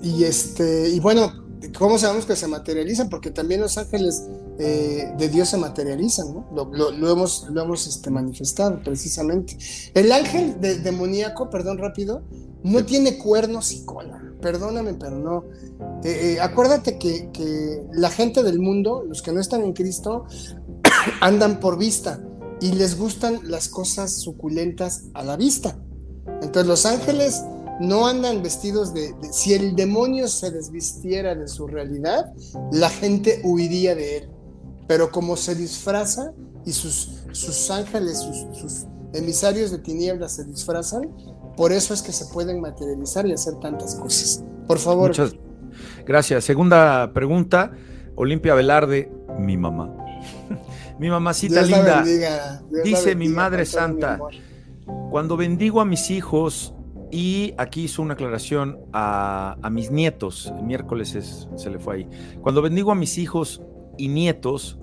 Y 0.01 0.23
este, 0.23 0.89
y 0.89 0.99
bueno, 0.99 1.31
¿cómo 1.77 1.97
sabemos 1.97 2.26
que 2.26 2.35
se 2.35 2.47
materializan? 2.47 3.09
Porque 3.09 3.31
también 3.31 3.61
los 3.61 3.77
ángeles 3.77 4.27
eh, 4.57 5.14
de 5.18 5.30
Dios 5.30 5.49
se 5.49 5.57
materializan. 5.57 6.45
Lo, 6.53 7.11
hemos, 7.11 7.48
lo 7.49 7.61
hemos 7.61 7.88
este, 7.88 8.10
manifestado 8.10 8.82
precisamente. 8.84 9.57
El 9.94 10.11
ángel 10.11 10.56
demoníaco, 10.60 11.49
perdón 11.49 11.77
rápido, 11.77 12.23
no 12.64 12.86
tiene 12.86 13.18
cuernos 13.18 13.72
y 13.73 13.84
cola. 13.84 14.22
Perdóname, 14.41 14.94
pero 14.94 15.18
no. 15.18 15.45
Eh, 16.03 16.36
eh, 16.36 16.41
acuérdate 16.41 16.98
que, 16.98 17.30
que 17.32 17.84
la 17.94 18.10
gente 18.10 18.44
del 18.44 18.60
mundo, 18.60 19.03
los 19.07 19.22
que 19.22 19.34
no 19.34 19.41
están 19.41 19.61
en 19.61 19.73
Cristo, 19.73 20.26
andan 21.22 21.60
por 21.60 21.77
vista 21.77 22.22
y 22.61 22.72
les 22.72 22.98
gustan 22.98 23.40
las 23.44 23.68
cosas 23.68 24.14
suculentas 24.14 25.03
a 25.14 25.23
la 25.23 25.36
vista. 25.36 25.77
Entonces 26.41 26.68
los 26.68 26.86
ángeles 26.86 27.44
no 27.82 28.07
andan 28.07 28.41
vestidos 28.41 28.94
de, 28.94 29.14
Si 29.32 29.53
el 29.53 29.76
demonio 29.76 30.30
se 30.30 30.49
desvistiera 30.49 31.36
de 31.36 31.48
su 31.49 31.68
realidad, 31.68 32.34
la 32.72 32.90
gente 32.90 33.41
huiría 33.44 33.95
de 33.95 34.18
él 34.18 34.34
pero 34.87 35.11
como 35.11 35.35
se 35.35 35.55
disfraza 35.55 36.31
y 36.65 36.71
sus, 36.71 37.23
sus 37.31 37.71
ángeles, 37.71 38.19
sus, 38.53 38.85
emisarios 39.13 39.71
de 39.71 39.77
tinieblas 39.77 40.33
se 40.33 40.43
disfrazan, 40.43 41.09
por 41.55 41.71
eso 41.71 41.93
es 41.93 42.01
que 42.01 42.11
se 42.11 42.25
pueden 42.33 42.59
materializar 42.59 43.25
y 43.25 43.31
hacer 43.31 43.55
tantas 43.61 43.95
cosas. 43.95 44.43
Por 44.67 44.77
favor. 44.77 45.07
Muchas 45.07 45.35
gracias. 46.05 46.43
Segunda 46.43 47.13
pregunta, 47.13 47.71
Olimpia 48.15 48.55
Velarde, 48.55 49.09
mi 49.39 49.55
mamá. 49.55 49.95
mi 50.99 51.09
mamacita 51.09 51.61
linda. 51.61 52.03
dice 52.83 53.15
mi 53.15 53.29
Madre 53.29 53.65
Santa, 53.65 54.19
cuando 55.09 55.37
bendigo 55.37 55.79
a 55.79 55.85
mis 55.85 56.09
hijos, 56.09 56.73
y 57.11 57.53
aquí 57.57 57.83
hizo 57.83 58.01
una 58.01 58.15
aclaración 58.15 58.79
a, 58.91 59.57
mis 59.71 59.91
nietos, 59.91 60.51
el 60.57 60.63
miércoles 60.63 61.47
se 61.55 61.69
le 61.69 61.79
fue 61.79 61.95
ahí, 61.95 62.09
cuando 62.41 62.61
bendigo 62.61 62.91
a 62.91 62.95
mis 62.95 63.17
hijos 63.17 63.61
y 63.97 64.07
nietos, 64.07 64.80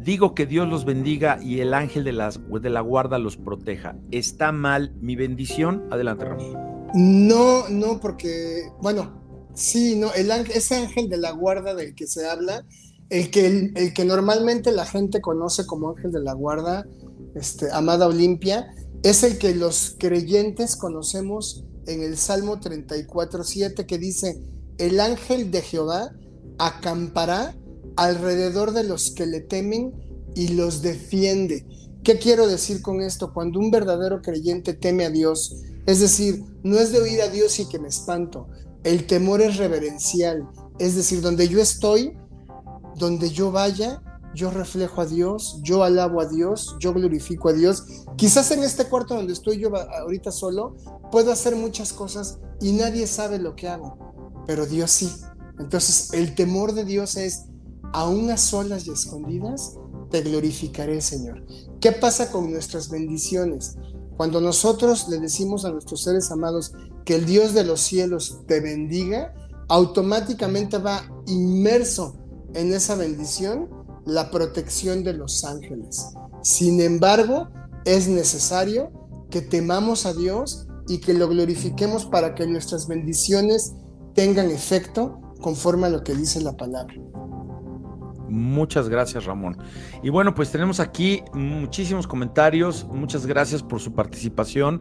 digo 0.00 0.34
que 0.34 0.46
Dios 0.46 0.68
los 0.68 0.84
bendiga 0.84 1.38
y 1.42 1.60
el 1.60 1.74
ángel 1.74 2.04
de, 2.04 2.12
las, 2.12 2.40
de 2.48 2.70
la 2.70 2.80
guarda 2.80 3.18
los 3.18 3.36
proteja. 3.36 3.96
¿Está 4.10 4.52
mal 4.52 4.94
mi 5.00 5.16
bendición? 5.16 5.86
Adelante, 5.90 6.24
Ramón. 6.24 6.72
No, 6.94 7.68
no, 7.68 8.00
porque, 8.00 8.68
bueno, 8.80 9.22
sí, 9.54 9.96
no, 9.96 10.12
el 10.12 10.30
ángel, 10.30 10.56
ese 10.56 10.76
ángel 10.76 11.08
de 11.08 11.16
la 11.16 11.30
guarda 11.30 11.74
del 11.74 11.94
que 11.94 12.06
se 12.06 12.28
habla, 12.28 12.66
el 13.08 13.30
que, 13.30 13.70
el, 13.74 13.94
que 13.94 14.04
normalmente 14.04 14.72
la 14.72 14.84
gente 14.84 15.20
conoce 15.20 15.66
como 15.66 15.90
ángel 15.90 16.12
de 16.12 16.20
la 16.20 16.32
guarda, 16.32 16.86
este, 17.34 17.70
Amada 17.72 18.06
Olimpia, 18.06 18.74
es 19.02 19.22
el 19.22 19.38
que 19.38 19.54
los 19.54 19.96
creyentes 19.98 20.76
conocemos 20.76 21.64
en 21.86 22.02
el 22.02 22.16
Salmo 22.16 22.60
34.7 22.60 23.86
que 23.86 23.98
dice, 23.98 24.40
el 24.78 25.00
ángel 25.00 25.50
de 25.50 25.62
Jehová 25.62 26.12
acampará 26.58 27.56
alrededor 27.96 28.72
de 28.72 28.84
los 28.84 29.10
que 29.10 29.26
le 29.26 29.40
temen 29.40 29.92
y 30.34 30.48
los 30.48 30.82
defiende. 30.82 31.66
¿Qué 32.02 32.18
quiero 32.18 32.46
decir 32.46 32.82
con 32.82 33.00
esto? 33.00 33.32
Cuando 33.32 33.60
un 33.60 33.70
verdadero 33.70 34.22
creyente 34.22 34.74
teme 34.74 35.04
a 35.04 35.10
Dios, 35.10 35.56
es 35.86 36.00
decir, 36.00 36.44
no 36.62 36.78
es 36.78 36.92
de 36.92 37.00
oír 37.00 37.22
a 37.22 37.28
Dios 37.28 37.58
y 37.60 37.68
que 37.68 37.78
me 37.78 37.88
espanto, 37.88 38.48
el 38.84 39.06
temor 39.06 39.40
es 39.40 39.56
reverencial, 39.56 40.48
es 40.78 40.96
decir, 40.96 41.20
donde 41.20 41.48
yo 41.48 41.60
estoy, 41.60 42.16
donde 42.96 43.30
yo 43.30 43.52
vaya, 43.52 44.02
yo 44.34 44.50
reflejo 44.50 45.00
a 45.00 45.06
Dios, 45.06 45.60
yo 45.62 45.84
alabo 45.84 46.20
a 46.20 46.26
Dios, 46.26 46.76
yo 46.80 46.92
glorifico 46.92 47.50
a 47.50 47.52
Dios. 47.52 47.84
Quizás 48.16 48.50
en 48.50 48.62
este 48.62 48.86
cuarto 48.86 49.14
donde 49.14 49.32
estoy 49.32 49.58
yo 49.58 49.70
ahorita 49.76 50.32
solo, 50.32 50.76
puedo 51.10 51.32
hacer 51.32 51.54
muchas 51.54 51.92
cosas 51.92 52.38
y 52.60 52.72
nadie 52.72 53.06
sabe 53.06 53.38
lo 53.38 53.54
que 53.54 53.68
hago, 53.68 54.44
pero 54.46 54.66
Dios 54.66 54.90
sí. 54.90 55.12
Entonces 55.58 56.12
el 56.14 56.34
temor 56.34 56.72
de 56.72 56.84
Dios 56.84 57.16
es, 57.16 57.44
aún 57.92 58.30
a 58.30 58.36
solas 58.36 58.86
y 58.86 58.90
escondidas, 58.90 59.74
te 60.10 60.22
glorificaré, 60.22 61.00
Señor. 61.00 61.44
¿Qué 61.80 61.92
pasa 61.92 62.30
con 62.30 62.50
nuestras 62.50 62.90
bendiciones? 62.90 63.76
Cuando 64.16 64.40
nosotros 64.40 65.08
le 65.08 65.18
decimos 65.18 65.64
a 65.64 65.70
nuestros 65.70 66.02
seres 66.02 66.30
amados 66.30 66.72
que 67.04 67.16
el 67.16 67.26
Dios 67.26 67.54
de 67.54 67.64
los 67.64 67.80
cielos 67.80 68.40
te 68.46 68.60
bendiga, 68.60 69.34
automáticamente 69.68 70.78
va 70.78 71.10
inmerso 71.26 72.16
en 72.54 72.72
esa 72.72 72.94
bendición 72.94 73.68
la 74.04 74.30
protección 74.30 75.02
de 75.02 75.14
los 75.14 75.44
ángeles. 75.44 76.06
Sin 76.42 76.80
embargo, 76.80 77.48
es 77.84 78.08
necesario 78.08 78.92
que 79.30 79.40
temamos 79.40 80.06
a 80.06 80.12
Dios 80.12 80.66
y 80.88 80.98
que 80.98 81.14
lo 81.14 81.28
glorifiquemos 81.28 82.04
para 82.04 82.34
que 82.34 82.46
nuestras 82.46 82.86
bendiciones 82.86 83.72
tengan 84.14 84.50
efecto 84.50 85.20
conforme 85.40 85.86
a 85.86 85.90
lo 85.90 86.04
que 86.04 86.14
dice 86.14 86.40
la 86.40 86.56
palabra. 86.56 86.94
Muchas 88.32 88.88
gracias, 88.88 89.26
Ramón. 89.26 89.58
Y 90.02 90.08
bueno, 90.08 90.34
pues 90.34 90.50
tenemos 90.50 90.80
aquí 90.80 91.22
muchísimos 91.34 92.06
comentarios. 92.06 92.86
Muchas 92.90 93.26
gracias 93.26 93.62
por 93.62 93.78
su 93.78 93.92
participación. 93.92 94.80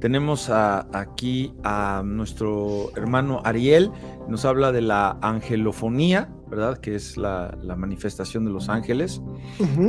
Tenemos 0.00 0.50
aquí 0.50 1.54
a 1.64 2.02
nuestro 2.04 2.90
hermano 2.96 3.40
Ariel. 3.42 3.90
Nos 4.28 4.44
habla 4.44 4.70
de 4.70 4.82
la 4.82 5.16
angelofonía, 5.22 6.28
¿verdad? 6.50 6.76
Que 6.76 6.94
es 6.94 7.16
la, 7.16 7.56
manifestación 7.74 8.44
de 8.44 8.50
los 8.50 8.68
ángeles. 8.68 9.22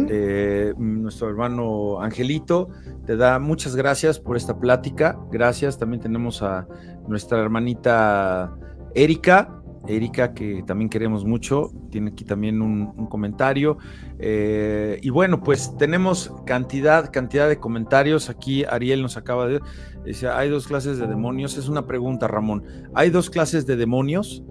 Eh, 0.10 0.74
nuestro 0.78 1.28
hermano 1.28 2.02
Angelito 2.02 2.70
te 3.06 3.18
da 3.18 3.40
muchas 3.40 3.76
gracias 3.76 4.20
por 4.20 4.38
esta 4.38 4.58
plática. 4.58 5.20
Gracias. 5.34 5.78
También 5.78 6.02
tenemos 6.02 6.42
a 6.42 6.66
nuestra 7.10 7.42
hermanita 7.42 8.56
Erika 8.96 9.61
Erika, 9.88 10.34
que 10.34 10.64
también 10.66 10.90
queremos 10.90 11.26
mucho, 11.26 11.72
tiene 11.90 12.12
aquí 12.12 12.24
también 12.24 12.62
un, 12.62 13.08
comentario. 13.08 13.78
Eh, 14.20 15.00
y 15.02 15.10
bueno, 15.10 15.42
pues 15.42 15.76
tenemos 15.78 16.34
cantidad, 16.46 17.12
cantidad 17.12 17.50
de 17.50 17.58
comentarios. 17.58 18.30
Aquí 18.30 18.64
Ariel 18.64 19.02
nos 19.02 19.18
acaba 19.18 19.48
de 19.48 19.60
decir, 20.06 20.30
hay 20.30 20.50
dos 20.50 20.68
clases 20.68 20.98
de 20.98 21.08
demonios. 21.08 21.58
Es 21.58 21.68
una 21.68 21.86
pregunta, 21.88 22.28
Ramón. 22.28 22.64
¿Hay 22.94 23.10
dos 23.10 23.30
clases 23.30 23.66
de 23.66 23.76
demonios? 23.76 24.44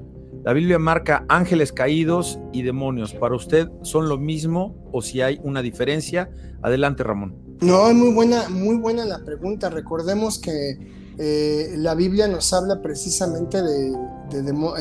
La 0.45 0.55
Biblia 0.55 0.79
marca 0.79 1.27
ángeles 1.29 1.71
caídos 1.73 2.39
y 2.53 2.63
demonios. 2.63 3.13
¿Para 3.13 3.37
usted 3.37 3.69
son 3.83 4.09
lo 4.09 4.17
mismo 4.17 4.89
o 4.91 5.03
si 5.03 5.21
hay 5.21 5.39
una 5.43 5.61
diferencia? 5.61 6.31
Adelante, 6.63 7.03
Ramón. 7.03 7.37
No, 7.61 7.93
muy 7.93 8.15
buena, 8.15 8.49
muy 8.49 8.77
buena 8.77 9.05
la 9.05 9.23
pregunta. 9.23 9.69
Recordemos 9.69 10.39
que 10.39 10.79
eh, 11.23 11.75
la 11.77 11.95
Biblia 11.95 12.27
nos 12.29 12.51
habla 12.55 12.81
precisamente 12.81 13.61
de, 13.61 13.95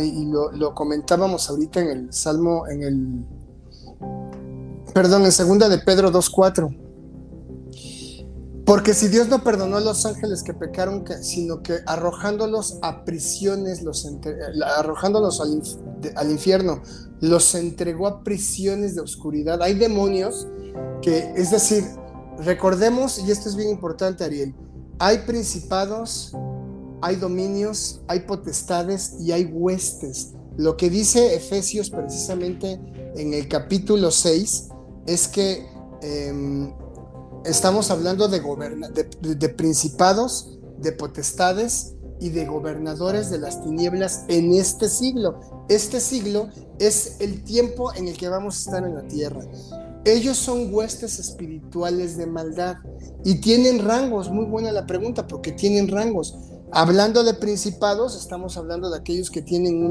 y 0.02 0.26
lo, 0.26 0.74
comentábamos 0.74 1.50
ahorita 1.50 1.82
en 1.82 1.88
el 1.90 2.14
Salmo, 2.14 2.66
en 2.66 2.82
el, 2.82 3.26
perdón, 4.94 5.26
en 5.26 5.34
segunda 5.34 5.68
de 5.68 5.80
Pedro 5.80 6.14
2.4. 6.14 8.64
Porque 8.66 8.94
si 8.94 9.10
Dios 9.10 9.28
no 9.28 9.44
perdonó 9.44 9.76
a 9.76 9.82
los 9.82 10.06
ángeles 10.06 10.42
que 10.42 10.54
pecaron, 10.54 11.04
sino 11.22 11.62
que 11.62 11.80
arrojándolos 11.86 12.80
a 12.84 13.04
prisiones, 13.04 13.82
los 13.82 14.08
arrojándolos 14.78 15.42
al, 15.42 15.62
al, 16.16 16.32
infierno, 16.32 16.82
los 17.20 17.54
entregó 17.54 18.08
a 18.08 18.24
prisiones 18.24 18.96
de 18.96 19.02
oscuridad. 19.02 19.62
Hay 19.62 19.74
demonios 19.74 20.48
que, 21.02 21.34
es 21.36 21.52
decir, 21.52 21.84
recordemos, 22.38 23.20
y 23.20 23.30
esto 23.30 23.50
es 23.50 23.58
bien 23.58 23.72
importante, 23.72 24.24
Ariel, 24.24 24.56
hay 25.00 25.20
principados, 25.20 26.34
hay 27.02 27.16
dominios, 27.16 28.02
hay 28.08 28.22
potestades 28.22 29.16
y 29.20 29.32
hay 29.32 29.46
huestes. 29.46 30.34
Lo 30.58 30.76
que 30.76 30.90
dice 30.90 31.36
Efesios 31.36 31.90
precisamente 31.90 32.80
en 33.16 33.34
el 33.34 33.48
capítulo 33.48 34.12
6 34.12 34.68
es 35.08 35.28
que 35.30 35.66
em, 36.02 36.74
estamos 37.46 37.90
hablando 37.92 38.28
de, 38.28 38.42
de, 39.22 39.50
principados, 39.50 40.60
de 40.78 40.92
potestades 40.92 41.94
y 42.20 42.30
de 42.30 42.46
gobernadores 42.46 43.30
de 43.30 43.38
las 43.38 43.64
tinieblas 43.64 44.26
en 44.28 44.54
este 44.54 44.90
siglo. 44.90 45.40
Este 45.70 46.02
siglo 46.02 46.50
es 46.78 47.22
el 47.22 47.46
tiempo 47.46 47.94
en 47.94 48.10
el 48.10 48.18
que 48.18 48.28
vamos 48.28 48.56
a 48.56 48.60
estar 48.60 48.86
en 48.86 48.96
la 48.96 49.08
tierra. 49.08 49.42
Ellos 50.06 50.38
son 50.38 50.74
huestes 50.74 51.20
espirituales 51.20 52.18
de 52.18 52.26
maldad 52.26 52.78
y 53.26 53.42
tienen 53.42 53.84
rangos. 53.84 54.30
Muy 54.32 54.46
buena 54.46 54.72
la 54.72 54.86
pregunta, 54.86 55.28
porque 55.28 55.52
tienen 55.52 55.90
rangos. 55.90 56.38
Hablando 56.72 57.24
de 57.24 57.34
principados, 57.34 58.16
estamos 58.16 58.56
hablando 58.56 58.90
de 58.90 58.98
aquellos 58.98 59.32
que 59.32 59.42
tienen 59.42 59.84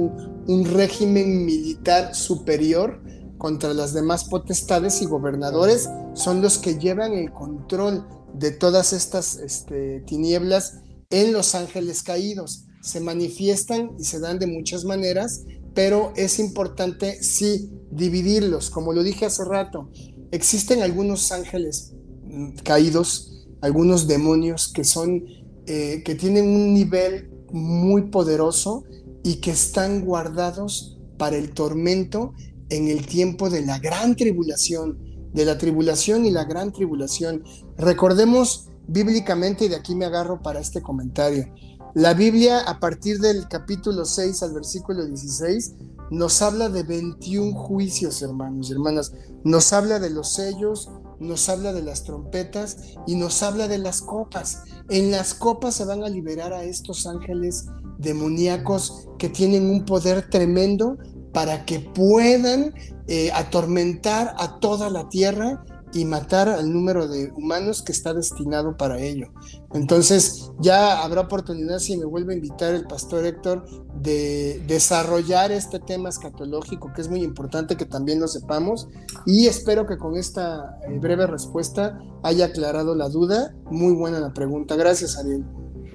un, 0.46 0.64
régimen 0.64 1.44
militar 1.44 2.14
superior 2.14 3.02
contra 3.36 3.74
las 3.74 3.92
demás 3.92 4.24
potestades 4.24 5.02
y 5.02 5.06
gobernadores. 5.06 5.88
Son 6.14 6.40
los 6.40 6.58
que 6.58 6.78
llevan 6.78 7.12
el 7.12 7.32
control 7.32 8.06
de 8.32 8.52
todas 8.52 8.92
estas 8.92 9.36
este, 9.36 10.00
tinieblas 10.06 10.80
en 11.10 11.32
los 11.32 11.54
ángeles 11.54 12.02
caídos. 12.02 12.64
Se 12.80 13.00
manifiestan 13.00 13.90
y 13.98 14.04
se 14.04 14.20
dan 14.20 14.38
de 14.38 14.46
muchas 14.46 14.84
maneras, 14.84 15.42
pero 15.74 16.12
es 16.16 16.38
importante 16.38 17.22
sí 17.22 17.70
dividirlos. 17.90 18.70
Como 18.70 18.92
lo 18.92 19.02
dije 19.02 19.26
hace 19.26 19.44
rato, 19.44 19.90
existen 20.30 20.82
algunos 20.82 21.32
ángeles 21.32 21.94
mm, 22.24 22.56
caídos, 22.64 23.46
algunos 23.60 24.06
demonios 24.06 24.68
que 24.68 24.84
son, 24.84 25.24
eh, 25.66 26.02
que 26.04 26.14
tienen 26.14 26.48
un 26.48 26.74
nivel 26.74 27.30
muy 27.52 28.10
poderoso 28.10 28.84
y 29.22 29.36
que 29.36 29.50
están 29.50 30.04
guardados 30.04 30.98
para 31.16 31.36
el 31.36 31.50
tormento 31.50 32.32
en 32.70 32.88
el 32.88 33.06
tiempo 33.06 33.50
de 33.50 33.64
la 33.64 33.78
gran 33.78 34.14
tribulación, 34.14 34.98
de 35.32 35.44
la 35.44 35.58
tribulación 35.58 36.24
y 36.26 36.30
la 36.30 36.44
gran 36.44 36.72
tribulación. 36.72 37.42
Recordemos 37.76 38.68
bíblicamente, 38.86 39.66
y 39.66 39.68
de 39.68 39.76
aquí 39.76 39.94
me 39.94 40.06
agarro 40.06 40.42
para 40.42 40.60
este 40.60 40.82
comentario, 40.82 41.52
la 41.98 42.14
Biblia 42.14 42.60
a 42.60 42.78
partir 42.78 43.18
del 43.18 43.48
capítulo 43.48 44.04
6 44.04 44.44
al 44.44 44.54
versículo 44.54 45.04
16 45.04 45.74
nos 46.12 46.42
habla 46.42 46.68
de 46.68 46.84
21 46.84 47.52
juicios, 47.56 48.22
hermanos 48.22 48.70
y 48.70 48.72
hermanas. 48.74 49.12
Nos 49.42 49.72
habla 49.72 49.98
de 49.98 50.08
los 50.08 50.32
sellos, 50.32 50.88
nos 51.18 51.48
habla 51.48 51.72
de 51.72 51.82
las 51.82 52.04
trompetas 52.04 52.76
y 53.08 53.16
nos 53.16 53.42
habla 53.42 53.66
de 53.66 53.78
las 53.78 54.00
copas. 54.00 54.62
En 54.88 55.10
las 55.10 55.34
copas 55.34 55.74
se 55.74 55.86
van 55.86 56.04
a 56.04 56.08
liberar 56.08 56.52
a 56.52 56.62
estos 56.62 57.04
ángeles 57.04 57.66
demoníacos 57.98 59.08
que 59.18 59.28
tienen 59.28 59.68
un 59.68 59.84
poder 59.84 60.30
tremendo 60.30 60.98
para 61.32 61.64
que 61.64 61.80
puedan 61.80 62.74
eh, 63.08 63.32
atormentar 63.34 64.36
a 64.38 64.60
toda 64.60 64.88
la 64.88 65.08
tierra 65.08 65.64
y 65.92 66.04
matar 66.04 66.48
al 66.48 66.72
número 66.72 67.08
de 67.08 67.32
humanos 67.36 67.82
que 67.82 67.92
está 67.92 68.14
destinado 68.14 68.76
para 68.76 69.00
ello. 69.00 69.28
Entonces, 69.72 70.50
ya 70.60 71.02
habrá 71.02 71.22
oportunidad, 71.22 71.78
si 71.78 71.96
me 71.96 72.04
vuelve 72.04 72.34
a 72.34 72.36
invitar 72.36 72.74
el 72.74 72.84
pastor 72.84 73.24
Héctor, 73.26 73.64
de 73.94 74.62
desarrollar 74.66 75.50
este 75.52 75.78
tema 75.78 76.08
escatológico, 76.08 76.92
que 76.94 77.00
es 77.00 77.08
muy 77.08 77.22
importante 77.22 77.76
que 77.76 77.84
también 77.84 78.20
lo 78.20 78.28
sepamos. 78.28 78.88
Y 79.26 79.46
espero 79.46 79.86
que 79.86 79.98
con 79.98 80.16
esta 80.16 80.78
eh, 80.88 80.98
breve 80.98 81.26
respuesta 81.26 81.98
haya 82.22 82.46
aclarado 82.46 82.94
la 82.94 83.08
duda. 83.08 83.54
Muy 83.70 83.94
buena 83.94 84.20
la 84.20 84.32
pregunta. 84.32 84.76
Gracias, 84.76 85.18
Ariel. 85.18 85.44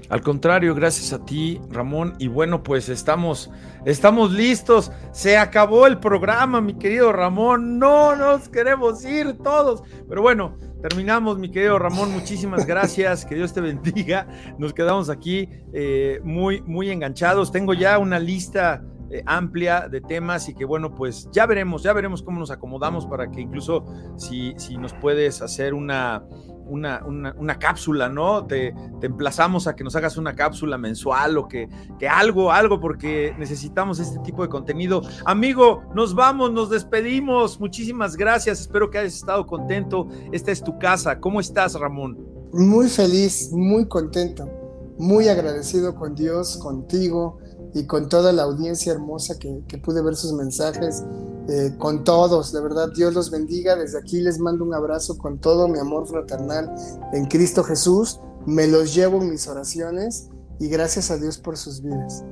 Al 0.10 0.22
contrario, 0.22 0.76
gracias 0.76 1.14
a 1.14 1.26
ti, 1.26 1.60
Ramón. 1.70 2.14
Y 2.20 2.28
bueno, 2.28 2.62
pues 2.64 2.90
estamos, 2.90 3.50
estamos 3.86 4.32
listos. 4.32 4.92
Se 5.12 5.38
acabó 5.38 5.88
el 5.88 6.00
programa, 6.00 6.62
mi 6.62 6.76
querido 6.76 7.12
Ramón. 7.12 7.80
No 7.80 8.16
nos 8.16 8.50
queremos 8.50 9.04
ir 9.06 9.38
todos. 9.44 9.84
Pero 10.08 10.22
bueno, 10.22 10.58
terminamos, 10.82 11.40
mi 11.40 11.50
querido 11.50 11.80
Ramón. 11.80 12.12
Muchísimas 12.12 12.66
gracias. 12.66 13.26
Que 13.26 13.36
Dios 13.36 13.54
te 13.54 13.62
bendiga. 13.62 14.28
Nos 14.58 14.74
quedamos 14.74 15.10
aquí 15.10 15.50
eh, 15.74 16.20
muy, 16.24 16.62
muy 16.62 16.90
enganchados. 16.92 17.52
Tengo 17.52 17.74
ya 17.74 17.98
una 17.98 18.20
lista 18.20 18.84
eh, 19.14 19.22
amplia 19.26 19.88
de 19.88 20.02
temas 20.02 20.50
y 20.50 20.56
que 20.56 20.66
bueno, 20.66 20.96
pues 20.96 21.30
ya 21.32 21.46
veremos, 21.46 21.84
ya 21.84 21.94
veremos 21.94 22.24
cómo 22.24 22.40
nos 22.40 22.50
acomodamos 22.50 23.06
para 23.06 23.30
que 23.30 23.42
incluso 23.42 23.86
si, 24.18 24.54
si 24.58 24.76
nos 24.76 24.94
puedes 24.94 25.42
hacer 25.44 25.76
una 25.76 26.24
una, 26.68 27.04
una, 27.06 27.60
cápsula, 27.60 28.10
¿no? 28.10 28.46
Te, 28.46 28.74
te, 29.00 29.08
emplazamos 29.08 29.68
a 29.68 29.76
que 29.76 29.84
nos 29.84 29.96
hagas 29.96 30.18
una 30.18 30.36
cápsula 30.36 30.78
mensual 30.78 31.38
o 31.38 31.48
que, 31.48 31.70
que 32.00 32.08
algo, 32.08 32.52
algo, 32.52 32.80
porque 32.80 33.36
necesitamos 33.38 34.00
este 34.00 34.20
tipo 34.20 34.44
de 34.44 34.50
contenido. 34.50 35.02
Amigo, 35.26 35.84
nos 35.94 36.16
vamos, 36.16 36.52
nos 36.52 36.70
despedimos. 36.70 37.60
Muchísimas 37.60 38.16
gracias. 38.16 38.62
Espero 38.62 38.90
que 38.90 39.00
hayas 39.00 39.16
estado 39.16 39.46
contento. 39.46 40.08
Esta 40.32 40.52
es 40.52 40.64
tu 40.64 40.78
casa. 40.80 41.20
¿Cómo 41.20 41.40
estás, 41.40 41.76
Ramón? 41.76 42.18
Muy 42.54 42.88
feliz, 42.88 43.52
muy 43.52 43.88
contento, 43.88 44.48
muy 45.00 45.28
agradecido 45.28 45.96
con 45.96 46.14
Dios, 46.14 46.58
contigo 46.58 47.40
y 47.74 47.86
con 47.86 48.10
toda 48.10 48.32
la 48.32 48.44
audiencia 48.44 48.94
hermosa 48.94 49.40
que, 49.40 49.64
que 49.68 49.78
pude 49.78 50.02
ver 50.02 50.16
sus 50.16 50.34
mensajes 50.34 51.04
eh, 51.50 51.76
con 51.78 52.06
todos, 52.06 52.54
de 52.54 52.62
verdad, 52.62 52.90
Dios 52.96 53.14
los 53.14 53.30
bendiga. 53.30 53.76
Desde 53.76 54.00
aquí 54.00 54.22
les 54.22 54.40
mando 54.40 54.64
un 54.64 54.74
abrazo 54.74 55.18
con 55.18 55.40
todo 55.40 55.68
mi 55.68 55.78
amor 55.78 56.08
fraternal 56.08 56.74
en 57.12 57.26
Cristo 57.26 57.64
Jesús. 57.64 58.20
Me 58.46 58.68
los 58.68 58.94
llevo 58.94 59.22
en 59.22 59.30
mis 59.30 59.48
oraciones 59.48 60.30
y 60.60 60.70
gracias 60.70 61.12
a 61.12 61.18
Dios 61.18 61.38
por 61.38 61.58
sus 61.58 61.82
vidas. 61.82 62.24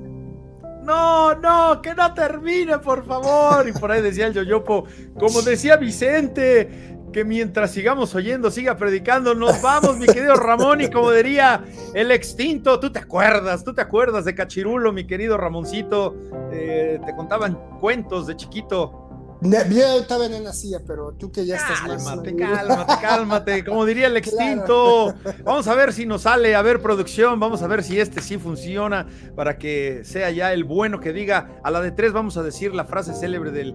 No, 0.84 1.36
no, 1.36 1.82
que 1.82 1.94
no 1.94 2.14
termine, 2.14 2.80
por 2.80 3.06
favor. 3.06 3.68
Y 3.68 3.74
por 3.74 3.92
ahí 3.92 4.02
decía 4.02 4.28
el 4.28 4.34
Yoyopo, 4.34 4.86
como 5.20 5.42
decía 5.42 5.76
Vicente, 5.76 6.91
que 7.12 7.26
mientras 7.26 7.72
sigamos 7.72 8.16
oyendo, 8.16 8.52
siga 8.52 8.78
predicando, 8.78 9.36
nos 9.36 9.62
vamos, 9.62 9.98
mi 9.98 10.06
querido 10.06 10.36
Ramón, 10.36 10.82
y 10.82 10.90
como 10.90 11.12
diría 11.12 11.64
el 11.94 12.12
extinto, 12.12 12.80
tú 12.80 12.92
te 12.92 13.00
acuerdas, 13.00 13.64
tú 13.64 13.74
te 13.74 13.82
acuerdas 13.82 14.26
de 14.26 14.36
Cachirulo, 14.36 14.94
mi 14.94 15.06
querido 15.06 15.38
Ramoncito, 15.38 16.16
eh, 16.52 17.00
te 17.06 17.16
contaban 17.16 17.58
cuentos 17.80 18.28
de 18.28 18.36
chiquito, 18.36 19.02
yo 19.42 20.06
todavía 20.06 20.38
no 20.38 20.44
nacía, 20.44 20.82
pero 20.86 21.14
tú 21.14 21.32
que 21.32 21.46
ya 21.46 21.56
estás 21.56 21.82
cálmate, 21.82 22.36
Cálmate, 22.36 22.94
cálmate, 23.02 23.66
Como 23.66 23.86
diría 23.86 24.06
el 24.06 24.18
extinto. 24.18 25.16
Vamos 25.44 25.68
a 25.68 25.74
ver 25.74 25.94
si 25.94 26.06
nos 26.06 26.24
sale, 26.24 26.54
a 26.56 26.62
ver 26.62 26.80
producción, 26.82 27.40
vamos 27.40 27.64
a 27.64 27.68
ver 27.68 27.84
si 27.84 28.00
este 28.00 28.22
sí 28.22 28.38
funciona 28.38 29.08
para 29.36 29.58
que 29.58 30.02
sea 30.04 30.30
ya 30.30 30.54
el 30.54 30.64
bueno 30.64 31.00
que 31.00 31.12
diga. 31.12 31.60
A 31.64 31.72
la 31.72 31.82
de 31.82 31.92
tres 31.92 32.14
vamos 32.14 32.38
a 32.38 32.44
decir 32.44 32.76
la 32.76 32.86
frase 32.86 33.16
célebre 33.16 33.50
del 33.52 33.74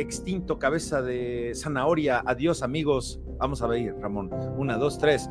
extinto 0.00 0.58
cabeza 0.58 1.02
de 1.02 1.52
zanahoria. 1.54 2.22
Adiós, 2.24 2.62
amigos. 2.62 3.20
Vamos 3.38 3.62
a 3.62 3.66
ver, 3.66 3.94
Ramón. 4.00 4.30
Una, 4.56 4.76
dos, 4.76 4.98
tres. 4.98 5.28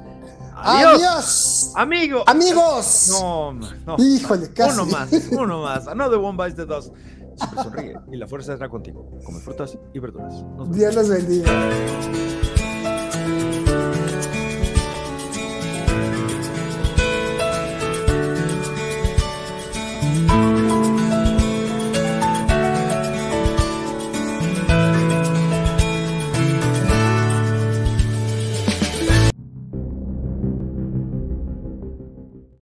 Adiós. 0.56 1.02
Adiós. 1.02 1.74
Amigo. 1.76 2.24
Amigos. 2.28 3.10
No, 3.12 3.54
no. 3.54 3.96
Híjole, 3.98 4.52
casi. 4.54 4.80
Uno 4.80 4.92
más, 4.92 5.12
uno 5.32 5.62
más. 5.64 5.88
Another 5.88 6.20
one 6.20 6.38
bites 6.38 6.56
the 6.56 6.66
dust. 6.66 6.94
Siempre 7.36 7.64
sonríe 7.64 7.96
y 8.12 8.18
la 8.18 8.28
fuerza 8.28 8.54
estará 8.54 8.70
contigo. 8.70 9.10
Come 9.24 9.40
frutas 9.40 9.78
y 9.94 10.00
verduras. 10.00 10.44
Dios 10.72 10.96
los 10.96 11.10
bendiga. 11.10 11.52